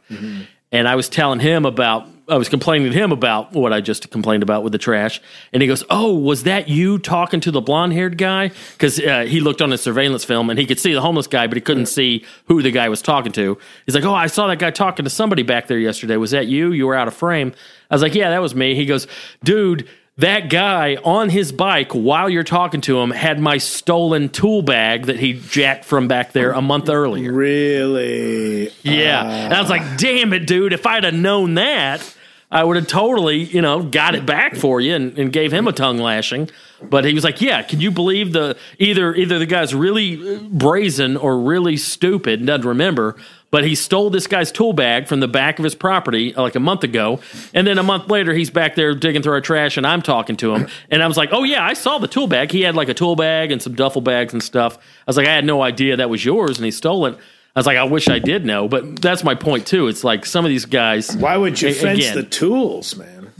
And 0.70 0.86
I 0.86 0.94
was 0.94 1.08
telling 1.08 1.40
him 1.40 1.64
about, 1.64 2.06
I 2.28 2.36
was 2.36 2.48
complaining 2.48 2.92
to 2.92 2.98
him 2.98 3.10
about 3.10 3.52
what 3.52 3.72
I 3.72 3.80
just 3.80 4.10
complained 4.10 4.42
about 4.42 4.62
with 4.62 4.72
the 4.72 4.78
trash. 4.78 5.20
And 5.52 5.62
he 5.62 5.68
goes, 5.68 5.82
Oh, 5.88 6.14
was 6.14 6.42
that 6.42 6.68
you 6.68 6.98
talking 6.98 7.40
to 7.40 7.50
the 7.50 7.60
blonde 7.60 7.92
haired 7.94 8.18
guy? 8.18 8.50
Because 8.72 9.00
uh, 9.00 9.24
he 9.26 9.40
looked 9.40 9.62
on 9.62 9.70
his 9.70 9.80
surveillance 9.80 10.24
film 10.24 10.50
and 10.50 10.58
he 10.58 10.66
could 10.66 10.78
see 10.78 10.92
the 10.92 11.00
homeless 11.00 11.26
guy, 11.26 11.46
but 11.46 11.56
he 11.56 11.60
couldn't 11.60 11.86
see 11.86 12.24
who 12.46 12.62
the 12.62 12.70
guy 12.70 12.88
was 12.88 13.00
talking 13.00 13.32
to. 13.32 13.56
He's 13.86 13.94
like, 13.94 14.04
Oh, 14.04 14.14
I 14.14 14.26
saw 14.26 14.46
that 14.48 14.58
guy 14.58 14.70
talking 14.70 15.04
to 15.04 15.10
somebody 15.10 15.42
back 15.42 15.68
there 15.68 15.78
yesterday. 15.78 16.16
Was 16.16 16.32
that 16.32 16.46
you? 16.46 16.72
You 16.72 16.86
were 16.86 16.94
out 16.94 17.08
of 17.08 17.14
frame. 17.14 17.54
I 17.90 17.94
was 17.94 18.02
like, 18.02 18.14
Yeah, 18.14 18.30
that 18.30 18.42
was 18.42 18.54
me. 18.54 18.74
He 18.74 18.84
goes, 18.84 19.06
Dude, 19.42 19.88
that 20.18 20.50
guy 20.50 20.96
on 21.04 21.30
his 21.30 21.52
bike 21.52 21.92
while 21.92 22.28
you're 22.28 22.42
talking 22.42 22.80
to 22.82 22.98
him 22.98 23.10
had 23.12 23.38
my 23.38 23.56
stolen 23.58 24.28
tool 24.28 24.62
bag 24.62 25.06
that 25.06 25.18
he 25.18 25.34
jacked 25.34 25.84
from 25.84 26.08
back 26.08 26.32
there 26.32 26.50
a 26.50 26.60
month 26.60 26.88
earlier. 26.88 27.32
Really? 27.32 28.68
Yeah. 28.82 29.24
and 29.24 29.54
I 29.54 29.60
was 29.60 29.70
like, 29.70 29.96
damn 29.96 30.32
it, 30.32 30.46
dude. 30.46 30.72
If 30.72 30.86
I'd 30.86 31.04
have 31.04 31.14
known 31.14 31.54
that, 31.54 32.02
I 32.50 32.64
would 32.64 32.76
have 32.76 32.86
totally, 32.86 33.42
you 33.42 33.60
know, 33.60 33.82
got 33.82 34.14
it 34.14 34.24
back 34.24 34.56
for 34.56 34.80
you 34.80 34.94
and, 34.94 35.18
and 35.18 35.32
gave 35.32 35.52
him 35.52 35.68
a 35.68 35.72
tongue 35.72 35.98
lashing. 35.98 36.48
But 36.82 37.04
he 37.04 37.12
was 37.12 37.24
like, 37.24 37.42
yeah, 37.42 37.62
can 37.62 37.80
you 37.80 37.90
believe 37.90 38.32
the 38.32 38.56
either 38.78 39.14
either 39.14 39.38
the 39.38 39.46
guy's 39.46 39.74
really 39.74 40.38
brazen 40.38 41.16
or 41.16 41.38
really 41.38 41.76
stupid 41.76 42.40
and 42.40 42.46
doesn't 42.46 42.66
remember, 42.66 43.16
but 43.50 43.64
he 43.64 43.74
stole 43.74 44.10
this 44.10 44.26
guy's 44.26 44.52
tool 44.52 44.72
bag 44.72 45.08
from 45.08 45.20
the 45.20 45.28
back 45.28 45.58
of 45.58 45.64
his 45.64 45.74
property 45.74 46.34
uh, 46.34 46.42
like 46.42 46.54
a 46.54 46.60
month 46.60 46.84
ago. 46.84 47.20
And 47.52 47.66
then 47.66 47.78
a 47.78 47.82
month 47.82 48.08
later, 48.08 48.32
he's 48.32 48.50
back 48.50 48.76
there 48.76 48.94
digging 48.94 49.22
through 49.22 49.32
our 49.34 49.40
trash 49.40 49.76
and 49.76 49.86
I'm 49.86 50.02
talking 50.02 50.36
to 50.36 50.54
him. 50.54 50.68
And 50.90 51.02
I 51.02 51.06
was 51.06 51.16
like, 51.16 51.30
oh, 51.32 51.44
yeah, 51.44 51.64
I 51.64 51.74
saw 51.74 51.98
the 51.98 52.08
tool 52.08 52.28
bag. 52.28 52.50
He 52.50 52.62
had 52.62 52.74
like 52.74 52.88
a 52.88 52.94
tool 52.94 53.16
bag 53.16 53.50
and 53.50 53.60
some 53.60 53.74
duffel 53.74 54.02
bags 54.02 54.32
and 54.32 54.42
stuff. 54.42 54.76
I 54.76 54.80
was 55.06 55.16
like, 55.16 55.26
I 55.26 55.34
had 55.34 55.44
no 55.44 55.62
idea 55.62 55.96
that 55.96 56.08
was 56.10 56.24
yours 56.24 56.58
and 56.58 56.64
he 56.64 56.70
stole 56.70 57.06
it. 57.06 57.18
I 57.56 57.58
was 57.58 57.66
like, 57.66 57.76
I 57.78 57.84
wish 57.84 58.08
I 58.08 58.18
did 58.20 58.44
know, 58.44 58.68
but 58.68 59.00
that's 59.00 59.24
my 59.24 59.34
point 59.34 59.66
too. 59.66 59.88
It's 59.88 60.04
like 60.04 60.24
some 60.26 60.44
of 60.44 60.48
these 60.50 60.64
guys. 60.64 61.16
Why 61.16 61.36
would 61.36 61.60
you 61.60 61.70
A- 61.70 61.72
fence 61.72 61.98
again. 62.00 62.14
the 62.16 62.22
tools, 62.22 62.94
man? 62.96 63.32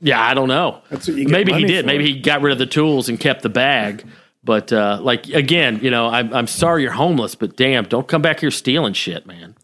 Yeah, 0.00 0.20
I 0.20 0.34
don't 0.34 0.48
know. 0.48 0.82
That's 0.90 1.08
what 1.08 1.16
you 1.16 1.24
get 1.24 1.32
Maybe 1.32 1.52
he 1.54 1.64
did. 1.64 1.84
for. 1.84 1.86
Maybe 1.86 2.06
he 2.12 2.20
got 2.20 2.42
rid 2.42 2.52
of 2.52 2.58
the 2.58 2.66
tools 2.66 3.08
and 3.08 3.18
kept 3.18 3.42
the 3.42 3.48
bag. 3.48 4.04
But 4.44 4.72
uh, 4.72 4.98
like 5.02 5.26
again, 5.28 5.80
you 5.82 5.90
know, 5.90 6.06
I'm 6.08 6.32
I'm 6.34 6.46
sorry 6.46 6.82
you're 6.82 6.92
homeless, 6.92 7.34
but 7.34 7.56
damn, 7.56 7.84
don't 7.84 8.06
come 8.06 8.22
back 8.22 8.40
here 8.40 8.50
stealing 8.50 8.92
shit, 8.92 9.26
man. 9.26 9.54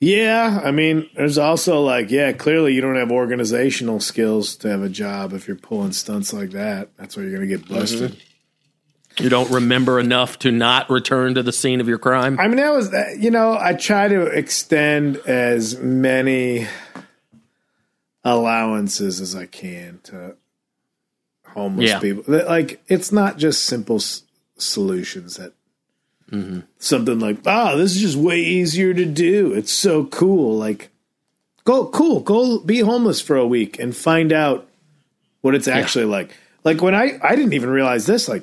Yeah, 0.00 0.60
I 0.64 0.70
mean, 0.70 1.10
there's 1.16 1.38
also 1.38 1.82
like, 1.82 2.10
yeah, 2.10 2.30
clearly 2.32 2.72
you 2.72 2.80
don't 2.80 2.94
have 2.96 3.10
organizational 3.10 3.98
skills 3.98 4.54
to 4.58 4.68
have 4.68 4.80
a 4.82 4.88
job 4.88 5.32
if 5.32 5.48
you're 5.48 5.56
pulling 5.56 5.90
stunts 5.92 6.32
like 6.32 6.50
that. 6.50 6.90
That's 6.96 7.16
where 7.16 7.26
you're 7.26 7.36
going 7.36 7.48
to 7.48 7.56
get 7.56 7.68
busted. 7.68 8.16
You 9.20 9.28
don't 9.28 9.50
remember 9.50 9.98
enough 9.98 10.38
to 10.40 10.52
not 10.52 10.88
return 10.90 11.34
to 11.34 11.42
the 11.42 11.52
scene 11.52 11.80
of 11.80 11.88
your 11.88 11.98
crime. 11.98 12.38
I 12.38 12.46
mean, 12.46 12.56
that 12.58 12.72
was, 12.72 12.92
uh, 12.92 13.10
you 13.18 13.30
know, 13.30 13.58
I 13.60 13.72
try 13.74 14.06
to 14.08 14.22
extend 14.26 15.16
as 15.26 15.76
many 15.78 16.66
allowances 18.24 19.20
as 19.20 19.34
I 19.34 19.46
can 19.46 20.00
to 20.04 20.36
homeless 21.48 21.90
Yeah. 21.90 22.00
people. 22.00 22.24
Like, 22.28 22.82
it's 22.88 23.10
not 23.12 23.38
just 23.38 23.64
simple 23.64 23.96
s- 23.96 24.22
solutions 24.56 25.36
that 25.36 25.52
something 26.78 27.18
like, 27.20 27.38
oh, 27.46 27.78
this 27.78 27.96
is 27.96 28.02
just 28.02 28.16
way 28.16 28.38
easier 28.40 28.92
to 28.92 29.06
do. 29.06 29.54
It's 29.54 29.72
so 29.72 30.04
cool. 30.04 30.58
Like, 30.58 30.90
go, 31.64 31.86
cool, 31.86 32.20
go 32.20 32.58
be 32.60 32.80
homeless 32.80 33.20
for 33.22 33.34
a 33.36 33.46
week 33.46 33.78
and 33.78 33.96
find 33.96 34.30
out 34.30 34.68
what 35.40 35.54
it's 35.54 35.66
actually 35.68 36.04
like. 36.04 36.30
Like, 36.64 36.82
when 36.82 36.94
I, 36.94 37.18
I 37.22 37.34
didn't 37.34 37.54
even 37.54 37.70
realize 37.70 38.04
this, 38.04 38.28
like, 38.28 38.42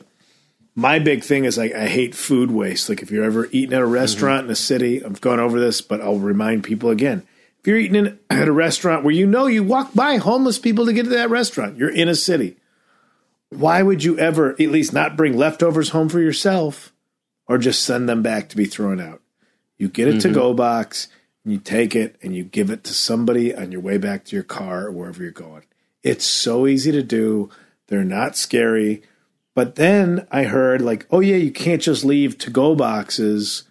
my 0.75 0.99
big 0.99 1.23
thing 1.23 1.45
is 1.45 1.57
like 1.57 1.73
I 1.73 1.87
hate 1.87 2.13
food 2.13 2.51
waste. 2.51 2.89
Like 2.89 3.01
if 3.01 3.09
you're 3.09 3.23
ever 3.23 3.47
eating 3.51 3.73
at 3.73 3.81
a 3.81 3.85
mm-hmm. 3.85 3.93
restaurant 3.93 4.45
in 4.45 4.51
a 4.51 4.55
city, 4.55 5.03
I've 5.03 5.21
gone 5.21 5.39
over 5.39 5.59
this, 5.59 5.81
but 5.81 6.01
I'll 6.01 6.19
remind 6.19 6.63
people 6.63 6.89
again. 6.89 7.25
If 7.59 7.67
you're 7.67 7.77
eating 7.77 8.05
in, 8.05 8.19
at 8.29 8.47
a 8.47 8.51
restaurant 8.51 9.03
where 9.03 9.13
you 9.13 9.25
know 9.25 9.47
you 9.47 9.63
walk 9.63 9.93
by 9.93 10.17
homeless 10.17 10.59
people 10.59 10.85
to 10.85 10.93
get 10.93 11.03
to 11.03 11.09
that 11.09 11.29
restaurant, 11.29 11.77
you're 11.77 11.89
in 11.89 12.09
a 12.09 12.15
city. 12.15 12.57
Why 13.49 13.81
would 13.81 14.03
you 14.03 14.19
ever 14.19 14.51
at 14.51 14.59
least 14.59 14.91
not 14.91 15.15
bring 15.15 15.37
leftovers 15.37 15.89
home 15.89 16.09
for 16.09 16.19
yourself 16.19 16.91
or 17.47 17.57
just 17.57 17.83
send 17.83 18.09
them 18.09 18.21
back 18.21 18.49
to 18.49 18.57
be 18.57 18.65
thrown 18.65 18.99
out? 18.99 19.21
You 19.77 19.87
get 19.87 20.09
a 20.09 20.19
to 20.19 20.27
mm-hmm. 20.27 20.33
go 20.33 20.53
box, 20.53 21.07
and 21.43 21.53
you 21.53 21.59
take 21.59 21.95
it 21.95 22.17
and 22.21 22.35
you 22.35 22.43
give 22.43 22.69
it 22.69 22.83
to 22.85 22.93
somebody 22.93 23.55
on 23.55 23.71
your 23.71 23.81
way 23.81 23.97
back 23.97 24.25
to 24.25 24.35
your 24.35 24.43
car 24.43 24.87
or 24.87 24.91
wherever 24.91 25.21
you're 25.21 25.31
going. 25.31 25.63
It's 26.03 26.25
so 26.25 26.67
easy 26.67 26.91
to 26.91 27.03
do. 27.03 27.49
They're 27.87 28.03
not 28.03 28.35
scary. 28.35 29.03
But 29.55 29.75
then 29.75 30.27
I 30.29 30.43
heard, 30.43 30.81
like, 30.81 31.07
oh, 31.09 31.21
yeah, 31.21 31.37
you 31.37 31.51
can't 31.51 31.81
just 31.81 32.05
leave 32.05 32.37
to 32.39 32.51
go 32.51 32.75
boxes 32.75 33.63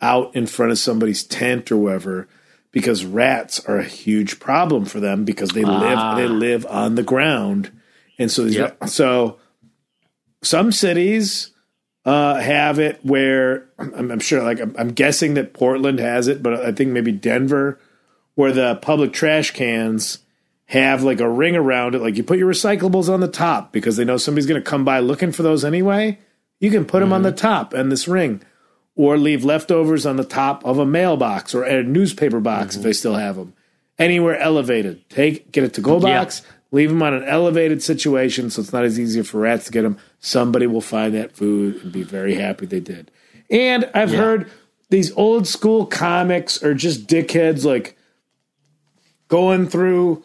out 0.00 0.34
in 0.36 0.46
front 0.46 0.72
of 0.72 0.78
somebody's 0.78 1.24
tent 1.24 1.72
or 1.72 1.78
whatever 1.78 2.28
because 2.70 3.06
rats 3.06 3.64
are 3.66 3.78
a 3.78 3.84
huge 3.84 4.38
problem 4.38 4.84
for 4.84 5.00
them 5.00 5.24
because 5.24 5.50
they 5.50 5.64
live 5.64 6.16
they 6.16 6.26
live 6.26 6.66
on 6.66 6.94
the 6.94 7.02
ground 7.02 7.72
and 8.18 8.30
so 8.30 8.44
Yep. 8.44 8.88
so 8.88 9.38
some 10.42 10.70
cities 10.72 11.52
uh, 12.04 12.34
have 12.34 12.78
it 12.78 13.00
where 13.02 13.66
I'm, 13.78 14.10
I'm 14.10 14.20
sure 14.20 14.42
like 14.42 14.60
I'm, 14.60 14.74
I'm 14.78 14.90
guessing 14.90 15.32
that 15.34 15.54
Portland 15.54 15.98
has 15.98 16.28
it 16.28 16.42
but 16.42 16.60
I 16.60 16.72
think 16.72 16.90
maybe 16.90 17.12
Denver 17.12 17.80
where 18.34 18.52
the 18.52 18.74
public 18.76 19.14
trash 19.14 19.52
cans 19.52 20.18
have 20.66 21.02
like 21.02 21.20
a 21.20 21.28
ring 21.28 21.56
around 21.56 21.94
it 21.94 22.02
like 22.02 22.16
you 22.16 22.22
put 22.22 22.38
your 22.38 22.50
recyclables 22.50 23.08
on 23.08 23.20
the 23.20 23.28
top 23.28 23.72
because 23.72 23.96
they 23.96 24.04
know 24.04 24.16
somebody's 24.16 24.46
going 24.46 24.60
to 24.60 24.68
come 24.70 24.84
by 24.84 24.98
looking 24.98 25.32
for 25.32 25.42
those 25.42 25.64
anyway 25.64 26.18
you 26.58 26.70
can 26.70 26.84
put 26.84 27.00
them 27.00 27.12
on 27.12 27.22
the 27.22 27.30
mm-hmm. 27.30 27.36
top 27.36 27.72
and 27.72 27.92
this 27.92 28.08
ring 28.08 28.42
or 28.96 29.18
leave 29.18 29.44
leftovers 29.44 30.06
on 30.06 30.16
the 30.16 30.24
top 30.24 30.64
of 30.64 30.78
a 30.78 30.86
mailbox 30.86 31.54
or 31.54 31.62
a 31.62 31.82
newspaper 31.82 32.40
box 32.40 32.76
if 32.76 32.82
they 32.82 32.90
mm-hmm. 32.90 32.94
still 32.94 33.14
have 33.14 33.36
them. 33.36 33.52
Anywhere 33.98 34.38
elevated, 34.38 35.08
take 35.08 35.52
get 35.52 35.64
a 35.64 35.68
to 35.68 35.80
go 35.80 35.94
Yeah. 35.94 36.18
box, 36.18 36.42
leave 36.70 36.88
them 36.88 37.02
on 37.02 37.14
an 37.14 37.24
elevated 37.24 37.82
situation 37.82 38.50
so 38.50 38.60
it's 38.60 38.72
not 38.72 38.84
as 38.84 38.98
easy 38.98 39.22
for 39.22 39.40
rats 39.40 39.66
to 39.66 39.72
get 39.72 39.82
them. 39.82 39.98
Somebody 40.20 40.66
will 40.66 40.80
find 40.80 41.14
that 41.14 41.36
food 41.36 41.82
and 41.82 41.92
be 41.92 42.02
very 42.02 42.34
happy 42.34 42.66
they 42.66 42.80
did. 42.80 43.10
And 43.50 43.88
I've 43.94 44.12
heard 44.12 44.50
these 44.88 45.12
old 45.12 45.46
school 45.46 45.86
comics 45.86 46.62
are 46.62 46.74
just 46.74 47.06
dickheads 47.06 47.64
like 47.64 47.96
going 49.28 49.68
through 49.68 50.24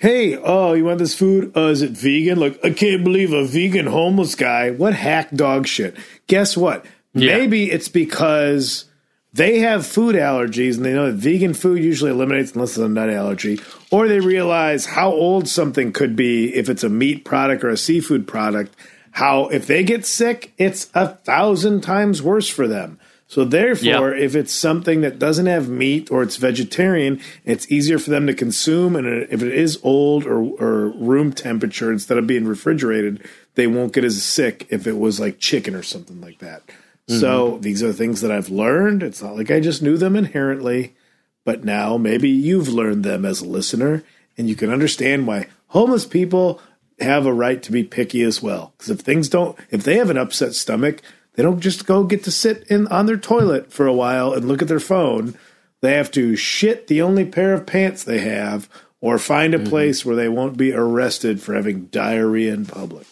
Hey, 0.00 0.34
oh, 0.34 0.72
you 0.72 0.86
want 0.86 0.98
this 0.98 1.14
food? 1.14 1.54
Uh, 1.54 1.66
is 1.66 1.82
it 1.82 1.90
vegan? 1.90 2.40
Like, 2.40 2.58
I 2.64 2.70
can't 2.70 3.04
believe 3.04 3.34
a 3.34 3.44
vegan 3.44 3.84
homeless 3.84 4.34
guy. 4.34 4.70
What 4.70 4.94
hack 4.94 5.30
dog 5.30 5.66
shit? 5.66 5.94
Guess 6.26 6.56
what? 6.56 6.86
Yeah. 7.12 7.36
Maybe 7.36 7.70
it's 7.70 7.88
because 7.88 8.86
they 9.34 9.58
have 9.58 9.86
food 9.86 10.16
allergies 10.16 10.76
and 10.76 10.86
they 10.86 10.94
know 10.94 11.10
that 11.10 11.18
vegan 11.18 11.52
food 11.52 11.84
usually 11.84 12.12
eliminates 12.12 12.52
unless 12.52 12.70
it's 12.70 12.78
a 12.78 12.88
nut 12.88 13.10
allergy, 13.10 13.60
or 13.90 14.08
they 14.08 14.20
realize 14.20 14.86
how 14.86 15.10
old 15.10 15.46
something 15.48 15.92
could 15.92 16.16
be 16.16 16.54
if 16.54 16.70
it's 16.70 16.82
a 16.82 16.88
meat 16.88 17.26
product 17.26 17.62
or 17.62 17.68
a 17.68 17.76
seafood 17.76 18.26
product. 18.26 18.74
How 19.10 19.48
if 19.48 19.66
they 19.66 19.84
get 19.84 20.06
sick, 20.06 20.54
it's 20.56 20.88
a 20.94 21.08
thousand 21.08 21.82
times 21.82 22.22
worse 22.22 22.48
for 22.48 22.66
them. 22.66 22.98
So 23.30 23.44
therefore, 23.44 24.16
Yeah. 24.16 24.24
if 24.24 24.34
it's 24.34 24.52
something 24.52 25.02
that 25.02 25.20
doesn't 25.20 25.46
have 25.46 25.68
meat 25.68 26.10
or 26.10 26.24
it's 26.24 26.34
vegetarian, 26.34 27.20
it's 27.44 27.70
easier 27.70 28.00
for 28.00 28.10
them 28.10 28.26
to 28.26 28.34
consume. 28.34 28.96
And 28.96 29.06
if 29.30 29.40
it 29.40 29.54
is 29.54 29.78
old 29.84 30.26
or, 30.26 30.40
or 30.58 30.88
room 30.88 31.32
temperature 31.32 31.92
instead 31.92 32.18
of 32.18 32.26
being 32.26 32.44
refrigerated, 32.44 33.22
they 33.54 33.68
won't 33.68 33.92
get 33.92 34.02
as 34.02 34.20
sick 34.20 34.66
if 34.70 34.84
it 34.84 34.98
was 34.98 35.20
like 35.20 35.38
chicken 35.38 35.76
or 35.76 35.84
something 35.84 36.20
like 36.20 36.40
that. 36.40 36.66
Mm-hmm. 36.66 37.20
So 37.20 37.58
these 37.60 37.84
are 37.84 37.92
things 37.92 38.20
that 38.22 38.32
I've 38.32 38.48
learned. 38.48 39.04
It's 39.04 39.22
not 39.22 39.36
like 39.36 39.52
I 39.52 39.60
just 39.60 39.80
knew 39.80 39.96
them 39.96 40.16
inherently, 40.16 40.96
but 41.44 41.62
now 41.64 41.96
maybe 41.96 42.28
you've 42.28 42.68
learned 42.68 43.04
them 43.04 43.24
as 43.24 43.42
a 43.42 43.46
listener 43.48 44.02
and 44.36 44.48
you 44.48 44.56
can 44.56 44.72
understand 44.72 45.28
why 45.28 45.46
homeless 45.68 46.04
people 46.04 46.60
have 46.98 47.26
a 47.26 47.32
right 47.32 47.62
to 47.62 47.70
be 47.70 47.84
picky 47.84 48.22
as 48.22 48.42
well. 48.42 48.72
Because 48.76 48.90
if 48.90 48.98
things 48.98 49.28
don't, 49.28 49.56
if 49.70 49.84
they 49.84 49.98
have 49.98 50.10
an 50.10 50.18
upset 50.18 50.54
stomach, 50.54 51.00
they 51.34 51.42
don't 51.42 51.60
just 51.60 51.86
go 51.86 52.04
get 52.04 52.24
to 52.24 52.30
sit 52.30 52.64
in 52.68 52.86
on 52.88 53.06
their 53.06 53.16
toilet 53.16 53.72
for 53.72 53.86
a 53.86 53.94
while 53.94 54.32
and 54.32 54.48
look 54.48 54.62
at 54.62 54.68
their 54.68 54.80
phone. 54.80 55.34
They 55.80 55.94
have 55.94 56.10
to 56.12 56.36
shit 56.36 56.86
the 56.86 57.02
only 57.02 57.24
pair 57.24 57.54
of 57.54 57.66
pants 57.66 58.04
they 58.04 58.18
have 58.18 58.68
or 59.00 59.18
find 59.18 59.54
a 59.54 59.58
mm-hmm. 59.58 59.68
place 59.68 60.04
where 60.04 60.16
they 60.16 60.28
won't 60.28 60.56
be 60.56 60.72
arrested 60.72 61.40
for 61.40 61.54
having 61.54 61.86
diarrhea 61.86 62.52
in 62.52 62.66
public. 62.66 63.06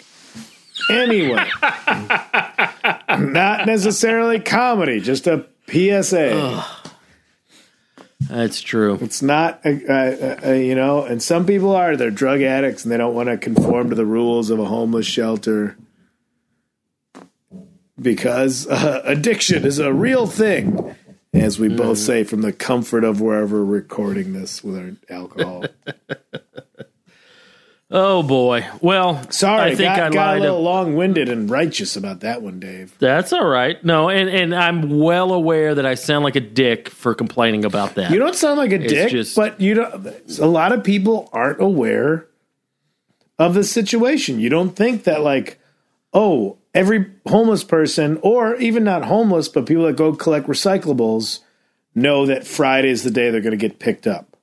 Anyway, 0.91 1.45
not 3.19 3.67
necessarily 3.67 4.41
comedy, 4.41 5.01
just 5.01 5.27
a 5.27 5.47
PSA. 5.69 6.65
That's 8.21 8.61
true. 8.61 8.99
It's 9.01 9.23
not, 9.23 9.61
a, 9.65 9.71
a, 9.71 10.51
a, 10.51 10.67
you 10.67 10.75
know, 10.75 11.05
and 11.05 11.23
some 11.23 11.47
people 11.47 11.75
are, 11.75 11.97
they're 11.97 12.11
drug 12.11 12.43
addicts 12.43 12.85
and 12.85 12.93
they 12.93 12.97
don't 12.97 13.15
want 13.15 13.29
to 13.29 13.39
conform 13.39 13.91
to 13.91 13.95
the 13.95 14.07
rules 14.07 14.51
of 14.51 14.59
a 14.59 14.65
homeless 14.65 15.07
shelter 15.07 15.77
because 18.01 18.67
uh, 18.67 19.03
addiction 19.05 19.65
is 19.65 19.79
a 19.79 19.93
real 19.93 20.27
thing, 20.27 20.95
as 21.33 21.59
we 21.59 21.69
both 21.69 21.99
say 21.99 22.25
from 22.25 22.43
the 22.43 22.53
comfort 22.53 23.05
of 23.05 23.21
wherever 23.21 23.65
we're 23.65 23.75
recording 23.77 24.33
this 24.33 24.63
with 24.65 24.77
our 24.77 24.93
alcohol. 25.17 25.65
Oh 27.91 28.23
boy. 28.23 28.67
Well, 28.83 29.31
Sorry, 29.31 29.63
I 29.73 29.75
think 29.75 29.97
got, 29.97 30.01
I 30.01 30.11
got 30.11 30.37
a 30.37 30.41
little 30.41 30.61
long 30.61 30.95
winded 30.95 31.31
and 31.31 31.49
righteous 31.49 31.97
about 31.97 32.21
that 32.21 32.43
one, 32.43 32.61
Dave. 32.61 32.95
That's 32.99 33.33
all 33.33 33.47
right. 33.47 33.83
No, 33.83 34.11
and 34.11 34.29
and 34.29 34.55
I'm 34.55 34.99
well 34.99 35.33
aware 35.33 35.75
that 35.75 35.87
I 35.87 35.95
sound 35.95 36.23
like 36.23 36.37
a 36.37 36.41
dick 36.41 36.91
for 36.91 37.15
complaining 37.15 37.65
about 37.65 37.95
that. 37.95 38.11
You 38.11 38.19
don't 38.19 38.35
sound 38.35 38.59
like 38.59 38.73
a 38.73 38.79
dick, 38.79 39.11
just- 39.11 39.35
but 39.35 39.59
you 39.59 39.73
don't. 39.73 40.39
A 40.39 40.47
lot 40.47 40.73
of 40.73 40.85
people 40.85 41.31
aren't 41.33 41.63
aware 41.63 42.27
of 43.39 43.55
the 43.55 43.65
situation. 43.65 44.39
You 44.39 44.51
don't 44.51 44.77
think 44.77 45.05
that 45.05 45.23
like, 45.23 45.59
oh, 46.13 46.58
every 46.75 47.11
homeless 47.27 47.65
person, 47.65 48.19
or 48.23 48.57
even 48.57 48.85
not 48.85 49.05
homeless, 49.05 49.49
but 49.49 49.67
people 49.67 49.85
that 49.85 49.97
go 49.97 50.15
collect 50.15 50.47
recyclables, 50.47 51.41
know 51.95 52.27
that 52.27 52.47
Friday 52.47 52.91
is 52.91 53.03
the 53.03 53.11
day 53.11 53.31
they're 53.31 53.41
going 53.41 53.51
to 53.51 53.57
get 53.57 53.79
picked 53.79 54.07
up. 54.07 54.37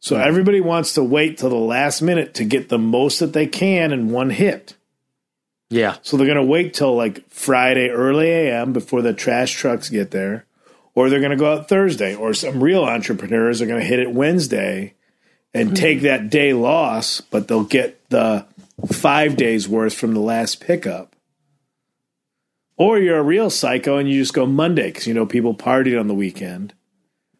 So 0.00 0.16
everybody 0.16 0.60
wants 0.60 0.94
to 0.94 1.04
wait 1.04 1.38
till 1.38 1.50
the 1.50 1.56
last 1.56 2.00
minute 2.00 2.34
to 2.34 2.44
get 2.44 2.70
the 2.70 2.78
most 2.78 3.20
that 3.20 3.34
they 3.34 3.46
can 3.46 3.92
in 3.92 4.10
one 4.10 4.30
hit. 4.30 4.74
yeah. 5.68 5.96
So 6.02 6.16
they're 6.16 6.26
going 6.26 6.36
to 6.36 6.42
wait 6.42 6.72
till 6.72 6.96
like 6.96 7.28
Friday 7.28 7.90
early 7.90 8.30
AM 8.30 8.72
before 8.72 9.02
the 9.02 9.12
trash 9.12 9.52
trucks 9.52 9.90
get 9.90 10.10
there, 10.10 10.46
or 10.94 11.10
they're 11.10 11.20
going 11.20 11.30
to 11.32 11.36
go 11.36 11.52
out 11.52 11.68
Thursday, 11.68 12.14
or 12.14 12.32
some 12.32 12.64
real 12.64 12.84
entrepreneurs 12.84 13.60
are 13.60 13.66
going 13.66 13.80
to 13.80 13.86
hit 13.86 14.00
it 14.00 14.12
Wednesday 14.12 14.94
and 15.52 15.70
hmm. 15.70 15.74
take 15.74 16.00
that 16.02 16.30
day 16.30 16.54
loss, 16.54 17.20
but 17.20 17.46
they'll 17.46 17.64
get 17.64 18.08
the 18.08 18.46
five 18.90 19.36
days 19.36 19.68
worth 19.68 19.94
from 19.94 20.14
the 20.14 20.20
last 20.20 20.60
pickup. 20.60 21.09
Or 22.80 22.98
you're 22.98 23.18
a 23.18 23.22
real 23.22 23.50
psycho 23.50 23.98
and 23.98 24.08
you 24.08 24.18
just 24.18 24.32
go 24.32 24.46
Monday 24.46 24.86
because 24.86 25.06
you 25.06 25.12
know 25.12 25.26
people 25.26 25.54
partied 25.54 26.00
on 26.00 26.08
the 26.08 26.14
weekend. 26.14 26.72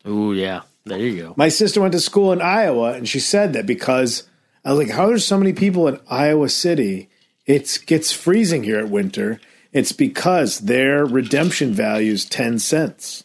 Oh, 0.05 0.33
yeah. 0.33 0.61
There 0.85 0.99
you 0.99 1.17
go. 1.23 1.35
My 1.35 1.49
sister 1.49 1.81
went 1.81 1.93
to 1.93 2.01
school 2.01 2.31
in 2.31 2.43
Iowa, 2.43 2.93
and 2.93 3.09
she 3.09 3.21
said 3.21 3.55
that 3.55 3.65
because 3.65 4.29
I 4.67 4.73
was 4.73 4.79
like, 4.87 4.95
"How 4.95 5.07
there's 5.07 5.25
so 5.25 5.39
many 5.39 5.55
people 5.55 5.89
in 5.89 5.99
Iowa 6.11 6.51
City? 6.51 7.09
It 7.47 7.79
gets 7.87 8.13
freezing 8.13 8.65
here 8.65 8.79
at 8.79 8.91
winter. 8.91 9.41
It's 9.73 9.93
because 9.93 10.59
their 10.61 11.07
redemption 11.07 11.73
value 11.73 12.13
is 12.13 12.27
ten 12.27 12.59
cents. 12.59 13.25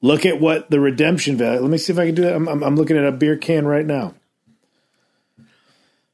Look 0.00 0.26
at 0.26 0.40
what 0.40 0.68
the 0.70 0.80
redemption 0.80 1.36
value. 1.36 1.60
Let 1.60 1.70
me 1.70 1.78
see 1.78 1.92
if 1.92 1.98
I 1.98 2.06
can 2.06 2.14
do 2.16 2.22
that. 2.22 2.34
I'm, 2.34 2.48
I'm, 2.48 2.62
I'm 2.64 2.76
looking 2.76 2.96
at 2.96 3.04
a 3.06 3.12
beer 3.12 3.36
can 3.36 3.66
right 3.66 3.86
now. 3.86 4.14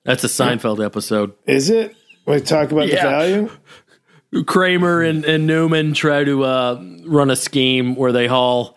That's 0.05 0.25
a 0.25 0.29
Seinfeld 0.29 0.85
episode. 0.85 1.33
Is 1.47 1.71
it? 1.71 1.95
We 2.27 2.41
talk 2.41 2.71
about 2.73 2.89
Yeah. 2.89 3.03
the 3.05 3.09
value. 3.11 3.51
Kramer 4.47 5.03
and, 5.03 5.25
and 5.25 5.47
Newman 5.47 5.95
try 5.95 6.25
to 6.25 6.45
uh, 6.45 6.83
run 7.05 7.31
a 7.31 7.37
scheme 7.37 7.95
where 7.95 8.13
they 8.13 8.27
haul 8.27 8.77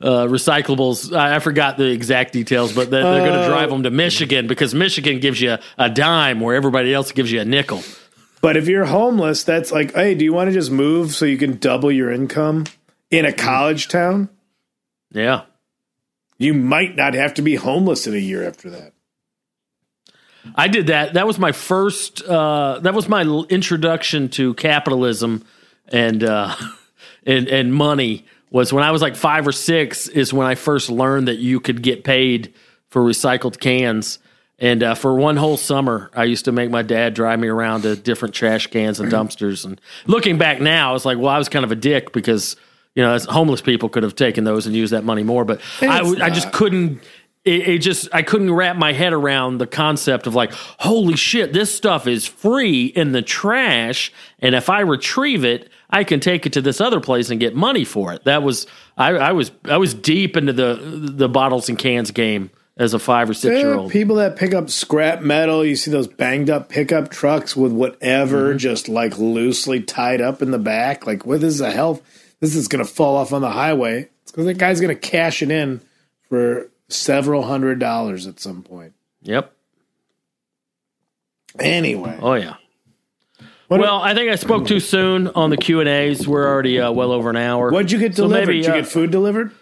uh, 0.00 0.26
recyclables. 0.26 1.16
I, 1.16 1.36
I 1.36 1.38
forgot 1.40 1.76
the 1.78 1.90
exact 1.90 2.32
details, 2.32 2.72
but 2.72 2.90
they're, 2.90 3.02
they're 3.02 3.26
going 3.26 3.40
to 3.40 3.48
drive 3.48 3.70
them 3.70 3.82
to 3.84 3.90
Michigan 3.90 4.46
because 4.46 4.74
Michigan 4.74 5.20
gives 5.20 5.40
you 5.40 5.56
a 5.78 5.90
dime 5.90 6.40
where 6.40 6.54
everybody 6.54 6.94
else 6.94 7.12
gives 7.12 7.32
you 7.32 7.40
a 7.40 7.44
nickel. 7.44 7.82
But 8.40 8.56
if 8.56 8.68
you're 8.68 8.84
homeless, 8.84 9.42
that's 9.44 9.72
like, 9.72 9.94
hey, 9.94 10.14
do 10.14 10.24
you 10.24 10.32
want 10.32 10.48
to 10.48 10.54
just 10.54 10.70
move 10.70 11.12
so 11.12 11.24
you 11.24 11.38
can 11.38 11.56
double 11.56 11.90
your 11.90 12.10
income 12.10 12.64
in 13.10 13.24
a 13.24 13.32
college 13.32 13.88
town? 13.88 14.28
Yeah. 15.10 15.42
You 16.38 16.54
might 16.54 16.96
not 16.96 17.14
have 17.14 17.34
to 17.34 17.42
be 17.42 17.54
homeless 17.54 18.06
in 18.06 18.14
a 18.14 18.18
year 18.18 18.46
after 18.46 18.70
that. 18.70 18.93
I 20.54 20.68
did 20.68 20.88
that. 20.88 21.14
That 21.14 21.26
was 21.26 21.38
my 21.38 21.52
first. 21.52 22.22
Uh, 22.22 22.78
that 22.80 22.94
was 22.94 23.08
my 23.08 23.22
introduction 23.48 24.28
to 24.30 24.54
capitalism 24.54 25.44
and 25.88 26.22
uh, 26.22 26.54
and 27.26 27.48
and 27.48 27.74
money. 27.74 28.26
Was 28.50 28.72
when 28.72 28.84
I 28.84 28.92
was 28.92 29.02
like 29.02 29.16
five 29.16 29.46
or 29.46 29.52
six. 29.52 30.08
Is 30.08 30.32
when 30.32 30.46
I 30.46 30.54
first 30.54 30.90
learned 30.90 31.28
that 31.28 31.38
you 31.38 31.60
could 31.60 31.82
get 31.82 32.04
paid 32.04 32.54
for 32.88 33.02
recycled 33.02 33.58
cans. 33.58 34.18
And 34.60 34.84
uh, 34.84 34.94
for 34.94 35.16
one 35.16 35.36
whole 35.36 35.56
summer, 35.56 36.12
I 36.14 36.24
used 36.24 36.44
to 36.44 36.52
make 36.52 36.70
my 36.70 36.82
dad 36.82 37.12
drive 37.12 37.40
me 37.40 37.48
around 37.48 37.82
to 37.82 37.96
different 37.96 38.36
trash 38.36 38.68
cans 38.68 39.00
and 39.00 39.10
dumpsters. 39.10 39.64
And 39.64 39.80
looking 40.06 40.38
back 40.38 40.60
now, 40.60 40.94
it's 40.94 41.04
like, 41.04 41.18
well, 41.18 41.28
I 41.28 41.38
was 41.38 41.48
kind 41.48 41.64
of 41.64 41.72
a 41.72 41.76
dick 41.76 42.12
because 42.12 42.54
you 42.94 43.02
know, 43.02 43.12
as 43.12 43.24
homeless 43.24 43.60
people 43.60 43.88
could 43.88 44.04
have 44.04 44.14
taken 44.14 44.44
those 44.44 44.66
and 44.66 44.74
used 44.74 44.92
that 44.92 45.04
money 45.04 45.24
more. 45.24 45.44
But 45.44 45.60
I, 45.82 46.00
I 46.00 46.30
just 46.30 46.52
couldn't 46.52 47.02
it, 47.44 47.68
it 47.68 47.78
just 47.78 48.08
I 48.12 48.22
couldn't 48.22 48.52
wrap 48.52 48.76
my 48.76 48.92
head 48.92 49.12
around 49.12 49.58
the 49.58 49.66
concept 49.66 50.26
of 50.26 50.34
like, 50.34 50.52
holy 50.54 51.16
shit, 51.16 51.52
this 51.52 51.74
stuff 51.74 52.06
is 52.06 52.26
free 52.26 52.86
in 52.86 53.12
the 53.12 53.22
trash, 53.22 54.12
and 54.40 54.54
if 54.54 54.70
I 54.70 54.80
retrieve 54.80 55.44
it, 55.44 55.68
I 55.90 56.04
can 56.04 56.20
take 56.20 56.46
it 56.46 56.52
to 56.54 56.60
this 56.62 56.80
other 56.80 57.00
place 57.00 57.30
and 57.30 57.38
get 57.38 57.54
money 57.54 57.84
for 57.84 58.12
it. 58.12 58.24
That 58.24 58.42
was 58.42 58.66
I, 58.96 59.10
I 59.10 59.32
was 59.32 59.50
I 59.64 59.76
was 59.76 59.94
deep 59.94 60.36
into 60.36 60.52
the 60.52 60.74
the 60.76 61.28
bottles 61.28 61.68
and 61.68 61.78
cans 61.78 62.10
game 62.10 62.50
as 62.76 62.92
a 62.92 62.98
five 62.98 63.30
or 63.30 63.34
six 63.34 63.56
year 63.56 63.70
Yeah, 63.74 63.76
old. 63.80 63.92
people 63.92 64.16
that 64.16 64.36
pick 64.36 64.52
up 64.52 64.68
scrap 64.68 65.20
metal, 65.20 65.64
you 65.64 65.76
see 65.76 65.92
those 65.92 66.08
banged 66.08 66.50
up 66.50 66.68
pickup 66.68 67.08
trucks 67.10 67.54
with 67.54 67.70
whatever 67.72 68.48
Mm-hmm. 68.48 68.58
just 68.58 68.88
like 68.88 69.16
loosely 69.18 69.80
tied 69.80 70.20
up 70.20 70.42
in 70.42 70.50
the 70.50 70.58
back. 70.58 71.06
Like, 71.06 71.24
what 71.24 71.42
is 71.44 71.58
the 71.58 71.70
hell? 71.70 72.02
This 72.40 72.56
is 72.56 72.66
going 72.68 72.84
to 72.84 72.90
fall 72.90 73.14
off 73.16 73.32
on 73.32 73.42
the 73.42 73.50
highway. 73.50 74.08
It's 74.22 74.32
because 74.32 74.46
that 74.46 74.58
guy's 74.58 74.80
going 74.80 74.94
to 74.94 75.00
cash 75.00 75.40
it 75.40 75.52
in 75.52 75.82
for 76.28 76.68
several 76.94 77.42
hundred 77.42 77.78
dollars 77.78 78.26
at 78.26 78.40
some 78.40 78.62
point. 78.62 78.92
Yep. 79.22 79.52
Anyway, 81.58 82.18
Oh 82.20 82.34
yeah. 82.34 82.54
What- 83.68 83.80
well, 83.80 84.00
I 84.02 84.14
think 84.14 84.30
I 84.30 84.34
spoke 84.34 84.66
too 84.66 84.80
soon 84.80 85.28
on 85.28 85.50
the 85.50 85.56
Q 85.56 85.80
and 85.80 85.88
A's. 85.88 86.26
We're 86.28 86.46
already 86.46 86.78
uh, 86.80 86.92
well 86.92 87.12
over 87.12 87.30
an 87.30 87.36
hour. 87.36 87.70
what'd 87.70 87.90
you 87.92 87.98
get 87.98 88.14
So 88.14 88.24
delivered? 88.24 88.46
maybe, 88.48 88.58
Did 88.60 88.66
you 88.66 88.72
uh, 88.72 88.76
get 88.76 88.86
food 88.88 89.10
delivered? 89.10 89.52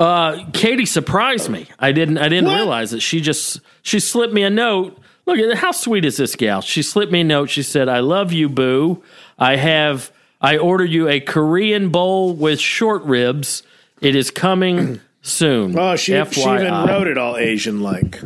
Uh, 0.00 0.46
Katie 0.52 0.86
surprised 0.86 1.48
me. 1.48 1.68
I 1.78 1.92
didn't. 1.92 2.18
I 2.18 2.28
didn't 2.28 2.46
What? 2.46 2.56
realize 2.56 2.92
it. 2.92 3.00
She 3.02 3.20
just 3.20 3.60
she 3.82 4.00
slipped 4.00 4.32
me 4.34 4.42
a 4.42 4.50
note. 4.50 4.98
Look 5.26 5.38
at 5.38 5.56
how 5.58 5.70
sweet 5.70 6.04
is 6.04 6.16
this 6.16 6.34
gal? 6.36 6.60
She 6.62 6.82
slipped 6.82 7.12
me 7.12 7.20
a 7.20 7.24
note. 7.24 7.48
She 7.50 7.62
said, 7.62 7.88
"I 7.88 8.00
love 8.00 8.32
you, 8.32 8.48
boo. 8.48 9.02
I 9.38 9.56
have. 9.56 10.10
I 10.40 10.58
ordered 10.58 10.90
you 10.90 11.08
a 11.08 11.20
Korean 11.20 11.90
bowl 11.90 12.34
with 12.34 12.58
short 12.60 13.02
ribs. 13.04 13.62
It 14.00 14.16
is 14.16 14.30
coming 14.30 15.00
soon. 15.24 15.76
Oh, 15.76 15.96
she, 15.96 16.12
she 16.30 16.40
even 16.40 16.72
wrote 16.72 17.08
it 17.08 17.18
all 17.18 17.36
Asian 17.36 17.80
like. 17.80 18.20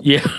Yeah. 0.00 0.24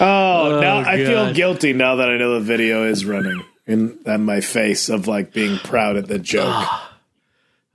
Oh, 0.00 0.58
oh, 0.58 0.60
now 0.60 0.78
I 0.78 1.04
feel 1.04 1.32
guilty 1.32 1.72
now 1.72 1.96
that 1.96 2.08
I 2.08 2.18
know 2.18 2.34
the 2.34 2.40
video 2.40 2.84
is 2.84 3.04
running 3.04 3.42
in 3.66 3.98
on 4.06 4.24
my 4.24 4.40
face 4.40 4.88
of 4.88 5.08
like 5.08 5.32
being 5.32 5.58
proud 5.58 5.96
at 5.96 6.06
the 6.06 6.18
joke. 6.18 6.64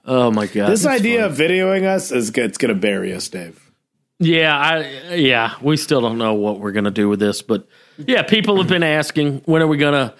Oh 0.06 0.32
my 0.32 0.48
god. 0.48 0.70
this 0.70 0.86
idea 0.86 1.30
funny. 1.30 1.32
of 1.32 1.38
videoing 1.38 1.86
us 1.86 2.12
is 2.12 2.30
it's 2.30 2.58
going 2.58 2.74
to 2.74 2.80
bury 2.80 3.14
us, 3.14 3.30
Dave. 3.30 3.72
Yeah, 4.20 4.58
I 4.58 5.14
yeah, 5.16 5.56
we 5.62 5.78
still 5.78 6.02
don't 6.02 6.18
know 6.18 6.34
what 6.34 6.60
we're 6.60 6.72
gonna 6.72 6.92
do 6.92 7.10
with 7.10 7.20
this, 7.20 7.42
but 7.42 7.68
yeah, 7.98 8.22
people 8.24 8.58
have 8.58 8.68
been 8.68 8.84
asking 8.84 9.42
when 9.46 9.62
are 9.62 9.68
we 9.68 9.78
gonna 9.78 10.14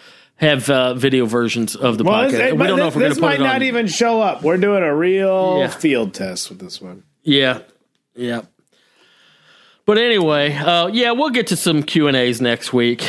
have 0.44 0.70
uh, 0.70 0.94
video 0.94 1.26
versions 1.26 1.76
of 1.76 1.98
the 1.98 2.04
Well, 2.04 2.30
podcast. 2.30 2.58
we 2.58 2.68
don't 2.68 2.78
know 2.78 2.88
if 2.88 2.96
we're 2.96 3.02
gonna 3.04 3.16
put 3.16 3.24
it 3.24 3.24
on. 3.26 3.32
This 3.32 3.40
might 3.40 3.40
not 3.40 3.64
even 3.64 3.88
show 3.88 4.22
up. 4.22 4.44
We're 4.44 4.58
doing 4.58 4.84
a 4.84 4.96
real 4.96 5.58
Yeah. 5.60 5.68
field 5.68 6.14
test 6.14 6.50
with 6.50 6.60
this 6.60 6.82
one. 6.82 7.04
Yeah, 7.24 7.60
yeah. 8.16 8.42
But 9.86 9.98
anyway, 9.98 10.54
uh, 10.56 10.88
yeah, 10.88 11.12
we'll 11.12 11.30
get 11.32 11.48
to 11.48 11.56
some 11.56 11.84
Q 11.84 12.08
and 12.08 12.16
A's 12.16 12.40
next 12.42 12.72
week. 12.74 13.04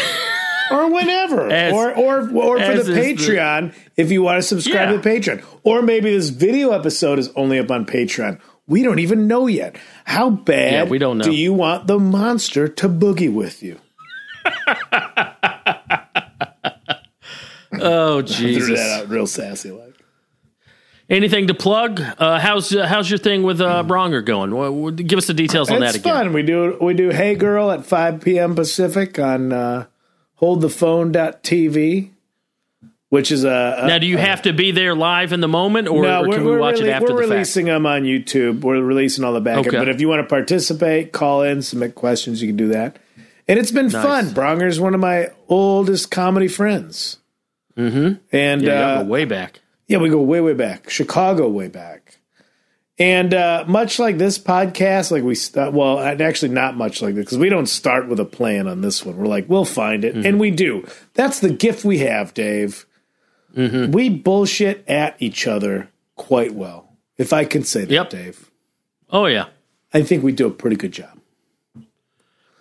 Or 0.70 0.90
whenever, 0.92 1.48
As- 1.50 1.72
or 1.72 1.92
or 1.94 2.20
or 2.36 2.58
for 2.58 2.64
the 2.66 2.80
is 2.80 2.86
the- 2.86 2.94
Patreon 2.94 3.74
if 3.96 4.10
you 4.10 4.22
want 4.22 4.38
to 4.38 4.42
subscribe 4.42 4.88
Yeah. 4.90 4.96
to 4.96 4.98
the 4.98 5.08
Patreon, 5.08 5.44
or 5.62 5.82
maybe 5.82 6.10
this 6.10 6.30
video 6.30 6.70
episode 6.72 7.18
is 7.18 7.30
only 7.36 7.58
up 7.58 7.70
on 7.70 7.84
Patreon. 7.86 8.40
We 8.66 8.82
don't 8.82 8.98
even 8.98 9.26
know 9.28 9.46
yet. 9.46 9.76
How 10.04 10.30
bad 10.30 10.72
Yeah, 10.72 10.84
we 10.84 10.96
don't 10.98 11.18
know. 11.18 11.24
do 11.24 11.32
you 11.32 11.52
want 11.52 11.86
the 11.86 11.98
monster 11.98 12.66
to 12.66 12.88
boogie 12.88 13.32
with 13.32 13.62
you? 13.62 13.78
oh 17.84 18.22
Threw 18.26 18.26
Jesus! 18.26 18.78
that 18.78 19.02
out 19.02 19.08
real 19.08 19.26
sassy 19.26 19.70
like. 19.70 19.92
Anything 21.10 21.48
to 21.48 21.54
plug? 21.54 22.00
Uh, 22.00 22.38
how's 22.38 22.74
uh, 22.74 22.86
how's 22.86 23.10
your 23.10 23.18
thing 23.18 23.42
with 23.42 23.60
uh, 23.60 23.82
Bronger 23.84 24.24
going? 24.24 24.54
Well, 24.54 24.90
give 24.90 25.18
us 25.18 25.26
the 25.26 25.34
details 25.34 25.70
on 25.70 25.82
It's 25.82 25.92
that 25.92 26.00
again. 26.00 26.14
fun. 26.14 26.32
We 26.32 26.42
do 26.42 26.78
we 26.80 26.94
do 26.94 27.10
Hey 27.10 27.34
Girl 27.34 27.70
at 27.70 27.84
5 27.84 28.22
p.m. 28.22 28.54
Pacific 28.54 29.18
on 29.18 29.52
uh, 29.52 29.84
holdthephone.tv, 30.40 32.10
which 33.10 33.30
is 33.30 33.44
a, 33.44 33.80
a 33.82 33.86
Now, 33.86 33.98
do 33.98 34.06
you 34.06 34.16
have 34.18 34.42
to 34.42 34.52
be 34.52 34.70
there 34.70 34.94
live 34.94 35.32
in 35.32 35.40
the 35.40 35.48
moment, 35.48 35.88
or, 35.88 36.02
no, 36.02 36.24
or 36.24 36.32
can 36.32 36.44
we 36.44 36.56
watch 36.56 36.76
rele- 36.76 36.86
it 36.86 36.88
after 36.88 37.12
we're 37.14 37.16
the 37.16 37.28
fact? 37.28 37.30
releasing 37.32 37.66
them 37.66 37.86
on 37.86 38.02
YouTube. 38.04 38.60
We're 38.62 38.80
releasing 38.82 39.24
all 39.24 39.32
the 39.34 39.40
back 39.40 39.58
end. 39.58 39.66
Okay. 39.68 39.78
But 39.78 39.88
if 39.90 40.00
you 40.00 40.08
want 40.08 40.20
to 40.22 40.26
participate, 40.28 41.12
call 41.12 41.42
in, 41.42 41.62
submit 41.62 41.94
questions, 41.94 42.40
you 42.42 42.48
can 42.48 42.56
do 42.56 42.68
that. 42.68 42.96
And 43.46 43.58
it's 43.58 43.70
been 43.70 43.90
fun. 43.90 44.28
Bronger's 44.30 44.80
one 44.80 44.94
of 44.94 45.00
my 45.00 45.28
oldest 45.48 46.10
comedy 46.10 46.48
friends. 46.48 47.18
Mm-hmm. 47.76 48.14
And 48.32 48.62
Yeah, 48.62 48.72
uh, 48.86 49.02
go 49.02 49.08
way 49.08 49.24
back. 49.24 49.60
Yeah, 49.86 49.98
we 49.98 50.08
go 50.08 50.20
way, 50.20 50.40
way 50.40 50.54
back. 50.54 50.88
Chicago, 50.88 51.48
way 51.48 51.68
back. 51.68 52.18
And 52.96 53.34
uh, 53.34 53.64
much 53.66 53.98
like 53.98 54.18
this 54.18 54.38
podcast, 54.38 55.10
like 55.10 55.24
we 55.24 55.34
st- 55.34 55.72
well, 55.72 55.98
actually 55.98 56.50
not 56.52 56.76
much 56.76 57.02
like 57.02 57.16
this 57.16 57.24
because 57.24 57.38
we 57.38 57.48
don't 57.48 57.66
start 57.66 58.08
with 58.08 58.20
a 58.20 58.24
plan 58.24 58.68
on 58.68 58.82
this 58.82 59.04
one. 59.04 59.16
We're 59.16 59.26
like, 59.26 59.48
we'll 59.48 59.64
find 59.64 60.04
it, 60.04 60.14
Mm-hmm. 60.14 60.26
and 60.26 60.38
we 60.40 60.52
do. 60.52 60.86
That's 61.14 61.40
the 61.40 61.50
gift 61.50 61.84
we 61.84 61.98
have, 61.98 62.32
Dave. 62.34 62.86
Mm-hmm. 63.56 63.90
We 63.90 64.10
bullshit 64.10 64.84
at 64.88 65.16
each 65.20 65.46
other 65.48 65.88
quite 66.14 66.54
well, 66.54 66.96
if 67.18 67.32
I 67.32 67.44
can 67.44 67.64
say 67.64 67.80
that, 67.84 67.90
Yep. 67.92 68.10
Dave. 68.10 68.50
Oh 69.10 69.26
yeah, 69.26 69.46
I 69.92 70.02
think 70.02 70.22
we 70.22 70.30
do 70.32 70.46
a 70.46 70.50
pretty 70.50 70.76
good 70.76 70.92
job. 70.92 71.13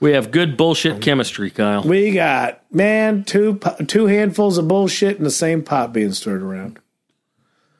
We 0.04 0.12
have 0.12 0.32
good 0.32 0.58
bullshit 0.58 1.02
chemistry, 1.02 1.50
Kyle. 1.50 1.82
We 1.82 2.12
got 2.12 2.62
man 2.74 3.24
two 3.24 3.60
two 3.88 4.08
handfuls 4.08 4.58
of 4.58 4.68
bullshit 4.68 5.18
in 5.18 5.24
the 5.24 5.32
same 5.32 5.64
pot 5.64 5.94
being 5.94 6.12
stirred 6.12 6.42
around. 6.42 6.78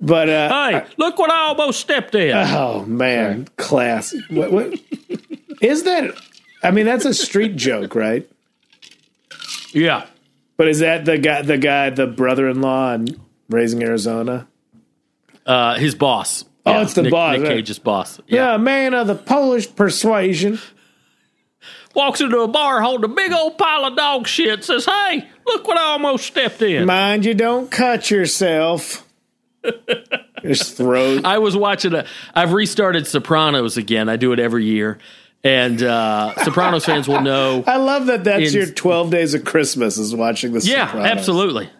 but 0.00 0.28
uh, 0.28 0.70
Hey, 0.70 0.86
look 0.96 1.18
what 1.18 1.30
I 1.30 1.48
almost 1.48 1.80
stepped 1.80 2.14
in. 2.14 2.36
Oh 2.36 2.84
man, 2.84 3.48
class. 3.56 4.14
What, 4.30 4.52
what 4.52 4.80
is 5.60 5.82
that? 5.82 6.14
I 6.62 6.70
mean, 6.70 6.86
that's 6.86 7.04
a 7.04 7.12
street 7.14 7.56
joke, 7.56 7.96
right? 7.96 8.30
yeah. 9.72 10.06
But 10.56 10.68
is 10.68 10.80
that 10.80 11.04
the 11.04 11.18
guy, 11.18 11.42
the 11.42 11.58
guy, 11.58 11.90
the 11.90 12.06
brother-in-law 12.06 12.92
in 12.94 13.20
Raising 13.48 13.82
Arizona? 13.82 14.46
Uh, 15.46 15.74
his 15.76 15.94
boss. 15.94 16.44
Oh, 16.66 16.72
Yeah, 16.72 16.82
it's 16.82 16.92
the 16.92 17.02
Nick, 17.02 17.10
boss, 17.10 17.32
Nick 17.32 17.42
right. 17.48 17.56
Cage's 17.56 17.78
boss. 17.78 18.20
Yeah, 18.26 18.54
a 18.54 18.58
man 18.58 18.92
of 18.92 19.06
the 19.06 19.14
Polish 19.14 19.74
persuasion. 19.74 20.60
Walks 21.94 22.20
into 22.20 22.38
a 22.40 22.48
bar 22.48 22.80
holding 22.80 23.10
a 23.10 23.14
big 23.14 23.32
old 23.32 23.58
pile 23.58 23.84
of 23.84 23.96
dog 23.96 24.26
shit. 24.28 24.62
Says, 24.64 24.84
"Hey, 24.84 25.26
look 25.44 25.66
what 25.66 25.76
I 25.76 25.82
almost 25.82 26.24
stepped 26.26 26.62
in." 26.62 26.86
Mind 26.86 27.24
you, 27.24 27.34
don't 27.34 27.68
cut 27.70 28.10
yourself. 28.10 29.04
Just 30.42 30.76
throw. 30.76 31.20
I 31.24 31.38
was 31.38 31.56
watching 31.56 31.94
a. 31.94 32.06
I've 32.34 32.52
restarted 32.52 33.06
Sopranos 33.06 33.76
again. 33.76 34.08
I 34.08 34.16
do 34.16 34.32
it 34.32 34.38
every 34.38 34.64
year, 34.64 34.98
and 35.44 35.82
uh, 35.82 36.34
Sopranos 36.44 36.84
fans 36.84 37.06
will 37.08 37.20
know. 37.20 37.62
I 37.66 37.76
love 37.76 38.06
that. 38.06 38.24
That's 38.24 38.52
In- 38.52 38.58
your 38.58 38.70
twelve 38.70 39.10
days 39.10 39.34
of 39.34 39.44
Christmas 39.44 39.98
is 39.98 40.14
watching 40.14 40.52
the. 40.52 40.60
Yeah, 40.60 40.86
Sopranos. 40.86 41.10
absolutely. 41.10 41.70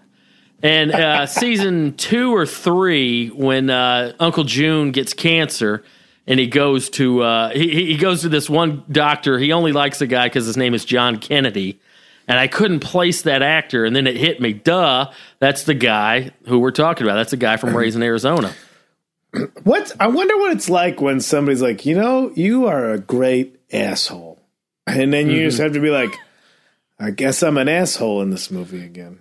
And 0.63 0.93
uh, 0.93 1.25
season 1.27 1.95
two 1.97 2.35
or 2.35 2.45
three, 2.45 3.29
when 3.29 3.71
uh, 3.71 4.13
Uncle 4.21 4.45
June 4.45 4.91
gets 4.91 5.15
cancer, 5.15 5.83
and 6.27 6.39
he 6.41 6.47
goes 6.47 6.91
to 6.91 7.23
uh, 7.23 7.51
he 7.51 7.87
he 7.87 7.97
goes 7.97 8.23
to 8.23 8.29
this 8.29 8.49
one 8.49 8.85
doctor. 8.91 9.39
He 9.39 9.53
only 9.53 9.73
likes 9.73 9.99
the 9.99 10.07
guy 10.07 10.27
because 10.27 10.47
his 10.47 10.57
name 10.57 10.75
is 10.75 10.85
John 10.85 11.19
Kennedy, 11.19 11.81
and 12.29 12.39
I 12.39 12.47
couldn't 12.47 12.81
place 12.81 13.23
that 13.23 13.43
actor. 13.43 13.85
And 13.85 13.95
then 13.97 14.07
it 14.07 14.17
hit 14.17 14.41
me, 14.41 14.53
duh, 14.53 15.11
that's 15.39 15.65
the 15.65 15.75
guy 15.75 16.31
who 16.47 16.59
we're 16.59 16.71
talking 16.71 17.07
about. 17.07 17.17
That's 17.17 17.31
the 17.33 17.37
guy 17.37 17.57
from 17.57 17.77
Raising 17.77 18.03
Arizona. 18.03 18.53
What 19.63 19.93
I 20.01 20.09
wonder 20.09 20.37
what 20.39 20.51
it's 20.53 20.69
like 20.69 21.01
when 21.01 21.21
somebody's 21.21 21.63
like, 21.63 21.87
you 21.87 21.95
know, 21.95 22.33
you 22.35 22.67
are 22.67 22.91
a 22.91 22.99
great 22.99 23.61
asshole, 23.73 24.41
and 24.89 25.13
then 25.13 25.31
you 25.31 25.45
just 25.45 25.59
have 25.59 25.73
to 25.75 25.81
be 25.81 25.91
like, 25.91 26.13
I 26.99 27.13
guess 27.13 27.41
I'm 27.45 27.57
an 27.57 27.69
asshole 27.69 28.23
in 28.23 28.31
this 28.31 28.51
movie 28.51 28.85
again. 28.85 29.21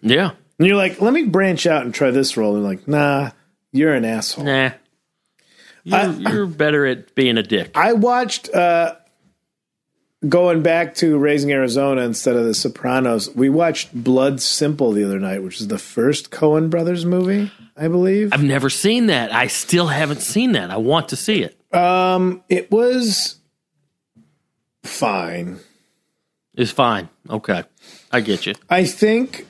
Yeah, 0.00 0.30
And 0.58 0.66
you're 0.66 0.78
like, 0.78 1.02
let 1.02 1.12
me 1.12 1.24
branch 1.24 1.66
out 1.66 1.84
and 1.84 1.92
try 1.94 2.10
this 2.10 2.38
role. 2.38 2.54
And 2.54 2.64
like, 2.64 2.88
nah, 2.88 3.32
you're 3.70 3.92
an 3.92 4.06
asshole. 4.06 4.46
nah. 4.46 4.70
You're, 5.84 6.12
you're 6.12 6.46
better 6.46 6.86
at 6.86 7.14
being 7.14 7.38
a 7.38 7.42
dick. 7.42 7.70
I 7.74 7.92
watched 7.94 8.52
uh 8.54 8.96
going 10.28 10.62
back 10.62 10.94
to 10.96 11.16
Raising 11.18 11.50
Arizona 11.50 12.02
instead 12.02 12.36
of 12.36 12.44
The 12.44 12.52
Sopranos. 12.52 13.34
We 13.34 13.48
watched 13.48 13.94
Blood 13.94 14.40
Simple 14.42 14.92
the 14.92 15.02
other 15.04 15.18
night, 15.18 15.42
which 15.42 15.60
is 15.62 15.68
the 15.68 15.78
first 15.78 16.30
Coen 16.30 16.68
brothers 16.68 17.06
movie, 17.06 17.50
I 17.76 17.88
believe. 17.88 18.32
I've 18.34 18.42
never 18.42 18.68
seen 18.68 19.06
that. 19.06 19.32
I 19.32 19.46
still 19.46 19.86
haven't 19.86 20.20
seen 20.20 20.52
that. 20.52 20.70
I 20.70 20.76
want 20.76 21.08
to 21.08 21.16
see 21.16 21.42
it. 21.42 21.56
Um, 21.74 22.42
It 22.50 22.70
was 22.70 23.36
fine. 24.82 25.58
It's 26.54 26.70
fine. 26.72 27.08
Okay. 27.30 27.64
I 28.12 28.20
get 28.20 28.44
you. 28.44 28.54
I 28.68 28.84
think 28.84 29.46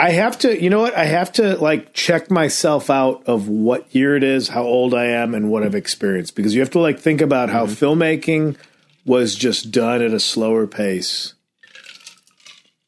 I 0.00 0.12
have 0.12 0.38
to, 0.38 0.60
you 0.60 0.70
know 0.70 0.80
what? 0.80 0.96
I 0.96 1.04
have 1.04 1.30
to 1.32 1.56
like 1.56 1.92
check 1.92 2.30
myself 2.30 2.88
out 2.88 3.22
of 3.26 3.48
what 3.48 3.94
year 3.94 4.16
it 4.16 4.22
is, 4.22 4.48
how 4.48 4.62
old 4.62 4.94
I 4.94 5.06
am, 5.06 5.34
and 5.34 5.50
what 5.50 5.62
I've 5.62 5.74
experienced 5.74 6.34
because 6.34 6.54
you 6.54 6.60
have 6.60 6.70
to 6.70 6.80
like 6.80 6.98
think 6.98 7.20
about 7.20 7.50
how 7.50 7.66
mm-hmm. 7.66 7.84
filmmaking 7.84 8.56
was 9.04 9.34
just 9.34 9.70
done 9.70 10.00
at 10.00 10.14
a 10.14 10.20
slower 10.20 10.66
pace. 10.66 11.34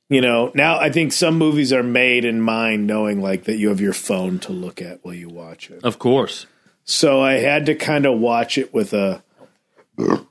You 0.09 0.23
know, 0.23 0.53
now 0.55 0.79
I 0.79 0.91
think 0.91 1.13
some 1.13 1.37
movies 1.37 1.71
are 1.71 1.83
made 1.83 2.25
in 2.25 2.41
mind 2.41 2.87
knowing 2.87 3.21
like 3.21 3.45
that 3.45 3.57
you 3.57 3.69
have 3.69 3.81
your 3.81 3.93
phone 3.93 4.39
to 4.41 4.53
look 4.53 4.81
at 4.81 5.05
while 5.05 5.15
you 5.15 5.29
watch 5.29 5.71
it. 5.71 5.85
Of 5.85 5.99
course. 5.99 6.47
So 6.85 7.21
I 7.21 7.35
had 7.35 7.67
to 7.67 7.75
kind 7.75 8.07
of 8.07 8.19
watch 8.21 8.57
it 8.57 8.73
with 8.73 8.95
a 8.95 9.23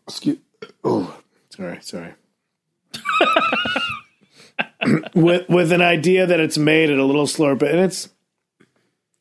excuse 0.07 0.39
oh, 0.83 1.15
sorry, 1.51 1.77
sorry. 1.81 2.13
with 5.13 5.47
with 5.49 5.71
an 5.71 5.81
idea 5.81 6.25
that 6.25 6.39
it's 6.39 6.57
made 6.57 6.89
at 6.89 6.97
a 6.97 7.05
little 7.05 7.27
slower, 7.27 7.55
but 7.55 7.71
and 7.71 7.79
it's 7.79 8.09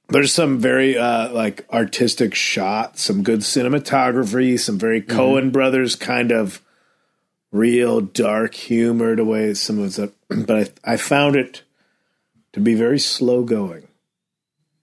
there's 0.08 0.32
some 0.32 0.58
very 0.58 0.98
uh, 0.98 1.30
like 1.32 1.66
artistic 1.72 2.34
shots, 2.34 3.02
some 3.02 3.22
good 3.22 3.40
cinematography, 3.40 4.58
some 4.58 4.78
very 4.78 5.00
Mm-hmm. 5.02 5.18
Coen 5.18 5.52
brothers 5.52 5.96
kind 5.96 6.32
of 6.32 6.60
real 7.52 8.00
dark 8.00 8.54
humor 8.54 9.16
the 9.16 9.24
way 9.24 9.54
some 9.54 9.78
of 9.78 9.98
it's. 9.98 10.14
But 10.46 10.78
I, 10.84 10.92
I 10.92 10.96
found 10.96 11.34
it 11.34 11.62
to 12.52 12.60
be 12.60 12.74
very 12.74 13.00
slow 13.00 13.42
going. 13.42 13.88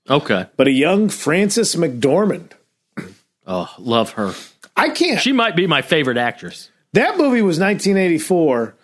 Okay. 0.10 0.48
But 0.58 0.68
a 0.68 0.72
young 0.72 1.08
Frances 1.10 1.76
McDormand, 1.76 2.52
Oh, 3.48 3.74
love 3.80 4.12
her. 4.12 4.34
I 4.76 4.90
can't. 4.90 5.22
She 5.22 5.32
might 5.32 5.56
be 5.56 5.68
my 5.68 5.82
favorite 5.82 6.18
actress. 6.18 6.70
That 6.94 7.18
movie 7.18 7.42
was 7.42 7.60
1984. 7.60 8.76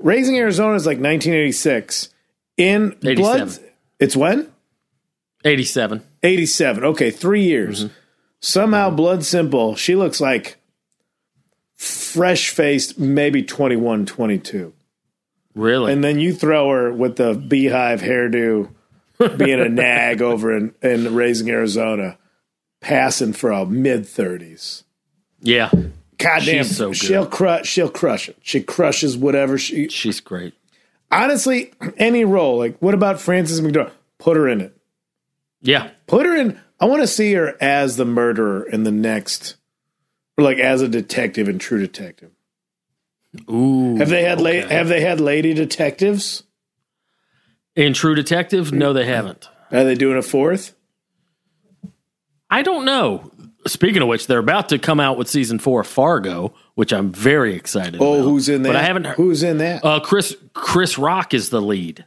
Raising 0.00 0.36
Arizona 0.38 0.74
is 0.74 0.86
like 0.86 0.98
1986. 0.98 2.08
In 2.56 2.96
87. 3.02 3.16
Blood, 3.16 3.58
it's 3.98 4.16
when? 4.16 4.50
87. 5.44 6.02
87. 6.22 6.84
Okay, 6.84 7.10
three 7.10 7.42
years. 7.44 7.84
Mm-hmm. 7.84 7.94
Somehow, 8.40 8.90
Blood 8.90 9.24
Simple, 9.24 9.76
she 9.76 9.94
looks 9.96 10.20
like 10.20 10.58
fresh 11.76 12.50
faced, 12.50 12.98
maybe 12.98 13.42
21, 13.42 14.06
22. 14.06 14.72
Really? 15.54 15.92
And 15.92 16.04
then 16.04 16.18
you 16.18 16.34
throw 16.34 16.70
her 16.70 16.92
with 16.92 17.16
the 17.16 17.34
beehive 17.34 18.00
hairdo, 18.02 18.70
being 19.36 19.60
a 19.60 19.68
nag 19.70 20.22
over 20.22 20.56
in, 20.56 20.74
in 20.82 21.14
Raising 21.14 21.50
Arizona, 21.50 22.18
passing 22.80 23.32
for 23.32 23.50
a 23.50 23.64
mid 23.66 24.02
30s. 24.02 24.84
yeah. 25.40 25.70
Goddamn, 26.20 26.64
She's 26.64 26.76
so 26.76 26.88
good. 26.88 26.96
she'll 26.96 27.26
crush. 27.26 27.66
She'll 27.66 27.90
crush 27.90 28.28
it. 28.28 28.36
She 28.42 28.62
crushes 28.62 29.16
whatever 29.16 29.56
she. 29.58 29.88
She's 29.88 30.20
great. 30.20 30.54
Honestly, 31.10 31.72
any 31.96 32.24
role. 32.24 32.58
Like, 32.58 32.78
what 32.78 32.94
about 32.94 33.20
Frances 33.20 33.60
McDormand? 33.60 33.90
Put 34.18 34.36
her 34.36 34.46
in 34.48 34.60
it. 34.60 34.76
Yeah. 35.62 35.90
Put 36.06 36.26
her 36.26 36.36
in. 36.36 36.60
I 36.78 36.84
want 36.86 37.02
to 37.02 37.06
see 37.06 37.32
her 37.34 37.56
as 37.60 37.96
the 37.96 38.04
murderer 38.04 38.62
in 38.62 38.84
the 38.84 38.90
next, 38.92 39.56
or 40.38 40.44
like 40.44 40.58
as 40.58 40.82
a 40.82 40.88
detective 40.88 41.48
in 41.48 41.58
True 41.58 41.78
Detective. 41.80 42.30
Ooh. 43.50 43.96
Have 43.96 44.08
they 44.08 44.22
had 44.22 44.40
la- 44.40 44.50
Have 44.68 44.88
they 44.88 45.00
had 45.00 45.20
lady 45.20 45.54
detectives? 45.54 46.42
In 47.76 47.92
True 47.94 48.14
Detective? 48.14 48.72
No, 48.72 48.92
they 48.92 49.06
haven't. 49.06 49.48
Are 49.70 49.84
they 49.84 49.94
doing 49.94 50.16
a 50.18 50.22
fourth? 50.22 50.74
I 52.50 52.62
don't 52.62 52.84
know. 52.84 53.29
Speaking 53.70 54.02
of 54.02 54.08
which, 54.08 54.26
they're 54.26 54.38
about 54.38 54.68
to 54.70 54.78
come 54.78 55.00
out 55.00 55.16
with 55.16 55.28
season 55.28 55.58
four 55.58 55.80
of 55.82 55.86
Fargo, 55.86 56.54
which 56.74 56.92
I'm 56.92 57.12
very 57.12 57.54
excited 57.54 57.96
Oh, 58.00 58.14
about. 58.14 58.24
who's 58.24 58.48
in 58.48 58.62
that? 58.62 58.68
But 58.70 58.76
I 58.76 58.82
haven't 58.82 59.04
heard. 59.04 59.16
Who's 59.16 59.42
in 59.42 59.58
that? 59.58 59.84
Uh, 59.84 60.00
Chris 60.00 60.36
Chris 60.54 60.98
Rock 60.98 61.32
is 61.34 61.50
the 61.50 61.60
lead. 61.62 62.04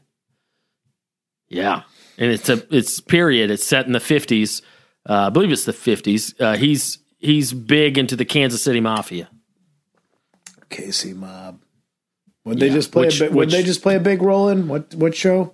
Yeah, 1.49 1.83
and 2.17 2.31
it's 2.31 2.49
a 2.49 2.63
it's 2.75 2.99
period. 2.99 3.51
It's 3.51 3.63
set 3.65 3.85
in 3.85 3.91
the 3.93 3.99
fifties. 3.99 4.61
Uh, 5.07 5.27
I 5.27 5.29
believe 5.29 5.51
it's 5.51 5.65
the 5.65 5.73
fifties. 5.73 6.33
Uh, 6.39 6.55
he's 6.57 6.99
he's 7.19 7.53
big 7.53 7.97
into 7.97 8.15
the 8.15 8.25
Kansas 8.25 8.61
City 8.63 8.79
Mafia. 8.81 9.29
Casey 10.69 11.13
Mob. 11.13 11.61
Would 12.45 12.59
they 12.59 12.67
Yeah, 12.67 12.73
just 12.73 12.91
play? 12.91 13.05
which- 13.05 13.21
a 13.21 13.29
would 13.29 13.49
they 13.51 13.63
just 13.63 13.81
play 13.81 13.95
a 13.95 13.99
big 13.99 14.21
role 14.21 14.49
in 14.49 14.67
what? 14.67 14.93
What 14.95 15.15
show? 15.15 15.53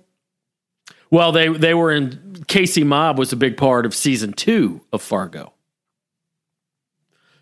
Well, 1.10 1.32
they 1.32 1.48
they 1.48 1.74
were 1.74 1.92
in 1.92 2.44
Casey 2.48 2.84
Mob 2.84 3.18
was 3.18 3.32
a 3.32 3.36
big 3.36 3.56
part 3.56 3.84
of 3.86 3.94
season 3.94 4.32
two 4.32 4.80
of 4.92 5.02
Fargo. 5.02 5.52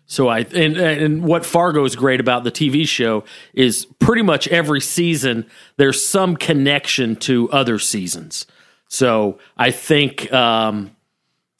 So 0.09 0.27
I 0.27 0.39
and 0.39 0.75
and 0.75 1.23
what 1.23 1.45
Fargo 1.45 1.85
is 1.85 1.95
great 1.95 2.19
about 2.19 2.43
the 2.43 2.51
TV 2.51 2.87
show 2.87 3.23
is 3.53 3.85
pretty 3.99 4.23
much 4.23 4.47
every 4.47 4.81
season 4.81 5.45
there's 5.77 6.05
some 6.05 6.35
connection 6.35 7.15
to 7.17 7.47
other 7.51 7.77
seasons. 7.77 8.47
So 8.87 9.37
I 9.55 9.69
think 9.69 10.33
um, 10.33 10.95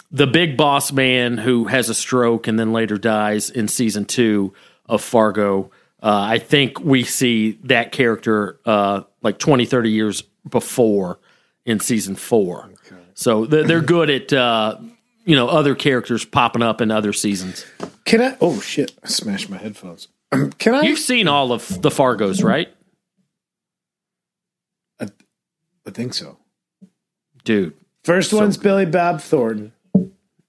the 0.09 0.25
big 0.25 0.57
boss 0.57 0.91
man 0.91 1.37
who 1.37 1.65
has 1.65 1.89
a 1.89 1.93
stroke 1.93 2.47
and 2.47 2.57
then 2.59 2.73
later 2.73 2.97
dies 2.97 3.51
in 3.51 3.67
season 3.67 4.05
two 4.05 4.55
of 4.87 5.03
Fargo. 5.03 5.69
Uh, 6.01 6.19
I 6.31 6.39
think 6.39 6.79
we 6.79 7.03
see 7.03 7.59
that 7.65 7.91
character 7.91 8.59
uh, 8.65 9.03
like 9.21 9.37
20, 9.37 9.67
30 9.67 9.91
years 9.91 10.23
before 10.49 11.19
in 11.65 11.79
season 11.79 12.15
four. 12.15 12.71
So 13.13 13.45
they're, 13.45 13.63
they're 13.63 13.81
good 13.81 14.09
at 14.09 14.33
uh, 14.33 14.77
you 15.29 15.35
know 15.35 15.47
other 15.47 15.75
characters 15.75 16.25
popping 16.25 16.63
up 16.63 16.81
in 16.81 16.89
other 16.89 17.13
seasons. 17.13 17.65
Can 18.03 18.21
I? 18.21 18.37
Oh 18.41 18.59
shit! 18.59 18.91
I 19.03 19.07
smashed 19.07 19.49
my 19.49 19.57
headphones. 19.57 20.07
Can 20.57 20.73
I? 20.73 20.81
You've 20.81 20.99
seen 20.99 21.27
all 21.27 21.51
of 21.51 21.81
the 21.81 21.89
Fargos, 21.89 22.43
right, 22.43 22.69
I 24.99 25.91
think 25.91 26.13
so. 26.13 26.37
dude? 27.43 27.73
First 28.03 28.31
one's 28.31 28.57
Billy 28.57 28.85
Bob 28.85 29.21
Thornton. 29.21 29.73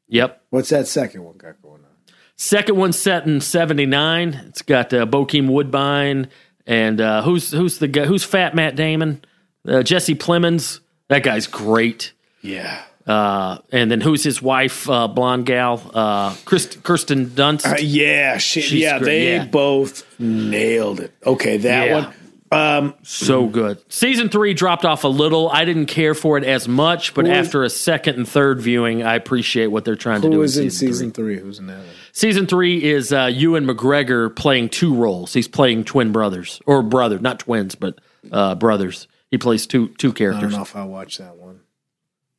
Yep. 0.09 0.43
What's 0.51 0.69
that 0.69 0.87
second 0.87 1.25
one 1.25 1.37
got 1.37 1.61
going 1.63 1.83
on? 1.83 2.15
Second 2.37 2.77
one 2.77 2.93
set 2.93 3.27
in 3.27 3.41
'79. 3.41 4.35
It's 4.49 4.63
got 4.63 4.93
uh, 4.93 5.07
Bokeem 5.07 5.49
Woodbine 5.49 6.29
and 6.67 7.01
uh, 7.01 7.23
who's 7.23 7.51
who's 7.53 7.79
the 7.79 7.89
guy? 7.89 8.05
Who's 8.05 8.25
Fat 8.25 8.55
Matt 8.55 8.77
Damon? 8.77 9.25
Uh, 9.67 9.83
Jesse 9.83 10.15
Plemons. 10.15 10.81
That 11.09 11.23
guy's 11.23 11.47
great. 11.47 12.13
Yeah. 12.43 12.83
Uh, 13.07 13.59
and 13.73 13.91
then 13.91 14.01
who's 14.01 14.23
his 14.23 14.41
wife? 14.43 14.89
Uh, 14.89 15.09
blonde 15.09 15.47
gal, 15.47 15.81
uh, 15.95 16.31
Kirst, 16.45 16.83
Kirsten 16.83 17.27
Dunst. 17.27 17.67
Uh, 17.67 17.77
yeah, 17.81 18.39
she, 18.39 18.61
She's 18.61 18.81
yeah, 18.83 18.99
great, 18.99 19.05
they 19.07 19.35
yeah. 19.37 19.45
both 19.47 20.05
nailed 20.21 21.01
it. 21.01 21.13
Okay, 21.27 21.57
that 21.59 21.87
Yeah. 21.89 21.95
one. 22.05 22.15
Um, 22.53 22.95
So 23.05 23.47
good. 23.47 23.79
Season 23.89 24.29
three 24.29 24.55
dropped 24.55 24.85
off 24.85 25.05
a 25.05 25.09
little. 25.09 25.49
I 25.51 25.65
didn't 25.65 25.87
care 25.87 26.15
for 26.15 26.37
it 26.37 26.43
as 26.45 26.67
much, 26.67 27.15
but 27.15 27.29
after 27.29 27.63
a 27.63 27.71
second 27.71 28.17
and 28.17 28.29
third 28.29 28.61
viewing, 28.61 29.03
I 29.05 29.15
appreciate 29.15 29.69
what 29.69 29.85
they're 29.85 29.95
trying 29.95 30.21
to 30.23 30.27
who 30.27 30.33
do. 30.35 30.39
was 30.41 30.57
in 30.59 30.65
in 30.65 30.71
season, 30.71 30.89
season 30.89 31.11
three. 31.13 31.37
three? 31.37 31.45
Who's 31.45 31.59
in 31.61 31.67
that 31.69 31.79
one? 31.79 31.87
Season 32.13 32.47
three 32.49 32.83
is 32.83 33.13
uh, 33.13 33.27
Ewan 33.33 33.67
McGregor 33.67 34.35
playing 34.35 34.69
two 34.71 34.95
roles. 34.95 35.33
He's 35.33 35.47
playing 35.49 35.85
twin 35.85 36.11
brothers 36.13 36.61
or 36.67 36.83
brother, 36.83 37.19
not 37.21 37.39
twins, 37.39 37.77
but 37.77 37.99
uh, 38.33 38.57
brothers. 38.57 39.07
He 39.31 39.39
plays 39.39 39.67
two 39.67 39.89
two 39.99 40.09
I 40.09 40.11
don't 40.11 40.17
characters. 40.17 40.53
know 40.57 40.63
if 40.63 40.75
I 40.75 40.83
watched 40.85 41.19
that 41.19 41.37
one. 41.37 41.50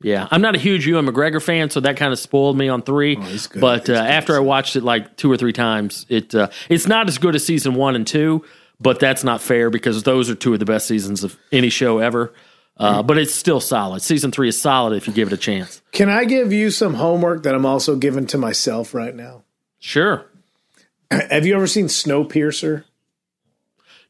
Yeah, 0.04 0.28
I'm 0.32 0.42
not 0.42 0.56
a 0.56 0.60
huge 0.60 0.88
Ewan 0.88 1.06
McGregor 1.06 1.42
fan, 1.42 1.70
so 1.70 1.80
that 1.82 1.98
kind 1.98 2.12
of 2.12 2.20
spoiled 2.20 2.58
me 2.58 2.70
on 2.70 2.82
three. 2.82 3.18
Oh, 3.18 3.22
he's 3.22 3.48
good. 3.48 3.62
But 3.62 3.90
uh, 3.90 3.94
after 3.94 4.36
I 4.36 4.40
watched 4.40 4.76
it 4.76 4.84
like 4.84 5.16
two 5.18 5.32
or 5.32 5.38
three 5.38 5.54
times, 5.54 6.06
it 6.10 6.34
uh, 6.34 6.50
it's 6.70 6.88
not 6.88 7.08
as 7.08 7.18
good 7.18 7.36
as 7.36 7.46
season 7.46 7.76
one 7.76 7.96
and 7.96 8.06
two. 8.06 8.44
But 8.80 9.00
that's 9.00 9.24
not 9.24 9.42
fair 9.42 9.70
because 9.70 10.02
those 10.04 10.28
are 10.30 10.36
two 10.36 10.54
of 10.54 10.60
the 10.60 10.66
best 10.66 10.88
seasons 10.88 11.24
of 11.24 11.38
any 11.52 11.70
show 11.70 12.00
ever. 12.00 12.34
Uh, 12.78 13.04
but 13.04 13.20
it's 13.20 13.36
still 13.36 13.60
solid. 13.60 14.02
Season 14.02 14.32
three 14.32 14.50
is 14.50 14.60
solid 14.60 14.94
if 14.96 15.06
you 15.06 15.14
give 15.14 15.28
it 15.28 15.34
a 15.34 15.38
chance. 15.38 15.84
Can 15.92 16.10
I 16.10 16.26
give 16.26 16.52
you 16.52 16.72
some 16.72 16.96
homework 16.96 17.44
that 17.44 17.54
I'm 17.54 17.66
also 17.66 17.96
giving 17.96 18.26
to 18.28 18.40
myself 18.40 18.96
right 18.96 19.14
now? 19.14 19.44
Sure. 19.78 20.26
Have 21.12 21.46
you 21.46 21.56
ever 21.56 21.68
seen 21.68 21.86
Snowpiercer? 21.86 22.86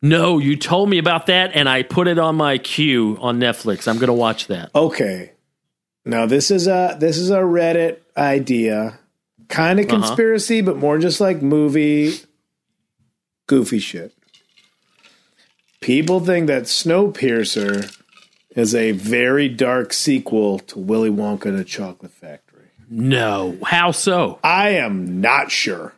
No, 0.01 0.37
you 0.37 0.55
told 0.55 0.89
me 0.89 0.99
about 0.99 1.25
that, 1.25 1.51
and 1.53 1.67
I 1.67 1.83
put 1.83 2.07
it 2.07 2.17
on 2.17 2.35
my 2.35 2.57
queue 2.57 3.17
on 3.19 3.39
Netflix. 3.39 3.87
I'm 3.89 3.97
going 3.97 4.07
to 4.07 4.13
watch 4.13 4.47
that. 4.47 4.71
Okay. 4.73 5.33
Now 6.05 6.25
this 6.25 6.49
is 6.51 6.67
a 6.67 6.97
this 6.99 7.17
is 7.17 7.29
a 7.29 7.39
Reddit 7.39 7.97
idea, 8.17 8.99
kind 9.49 9.79
of 9.79 9.85
Uh-huh. 9.87 9.97
conspiracy, 9.97 10.61
but 10.61 10.77
more 10.77 10.97
just 10.97 11.21
like 11.21 11.41
movie 11.41 12.15
goofy 13.47 13.79
shit. 13.79 14.13
People 15.81 16.19
think 16.19 16.47
that 16.47 16.63
Snowpiercer 16.63 17.95
is 18.55 18.75
a 18.75 18.91
very 18.91 19.49
dark 19.49 19.93
sequel 19.93 20.59
to 20.59 20.77
Willy 20.79 21.09
Wonka 21.09 21.45
and 21.45 21.57
the 21.57 21.63
Chocolate 21.63 22.11
Factory. 22.11 22.67
No, 22.89 23.57
how 23.65 23.91
so? 23.91 24.39
I 24.43 24.69
am 24.71 25.21
not 25.21 25.49
sure. 25.51 25.93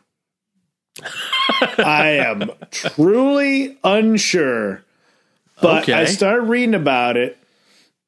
I 1.78 2.20
am 2.24 2.50
truly 2.70 3.76
unsure. 3.82 4.82
But 5.60 5.88
I 5.88 6.04
started 6.06 6.42
reading 6.44 6.74
about 6.74 7.16
it, 7.16 7.36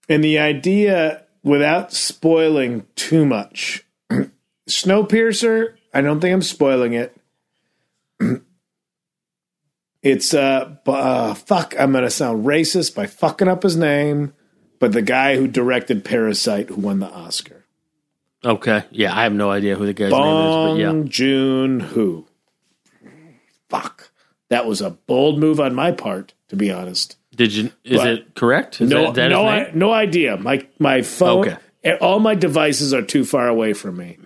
and 0.08 0.22
the 0.22 0.38
idea, 0.38 1.22
without 1.46 1.92
spoiling 1.92 2.84
too 2.96 3.24
much, 3.24 3.86
Snowpiercer. 4.68 5.74
I 5.94 6.00
don't 6.00 6.20
think 6.20 6.34
I'm 6.34 6.42
spoiling 6.42 6.92
it. 6.92 7.16
it's 10.02 10.34
uh, 10.34 10.76
uh, 10.86 11.34
fuck. 11.34 11.74
I'm 11.78 11.92
gonna 11.92 12.10
sound 12.10 12.44
racist 12.44 12.94
by 12.94 13.06
fucking 13.06 13.48
up 13.48 13.62
his 13.62 13.76
name, 13.76 14.34
but 14.80 14.92
the 14.92 15.02
guy 15.02 15.36
who 15.36 15.46
directed 15.46 16.04
Parasite, 16.04 16.68
who 16.68 16.80
won 16.80 16.98
the 16.98 17.08
Oscar, 17.08 17.64
Okay, 18.44 18.84
yeah, 18.90 19.16
I 19.16 19.22
have 19.22 19.32
no 19.32 19.50
idea 19.50 19.76
who 19.76 19.86
the 19.86 19.92
guy's 19.92 20.12
name 20.12 20.20
is, 20.20 20.54
but 20.54 20.74
yeah. 20.76 20.86
Bong 20.88 21.08
Joon 21.08 21.80
Ho. 21.80 22.26
Fuck, 23.68 24.10
that 24.50 24.66
was 24.66 24.80
a 24.80 24.90
bold 24.90 25.38
move 25.38 25.58
on 25.58 25.74
my 25.74 25.90
part, 25.90 26.34
to 26.48 26.56
be 26.56 26.70
honest. 26.70 27.16
Did 27.36 27.54
you? 27.54 27.70
Is 27.84 27.98
But- 28.00 28.08
it 28.08 28.34
correct? 28.34 28.80
Is 28.80 28.90
no, 28.90 29.04
that, 29.06 29.14
that 29.14 29.28
no, 29.28 29.46
I, 29.46 29.70
no 29.74 29.92
idea. 29.92 30.36
My 30.36 30.66
my 30.78 31.02
phone, 31.02 31.40
Okay. 31.46 31.56
eh, 31.84 31.96
all 32.00 32.18
my 32.18 32.34
devices 32.34 32.92
are 32.94 33.02
too 33.02 33.24
far 33.24 33.46
away 33.46 33.72
from 33.74 33.96
me, 33.98 34.18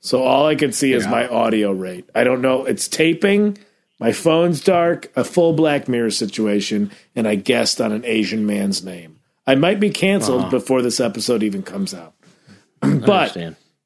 so 0.00 0.22
all 0.22 0.46
I 0.46 0.56
can 0.56 0.72
see 0.72 0.92
is 0.92 1.06
my 1.06 1.26
audio 1.28 1.72
rate. 1.72 2.08
I 2.14 2.24
don't 2.24 2.42
know. 2.42 2.64
It's 2.66 2.88
taping, 2.88 3.56
My 4.00 4.12
phone's 4.12 4.62
dark, 4.62 5.10
a 5.14 5.24
full 5.24 5.52
Black 5.52 5.86
Mirror 5.88 6.10
situation, 6.10 6.90
and 7.14 7.28
I 7.28 7.34
guessed 7.36 7.80
on 7.82 7.92
an 7.92 8.02
Asian 8.04 8.46
man's 8.46 8.82
name. 8.82 9.20
I 9.46 9.54
might 9.56 9.78
be 9.78 9.90
canceled 9.90 10.40
Uh-huh. 10.42 10.50
before 10.50 10.80
this 10.82 11.00
episode 11.00 11.42
even 11.42 11.62
comes 11.62 11.92
out. 11.94 12.14
But 12.82 13.36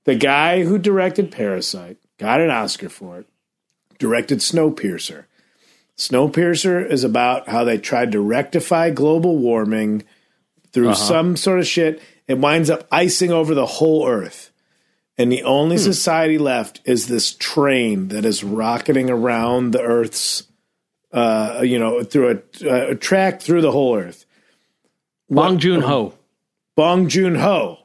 the 0.05 0.15
guy 0.15 0.63
who 0.65 0.79
directed 0.79 1.31
Parasite 1.33 1.97
got 2.19 2.41
an 2.41 2.51
Oscar 2.51 2.89
for 2.89 3.19
it, 3.21 3.27
directed 3.99 4.39
Snowpiercer. 4.39 5.25
Snowpiercer 5.97 6.89
is 6.91 7.05
about 7.05 7.49
how 7.49 7.65
they 7.65 7.79
tried 7.79 8.13
to 8.13 8.21
rectify 8.21 8.91
global 8.91 9.37
warming 9.39 10.03
through 10.73 10.87
Uh-huh. 10.91 10.95
some 10.97 11.37
sort 11.37 11.61
of 11.61 11.67
shit. 11.67 12.01
It 12.27 12.39
winds 12.39 12.69
up 12.71 12.87
icing 12.91 13.31
over 13.31 13.55
the 13.55 13.67
whole 13.67 14.09
earth. 14.09 14.51
And 15.17 15.31
the 15.31 15.45
only 15.45 15.77
Hmm. 15.77 15.83
society 15.83 16.39
left 16.39 16.81
is 16.85 17.07
this 17.07 17.33
train 17.33 18.09
that 18.09 18.25
is 18.25 18.43
rocketing 18.43 19.09
around 19.09 19.71
the 19.71 19.81
earth's, 19.81 20.43
uh, 21.13 21.61
you 21.63 21.79
know, 21.79 22.03
through 22.03 22.41
a, 22.63 22.91
a 22.91 22.95
track 22.97 23.41
through 23.41 23.61
the 23.61 23.71
whole 23.71 23.97
earth. 23.97 24.27
Bong 25.31 25.59
Joon 25.59 25.83
Ho. 25.83 26.15
Bong 26.77 27.09
Joon 27.09 27.37
Ho, 27.37 27.79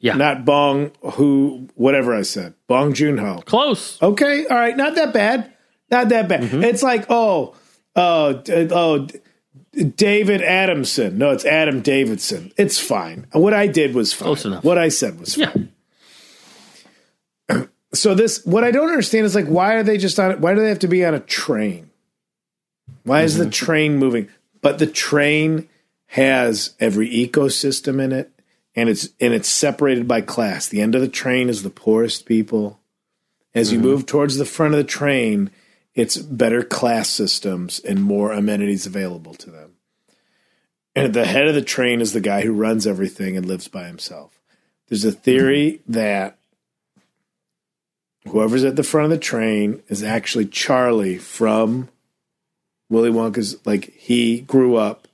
Yeah. 0.00 0.14
not 0.14 0.46
Bong 0.46 0.92
who, 1.02 1.68
whatever 1.74 2.14
I 2.14 2.22
said. 2.22 2.54
Bong 2.66 2.94
Joon 2.94 3.18
Ho. 3.18 3.42
Close. 3.44 4.00
Okay, 4.00 4.46
all 4.46 4.56
right, 4.56 4.76
not 4.76 4.94
that 4.94 5.12
bad, 5.12 5.52
not 5.90 6.08
that 6.10 6.28
bad. 6.28 6.42
Mm-hmm. 6.42 6.64
It's 6.64 6.82
like 6.82 7.06
oh, 7.08 7.54
oh, 7.96 8.32
d- 8.34 8.68
oh, 8.70 9.06
David 9.96 10.42
Adamson. 10.42 11.18
No, 11.18 11.30
it's 11.30 11.44
Adam 11.44 11.80
Davidson. 11.82 12.52
It's 12.56 12.78
fine. 12.80 13.26
What 13.32 13.54
I 13.54 13.66
did 13.66 13.94
was 13.94 14.12
fine. 14.12 14.26
Close 14.26 14.44
enough. 14.44 14.64
What 14.64 14.78
I 14.78 14.88
said 14.88 15.18
was 15.20 15.34
fine. 15.34 15.72
Yeah. 17.48 17.64
So 17.94 18.14
this, 18.14 18.44
what 18.44 18.64
I 18.64 18.70
don't 18.70 18.90
understand 18.90 19.24
is 19.24 19.34
like, 19.34 19.46
why 19.46 19.72
are 19.76 19.82
they 19.82 19.96
just 19.96 20.20
on? 20.20 20.42
Why 20.42 20.54
do 20.54 20.60
they 20.60 20.68
have 20.68 20.80
to 20.80 20.88
be 20.88 21.06
on 21.06 21.14
a 21.14 21.20
train? 21.20 21.88
Why 23.04 23.22
is 23.22 23.34
Mm-hmm. 23.36 23.44
the 23.44 23.50
train 23.50 23.96
moving? 23.96 24.28
But 24.60 24.78
the 24.78 24.86
train 24.86 25.70
has 26.08 26.74
every 26.80 27.08
ecosystem 27.08 27.98
in 27.98 28.12
it, 28.12 28.30
and 28.76 28.90
it's 28.90 29.08
and 29.20 29.32
it's 29.32 29.48
separated 29.48 30.06
by 30.06 30.20
class. 30.20 30.68
The 30.68 30.82
end 30.82 30.94
of 30.96 31.00
the 31.00 31.08
train 31.08 31.48
is 31.48 31.62
the 31.62 31.70
poorest 31.70 32.26
people. 32.26 32.78
As 33.54 33.72
you 33.72 33.78
move 33.80 34.04
towards 34.04 34.36
the 34.36 34.44
front 34.44 34.74
of 34.74 34.78
the 34.78 34.84
train, 34.84 35.50
it's 35.94 36.16
better 36.16 36.62
class 36.62 37.08
systems 37.08 37.80
and 37.80 38.02
more 38.02 38.32
amenities 38.32 38.86
available 38.86 39.34
to 39.34 39.50
them. 39.50 39.72
And 40.94 41.06
at 41.06 41.12
the 41.12 41.26
head 41.26 41.46
of 41.46 41.54
the 41.54 41.62
train 41.62 42.00
is 42.00 42.12
the 42.12 42.20
guy 42.20 42.42
who 42.42 42.52
runs 42.52 42.86
everything 42.86 43.36
and 43.36 43.46
lives 43.46 43.68
by 43.68 43.86
himself. 43.86 44.40
There's 44.88 45.04
a 45.04 45.12
theory 45.12 45.80
that 45.86 46.38
whoever's 48.26 48.64
at 48.64 48.76
the 48.76 48.82
front 48.82 49.04
of 49.04 49.10
the 49.10 49.24
train 49.24 49.82
is 49.88 50.02
actually 50.02 50.46
Charlie 50.46 51.18
from 51.18 51.88
Willy 52.88 53.10
Wonka's. 53.10 53.64
Like 53.66 53.92
he 53.94 54.40
grew 54.40 54.76
up 54.76 55.06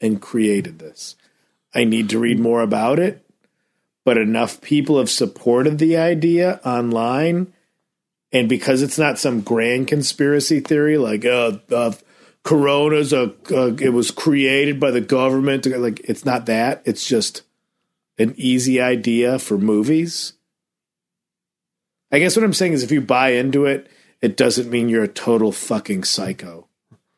and 0.00 0.20
created 0.20 0.78
this. 0.78 1.16
I 1.74 1.84
need 1.84 2.08
to 2.10 2.18
read 2.18 2.38
more 2.38 2.62
about 2.62 2.98
it, 2.98 3.24
but 4.04 4.16
enough 4.16 4.60
people 4.60 4.98
have 4.98 5.10
supported 5.10 5.78
the 5.78 5.96
idea 5.96 6.60
online, 6.64 7.52
and 8.32 8.48
because 8.48 8.82
it's 8.82 8.98
not 8.98 9.18
some 9.18 9.40
grand 9.40 9.88
conspiracy 9.88 10.60
theory 10.60 10.98
like 10.98 11.24
uh, 11.24 11.58
uh 11.70 11.92
Corona's 12.48 13.12
a 13.12 13.34
uh, 13.50 13.74
it 13.78 13.92
was 13.92 14.10
created 14.10 14.80
by 14.80 14.90
the 14.90 15.00
government. 15.00 15.66
Like 15.66 16.00
it's 16.04 16.24
not 16.24 16.46
that. 16.46 16.82
It's 16.84 17.06
just 17.06 17.42
an 18.18 18.34
easy 18.36 18.80
idea 18.80 19.38
for 19.38 19.58
movies. 19.58 20.32
I 22.10 22.18
guess 22.18 22.36
what 22.36 22.44
I'm 22.44 22.54
saying 22.54 22.72
is 22.72 22.82
if 22.82 22.90
you 22.90 23.02
buy 23.02 23.30
into 23.30 23.66
it, 23.66 23.88
it 24.22 24.36
doesn't 24.36 24.70
mean 24.70 24.88
you're 24.88 25.04
a 25.04 25.08
total 25.08 25.52
fucking 25.52 26.04
psycho. 26.04 26.68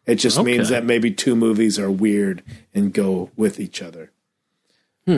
It 0.05 0.17
just 0.17 0.43
means 0.43 0.71
that 0.71 0.85
maybe 0.85 1.13
two 1.13 1.37
movies 1.37 1.79
are 1.79 1.91
weird 1.91 2.43
and 2.75 2.93
go 2.93 3.31
with 3.37 3.61
each 3.61 3.81
other. 3.81 4.11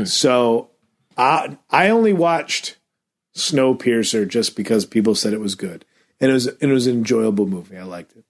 So 0.04 0.70
I 1.16 1.56
I 1.70 1.88
only 1.88 2.12
watched 2.12 2.76
Snowpiercer 3.34 4.28
just 4.28 4.56
because 4.56 4.84
people 4.86 5.14
said 5.14 5.32
it 5.32 5.40
was 5.40 5.54
good. 5.54 5.84
And 6.20 6.30
it 6.30 6.34
was 6.34 6.46
and 6.46 6.70
it 6.70 6.74
was 6.74 6.86
an 6.86 6.96
enjoyable 6.96 7.46
movie. 7.46 7.76
I 7.76 7.82
liked 7.82 8.16
it. 8.16 8.24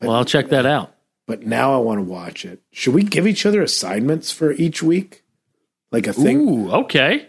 Well, 0.00 0.12
I'll 0.12 0.24
check 0.24 0.48
that 0.48 0.66
out. 0.66 0.94
But 1.26 1.46
now 1.46 1.74
I 1.74 1.78
want 1.78 1.98
to 1.98 2.04
watch 2.04 2.44
it. 2.44 2.60
Should 2.72 2.94
we 2.94 3.02
give 3.02 3.26
each 3.26 3.46
other 3.46 3.62
assignments 3.62 4.30
for 4.30 4.52
each 4.52 4.82
week? 4.82 5.22
Like 5.90 6.06
a 6.06 6.12
thing? 6.12 6.48
Ooh, 6.48 6.70
okay. 6.72 7.28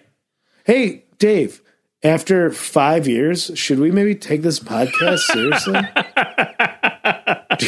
Hey, 0.66 1.06
Dave, 1.18 1.62
after 2.04 2.52
five 2.52 3.08
years, 3.08 3.52
should 3.56 3.80
we 3.80 3.92
maybe 3.92 4.16
take 4.16 4.42
this 4.42 4.60
podcast 4.60 5.20
seriously? 5.20 5.80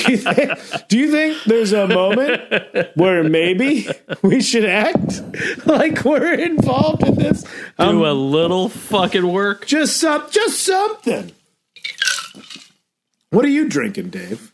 do, 0.07 0.11
you 0.13 0.17
think, 0.17 0.87
do 0.87 0.97
you 0.99 1.11
think 1.11 1.43
there's 1.45 1.73
a 1.73 1.87
moment 1.87 2.41
where 2.95 3.23
maybe 3.23 3.87
we 4.21 4.41
should 4.41 4.65
act 4.65 5.21
like 5.67 6.03
we're 6.03 6.33
involved 6.33 7.03
in 7.03 7.15
this? 7.15 7.45
Um, 7.77 7.97
Do 7.99 8.07
a 8.07 8.13
little 8.13 8.69
fucking 8.69 9.27
work. 9.31 9.65
just 9.67 9.97
some, 9.97 10.25
just 10.31 10.63
something. 10.63 11.31
What 13.29 13.45
are 13.45 13.49
you 13.49 13.67
drinking, 13.67 14.09
Dave? 14.09 14.53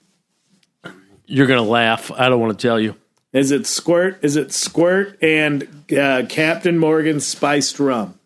You're 1.25 1.47
gonna 1.47 1.61
laugh. 1.61 2.11
I 2.11 2.27
don't 2.29 2.39
want 2.39 2.57
to 2.59 2.67
tell 2.67 2.79
you. 2.79 2.95
Is 3.31 3.51
it 3.51 3.65
squirt? 3.65 4.19
Is 4.23 4.35
it 4.35 4.51
squirt 4.51 5.17
and 5.23 5.67
uh, 5.97 6.23
Captain 6.29 6.77
Morgan 6.77 7.19
spiced 7.19 7.79
rum? 7.79 8.19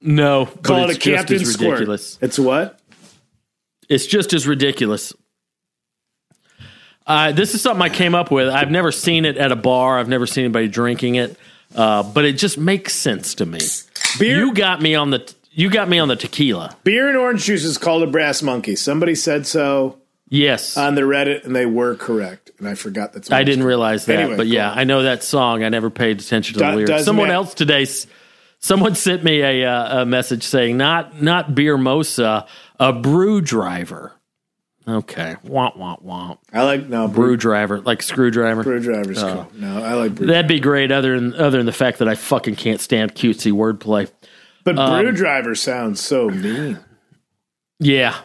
No, 0.00 0.46
Call 0.46 0.82
but 0.82 0.90
it 0.90 0.96
it's 0.96 1.06
a 1.06 1.10
Captain 1.14 1.44
Squirt. 1.44 1.70
ridiculous. 1.72 2.18
It's 2.20 2.38
what? 2.38 2.78
It's 3.88 4.06
just 4.06 4.32
as 4.32 4.46
ridiculous. 4.46 5.12
Uh, 7.08 7.32
this 7.32 7.54
is 7.54 7.62
something 7.62 7.82
I 7.82 7.88
came 7.88 8.14
up 8.14 8.30
with. 8.30 8.48
I've 8.48 8.70
never 8.70 8.92
seen 8.92 9.24
it 9.24 9.38
at 9.38 9.50
a 9.50 9.56
bar. 9.56 9.98
I've 9.98 10.08
never 10.08 10.26
seen 10.26 10.44
anybody 10.44 10.68
drinking 10.68 11.14
it, 11.14 11.38
uh, 11.74 12.02
but 12.02 12.26
it 12.26 12.34
just 12.34 12.58
makes 12.58 12.92
sense 12.92 13.34
to 13.36 13.46
me. 13.46 13.60
Beer. 14.18 14.38
You 14.38 14.52
got 14.52 14.82
me 14.82 14.94
on 14.94 15.10
the 15.10 15.34
you 15.50 15.70
got 15.70 15.88
me 15.88 15.98
on 15.98 16.08
the 16.08 16.16
tequila. 16.16 16.76
Beer 16.84 17.08
and 17.08 17.16
orange 17.16 17.44
juice 17.44 17.64
is 17.64 17.78
called 17.78 18.02
a 18.02 18.06
brass 18.06 18.42
monkey. 18.42 18.76
Somebody 18.76 19.14
said 19.14 19.46
so 19.46 19.98
Yes, 20.28 20.76
on 20.76 20.94
the 20.94 21.02
Reddit, 21.02 21.44
and 21.44 21.56
they 21.56 21.64
were 21.64 21.94
correct. 21.94 22.50
And 22.58 22.68
I 22.68 22.74
forgot 22.74 23.14
that. 23.14 23.32
I 23.32 23.44
didn't 23.44 23.64
realize 23.64 24.04
that, 24.06 24.18
Anyway, 24.18 24.36
but 24.36 24.44
go 24.44 24.52
yeah. 24.52 24.70
I 24.70 24.84
know 24.84 25.04
that 25.04 25.22
song. 25.22 25.64
I 25.64 25.70
never 25.70 25.88
paid 25.88 26.20
attention 26.20 26.58
to 26.58 26.64
the 26.64 26.72
lyrics. 26.72 27.04
Someone 27.04 27.30
else 27.30 27.54
today, 27.54 27.86
someone 28.58 28.94
sent 28.94 29.24
me 29.24 29.40
a, 29.40 29.64
uh, 29.64 30.02
a 30.02 30.06
message 30.06 30.42
saying 30.42 30.76
not 30.76 31.22
not 31.22 31.54
beer 31.54 31.78
mosa, 31.78 32.46
a 32.78 32.92
brew 32.92 33.40
driver. 33.40 34.12
Okay, 34.88 35.36
womp 35.44 35.76
womp 35.76 36.02
womp. 36.02 36.38
I 36.52 36.62
like 36.64 36.86
no 36.88 37.08
Brew 37.08 37.26
brew. 37.28 37.36
driver, 37.36 37.80
like 37.80 38.02
screwdriver. 38.02 38.62
Brew 38.62 38.80
driver's 38.80 39.20
cool. 39.20 39.46
No, 39.54 39.82
I 39.82 39.92
like 39.94 40.14
brew. 40.14 40.26
That'd 40.28 40.48
be 40.48 40.60
great. 40.60 40.90
Other 40.90 41.14
than 41.20 41.34
other 41.34 41.58
than 41.58 41.66
the 41.66 41.72
fact 41.72 41.98
that 41.98 42.08
I 42.08 42.14
fucking 42.14 42.56
can't 42.56 42.80
stand 42.80 43.14
cutesy 43.14 43.52
wordplay. 43.52 44.10
but 44.64 44.78
um, 44.78 45.02
brew 45.02 45.12
driver 45.12 45.54
sounds 45.54 46.00
so 46.00 46.30
mean. 46.30 46.78
Yeah, 47.80 48.16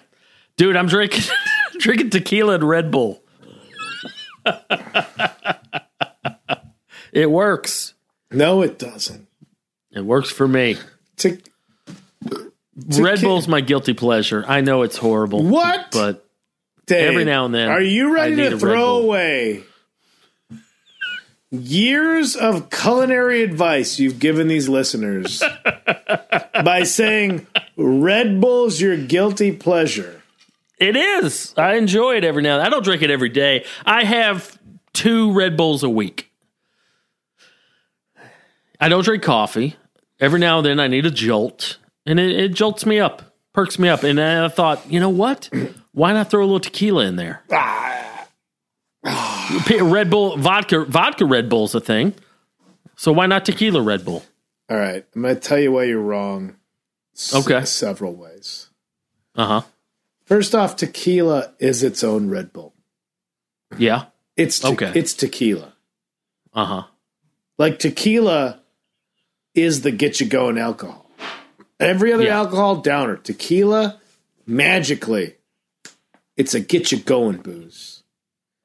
dude, 0.55 0.77
I'm 0.77 0.87
drinking 0.87 1.23
drinking 1.79 2.11
tequila 2.11 2.53
and 2.55 2.63
Red 2.63 2.91
Bull. 2.91 3.21
it 7.11 7.29
works. 7.29 7.93
No, 8.31 8.61
it 8.61 8.79
doesn't. 8.79 9.27
It 9.91 10.01
works 10.05 10.31
for 10.31 10.47
me. 10.47 10.77
Te- 11.17 11.39
Red 12.97 13.21
Bull's 13.21 13.47
my 13.47 13.61
guilty 13.61 13.93
pleasure. 13.93 14.43
I 14.47 14.61
know 14.61 14.81
it's 14.81 14.97
horrible. 14.97 15.43
What? 15.43 15.91
But 15.91 16.22
Dave, 16.93 17.09
Every 17.09 17.25
now 17.25 17.45
and 17.45 17.53
then, 17.53 17.69
Are 17.69 17.81
you 17.81 18.13
ready 18.13 18.33
I 18.33 18.35
need 18.35 18.45
a 18.45 18.49
to 18.51 18.59
throw 18.59 18.97
away 18.97 19.63
years 21.51 22.35
of 22.35 22.69
culinary 22.69 23.43
advice 23.43 23.99
you've 23.99 24.19
given 24.19 24.47
these 24.47 24.67
listeners 24.69 25.43
by 26.63 26.83
saying 26.83 27.45
Red 27.77 28.41
Bull's 28.41 28.81
your 28.81 28.97
guilty 28.97 29.51
pleasure? 29.51 30.21
it 30.79 30.95
is. 30.97 31.53
I 31.55 31.75
enjoy 31.75 32.17
it 32.17 32.23
every 32.25 32.41
now 32.43 32.55
and 32.55 32.61
then. 32.61 32.67
I 32.67 32.69
don't 32.69 32.83
drink 32.83 33.01
it 33.03 33.09
every 33.09 33.29
day. 33.29 33.65
I 33.85 34.03
have 34.03 34.57
two 34.91 35.31
Red 35.31 35.55
Bulls 35.55 35.83
a 35.83 35.89
week. 35.89 36.29
I 38.79 38.89
don't 38.89 39.05
drink 39.05 39.23
coffee. 39.23 39.75
Every 40.19 40.39
now 40.39 40.57
and 40.57 40.65
then 40.65 40.79
I 40.79 40.87
need 40.87 41.05
a 41.05 41.11
jolt, 41.11 41.77
and 42.05 42.19
it, 42.19 42.31
it 42.31 42.49
jolts 42.53 42.85
me 42.85 42.99
up, 42.99 43.33
perks 43.53 43.79
me 43.79 43.87
up. 43.89 44.03
And 44.03 44.19
I 44.19 44.47
thought, 44.49 44.89
you 44.91 44.99
know 44.99 45.09
what? 45.09 45.49
Why 45.93 46.11
not 46.13 46.29
throw 46.29 46.41
a 46.41 46.45
little 46.45 46.59
tequila 46.59 47.05
in 47.05 47.15
there? 47.15 47.43
P- 49.65 49.81
Red 49.81 50.09
Bull, 50.09 50.37
vodka, 50.37 50.85
vodka 50.85 51.25
Red 51.25 51.49
Bull's 51.49 51.75
a 51.75 51.79
thing. 51.79 52.13
So 52.95 53.11
why 53.11 53.25
not 53.25 53.45
tequila 53.45 53.81
Red 53.81 54.05
Bull? 54.05 54.23
All 54.69 54.77
right, 54.77 55.05
I'm 55.15 55.21
going 55.21 55.35
to 55.35 55.41
tell 55.41 55.59
you 55.59 55.71
why 55.71 55.83
you're 55.83 55.99
wrong. 56.01 56.55
s- 57.15 57.33
Okay. 57.35 57.63
several 57.65 58.15
ways. 58.15 58.69
Uh 59.35 59.45
huh. 59.45 59.61
First 60.25 60.55
off, 60.55 60.75
tequila 60.77 61.53
is 61.59 61.83
its 61.83 62.03
own 62.03 62.29
Red 62.29 62.53
Bull. 62.53 62.73
Yeah. 63.77 64.05
It's 64.37 64.59
te- 64.59 64.69
Okay. 64.69 64.91
it's 64.95 65.13
tequila. 65.13 65.73
Uh 66.53 66.65
huh. 66.65 66.83
Like 67.57 67.77
tequila 67.79 68.61
is 69.53 69.81
the 69.81 69.91
get 69.91 70.19
you 70.21 70.27
going 70.27 70.57
alcohol. 70.57 71.09
Every 71.79 72.13
other 72.13 72.23
Yeah. 72.23 72.37
alcohol 72.37 72.77
downer. 72.77 73.17
Tequila 73.17 73.99
magically 74.47 75.35
It's 76.35 76.53
a 76.53 76.59
get 76.59 76.91
you 76.91 76.99
going 76.99 77.37
booze. 77.37 78.03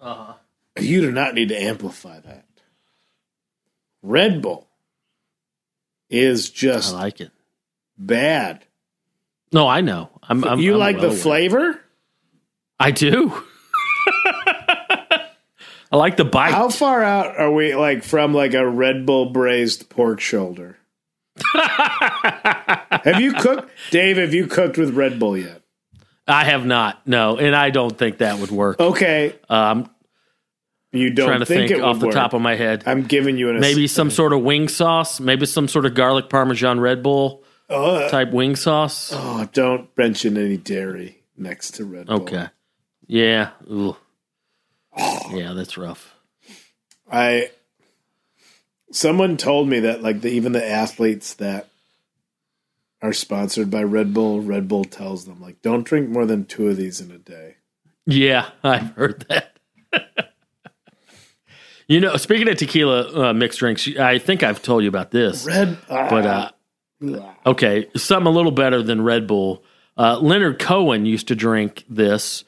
Uh-huh. 0.00 0.34
You 0.78 1.00
do 1.00 1.12
not 1.12 1.34
need 1.34 1.48
to 1.48 1.60
amplify 1.60 2.20
that. 2.20 2.44
Red 4.02 4.40
Bull 4.40 4.68
is 6.08 6.50
just 6.50 6.94
I 6.94 6.98
like 6.98 7.20
it. 7.20 7.30
bad. 7.98 8.64
No, 9.52 9.66
I 9.66 9.80
know. 9.80 10.10
I'm, 10.22 10.44
I'm 10.44 10.60
you 10.60 10.74
I'm 10.74 10.78
like 10.78 10.98
well 10.98 11.10
the 11.10 11.16
flavor? 11.16 11.80
I 12.78 12.90
do. 12.90 13.32
I 15.90 15.96
like 15.96 16.16
the 16.16 16.24
bite. 16.24 16.52
How 16.52 16.68
far 16.68 17.02
out 17.02 17.38
are 17.38 17.50
we 17.50 17.74
like 17.74 18.04
from 18.04 18.34
like 18.34 18.54
a 18.54 18.68
Red 18.68 19.06
Bull 19.06 19.30
braised 19.30 19.88
pork 19.88 20.20
shoulder? 20.20 20.76
have 21.54 23.20
you 23.20 23.32
cooked 23.32 23.70
Dave, 23.90 24.16
have 24.18 24.34
you 24.34 24.46
cooked 24.46 24.76
with 24.76 24.94
Red 24.94 25.18
Bull 25.18 25.36
yet? 25.36 25.62
I 26.28 26.44
have 26.44 26.64
not. 26.66 27.06
No, 27.06 27.38
and 27.38 27.56
I 27.56 27.70
don't 27.70 27.96
think 27.96 28.18
that 28.18 28.38
would 28.38 28.50
work. 28.50 28.78
Okay. 28.78 29.34
Um, 29.48 29.88
You 30.92 31.10
don't 31.10 31.26
trying 31.26 31.40
to 31.40 31.46
think, 31.46 31.68
think, 31.68 31.80
it 31.80 31.84
off 31.84 31.98
the 31.98 32.06
work. 32.06 32.14
top 32.14 32.34
of 32.34 32.40
my 32.42 32.54
head. 32.54 32.82
I'm 32.86 33.02
giving 33.04 33.36
you 33.38 33.50
an 33.50 33.60
maybe 33.60 33.86
some 33.88 34.10
sort 34.10 34.32
of 34.32 34.42
wing 34.42 34.68
sauce. 34.68 35.20
Maybe 35.20 35.46
some 35.46 35.68
sort 35.68 35.86
of 35.86 35.94
garlic 35.94 36.28
parmesan 36.28 36.80
Red 36.80 37.02
Bull 37.02 37.42
Ugh. 37.70 38.10
type 38.10 38.30
wing 38.32 38.56
sauce. 38.56 39.10
Oh, 39.14 39.48
don't 39.52 39.88
mention 39.96 40.36
any 40.36 40.56
dairy 40.56 41.22
next 41.36 41.72
to 41.76 41.84
Red 41.84 42.06
Bull. 42.06 42.22
Okay. 42.22 42.46
Yeah. 43.06 43.50
Ooh. 43.70 43.96
Yeah, 45.30 45.52
that's 45.54 45.78
rough. 45.78 46.14
I 47.10 47.50
someone 48.90 49.36
told 49.36 49.68
me 49.68 49.80
that 49.80 50.02
like 50.02 50.20
the, 50.22 50.30
even 50.30 50.52
the 50.52 50.66
athletes 50.66 51.34
that 51.34 51.68
are 53.00 53.12
sponsored 53.12 53.70
by 53.70 53.82
Red 53.82 54.12
Bull, 54.12 54.40
Red 54.40 54.68
Bull 54.68 54.84
tells 54.84 55.24
them 55.24 55.40
like 55.40 55.62
don't 55.62 55.84
drink 55.84 56.08
more 56.08 56.26
than 56.26 56.44
two 56.44 56.68
of 56.68 56.76
these 56.76 57.00
in 57.00 57.10
a 57.10 57.18
day. 57.18 57.56
Yeah, 58.06 58.50
I've 58.62 58.92
heard 58.92 59.26
that. 59.28 59.58
you 61.88 62.00
know, 62.00 62.16
speaking 62.16 62.48
of 62.48 62.56
tequila 62.56 63.30
uh, 63.30 63.32
mixed 63.34 63.58
drinks, 63.58 63.88
I 63.98 64.18
think 64.18 64.42
I've 64.42 64.62
told 64.62 64.82
you 64.82 64.88
about 64.88 65.10
this. 65.10 65.44
Red, 65.44 65.76
But 65.88 66.26
uh, 66.26 66.50
okay, 67.46 67.86
something 67.96 68.26
a 68.26 68.34
little 68.34 68.52
better 68.52 68.82
than 68.82 69.02
Red 69.02 69.26
Bull. 69.26 69.62
Uh, 69.96 70.18
Leonard 70.20 70.58
Cohen 70.58 71.06
used 71.06 71.28
to 71.28 71.34
drink 71.34 71.84
this, 71.88 72.44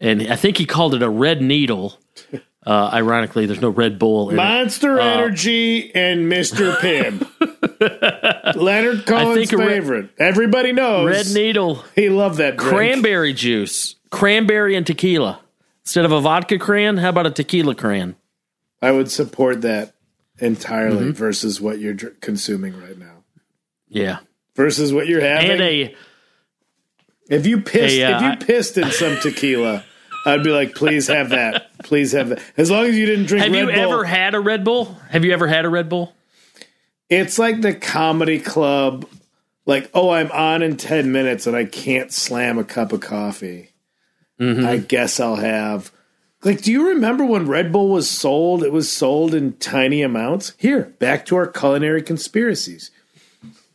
and 0.00 0.26
I 0.26 0.36
think 0.36 0.56
he 0.56 0.66
called 0.66 0.94
it 0.94 1.02
a 1.02 1.10
red 1.10 1.40
needle. 1.42 1.98
Uh, 2.66 2.88
ironically, 2.94 3.44
there's 3.44 3.60
no 3.60 3.68
Red 3.68 3.98
Bull 3.98 4.30
in 4.30 4.36
it. 4.36 4.38
Monster 4.38 4.98
uh, 4.98 5.04
Energy 5.04 5.94
and 5.94 6.32
Mr. 6.32 6.74
Pibb. 6.76 7.28
Leonard 7.80 9.06
Cohen's 9.06 9.52
a 9.52 9.56
favorite. 9.58 10.10
Everybody 10.18 10.72
knows. 10.72 11.06
Red 11.10 11.26
needle, 11.34 11.84
He 11.94 12.08
loved 12.08 12.38
that 12.38 12.56
drink. 12.56 12.68
cranberry 12.74 13.32
juice, 13.32 13.96
cranberry 14.10 14.76
and 14.76 14.86
tequila. 14.86 15.40
Instead 15.82 16.04
of 16.04 16.12
a 16.12 16.20
vodka 16.20 16.58
cran, 16.58 16.96
how 16.98 17.10
about 17.10 17.26
a 17.26 17.30
tequila 17.30 17.74
cran? 17.74 18.16
I 18.80 18.90
would 18.90 19.10
support 19.10 19.62
that 19.62 19.94
entirely 20.38 21.06
Mm-hmm. 21.06 21.10
versus 21.12 21.60
what 21.60 21.78
you're 21.78 21.94
dr- 21.94 22.20
consuming 22.20 22.78
right 22.80 22.98
now. 22.98 23.24
Yeah, 23.88 24.18
Versus 24.56 24.92
what 24.92 25.06
you're 25.06 25.20
having. 25.20 25.50
and 25.52 25.60
a 25.60 25.94
If 27.28 27.46
you 27.46 27.60
pissed, 27.60 27.94
Hey, 27.94 28.02
uh, 28.04 28.16
if 28.16 28.40
you 28.40 28.46
pissed 28.46 28.76
in 28.78 28.90
some 28.90 29.16
tequila, 29.20 29.84
I'd 30.26 30.42
be 30.42 30.50
like, 30.50 30.74
please 30.74 31.06
have 31.08 31.30
that. 31.30 31.66
Please 31.84 32.12
have 32.12 32.30
that. 32.30 32.42
As 32.56 32.70
long 32.70 32.86
as 32.86 32.96
you 32.96 33.04
didn't 33.06 33.26
drink 33.26 33.44
Have 33.44 33.52
Red 33.52 33.58
you 33.60 33.66
Bull. 33.66 33.92
ever 33.94 34.04
had 34.04 34.34
a 34.34 34.40
Red 34.40 34.64
Bull? 34.64 34.86
Have 35.10 35.24
you 35.24 35.32
ever 35.32 35.46
had 35.46 35.64
a 35.64 35.68
Red 35.68 35.88
Bull? 35.90 36.14
It's 37.14 37.38
like 37.38 37.60
the 37.60 37.74
comedy 37.74 38.38
club. 38.40 39.06
Like, 39.66 39.90
oh, 39.94 40.10
I'm 40.10 40.30
on 40.32 40.62
in 40.62 40.76
ten 40.76 41.10
minutes 41.12 41.46
and 41.46 41.56
I 41.56 41.64
can't 41.64 42.12
slam 42.12 42.58
a 42.58 42.64
cup 42.64 42.92
of 42.92 43.00
coffee. 43.00 43.70
Mm-hmm. 44.38 44.66
I 44.66 44.76
guess 44.78 45.18
I'll 45.20 45.36
have. 45.36 45.90
Like, 46.42 46.60
do 46.60 46.70
you 46.70 46.88
remember 46.88 47.24
when 47.24 47.46
Red 47.46 47.72
Bull 47.72 47.88
was 47.88 48.10
sold? 48.10 48.62
It 48.62 48.72
was 48.72 48.92
sold 48.92 49.34
in 49.34 49.54
tiny 49.54 50.02
amounts. 50.02 50.52
Here, 50.58 50.92
back 50.98 51.24
to 51.26 51.36
our 51.36 51.46
culinary 51.46 52.02
conspiracies. 52.02 52.90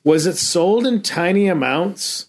Was 0.03 0.27
it 0.27 0.37
sold 0.37 0.85
in 0.85 1.01
tiny 1.01 1.47
amounts 1.47 2.27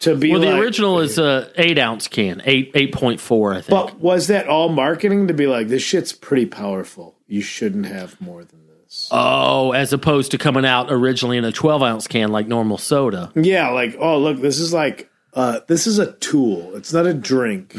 to 0.00 0.14
be 0.14 0.30
Well, 0.30 0.40
the 0.40 0.52
like- 0.52 0.62
original 0.62 1.00
is 1.00 1.18
a 1.18 1.50
eight 1.56 1.78
ounce 1.80 2.06
can, 2.06 2.40
eight 2.44 2.70
eight 2.74 2.92
point 2.92 3.20
four, 3.20 3.52
I 3.52 3.62
think. 3.62 3.70
But 3.70 3.98
was 3.98 4.28
that 4.28 4.46
all 4.46 4.68
marketing 4.68 5.26
to 5.26 5.34
be 5.34 5.48
like 5.48 5.66
this 5.66 5.82
shit's 5.82 6.12
pretty 6.12 6.46
powerful? 6.46 7.16
You 7.26 7.40
shouldn't 7.40 7.86
have 7.86 8.20
more 8.20 8.44
than 8.44 8.65
oh, 9.10 9.72
as 9.72 9.92
opposed 9.92 10.30
to 10.32 10.38
coming 10.38 10.64
out 10.66 10.86
originally 10.90 11.36
in 11.36 11.44
a 11.44 11.52
twelve 11.52 11.82
ounce 11.82 12.06
can 12.06 12.30
like 12.32 12.46
normal 12.48 12.78
soda. 12.78 13.30
yeah, 13.34 13.68
like 13.70 13.96
oh 13.98 14.18
look, 14.18 14.40
this 14.40 14.58
is 14.58 14.72
like 14.72 15.10
uh, 15.34 15.60
this 15.68 15.86
is 15.86 15.98
a 15.98 16.12
tool. 16.12 16.74
It's 16.76 16.92
not 16.92 17.06
a 17.06 17.14
drink. 17.14 17.72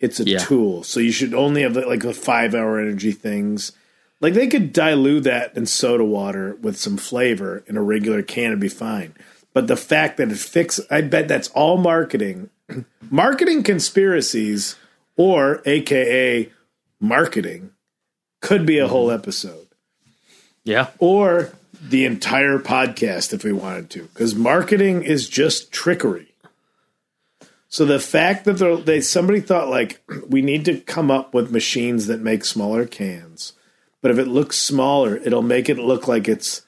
It's 0.00 0.18
a 0.20 0.24
Mm-hmm. 0.24 0.28
Yeah. 0.28 0.38
tool. 0.38 0.82
So 0.82 1.00
you 1.00 1.12
should 1.12 1.32
only 1.34 1.62
have 1.62 1.76
like 1.76 2.00
the 2.02 2.12
five 2.12 2.54
hour 2.54 2.78
energy 2.78 3.12
things. 3.12 3.72
Like 4.20 4.34
they 4.34 4.46
could 4.46 4.72
dilute 4.72 5.24
that 5.24 5.56
in 5.56 5.66
soda 5.66 6.04
water 6.04 6.56
with 6.60 6.76
some 6.76 6.96
flavor 6.96 7.64
in 7.66 7.76
a 7.76 7.82
regular 7.82 8.22
can 8.22 8.52
and 8.52 8.60
be 8.60 8.68
fine. 8.68 9.14
But 9.54 9.66
the 9.66 9.76
fact 9.76 10.16
that 10.16 10.30
it 10.30 10.38
fix, 10.38 10.80
I 10.90 11.02
bet 11.02 11.28
that's 11.28 11.48
all 11.48 11.76
marketing, 11.76 12.50
marketing 13.10 13.62
conspiracies, 13.64 14.76
or 15.16 15.60
AKA 15.66 16.50
marketing, 17.00 17.70
could 18.40 18.64
be 18.66 18.78
a 18.78 18.88
whole 18.88 19.08
Mm-hmm. 19.08 19.18
episode. 19.20 19.61
Yeah, 20.64 20.88
or 20.98 21.52
the 21.80 22.04
entire 22.04 22.58
podcast 22.58 23.32
if 23.32 23.42
we 23.44 23.52
wanted 23.52 23.90
to, 23.90 24.02
because 24.04 24.34
marketing 24.34 25.02
is 25.02 25.28
just 25.28 25.72
trickery. 25.72 26.28
So 27.68 27.84
the 27.84 27.98
fact 27.98 28.44
that 28.44 28.84
they're- 28.84 29.00
somebody 29.02 29.40
thought 29.40 29.68
like 29.68 30.00
we 30.28 30.42
need 30.42 30.64
to 30.66 30.78
come 30.80 31.10
up 31.10 31.32
with 31.34 31.50
machines 31.50 32.06
that 32.06 32.20
make 32.20 32.44
smaller 32.44 32.84
cans, 32.86 33.54
but 34.02 34.10
if 34.10 34.18
it 34.18 34.28
looks 34.28 34.58
smaller, 34.58 35.16
it'll 35.16 35.42
make 35.42 35.68
it 35.68 35.78
look 35.78 36.06
like 36.06 36.28
it's 36.28 36.62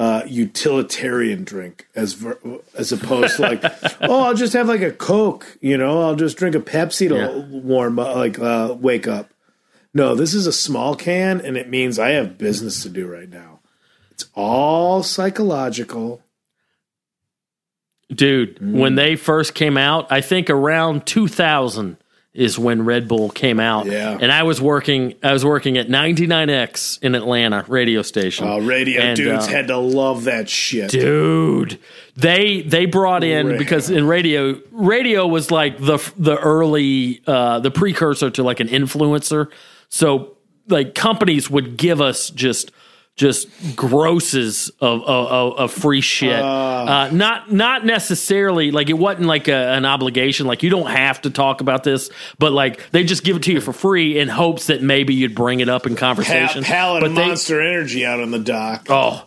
uh, 0.00 0.22
utilitarian 0.26 1.42
drink 1.44 1.88
as 1.94 2.12
ver- 2.14 2.38
as 2.76 2.92
opposed 2.92 3.36
to 3.36 3.42
like 3.42 3.62
oh 4.00 4.22
I'll 4.22 4.34
just 4.34 4.52
have 4.52 4.68
like 4.68 4.80
a 4.80 4.92
Coke, 4.92 5.58
you 5.60 5.76
know 5.76 6.02
I'll 6.02 6.14
just 6.16 6.36
drink 6.38 6.54
a 6.54 6.60
Pepsi 6.60 7.08
to 7.08 7.14
Yeah. 7.16 7.36
warm 7.60 7.98
up, 7.98 8.16
like 8.16 8.38
uh, 8.38 8.74
wake 8.78 9.06
up. 9.08 9.30
No, 9.94 10.14
this 10.14 10.34
is 10.34 10.46
a 10.46 10.52
small 10.52 10.94
can, 10.94 11.40
and 11.40 11.56
it 11.56 11.68
means 11.68 11.98
I 11.98 12.10
have 12.10 12.38
business 12.38 12.82
to 12.82 12.88
do 12.88 13.06
right 13.06 13.28
now. 13.28 13.60
It's 14.10 14.26
all 14.34 15.02
psychological. 15.02 16.22
dude. 18.12 18.56
Mm. 18.58 18.72
When 18.78 18.94
they 18.94 19.16
first 19.16 19.54
came 19.54 19.76
out, 19.76 20.10
I 20.10 20.20
think 20.20 20.50
around 20.50 21.06
two 21.06 21.28
thousand 21.28 21.96
is 22.34 22.58
when 22.58 22.84
Red 22.84 23.08
Bull 23.08 23.30
came 23.30 23.58
out. 23.58 23.86
Yeah. 23.86 24.16
and 24.20 24.30
I 24.30 24.44
was 24.44 24.60
working. 24.60 25.14
I 25.22 25.32
was 25.32 25.44
working 25.44 25.76
at 25.78 25.88
ninety 25.88 26.26
nine 26.26 26.50
X 26.50 26.98
in 27.02 27.14
Atlanta 27.14 27.64
radio 27.68 28.02
station. 28.02 28.46
Uh, 28.46 28.58
radio 28.58 29.00
And, 29.00 29.16
dudes 29.16 29.46
uh, 29.46 29.50
had 29.50 29.68
to 29.68 29.76
love 29.78 30.24
that 30.24 30.48
shit. 30.48 30.90
dude 30.90 31.78
they 32.16 32.62
they 32.62 32.84
brought 32.86 33.22
in 33.24 33.56
because 33.58 33.90
in 33.90 34.06
radio 34.06 34.60
radio 34.72 35.26
was 35.26 35.50
like 35.50 35.78
the 35.78 35.98
the 36.16 36.36
early 36.36 37.22
uh 37.28 37.60
the 37.60 37.70
precursor 37.70 38.28
to 38.30 38.42
like 38.42 38.58
an 38.60 38.68
influencer 38.68 39.48
so 39.88 40.36
like 40.68 40.94
companies 40.94 41.50
would 41.50 41.76
give 41.76 42.00
us 42.00 42.30
just 42.30 42.72
just 43.16 43.48
grosses 43.74 44.70
of 44.80 45.02
of, 45.02 45.58
of- 45.58 45.72
free 45.72 46.00
shit. 46.00 46.40
Uh, 46.40 47.10
not 47.12 47.52
not 47.52 47.84
necessarily 47.84 48.70
like 48.70 48.90
it 48.90 48.98
wasn't 48.98 49.26
like 49.26 49.48
a, 49.48 49.72
an 49.72 49.84
obligation. 49.84 50.46
Like 50.46 50.62
you 50.62 50.70
don't 50.70 50.90
have 50.90 51.20
to 51.22 51.30
talk 51.30 51.60
about 51.60 51.82
this 51.84 52.10
but 52.38 52.52
like 52.52 52.90
they 52.90 53.04
just 53.04 53.24
give 53.24 53.36
it 53.36 53.42
to 53.44 53.52
you 53.52 53.60
for 53.60 53.72
free 53.72 54.18
in 54.18 54.28
hopes 54.28 54.68
that 54.68 54.82
maybe 54.82 55.14
you'd 55.14 55.34
bring 55.34 55.60
it 55.60 55.68
up 55.68 55.86
in 55.86 55.96
conversation. 55.96 56.62
Pal 56.62 57.00
but 57.00 57.08
and 57.08 57.16
they, 57.16 57.26
Monster 57.26 57.60
Energy 57.60 58.06
out 58.06 58.20
on 58.20 58.30
the 58.30 58.38
dock. 58.38 58.86
Oh, 58.88 59.26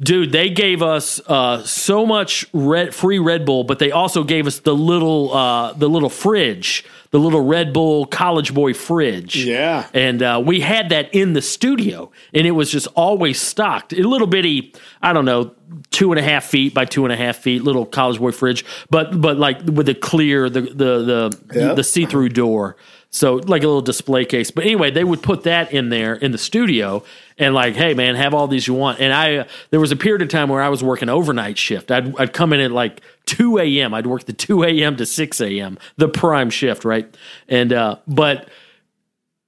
dude, 0.00 0.32
they 0.32 0.50
gave 0.50 0.82
us 0.82 1.20
uh, 1.26 1.62
so 1.64 2.06
much 2.06 2.46
red, 2.52 2.94
free 2.94 3.18
Red 3.18 3.44
Bull, 3.44 3.64
but 3.64 3.78
they 3.78 3.90
also 3.90 4.24
gave 4.24 4.46
us 4.46 4.60
the 4.60 4.74
little 4.74 5.32
uh, 5.34 5.72
the 5.74 5.88
little 5.88 6.08
fridge, 6.10 6.84
the 7.10 7.18
little 7.18 7.42
Red 7.42 7.72
Bull 7.72 8.06
College 8.06 8.54
Boy 8.54 8.72
fridge. 8.74 9.36
Yeah. 9.36 9.86
and 9.94 10.22
uh, 10.22 10.42
we 10.44 10.60
had 10.60 10.88
that 10.90 11.14
in 11.14 11.32
the 11.34 11.42
studio, 11.42 12.10
and 12.34 12.46
it 12.46 12.52
was 12.52 12.70
just 12.70 12.86
always 12.94 13.40
stocked. 13.40 13.92
A 13.92 14.02
little 14.06 14.26
bitty, 14.26 14.74
I 15.02 15.12
don't 15.12 15.24
know, 15.24 15.54
two 15.90 16.12
and 16.12 16.18
a 16.18 16.22
half 16.22 16.44
feet 16.44 16.72
by 16.74 16.84
two 16.84 17.04
and 17.04 17.12
a 17.12 17.16
half 17.16 17.36
feet, 17.36 17.62
little 17.62 17.86
College 17.86 18.18
Boy 18.18 18.32
fridge, 18.32 18.64
but 18.90 19.20
but 19.20 19.36
like 19.38 19.58
with 19.64 19.86
the 19.86 19.94
clear 19.94 20.48
the 20.50 20.60
the 20.62 20.70
the, 20.70 21.38
Yep. 21.54 21.76
the 21.76 21.84
see 21.84 22.06
through 22.06 22.30
door. 22.30 22.76
So 23.12 23.34
like 23.34 23.62
a 23.64 23.66
little 23.66 23.82
display 23.82 24.24
case. 24.24 24.52
But 24.52 24.64
anyway, 24.64 24.92
they 24.92 25.02
would 25.02 25.20
put 25.20 25.42
that 25.42 25.72
in 25.72 25.88
there 25.88 26.14
in 26.14 26.30
the 26.30 26.38
studio 26.38 27.02
and 27.38 27.54
like, 27.54 27.74
hey 27.74 27.92
man, 27.92 28.14
have 28.14 28.34
all 28.34 28.46
these 28.46 28.68
you 28.68 28.74
want. 28.74 29.00
And 29.00 29.12
I 29.12 29.36
uh, 29.38 29.44
there 29.70 29.80
was 29.80 29.90
a 29.90 29.96
period 29.96 30.22
of 30.22 30.28
time 30.28 30.48
where 30.48 30.62
I 30.62 30.68
was 30.68 30.84
working 30.84 31.08
overnight 31.08 31.58
shift. 31.58 31.90
I'd 31.90 32.18
I'd 32.20 32.32
come 32.32 32.52
in 32.52 32.60
at 32.60 32.70
like 32.70 33.00
two 33.26 33.58
a.m. 33.58 33.94
I'd 33.94 34.06
work 34.06 34.26
the 34.26 34.32
two 34.32 34.62
a.m. 34.62 34.96
to 34.96 35.06
six 35.06 35.40
a.m. 35.40 35.76
the 35.96 36.08
prime 36.08 36.50
shift, 36.50 36.84
right? 36.84 37.12
And 37.48 37.72
uh, 37.72 37.96
but 38.06 38.48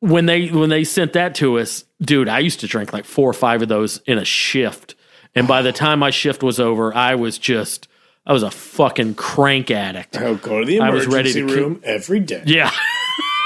when 0.01 0.26
they 0.26 0.48
when 0.48 0.68
they 0.68 0.82
sent 0.82 1.12
that 1.12 1.36
to 1.36 1.60
us, 1.60 1.84
dude, 2.01 2.28
I 2.28 2.40
used 2.40 2.59
to 2.60 2.66
drink 2.66 2.93
like 2.93 3.05
four 3.05 3.30
or 3.30 3.34
five 3.34 3.62
of 3.62 3.68
those 3.68 3.98
in 4.06 4.18
a 4.18 4.24
shift. 4.24 4.97
And 5.36 5.47
by 5.47 5.62
the 5.62 5.72
time 5.72 6.01
my 6.01 6.10
shift 6.10 6.43
was 6.43 6.59
over, 6.59 6.93
I 6.93 7.14
was 7.14 7.39
just 7.39 7.86
I 8.26 8.32
was 8.32 8.43
a 8.43 8.51
fucking 8.51 9.14
crank 9.14 9.70
addict. 9.70 10.16
I 10.16 10.30
would 10.30 10.43
go 10.43 10.60
to 10.60 10.66
the 10.66 10.80
I 10.80 10.90
was 10.90 11.06
emergency 11.06 11.43
ready 11.43 11.55
to 11.55 11.60
room 11.60 11.80
every 11.84 12.18
day. 12.18 12.43
Yeah. 12.44 12.72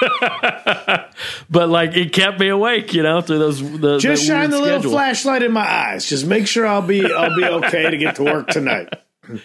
but 1.51 1.69
like 1.69 1.97
it 1.97 2.13
kept 2.13 2.39
me 2.41 2.49
awake, 2.49 2.93
you 2.95 3.03
know, 3.03 3.21
through 3.21 3.39
those 3.39 3.61
the 3.81 3.99
Just 3.99 4.25
shine 4.27 4.51
the 4.51 4.59
little 4.59 4.81
schedule. 4.81 4.93
flashlight 4.93 5.43
in 5.43 5.53
my 5.53 5.67
eyes. 5.69 6.07
Just 6.07 6.27
make 6.27 6.47
sure 6.47 6.67
I'll 6.67 6.83
be 6.83 7.05
I'll 7.13 7.37
be 7.37 7.45
okay 7.45 7.91
to 7.91 7.97
get 7.97 8.17
to 8.17 8.25
work 8.25 8.49
tonight. 8.49 8.93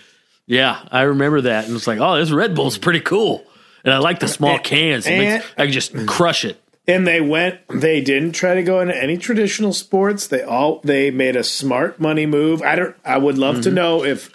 Yeah, 0.47 0.85
I 0.91 1.03
remember 1.03 1.41
that, 1.41 1.65
and 1.67 1.75
it's 1.77 1.87
like, 1.87 1.99
oh, 2.01 2.17
this 2.17 2.29
Red 2.29 2.55
Bull's 2.55 2.77
pretty 2.77 2.99
cool, 2.99 3.45
and 3.85 3.93
I 3.93 3.99
like 3.99 4.19
the 4.19 4.27
small 4.27 4.59
cans. 4.59 5.07
It 5.07 5.17
makes- 5.17 5.45
I 5.57 5.63
can 5.65 5.71
just 5.71 5.95
crush 6.07 6.43
it. 6.43 6.61
And 6.87 7.07
they 7.07 7.21
went. 7.21 7.59
They 7.69 8.01
didn't 8.01 8.33
try 8.33 8.55
to 8.55 8.63
go 8.63 8.81
into 8.81 8.97
any 9.01 9.15
traditional 9.17 9.71
sports. 9.71 10.27
They 10.27 10.41
all 10.41 10.81
they 10.83 11.09
made 11.09 11.37
a 11.37 11.43
smart 11.43 12.01
money 12.01 12.25
move. 12.25 12.61
I 12.63 12.75
don't. 12.75 12.95
I 13.05 13.17
would 13.17 13.37
love 13.37 13.55
Mm-hmm. 13.57 13.61
to 13.63 13.71
know 13.71 14.03
if 14.03 14.29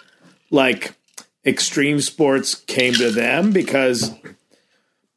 like 0.49 0.95
extreme 1.45 1.99
sports 2.01 2.55
came 2.55 2.93
to 2.93 3.11
them 3.11 3.51
because 3.51 4.11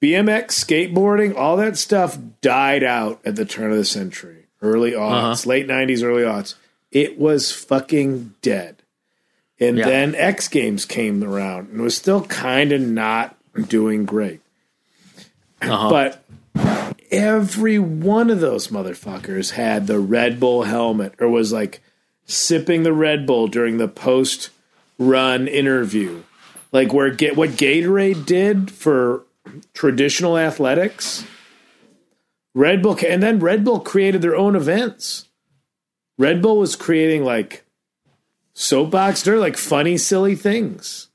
BMX, 0.00 0.52
skateboarding, 0.64 1.36
all 1.36 1.56
that 1.58 1.76
stuff 1.76 2.18
died 2.40 2.82
out 2.82 3.20
at 3.24 3.36
the 3.36 3.44
turn 3.44 3.70
of 3.70 3.76
the 3.76 3.84
century, 3.84 4.46
early 4.62 4.94
Uh-huh. 4.94 5.32
aughts, 5.32 5.46
late 5.46 5.66
nineties, 5.66 6.02
early 6.02 6.22
aughts. 6.22 6.54
It 6.90 7.18
was 7.18 7.52
fucking 7.52 8.34
dead. 8.42 8.76
And 9.60 9.76
Yeah. 9.76 9.86
then 9.86 10.14
X 10.14 10.48
Games 10.48 10.86
came 10.86 11.22
around 11.22 11.68
and 11.70 11.82
was 11.82 11.94
still 11.96 12.22
kind 12.22 12.72
of 12.72 12.80
not 12.80 13.36
doing 13.68 14.06
great. 14.06 14.40
Uh-huh. 15.60 15.90
But 15.90 16.24
every 17.10 17.78
one 17.78 18.30
of 18.30 18.40
those 18.40 18.68
motherfuckers 18.68 19.50
had 19.52 19.86
the 19.86 19.98
Red 20.00 20.40
Bull 20.40 20.62
helmet 20.62 21.12
or 21.20 21.28
was 21.28 21.52
like 21.52 21.80
sipping 22.24 22.82
the 22.84 22.92
Red 22.94 23.26
Bull 23.26 23.48
during 23.48 23.76
the 23.76 23.88
post 23.88 24.48
run 24.98 25.46
interview. 25.46 26.22
Like 26.72 26.92
where 26.94 27.10
get 27.10 27.36
what 27.36 27.50
Gatorade 27.50 28.24
did 28.24 28.70
for 28.70 29.24
traditional 29.74 30.38
athletics. 30.38 31.24
Red 32.54 32.82
Bull 32.82 32.98
and 33.06 33.22
then 33.22 33.38
Red 33.38 33.64
Bull 33.64 33.80
created 33.80 34.22
their 34.22 34.36
own 34.36 34.56
events. 34.56 35.28
Red 36.18 36.42
Bull 36.42 36.58
was 36.58 36.76
creating 36.76 37.24
like 37.24 37.64
soapbox 38.52 39.22
derby, 39.22 39.38
like 39.38 39.56
funny, 39.56 39.96
silly 39.96 40.34
things. 40.34 41.08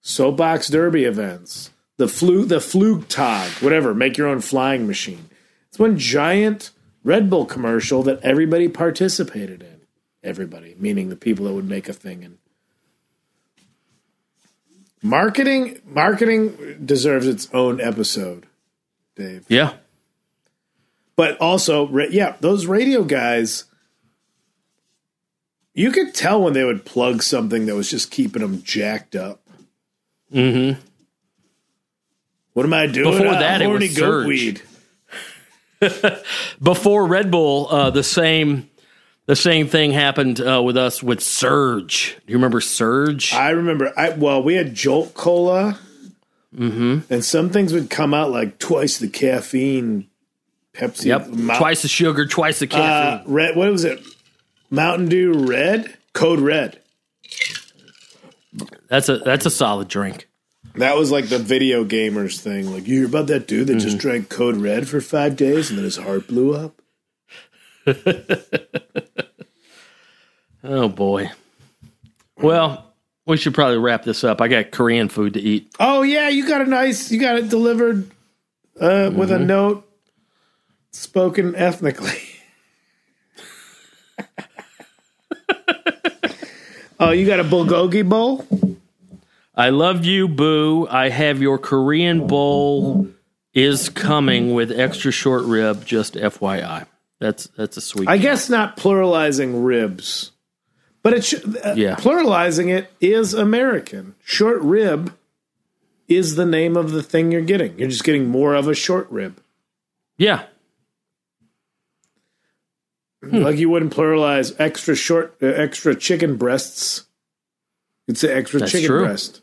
Soapbox 0.00 0.68
derby 0.68 1.04
events 1.04 1.70
the 2.02 2.08
flu 2.08 2.44
the 2.44 2.56
Flugtag, 2.56 3.62
whatever, 3.62 3.94
make 3.94 4.18
your 4.18 4.26
own 4.26 4.40
flying 4.40 4.86
machine. 4.88 5.28
It's 5.68 5.78
one 5.78 5.96
giant 5.98 6.70
Red 7.04 7.30
Bull 7.30 7.46
commercial 7.46 8.02
that 8.02 8.20
everybody 8.22 8.68
participated 8.68 9.62
in. 9.62 9.82
Everybody, 10.22 10.74
meaning 10.78 11.08
the 11.08 11.16
people 11.16 11.46
that 11.46 11.52
would 11.52 11.68
make 11.68 11.88
a 11.88 11.92
thing 11.92 12.24
and 12.24 12.38
marketing 15.02 15.80
marketing 15.84 16.78
deserves 16.84 17.26
its 17.26 17.48
own 17.52 17.80
episode, 17.80 18.46
Dave. 19.16 19.44
Yeah, 19.48 19.74
But 21.16 21.36
also, 21.38 21.88
yeah, 22.08 22.36
those 22.40 22.66
radio 22.66 23.04
guys 23.04 23.64
you 25.74 25.90
could 25.90 26.14
tell 26.14 26.42
when 26.42 26.52
they 26.52 26.64
would 26.64 26.84
plug 26.84 27.22
something 27.22 27.66
that 27.66 27.74
was 27.74 27.90
just 27.90 28.10
keeping 28.10 28.42
them 28.42 28.62
jacked 28.62 29.16
up. 29.16 29.40
mm-hmm. 30.32 30.80
What 32.52 32.66
am 32.66 32.74
I 32.74 32.86
doing? 32.86 33.10
Before 33.10 33.32
that, 33.32 33.62
it 33.62 33.66
was 33.66 34.26
weed. 34.26 34.60
Before 36.62 37.06
Red 37.06 37.30
Bull, 37.30 37.66
uh, 37.70 37.88
the 37.90 38.02
same 38.02 38.68
the 39.32 39.36
same 39.36 39.66
thing 39.66 39.92
happened 39.92 40.42
uh, 40.42 40.62
with 40.62 40.76
us 40.76 41.02
with 41.02 41.22
Surge. 41.22 42.18
Do 42.26 42.32
you 42.32 42.36
remember 42.36 42.60
Surge? 42.60 43.32
I 43.32 43.48
remember. 43.50 43.90
I 43.96 44.10
well, 44.10 44.42
we 44.42 44.56
had 44.56 44.74
Jolt 44.74 45.14
Cola, 45.14 45.78
mm-hmm. 46.54 46.98
and 47.10 47.24
some 47.24 47.48
things 47.48 47.72
would 47.72 47.88
come 47.88 48.12
out 48.12 48.30
like 48.30 48.58
twice 48.58 48.98
the 48.98 49.08
caffeine. 49.08 50.06
Pepsi, 50.74 51.06
Yep, 51.06 51.28
Mou- 51.28 51.56
twice 51.56 51.80
the 51.80 51.88
sugar, 51.88 52.26
twice 52.26 52.58
the 52.58 52.66
caffeine. 52.66 53.20
uh, 53.20 53.22
red. 53.26 53.56
What 53.56 53.70
was 53.72 53.84
it? 53.84 54.02
Mountain 54.68 55.08
Dew 55.08 55.32
Red, 55.32 55.96
Code 56.12 56.40
Red. 56.40 56.80
that's 58.88 59.08
a 59.08 59.16
that's 59.18 59.46
a 59.46 59.50
solid 59.50 59.88
drink. 59.88 60.28
That 60.74 60.96
was 60.98 61.10
like 61.10 61.28
the 61.30 61.38
video 61.38 61.84
gamers 61.86 62.38
thing. 62.38 62.70
Like 62.70 62.86
you 62.86 62.98
hear 62.98 63.06
about 63.06 63.28
that 63.28 63.46
dude 63.48 63.68
that 63.68 63.74
just 63.76 63.96
Mm-hmm. 63.96 63.98
drank 63.98 64.28
Code 64.28 64.56
Red 64.56 64.88
for 64.88 65.00
five 65.00 65.36
days 65.36 65.70
and 65.70 65.78
then 65.78 65.84
his 65.84 65.96
heart 65.96 66.28
blew 66.28 66.54
up. 66.54 66.81
Oh 70.64 70.88
boy. 70.88 71.28
Well, 72.36 72.92
we 73.26 73.36
should 73.36 73.52
probably 73.52 73.78
wrap 73.78 74.04
this 74.04 74.22
up. 74.22 74.40
I 74.40 74.46
got 74.46 74.70
Korean 74.70 75.08
food 75.08 75.34
to 75.34 75.40
eat. 75.40 75.74
Oh 75.80 76.02
yeah, 76.02 76.28
you 76.28 76.46
got 76.46 76.60
a 76.60 76.66
nice. 76.66 77.10
You 77.10 77.18
got 77.20 77.36
it 77.36 77.48
delivered 77.48 78.08
uh, 78.80 79.10
with 79.12 79.30
Mm-hmm. 79.30 79.42
a 79.42 79.44
note 79.44 79.88
spoken 80.92 81.56
ethnically. 81.56 82.16
oh, 87.00 87.10
you 87.10 87.26
got 87.26 87.40
a 87.40 87.44
bulgogi 87.44 88.08
bowl. 88.08 88.46
I 89.54 89.70
love 89.70 90.04
you, 90.04 90.28
boo. 90.28 90.86
I 90.88 91.08
have 91.08 91.42
your 91.42 91.58
Korean 91.58 92.26
bowl 92.26 93.08
is 93.52 93.88
coming 93.88 94.54
with 94.54 94.70
extra 94.70 95.10
short 95.10 95.42
rib. 95.44 95.84
Just 95.84 96.14
FYI. 96.14 96.86
That's 97.22 97.46
that's 97.56 97.76
a 97.76 97.80
sweet. 97.80 98.08
I 98.08 98.18
guess 98.18 98.50
not 98.50 98.76
pluralizing 98.76 99.64
ribs, 99.64 100.32
but 101.04 101.12
it 101.14 101.24
should, 101.24 101.56
uh, 101.64 101.74
Yeah. 101.76 101.94
pluralizing 101.94 102.68
it 102.76 102.90
is 103.00 103.32
American. 103.32 104.16
Short 104.24 104.60
rib 104.60 105.14
is 106.08 106.34
the 106.34 106.44
name 106.44 106.76
of 106.76 106.90
the 106.90 107.02
thing 107.02 107.30
you're 107.30 107.40
getting. 107.40 107.78
You're 107.78 107.88
just 107.88 108.02
getting 108.02 108.26
more 108.26 108.54
of 108.56 108.66
a 108.66 108.74
short 108.74 109.08
rib. 109.10 109.40
yeah. 110.18 110.46
Like 113.24 113.56
you 113.58 113.70
wouldn't 113.70 113.94
pluralize 113.94 114.52
extra 114.58 114.96
short, 114.96 115.36
uh, 115.40 115.46
extra 115.46 115.94
chicken 115.94 116.36
breasts. 116.36 117.04
You'd 118.08 118.18
say 118.18 118.32
extra 118.32 118.58
That's 118.58 118.72
chicken 118.72 118.88
true. 118.88 119.04
breast. 119.04 119.42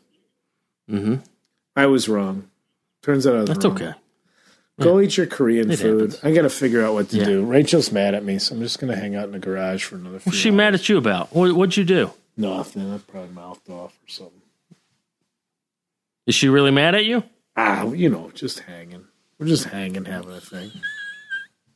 Mm-hmm. 0.90 1.14
I 1.76 1.86
was 1.86 2.06
wrong. 2.06 2.50
Turns 3.00 3.26
out 3.26 3.36
I 3.36 3.40
was 3.40 3.48
That's 3.48 3.64
wrong. 3.64 3.74
okay. 3.76 3.92
Go 4.78 5.00
eat 5.00 5.16
your 5.16 5.26
Korean 5.26 5.70
It 5.70 5.78
food. 5.78 6.12
happens. 6.12 6.24
I 6.24 6.32
got 6.34 6.42
to 6.42 6.50
figure 6.50 6.82
out 6.84 6.94
what 6.94 7.10
to 7.10 7.18
Yeah. 7.18 7.24
do. 7.24 7.44
Rachel's 7.44 7.92
mad 7.92 8.14
at 8.14 8.24
me, 8.24 8.38
so 8.38 8.54
I'm 8.54 8.62
just 8.62 8.78
going 8.78 8.92
to 8.92 8.98
hang 8.98 9.14
out 9.14 9.24
in 9.24 9.32
the 9.32 9.38
garage 9.38 9.84
for 9.84 9.96
another. 9.96 10.18
Few 10.20 10.30
What's 10.30 10.38
she 10.38 10.48
hours. 10.48 10.56
mad 10.56 10.74
at 10.74 10.88
you 10.88 10.96
about? 10.96 11.34
What, 11.34 11.52
what'd 11.52 11.76
you 11.76 11.84
do? 11.84 12.12
Nothing. 12.36 12.92
I 12.92 12.98
probably 12.98 13.34
mouthed 13.34 13.68
off 13.68 13.92
or 13.92 14.08
something. 14.08 14.40
Is 16.26 16.34
she 16.34 16.48
really 16.48 16.70
mad 16.70 16.94
at 16.94 17.04
you? 17.04 17.24
Ah, 17.56 17.90
you 17.90 18.08
know, 18.08 18.30
just 18.34 18.60
hanging. 18.60 19.04
We're 19.38 19.46
just 19.48 19.64
hanging, 19.64 20.04
having 20.06 20.32
a 20.32 20.40
thing. 20.40 20.70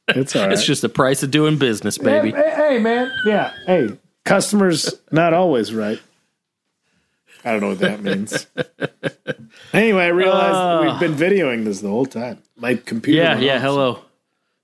It's 0.09 0.35
all 0.37 0.43
right. 0.45 0.53
It's 0.53 0.65
just 0.65 0.81
the 0.81 0.89
price 0.89 1.23
of 1.23 1.31
doing 1.31 1.59
business, 1.59 1.99
baby. 1.99 2.31
Hey, 2.31 2.51
hey, 2.51 2.75
hey, 2.75 2.79
man. 2.79 3.13
Yeah. 3.27 3.53
Hey, 3.67 3.99
customers 4.25 4.95
not 5.11 5.35
always 5.35 5.75
right. 5.75 6.01
I 7.45 7.53
don't 7.53 7.61
know 7.61 7.69
what 7.71 7.79
that 7.81 8.03
means. 8.03 8.47
anyway, 9.75 10.05
I 10.05 10.09
realized 10.09 10.55
Ah. 10.57 10.83
we've 10.83 11.01
been 11.01 11.15
videoing 11.19 11.65
this 11.65 11.81
the 11.81 11.89
whole 11.89 12.07
time. 12.07 12.39
My 12.57 12.75
computer. 12.77 13.21
Yeah, 13.23 13.39
yeah. 13.39 13.57
off. 13.57 13.63
Hello. 13.63 13.99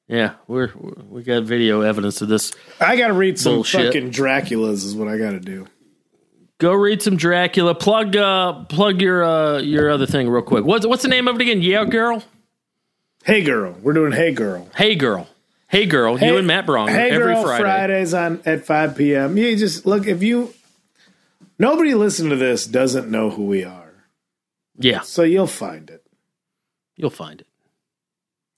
Yeah, 0.08 0.32
we're, 0.48 0.70
we're 0.76 0.92
we 1.08 1.22
got 1.22 1.44
video 1.44 1.82
evidence 1.82 2.20
of 2.22 2.28
this. 2.28 2.52
I 2.80 2.96
got 2.96 3.08
to 3.08 3.12
read 3.12 3.38
some 3.38 3.54
Bullshit. 3.56 3.86
fucking 3.86 4.10
Draculas. 4.10 4.84
Is 4.84 4.96
what 4.96 5.06
I 5.08 5.18
got 5.18 5.30
to 5.32 5.40
do. 5.40 5.66
Go 6.58 6.72
read 6.74 7.00
some 7.00 7.16
Dracula. 7.16 7.74
Plug 7.74 8.16
uh 8.16 8.64
plug 8.64 9.00
your 9.00 9.22
uh 9.24 9.58
your 9.60 9.88
other 9.90 10.06
thing 10.06 10.28
real 10.28 10.42
quick. 10.42 10.64
What's 10.64 10.84
what's 10.86 11.02
the 11.02 11.08
name 11.08 11.28
of 11.28 11.36
it 11.36 11.42
again? 11.42 11.62
Yeah, 11.62 11.84
girl. 11.84 12.22
Hey, 13.24 13.42
girl. 13.42 13.76
We're 13.82 13.92
doing 13.92 14.12
Hey, 14.12 14.32
girl. 14.32 14.68
Hey, 14.74 14.94
girl. 14.94 15.28
Hey, 15.68 15.86
girl. 15.86 16.18
you 16.18 16.36
and 16.36 16.46
Matt 16.46 16.66
Braunger 16.66 16.90
Hey, 16.90 17.10
every 17.10 17.34
girl. 17.34 17.42
Friday. 17.44 17.62
Fridays 17.62 18.12
on 18.14 18.40
at 18.44 18.64
5 18.66 18.96
p.m. 18.96 19.36
You 19.38 19.56
just 19.56 19.86
look 19.86 20.06
if 20.08 20.22
you. 20.22 20.52
Nobody 21.58 21.94
listening 21.94 22.30
to 22.30 22.36
this 22.36 22.66
doesn't 22.66 23.08
know 23.10 23.30
who 23.30 23.44
we 23.46 23.62
are, 23.64 23.79
Yeah, 24.80 25.00
so 25.02 25.22
you'll 25.22 25.46
find 25.46 25.88
it. 25.90 26.04
you'll 26.96 27.10
find 27.10 27.40
it. 27.40 27.46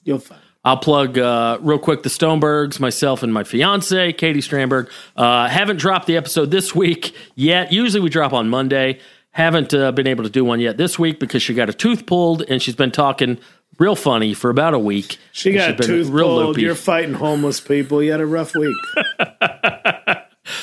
You'll 0.05 0.19
find. 0.19 0.40
it. 0.40 0.47
I'll 0.65 0.77
plug 0.78 1.19
uh, 1.19 1.59
real 1.61 1.78
quick 1.81 2.05
the 2.05 2.09
Stonebergs, 2.09 2.78
myself 2.78 3.23
and 3.24 3.35
my 3.35 3.43
fiance, 3.44 4.12
Katie 4.12 4.40
Strandberg. 4.40 4.89
Uh, 5.16 5.49
haven't 5.49 5.78
dropped 5.78 6.07
the 6.07 6.16
episode 6.16 6.51
this 6.53 6.73
week 6.74 7.15
yet. 7.35 7.73
Usually 7.73 8.01
we 8.01 8.09
drop 8.09 8.32
on 8.32 8.49
Monday. 8.49 9.01
Haven't 9.32 9.74
uh, 9.74 9.90
been 9.93 10.07
able 10.07 10.23
to 10.24 10.31
do 10.31 10.44
one 10.44 10.61
yet 10.61 10.77
this 10.77 10.99
week 10.99 11.19
because 11.19 11.43
she 11.43 11.53
got 11.55 11.69
a 11.69 11.73
tooth 11.73 12.07
pulled 12.07 12.43
and 12.49 12.62
she's 12.62 12.77
been 12.77 12.93
talking 12.93 13.39
real 13.78 13.97
funny 13.97 14.35
for 14.35 14.51
about 14.51 14.74
a 14.74 14.78
week. 14.78 15.19
She 15.32 15.53
got 15.53 15.78
she's 15.78 15.86
tooth 15.86 16.11
pulled. 16.11 16.47
loopy. 16.49 16.62
You're 16.62 16.74
fighting 16.77 17.15
homeless 17.15 17.59
people. 17.61 18.01
You 18.03 18.12
had 18.12 18.20
a 18.20 18.27
rough 18.27 18.55
week. 18.55 18.77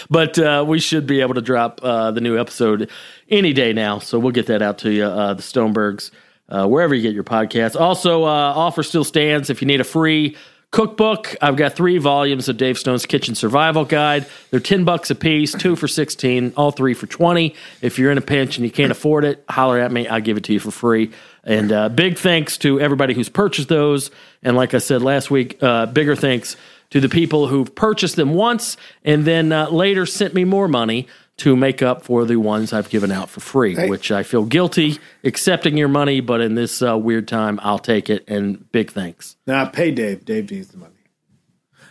but 0.09 0.37
uh, 0.37 0.63
we 0.67 0.79
should 0.79 1.07
be 1.07 1.21
able 1.21 1.35
to 1.35 1.41
drop 1.41 1.79
uh, 1.83 2.11
the 2.11 2.21
new 2.21 2.37
episode 2.37 2.89
any 3.29 3.53
day 3.53 3.73
now. 3.73 3.99
So 3.99 4.19
we'll 4.19 4.31
get 4.31 4.47
that 4.47 4.61
out 4.61 4.79
to 4.79 4.91
you, 4.91 5.05
uh, 5.05 5.33
the 5.33 5.41
Stonebergs, 5.41 6.11
uh, 6.49 6.67
wherever 6.67 6.93
you 6.93 7.01
get 7.01 7.13
your 7.13 7.23
podcasts. 7.23 7.79
Also, 7.79 8.23
uh, 8.23 8.27
offer 8.27 8.83
still 8.83 9.03
stands 9.03 9.49
if 9.49 9.61
you 9.61 9.67
need 9.67 9.81
a 9.81 9.85
free 9.85 10.35
cookbook. 10.71 11.35
I've 11.41 11.55
got 11.55 11.73
three 11.73 11.97
volumes 11.97 12.47
of 12.47 12.57
Dave 12.57 12.77
Stone's 12.77 13.05
Kitchen 13.05 13.35
Survival 13.35 13.85
Guide. 13.85 14.27
They're 14.51 14.59
10 14.59 14.83
bucks 14.83 15.09
a 15.09 15.15
piece, 15.15 15.53
two 15.53 15.75
for 15.75 15.87
16, 15.87 16.53
all 16.55 16.71
three 16.71 16.93
for 16.93 17.07
20. 17.07 17.55
If 17.81 17.97
you're 17.97 18.11
in 18.11 18.17
a 18.17 18.21
pinch 18.21 18.57
and 18.57 18.65
you 18.65 18.71
can't 18.71 18.91
afford 18.91 19.25
it, 19.25 19.43
holler 19.49 19.79
at 19.79 19.91
me. 19.91 20.07
I'll 20.07 20.21
give 20.21 20.37
it 20.37 20.43
to 20.45 20.53
you 20.53 20.59
for 20.59 20.71
free. 20.71 21.11
And 21.43 21.71
uh, 21.71 21.89
big 21.89 22.17
thanks 22.17 22.57
to 22.59 22.79
everybody 22.79 23.13
who's 23.15 23.29
purchased 23.29 23.69
those. 23.69 24.11
And 24.43 24.55
like 24.55 24.73
I 24.73 24.77
said 24.77 25.01
last 25.01 25.31
week, 25.31 25.59
bigger 25.59 26.15
thanks 26.15 26.55
to 26.91 26.99
the 26.99 27.09
people 27.09 27.47
who've 27.47 27.73
purchased 27.75 28.15
them 28.15 28.33
once 28.33 28.77
and 29.03 29.25
then 29.25 29.51
uh, 29.51 29.69
later 29.69 30.05
sent 30.05 30.33
me 30.33 30.43
more 30.43 30.67
money 30.67 31.07
to 31.37 31.55
make 31.55 31.81
up 31.81 32.03
for 32.03 32.25
the 32.25 32.35
ones 32.35 32.73
I've 32.73 32.89
given 32.89 33.11
out 33.11 33.29
for 33.29 33.39
free, 33.39 33.73
Hey. 33.75 33.89
which 33.89 34.11
I 34.11 34.23
feel 34.23 34.43
guilty 34.43 34.99
accepting 35.23 35.77
your 35.77 35.87
money, 35.87 36.19
but 36.19 36.41
in 36.41 36.55
this 36.55 36.81
uh, 36.81 36.97
weird 36.97 37.27
time, 37.29 37.59
I'll 37.63 37.79
take 37.79 38.09
it. 38.09 38.25
And 38.27 38.69
big 38.73 38.91
thanks. 38.91 39.37
Nah, 39.47 39.65
pay 39.69 39.91
Dave. 39.91 40.25
Dave 40.25 40.51
needs 40.51 40.67
the 40.69 40.77
money. 40.77 40.95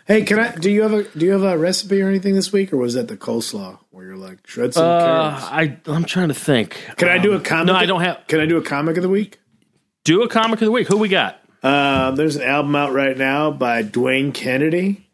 Hey, 0.06 0.22
can 0.22 0.38
I? 0.38 0.54
Do 0.54 0.70
you 0.70 0.82
have 0.82 0.92
a 0.94 1.02
Do 1.04 1.24
you 1.26 1.32
have 1.32 1.42
a 1.42 1.56
recipe 1.58 2.00
or 2.00 2.08
anything 2.08 2.34
this 2.34 2.50
week, 2.50 2.72
or 2.72 2.78
was 2.78 2.94
that 2.94 3.08
the 3.08 3.16
coleslaw 3.16 3.78
where 3.90 4.06
you're 4.06 4.16
like 4.16 4.46
shred 4.46 4.72
some 4.72 4.84
Uh, 4.84 5.00
carrots? 5.38 5.44
I 5.44 5.76
I'm 5.92 6.04
trying 6.04 6.28
to 6.28 6.34
think. 6.34 6.82
Can 6.96 7.08
I 7.08 7.18
do 7.18 7.32
a 7.34 7.40
comic? 7.40 7.66
no, 7.66 7.74
I 7.74 7.84
don't 7.86 8.00
have- 8.00 8.26
Can 8.26 8.40
I 8.40 8.46
do 8.46 8.56
a 8.56 8.62
comic 8.62 8.96
of 8.96 9.02
the 9.02 9.08
week? 9.10 9.38
Do 10.04 10.22
a 10.22 10.28
comic 10.28 10.60
of 10.62 10.66
the 10.66 10.72
week. 10.72 10.88
Who 10.88 10.96
we 10.96 11.08
got? 11.08 11.38
Uh, 11.62 12.12
there's 12.12 12.36
an 12.36 12.42
album 12.42 12.76
out 12.76 12.92
right 12.92 13.16
now 13.16 13.50
by 13.50 13.82
Dwayne 13.82 14.32
Kennedy, 14.32 15.04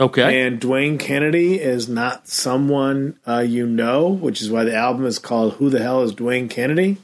Okay. 0.00 0.42
and 0.44 0.60
Dwayne 0.60 0.98
Kennedy 0.98 1.60
is 1.60 1.88
not 1.88 2.26
someone 2.28 3.18
uh, 3.26 3.40
you 3.40 3.66
know, 3.66 4.08
which 4.08 4.42
is 4.42 4.50
why 4.50 4.64
the 4.64 4.74
album 4.74 5.06
is 5.06 5.18
called 5.18 5.54
"Who 5.54 5.70
the 5.70 5.80
Hell 5.82 6.02
Is 6.02 6.12
Dwayne 6.14 6.50
Kennedy?" 6.50 6.96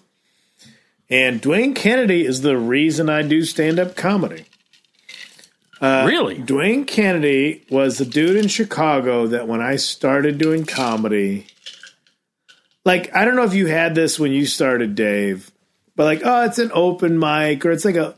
And 1.11 1.41
Dwayne 1.41 1.75
Kennedy 1.75 2.27
is 2.27 2.41
the 2.43 2.57
reason 2.59 3.09
I 3.09 3.23
do 3.23 3.45
stand 3.45 3.79
up 3.79 3.95
comedy. 3.97 4.45
really? 5.81 6.37
Dwayne 6.37 6.87
Kennedy 6.87 7.65
was 7.71 7.99
the 7.99 8.05
dude 8.05 8.37
in 8.37 8.49
Chicago 8.49 9.27
that 9.29 9.47
when 9.49 9.61
I 9.63 9.77
started 9.77 10.37
doing 10.39 10.65
comedy, 10.67 11.47
like 12.85 13.15
I 13.15 13.25
don't 13.25 13.37
know 13.37 13.45
if 13.45 13.55
you 13.55 13.67
had 13.67 13.95
this 13.95 14.19
when 14.19 14.33
you 14.33 14.45
started, 14.47 14.95
Dave, 14.97 15.51
but 15.95 16.05
like, 16.05 16.23
oh, 16.25 16.45
it's 16.45 16.59
an 16.59 16.73
open 16.75 17.19
mic, 17.19 17.65
or 17.65 17.71
it's 17.71 17.85
like 17.85 17.95
a 17.97 18.15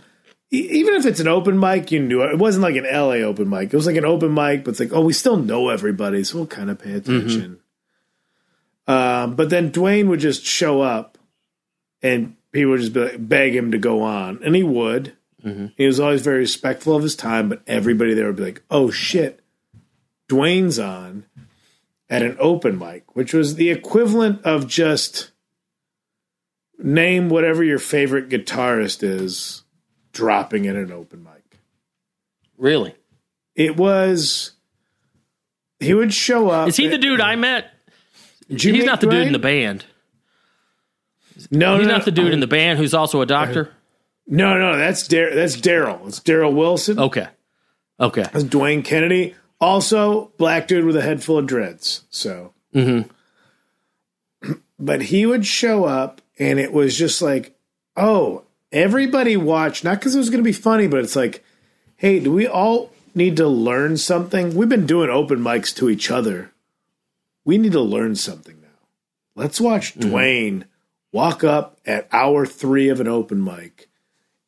even 0.51 0.94
if 0.94 1.06
it's 1.06 1.20
an 1.20 1.28
open 1.28 1.59
mic, 1.60 1.93
you 1.93 2.01
knew 2.01 2.22
it. 2.22 2.32
It 2.32 2.39
wasn't 2.39 2.64
like 2.64 2.77
an 2.77 2.85
LA 2.85 3.24
open 3.27 3.48
mic. 3.48 3.72
It 3.72 3.77
was 3.77 3.86
like 3.86 3.97
an 3.97 4.05
open 4.05 4.35
mic, 4.35 4.64
but 4.64 4.72
it's 4.72 4.81
like, 4.81 4.93
oh, 4.93 5.02
we 5.02 5.12
still 5.12 5.36
know 5.36 5.68
everybody, 5.68 6.24
so 6.24 6.39
we'll 6.39 6.47
kind 6.48 6.70
of 6.70 6.78
pay 6.78 6.93
attention. 6.93 7.60
Um, 8.89 9.36
but 9.36 9.51
then 9.51 9.70
Dwayne 9.70 10.09
would 10.09 10.18
just 10.20 10.44
show 10.44 10.81
up, 10.81 11.18
and 12.02 12.35
people 12.51 12.72
would 12.72 12.81
just 12.81 12.93
be 12.93 13.01
like, 13.01 13.28
beg 13.28 13.55
him 13.55 13.70
to 13.70 13.78
go 13.78 14.02
on, 14.02 14.40
and 14.44 14.56
he 14.56 14.62
would. 14.64 15.16
He 15.77 15.86
was 15.86 16.01
always 16.01 16.20
very 16.20 16.40
respectful 16.40 16.97
of 16.97 17.02
his 17.02 17.16
time, 17.16 17.48
but 17.48 17.62
everybody 17.66 18.12
there 18.12 18.27
would 18.27 18.36
be 18.36 18.43
like, 18.44 18.62
"Oh 18.70 18.90
shit, 18.90 19.40
Dwayne's 20.28 20.78
on 20.78 21.24
at 22.10 22.22
an 22.22 22.36
open 22.39 22.78
mic," 22.78 23.16
which 23.16 23.32
was 23.32 23.55
the 23.55 23.70
equivalent 23.70 24.44
of 24.44 24.66
just 24.66 25.31
name 26.78 27.28
whatever 27.31 27.64
your 27.64 27.78
favorite 27.78 28.28
guitarist 28.28 29.02
is 29.02 29.60
dropping 30.12 30.65
in 30.65 30.77
an 30.77 30.93
open 30.93 31.23
mic. 31.23 31.59
Really? 32.57 32.95
It 33.55 33.77
was 33.77 34.53
he 35.78 35.95
would 35.95 36.12
show 36.12 36.51
up. 36.51 36.69
Is 36.69 36.77
he 36.77 36.89
the 36.89 36.99
dude 36.99 37.20
I 37.20 37.37
met? 37.37 37.73
He's 38.49 38.66
meet 38.66 38.85
not 38.85 39.01
the 39.01 39.07
dude 39.07 39.27
in 39.27 39.32
the 39.32 39.39
band. 39.39 39.85
No, 41.51 41.78
He's 41.78 41.87
no, 41.87 41.93
not 41.93 42.05
the 42.05 42.11
dude 42.11 42.32
in 42.32 42.41
the 42.41 42.47
band 42.47 42.78
who's 42.78 42.93
also 42.93 43.20
a 43.23 43.27
doctor. 43.27 43.73
No, 44.27 44.59
no, 44.59 44.77
that's 44.77 45.09
Dar- 45.09 45.35
that's 45.35 45.57
Daryl. 45.57 46.07
It's 46.07 46.20
Daryl 46.20 46.55
Wilson. 46.55 46.99
Okay. 46.99 47.28
Okay. 47.99 48.23
That's 48.23 48.45
Dwayne 48.45 48.85
Kennedy. 48.85 49.35
Also, 49.61 50.32
black 50.39 50.69
dude 50.69 50.85
with 50.85 50.97
a 50.97 51.03
head 51.03 51.23
full 51.23 51.39
of 51.39 51.47
dreads. 51.47 52.05
So, 52.11 52.53
mm-hmm. 52.74 53.11
but 54.78 55.03
he 55.03 55.27
would 55.27 55.47
show 55.47 55.85
up, 55.85 56.20
and 56.39 56.59
it 56.59 56.73
was 56.73 56.97
just 56.97 57.20
like, 57.20 57.55
oh, 57.97 58.45
everybody 58.72 59.36
watched. 59.36 59.84
Not 59.84 59.98
because 59.98 60.14
it 60.14 60.18
was 60.18 60.30
going 60.30 60.42
to 60.42 60.48
be 60.48 60.52
funny, 60.52 60.86
but 60.86 61.01
it's 61.01 61.16
like, 61.16 61.44
hey, 61.97 62.20
do 62.20 62.32
we 62.32 62.47
all 62.47 62.92
need 63.14 63.36
to 63.36 63.48
learn 63.48 63.97
something? 63.97 64.55
We've 64.55 64.68
been 64.68 64.86
doing 64.86 65.10
open 65.10 65.40
mics 65.40 65.74
to 65.76 65.88
each 65.88 66.10
other. 66.10 66.52
We 67.44 67.59
need 67.59 67.72
to 67.72 67.80
learn 67.80 68.16
something 68.16 68.60
now. 68.60 68.68
Let's 69.34 69.60
watch 69.60 69.94
mm-hmm. 69.94 70.10
Dwayne 70.10 70.64
walk 71.12 71.42
up 71.42 71.78
at 71.86 72.09
hour 72.12 72.47
three 72.47 72.88
of 72.88 73.01
an 73.01 73.09
open 73.09 73.42
mic 73.42 73.88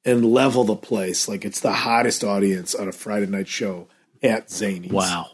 and 0.04 0.24
level 0.24 0.64
the 0.64 0.76
place 0.76 1.28
like 1.28 1.44
it's 1.44 1.60
the 1.60 1.72
hottest 1.72 2.24
audience 2.24 2.74
on 2.74 2.88
a 2.88 2.92
Friday 2.92 3.26
night 3.26 3.48
show 3.48 3.88
at 4.22 4.48
Zanies. 4.48 4.92
Wow. 4.92 5.30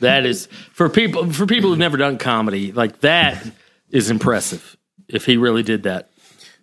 That 0.00 0.26
is 0.26 0.46
for 0.72 0.88
people 0.88 1.32
for 1.32 1.46
people 1.46 1.70
who've 1.70 1.78
never 1.78 1.96
done 1.96 2.18
comedy, 2.18 2.72
like 2.72 3.00
that 3.00 3.44
is 3.90 4.10
impressive. 4.10 4.76
If 5.08 5.26
he 5.26 5.36
really 5.36 5.62
did 5.62 5.84
that. 5.84 6.10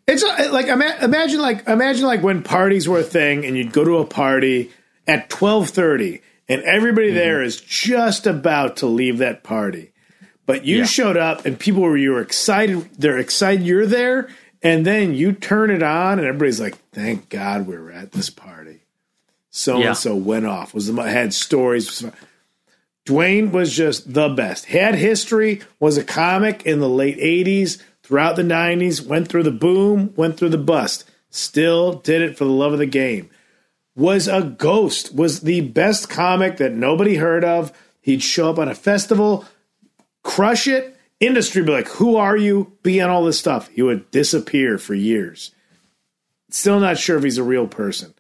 It's 0.10 0.24
uh, 0.24 0.50
like 0.52 0.68
imagine 0.68 1.40
like 1.40 1.68
imagine 1.68 2.06
like 2.08 2.24
when 2.24 2.42
parties 2.42 2.88
were 2.90 3.00
a 3.00 3.04
thing 3.04 3.46
and 3.46 3.56
you'd 3.56 3.72
go 3.72 3.84
to 3.84 3.98
a 3.98 4.06
party 4.06 4.72
at 5.08 5.30
12:30 5.30 6.22
and 6.48 6.64
everybody 6.64 7.12
there 7.12 7.44
is 7.44 7.62
just 7.62 8.26
about 8.26 8.78
to 8.78 8.88
leave 8.88 9.20
that 9.20 9.44
party. 9.44 9.92
But 10.48 10.66
you 10.66 10.80
Yeah. 10.80 10.86
showed 10.86 11.16
up 11.18 11.46
and 11.46 11.60
people 11.60 11.84
were 11.84 11.96
you 11.98 12.12
were 12.12 12.22
excited 12.22 12.90
they're 12.98 13.20
excited 13.20 13.66
you're 13.66 13.86
there 13.86 14.30
and 14.64 14.84
then 14.86 15.14
you 15.14 15.32
turn 15.32 15.70
it 15.70 15.84
on 15.84 16.18
and 16.18 16.28
everybody's 16.28 16.60
like 16.60 16.76
thank 16.92 17.30
God 17.30 17.68
we 17.68 17.78
were 17.78 17.92
at 17.92 18.12
this 18.14 18.32
party. 18.32 18.80
So 19.52 19.82
and 19.82 19.96
so 19.96 20.16
went 20.16 20.48
off 20.48 20.74
was 20.74 20.92
the 20.92 21.02
had 21.04 21.34
stories 21.34 22.04
Dwayne 23.06 23.52
was 23.52 23.76
just 23.76 24.14
the 24.14 24.30
best. 24.30 24.66
Had 24.66 24.94
history, 24.94 25.62
was 25.80 25.98
a 25.98 26.04
comic 26.04 26.64
in 26.66 26.80
the 26.80 26.90
late 26.90 27.18
80s, 27.18 27.80
throughout 28.10 28.36
the 28.36 28.42
90s, 28.42 29.06
went 29.06 29.28
through 29.28 29.44
the 29.44 29.52
boom, 29.52 30.12
went 30.16 30.36
through 30.36 30.50
the 30.50 30.58
bust. 30.58 31.08
Still 31.30 31.94
did 31.94 32.24
it 32.24 32.40
for 32.40 32.44
the 32.44 32.50
love 32.50 32.74
of 32.74 32.80
the 32.80 32.88
game. 32.88 33.30
Was 33.96 34.28
a 34.28 34.42
ghost, 34.42 35.14
was 35.14 35.42
the 35.42 35.62
best 35.62 36.10
comic 36.10 36.58
that 36.58 36.74
nobody 36.74 37.18
heard 37.18 37.46
of. 37.46 37.72
He'd 38.02 38.24
show 38.24 38.50
up 38.50 38.58
on 38.58 38.68
a 38.68 38.74
festival, 38.74 39.46
crush 40.24 40.68
it. 40.68 40.98
Industry 41.20 41.62
be 41.62 41.72
like, 41.72 41.88
Who 41.90 42.16
are 42.16 42.36
you? 42.36 42.76
Be 42.82 43.00
on 43.00 43.12
all 43.12 43.24
this 43.26 43.38
stuff. 43.38 43.68
He 43.68 43.84
would 43.84 44.10
disappear 44.10 44.80
for 44.80 44.96
years. 44.96 45.52
Still 46.50 46.80
not 46.80 46.98
sure 46.98 47.16
if 47.16 47.24
he's 47.24 47.38
a 47.38 47.44
real 47.44 47.68
person. 47.68 48.16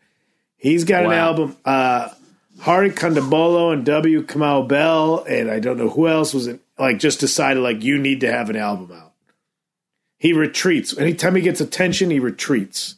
He's 0.56 0.84
got 0.84 1.06
an 1.06 1.14
album. 1.14 1.58
Uh, 1.66 2.10
Hari 2.60 2.92
Kondabolu 2.92 3.74
and 3.74 3.86
W. 3.86 4.22
Kamau 4.24 4.68
Bell, 4.68 5.24
and 5.28 5.50
I 5.50 5.60
don't 5.60 5.80
know 5.80 5.90
who 5.90 6.08
else 6.08 6.32
was 6.32 6.46
in, 6.46 6.60
like 6.78 7.00
just 7.00 7.20
decided 7.20 7.64
like 7.64 7.82
you 7.82 7.98
need 7.98 8.20
to 8.22 8.32
have 8.32 8.52
an 8.52 8.56
album 8.56 8.92
out. 8.92 9.09
He 10.20 10.34
retreats. 10.34 10.96
Anytime 10.98 11.36
he 11.36 11.42
gets 11.42 11.62
attention, 11.62 12.12
he 12.12 12.20
retreats. 12.20 12.96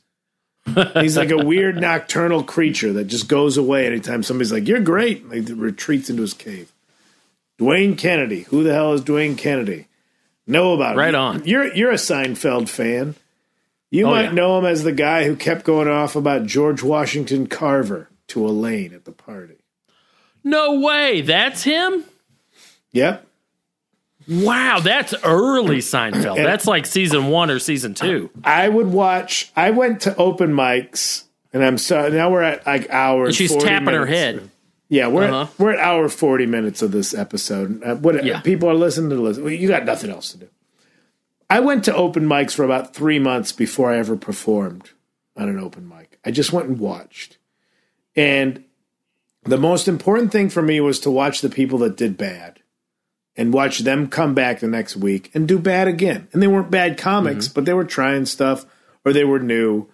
He's 0.94 1.18
like 1.18 1.32
a 1.32 1.44
weird 1.44 1.80
nocturnal 1.80 2.44
creature 2.44 2.94
that 2.94 3.06
just 3.06 3.28
goes 3.28 3.58
away 3.58 3.88
anytime 3.88 4.22
somebody's 4.24 4.52
like, 4.52 4.68
You're 4.68 4.80
great. 4.82 5.28
Like 5.30 5.44
retreats 5.50 6.10
into 6.10 6.22
his 6.24 6.34
cave. 6.34 6.72
Dwayne 7.60 7.98
Kennedy. 7.98 8.42
Who 8.44 8.64
the 8.64 8.74
hell 8.74 8.94
is 8.94 9.02
Dwayne 9.02 9.38
Kennedy? 9.38 9.88
Know 10.48 10.74
about 10.74 10.94
him. 10.94 10.98
Right 11.00 11.16
on. 11.16 11.46
You're 11.46 11.74
you're 11.74 11.92
a 11.92 11.96
Seinfeld 11.96 12.70
fan. 12.70 13.16
You 13.92 14.08
Oh, 14.08 14.12
might 14.12 14.26
yeah. 14.26 14.32
know 14.32 14.58
him 14.60 14.66
as 14.66 14.84
the 14.84 14.92
guy 14.92 15.26
who 15.26 15.36
kept 15.36 15.64
going 15.66 15.88
off 15.88 16.16
about 16.16 16.46
George 16.46 16.82
Washington 16.82 17.46
Carver 17.48 18.10
to 18.28 18.46
Elaine 18.46 18.94
at 18.94 19.06
the 19.06 19.12
party. 19.12 19.58
No 20.44 20.80
way. 20.80 21.22
That's 21.22 21.64
him? 21.64 22.04
Yep. 22.94 23.28
Wow, 24.28 24.80
that's 24.84 25.14
early 25.24 25.78
Seinfeld. 25.80 26.38
That's 26.38 26.68
like 26.68 26.86
season 26.86 27.28
one 27.28 27.50
or 27.50 27.60
season 27.60 27.94
two. 27.94 28.30
I 28.44 28.70
would 28.70 28.88
watch. 28.88 29.52
I 29.56 29.72
went 29.72 30.02
to 30.02 30.16
open 30.16 30.54
mics, 30.54 31.24
and 31.54 31.64
I'm 31.64 31.78
sorry. 31.78 32.12
Now 32.12 32.30
we're 32.32 32.44
at 32.44 32.66
like 32.66 32.90
hours. 32.90 33.30
And 33.30 33.36
she's 33.36 33.52
40 33.52 33.66
tapping 33.68 33.94
her 33.94 34.06
head. 34.06 34.50
Yeah, 34.90 35.08
we're 35.08 35.24
Uh-huh. 35.26 35.42
at, 35.44 35.60
we're 35.60 35.72
at 35.72 35.80
hour 35.80 36.10
forty 36.10 36.46
minutes 36.46 36.82
of 36.82 36.92
this 36.92 37.14
episode. 37.14 37.82
Uh, 37.84 37.96
what 37.96 38.24
Yeah. 38.26 38.42
people 38.42 38.70
are 38.70 38.74
listening 38.76 39.10
to 39.12 39.16
listen. 39.16 39.44
Well, 39.44 39.54
you 39.54 39.68
got 39.68 39.86
nothing 39.86 40.10
else 40.12 40.32
to 40.34 40.38
do. 40.40 40.48
I 41.50 41.60
went 41.62 41.84
to 41.86 41.96
open 41.96 42.26
mics 42.26 42.54
for 42.54 42.64
about 42.64 42.94
three 42.94 43.20
months 43.20 43.52
before 43.52 43.92
I 43.92 43.98
ever 43.98 44.16
performed 44.16 44.90
on 45.38 45.50
an 45.50 45.60
open 45.60 45.88
mic. 45.88 46.18
I 46.26 46.32
just 46.32 46.52
went 46.54 46.68
and 46.68 46.78
watched, 46.80 47.38
and 48.16 48.64
the 49.44 49.58
most 49.58 49.88
important 49.88 50.32
thing 50.32 50.50
for 50.50 50.62
me 50.62 50.80
was 50.82 51.00
to 51.02 51.10
watch 51.12 51.42
the 51.42 51.50
people 51.50 51.80
that 51.80 51.98
did 51.98 52.18
bad 52.18 52.60
and 53.42 53.52
watch 53.52 53.80
them 53.80 54.08
come 54.08 54.36
back 54.36 54.60
the 54.60 54.68
next 54.68 54.96
week 54.96 55.32
and 55.34 55.48
do 55.48 55.58
bad 55.58 55.88
again. 55.88 56.28
And 56.32 56.44
they 56.44 56.48
weren't 56.48 56.70
bad 56.70 56.96
comics, 56.96 57.48
mm-hmm. 57.48 57.56
but 57.56 57.66
they 57.66 57.74
were 57.74 57.84
trying 57.84 58.28
stuff 58.28 58.68
or 59.04 59.14
they 59.14 59.24
were 59.24 59.40
new. 59.40 59.88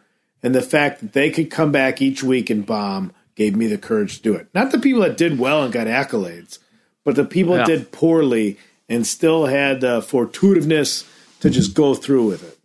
And 0.44 0.54
the 0.54 0.62
fact 0.62 1.00
that 1.00 1.14
they 1.14 1.30
could 1.30 1.50
come 1.50 1.72
back 1.72 2.02
each 2.02 2.22
week 2.22 2.50
and 2.50 2.66
bomb 2.66 3.14
gave 3.36 3.56
me 3.56 3.68
the 3.68 3.78
courage 3.78 4.18
to 4.18 4.22
do 4.22 4.36
it. 4.36 4.50
Not 4.54 4.74
the 4.74 4.80
people 4.80 5.02
that 5.04 5.16
did 5.16 5.40
well 5.40 5.64
and 5.64 5.72
got 5.72 5.88
accolades, 5.88 6.60
but 7.06 7.16
the 7.16 7.24
people 7.24 7.54
that 7.54 7.68
did 7.68 7.94
poorly 7.94 8.58
and 8.90 9.08
still 9.08 9.46
had 9.46 9.80
the 9.80 10.02
fortuitiveness 10.02 11.08
to 11.40 11.50
just 11.50 11.74
go 11.74 11.96
through 11.96 12.28
with 12.28 12.44
it. 12.44 12.60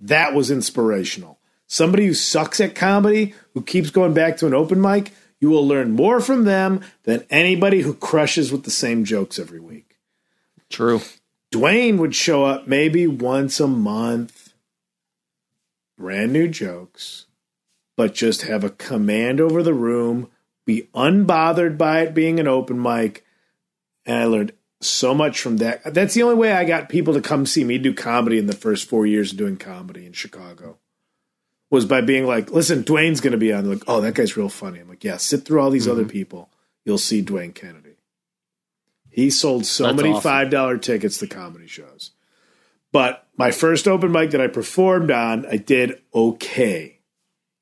That 0.00 0.34
was 0.34 0.50
inspirational. 0.50 1.38
Somebody 1.66 2.06
who 2.06 2.12
sucks 2.14 2.60
at 2.60 2.74
comedy, 2.74 3.32
who 3.54 3.62
keeps 3.62 3.88
going 3.88 4.12
back 4.12 4.36
to 4.36 4.46
an 4.46 4.52
open 4.52 4.82
mic, 4.82 5.12
You 5.40 5.48
will 5.48 5.66
learn 5.66 5.92
more 5.92 6.20
from 6.20 6.44
them 6.44 6.82
than 7.04 7.24
anybody 7.30 7.80
who 7.80 7.94
crushes 7.94 8.52
with 8.52 8.64
the 8.64 8.70
same 8.70 9.04
jokes 9.04 9.38
every 9.38 9.60
week. 9.60 9.85
True. 10.70 11.00
Dwayne 11.52 11.98
would 11.98 12.14
show 12.14 12.44
up 12.44 12.66
maybe 12.66 13.06
once 13.06 13.60
a 13.60 13.66
month, 13.66 14.52
brand 15.96 16.32
new 16.32 16.48
jokes, 16.48 17.26
but 17.96 18.14
just 18.14 18.42
have 18.42 18.64
a 18.64 18.70
command 18.70 19.40
over 19.40 19.62
the 19.62 19.74
room, 19.74 20.28
be 20.66 20.88
unbothered 20.94 21.78
by 21.78 22.00
it 22.02 22.14
being 22.14 22.40
an 22.40 22.48
open 22.48 22.80
mic. 22.80 23.24
And 24.04 24.18
I 24.18 24.24
learned 24.24 24.52
so 24.80 25.14
much 25.14 25.40
from 25.40 25.58
that. 25.58 25.94
That's 25.94 26.14
the 26.14 26.22
only 26.22 26.34
way 26.34 26.52
I 26.52 26.64
got 26.64 26.88
people 26.88 27.14
to 27.14 27.20
come 27.20 27.46
see 27.46 27.64
me 27.64 27.78
do 27.78 27.94
comedy 27.94 28.38
in 28.38 28.46
the 28.46 28.52
first 28.52 28.88
four 28.88 29.06
years 29.06 29.32
of 29.32 29.38
doing 29.38 29.56
comedy 29.56 30.04
in 30.04 30.12
Chicago. 30.12 30.78
Was 31.70 31.84
by 31.84 32.00
being 32.00 32.26
like, 32.26 32.50
listen, 32.52 32.84
Dwayne's 32.84 33.20
going 33.20 33.32
to 33.32 33.38
be 33.38 33.52
on. 33.52 33.64
They're 33.64 33.74
like, 33.74 33.84
oh, 33.88 34.00
that 34.00 34.14
guy's 34.14 34.36
real 34.36 34.48
funny. 34.48 34.78
I'm 34.78 34.88
like, 34.88 35.02
yeah, 35.02 35.16
sit 35.16 35.44
through 35.44 35.60
all 35.60 35.70
these 35.70 35.88
other 35.88 36.02
mm-hmm. 36.02 36.10
people. 36.10 36.50
You'll 36.84 36.98
see 36.98 37.24
Dwayne 37.24 37.54
Kennedy. 37.54 37.85
He 39.16 39.30
sold 39.30 39.64
so 39.64 39.84
That's 39.84 39.96
many 39.96 40.10
awesome. 40.10 40.22
five 40.22 40.50
dollar 40.50 40.76
tickets 40.76 41.16
to 41.18 41.26
comedy 41.26 41.66
shows. 41.66 42.10
But 42.92 43.26
my 43.38 43.50
first 43.50 43.88
open 43.88 44.12
mic 44.12 44.32
that 44.32 44.42
I 44.42 44.46
performed 44.46 45.10
on, 45.10 45.46
I 45.46 45.56
did 45.56 46.02
okay. 46.14 46.98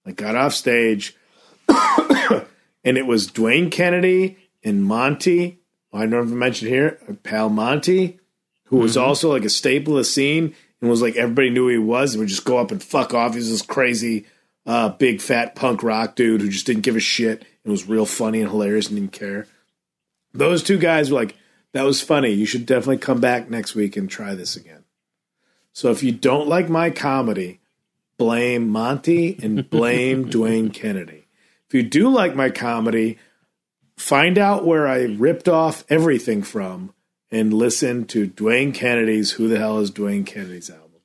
I 0.04 0.10
got 0.10 0.34
off 0.34 0.52
stage, 0.52 1.16
and 1.68 2.98
it 2.98 3.06
was 3.06 3.30
Dwayne 3.30 3.70
Kennedy 3.70 4.36
and 4.64 4.84
Monty. 4.84 5.60
I 5.92 6.06
never 6.06 6.24
mentioned 6.24 6.72
here, 6.72 6.98
pal 7.22 7.48
Monty, 7.50 8.18
who 8.64 8.78
was 8.78 8.96
also 8.96 9.30
like 9.30 9.44
a 9.44 9.48
staple 9.48 9.92
of 9.92 9.98
the 9.98 10.04
scene 10.04 10.56
and 10.80 10.90
was 10.90 11.02
like 11.02 11.14
everybody 11.14 11.50
knew 11.50 11.66
who 11.66 11.68
he 11.68 11.78
was 11.78 12.14
and 12.14 12.20
would 12.20 12.28
just 12.28 12.44
go 12.44 12.58
up 12.58 12.72
and 12.72 12.82
fuck 12.82 13.14
off. 13.14 13.34
He 13.34 13.38
was 13.38 13.50
this 13.50 13.62
crazy, 13.62 14.26
uh, 14.66 14.88
big 14.88 15.20
fat 15.20 15.54
punk 15.54 15.84
rock 15.84 16.16
dude 16.16 16.40
who 16.40 16.48
just 16.48 16.66
didn't 16.66 16.82
give 16.82 16.96
a 16.96 17.00
shit 17.00 17.44
and 17.62 17.70
was 17.70 17.88
real 17.88 18.06
funny 18.06 18.40
and 18.40 18.50
hilarious 18.50 18.88
and 18.88 18.96
didn't 18.96 19.12
care. 19.12 19.46
Those 20.32 20.64
two 20.64 20.78
guys 20.78 21.12
were 21.12 21.20
like, 21.20 21.36
that 21.74 21.82
was 21.82 22.00
funny. 22.00 22.30
You 22.30 22.46
should 22.46 22.66
definitely 22.66 22.98
come 22.98 23.20
back 23.20 23.50
next 23.50 23.74
week 23.74 23.96
and 23.96 24.08
try 24.08 24.36
this 24.36 24.54
again. 24.54 24.84
So 25.72 25.90
if 25.90 26.04
you 26.04 26.12
don't 26.12 26.46
like 26.46 26.68
my 26.68 26.90
comedy, 26.90 27.60
blame 28.16 28.68
Monty 28.68 29.36
and 29.42 29.68
blame 29.68 30.24
Dwayne 30.30 30.72
Kennedy. 30.72 31.26
If 31.66 31.74
you 31.74 31.82
do 31.82 32.08
like 32.08 32.36
my 32.36 32.50
comedy, 32.50 33.18
find 33.96 34.38
out 34.38 34.64
where 34.64 34.86
I 34.86 35.02
ripped 35.02 35.48
off 35.48 35.84
everything 35.88 36.44
from 36.44 36.94
and 37.32 37.52
listen 37.52 38.06
to 38.06 38.28
Dwayne 38.28 38.72
Kennedy's 38.72 39.32
Who 39.32 39.48
the 39.48 39.58
Hell 39.58 39.80
is 39.80 39.90
Dwayne 39.90 40.24
Kennedy's 40.24 40.70
album. 40.70 41.00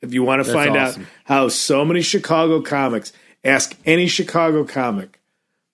If 0.00 0.14
you 0.14 0.22
want 0.22 0.42
to 0.42 0.50
That's 0.50 0.64
find 0.64 0.78
awesome. 0.78 1.02
out 1.02 1.08
how 1.24 1.48
so 1.48 1.84
many 1.84 2.00
Chicago 2.00 2.62
comics, 2.62 3.12
ask 3.44 3.76
any 3.84 4.06
Chicago 4.06 4.64
comic 4.64 5.20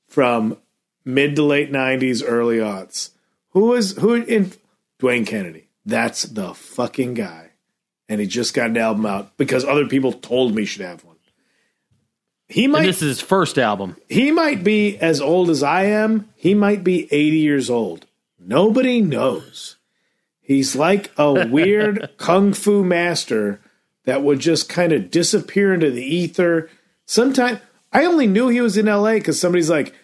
from 0.08 0.56
mid 1.04 1.36
to 1.36 1.44
late 1.44 1.70
90s, 1.70 2.24
early 2.26 2.56
aughts. 2.56 3.10
Who 3.56 3.72
is 3.72 3.92
who 3.96 4.12
in 4.12 4.52
Dwayne 5.00 5.26
Kennedy? 5.26 5.70
That's 5.86 6.24
the 6.24 6.52
fucking 6.52 7.14
guy. 7.14 7.52
And 8.06 8.20
he 8.20 8.26
just 8.26 8.52
got 8.52 8.68
an 8.68 8.76
album 8.76 9.06
out 9.06 9.34
because 9.38 9.64
other 9.64 9.86
people 9.86 10.12
told 10.12 10.54
me 10.54 10.62
he 10.62 10.66
should 10.66 10.82
have 10.82 11.02
one. 11.04 11.16
He 12.48 12.64
And 12.64 12.74
might 12.74 12.84
this 12.84 13.00
is 13.00 13.16
his 13.16 13.20
first 13.22 13.56
album. 13.58 13.96
he 14.10 14.30
might 14.30 14.62
be 14.62 14.98
as 14.98 15.22
old 15.22 15.48
as 15.48 15.62
I 15.62 15.84
am. 15.84 16.28
He 16.34 16.52
might 16.52 16.84
be 16.84 17.04
80 17.10 17.38
years 17.38 17.70
old. 17.70 18.04
Nobody 18.38 19.00
knows. 19.00 19.76
He's 20.42 20.76
like 20.76 21.10
a 21.16 21.46
weird 21.50 22.10
kung 22.18 22.52
fu 22.52 22.84
master 22.84 23.62
that 24.04 24.22
would 24.22 24.38
just 24.40 24.68
kind 24.68 24.92
of 24.92 25.10
disappear 25.10 25.72
into 25.72 25.90
the 25.90 26.04
ether. 26.04 26.68
Sometimes 27.06 27.60
I 27.90 28.04
only 28.04 28.26
knew 28.26 28.48
he 28.48 28.60
was 28.60 28.76
in 28.76 28.84
LA 28.84 29.14
because 29.14 29.40
somebody's 29.40 29.70
like, 29.70 29.94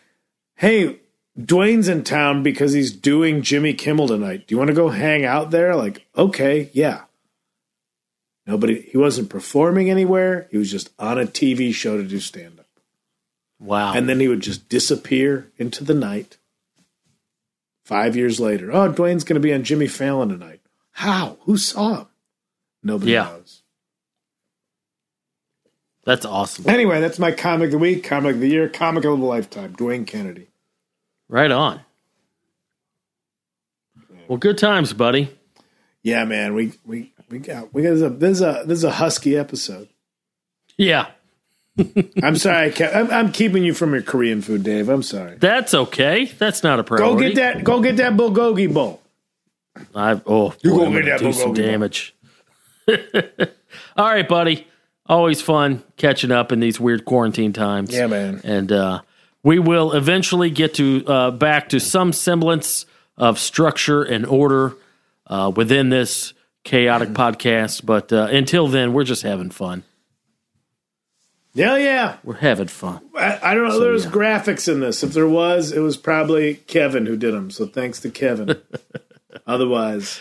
hey, 0.54 1.00
Dwayne's 1.38 1.88
in 1.88 2.04
town 2.04 2.42
because 2.42 2.72
he's 2.72 2.92
doing 2.92 3.42
Jimmy 3.42 3.72
Kimmel 3.72 4.08
tonight. 4.08 4.46
Do 4.46 4.54
you 4.54 4.58
want 4.58 4.68
to 4.68 4.74
go 4.74 4.90
hang 4.90 5.24
out 5.24 5.50
there? 5.50 5.74
Like, 5.74 6.06
okay, 6.16 6.70
yeah. 6.72 7.02
Nobody, 8.46 8.82
he 8.82 8.98
wasn't 8.98 9.30
performing 9.30 9.88
anywhere. 9.88 10.48
He 10.50 10.58
was 10.58 10.70
just 10.70 10.90
on 10.98 11.18
a 11.18 11.24
TV 11.24 11.72
show 11.72 11.96
to 11.96 12.02
do 12.02 12.18
stand 12.20 12.58
up 12.58 12.66
Wow. 13.60 13.94
and 13.94 14.08
then 14.08 14.18
he 14.20 14.28
would 14.28 14.40
just 14.40 14.68
disappear 14.68 15.50
into 15.58 15.84
the 15.84 15.94
night. 15.94 16.36
Five 17.84 18.14
years 18.16 18.38
later, 18.40 18.70
oh, 18.72 18.92
Dwayne's 18.92 19.24
going 19.24 19.34
to 19.34 19.40
be 19.40 19.54
on 19.54 19.62
Jimmy 19.64 19.86
Fallon 19.86 20.28
tonight. 20.28 20.60
How? 20.92 21.38
Who 21.42 21.56
saw 21.56 22.00
him? 22.00 22.06
Nobody 22.82 23.12
Yeah. 23.12 23.24
knows. 23.24 23.62
That's 26.04 26.24
awesome. 26.26 26.68
Anyway, 26.68 27.00
that's 27.00 27.18
my 27.20 27.30
comic 27.32 27.66
of 27.66 27.72
the 27.72 27.78
week, 27.78 28.02
comic 28.04 28.34
of 28.34 28.40
the 28.40 28.48
year, 28.48 28.68
comic 28.68 29.04
of 29.04 29.18
the 29.18 29.24
lifetime. 29.24 29.74
Dwayne 29.76 30.06
Kennedy. 30.06 30.48
Right 31.28 31.50
on. 31.50 31.80
Well, 34.28 34.38
good 34.38 34.58
times, 34.58 34.92
buddy. 34.92 35.36
Yeah, 36.02 36.24
man, 36.24 36.54
we 36.54 36.72
we 36.84 37.12
we 37.28 37.38
got 37.38 37.72
we 37.72 37.82
got 37.82 37.90
this 37.90 38.00
is 38.00 38.02
a 38.02 38.10
this 38.10 38.30
is 38.30 38.40
a 38.40 38.64
this 38.66 38.78
is 38.78 38.84
a 38.84 38.90
husky 38.90 39.36
episode. 39.36 39.88
Yeah, 40.76 41.06
I'm 42.22 42.36
sorry, 42.36 42.66
I 42.66 42.70
kept, 42.70 42.94
I'm, 42.94 43.10
I'm 43.10 43.32
keeping 43.32 43.64
you 43.64 43.72
from 43.72 43.92
your 43.92 44.02
Korean 44.02 44.42
food, 44.42 44.62
Dave. 44.62 44.88
I'm 44.88 45.02
sorry. 45.02 45.36
that's 45.38 45.72
okay. 45.72 46.26
That's 46.26 46.62
not 46.62 46.78
a 46.78 46.84
problem. 46.84 47.14
Go 47.14 47.20
get 47.20 47.34
that. 47.36 47.64
Go 47.64 47.80
get 47.80 47.96
that 47.96 48.12
bulgogi 48.12 48.72
bowl. 48.72 49.00
I 49.94 50.20
oh, 50.26 50.54
You 50.62 50.72
boy, 50.72 50.84
go 50.84 50.92
get 50.92 51.04
that 51.06 51.20
do 51.20 51.32
some 51.32 51.54
damage. 51.54 52.14
All 53.96 54.06
right, 54.06 54.28
buddy. 54.28 54.66
Always 55.06 55.40
fun 55.40 55.82
catching 55.96 56.30
up 56.30 56.52
in 56.52 56.60
these 56.60 56.78
weird 56.78 57.04
quarantine 57.04 57.52
times. 57.52 57.92
Yeah, 57.92 58.06
man. 58.06 58.40
And 58.44 58.70
uh, 58.70 59.00
we 59.42 59.58
will 59.58 59.92
eventually 59.92 60.50
get 60.50 60.74
to 60.74 61.04
uh, 61.06 61.30
back 61.30 61.68
to 61.70 61.80
some 61.80 62.12
semblance 62.12 62.86
of 63.16 63.38
structure 63.38 64.02
and 64.02 64.26
order 64.26 64.74
uh, 65.26 65.52
within 65.54 65.88
this 65.88 66.32
chaotic 66.64 67.10
podcast. 67.10 67.84
But 67.84 68.12
uh, 68.12 68.28
until 68.30 68.68
then, 68.68 68.92
we're 68.92 69.04
just 69.04 69.22
having 69.22 69.50
fun. 69.50 69.84
Yeah, 71.54 71.76
yeah. 71.76 72.16
We're 72.24 72.36
having 72.36 72.68
fun. 72.68 73.00
I, 73.14 73.38
I 73.42 73.54
don't 73.54 73.68
know. 73.68 73.78
There's 73.78 74.06
yeah. 74.06 74.10
graphics 74.10 74.72
in 74.72 74.80
this. 74.80 75.02
If 75.02 75.12
there 75.12 75.28
was, 75.28 75.70
it 75.72 75.80
was 75.80 75.96
probably 75.96 76.54
Kevin 76.54 77.04
who 77.04 77.16
did 77.16 77.34
them. 77.34 77.50
So 77.50 77.66
thanks 77.66 78.00
to 78.00 78.10
Kevin. 78.10 78.56
Otherwise, 79.46 80.20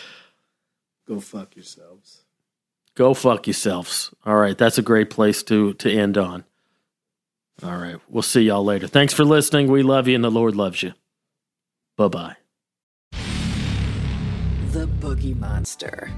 go 1.08 1.20
fuck 1.20 1.56
yourselves. 1.56 2.24
Go 2.94 3.14
fuck 3.14 3.46
yourselves. 3.46 4.12
All 4.26 4.36
right, 4.36 4.58
that's 4.58 4.76
a 4.76 4.82
great 4.82 5.08
place 5.08 5.42
to 5.44 5.72
to 5.74 5.90
end 5.90 6.18
on. 6.18 6.44
All 7.62 7.76
right, 7.76 7.96
we'll 8.08 8.22
see 8.22 8.42
y'all 8.42 8.64
later. 8.64 8.88
Thanks 8.88 9.14
for 9.14 9.24
listening. 9.24 9.70
We 9.70 9.82
love 9.82 10.08
you, 10.08 10.14
and 10.14 10.24
the 10.24 10.30
Lord 10.30 10.56
loves 10.56 10.82
you. 10.82 10.94
Bye 11.96 12.08
bye. 12.08 12.36
The 14.72 14.86
Boogie 15.00 15.38
Monster. 15.38 16.10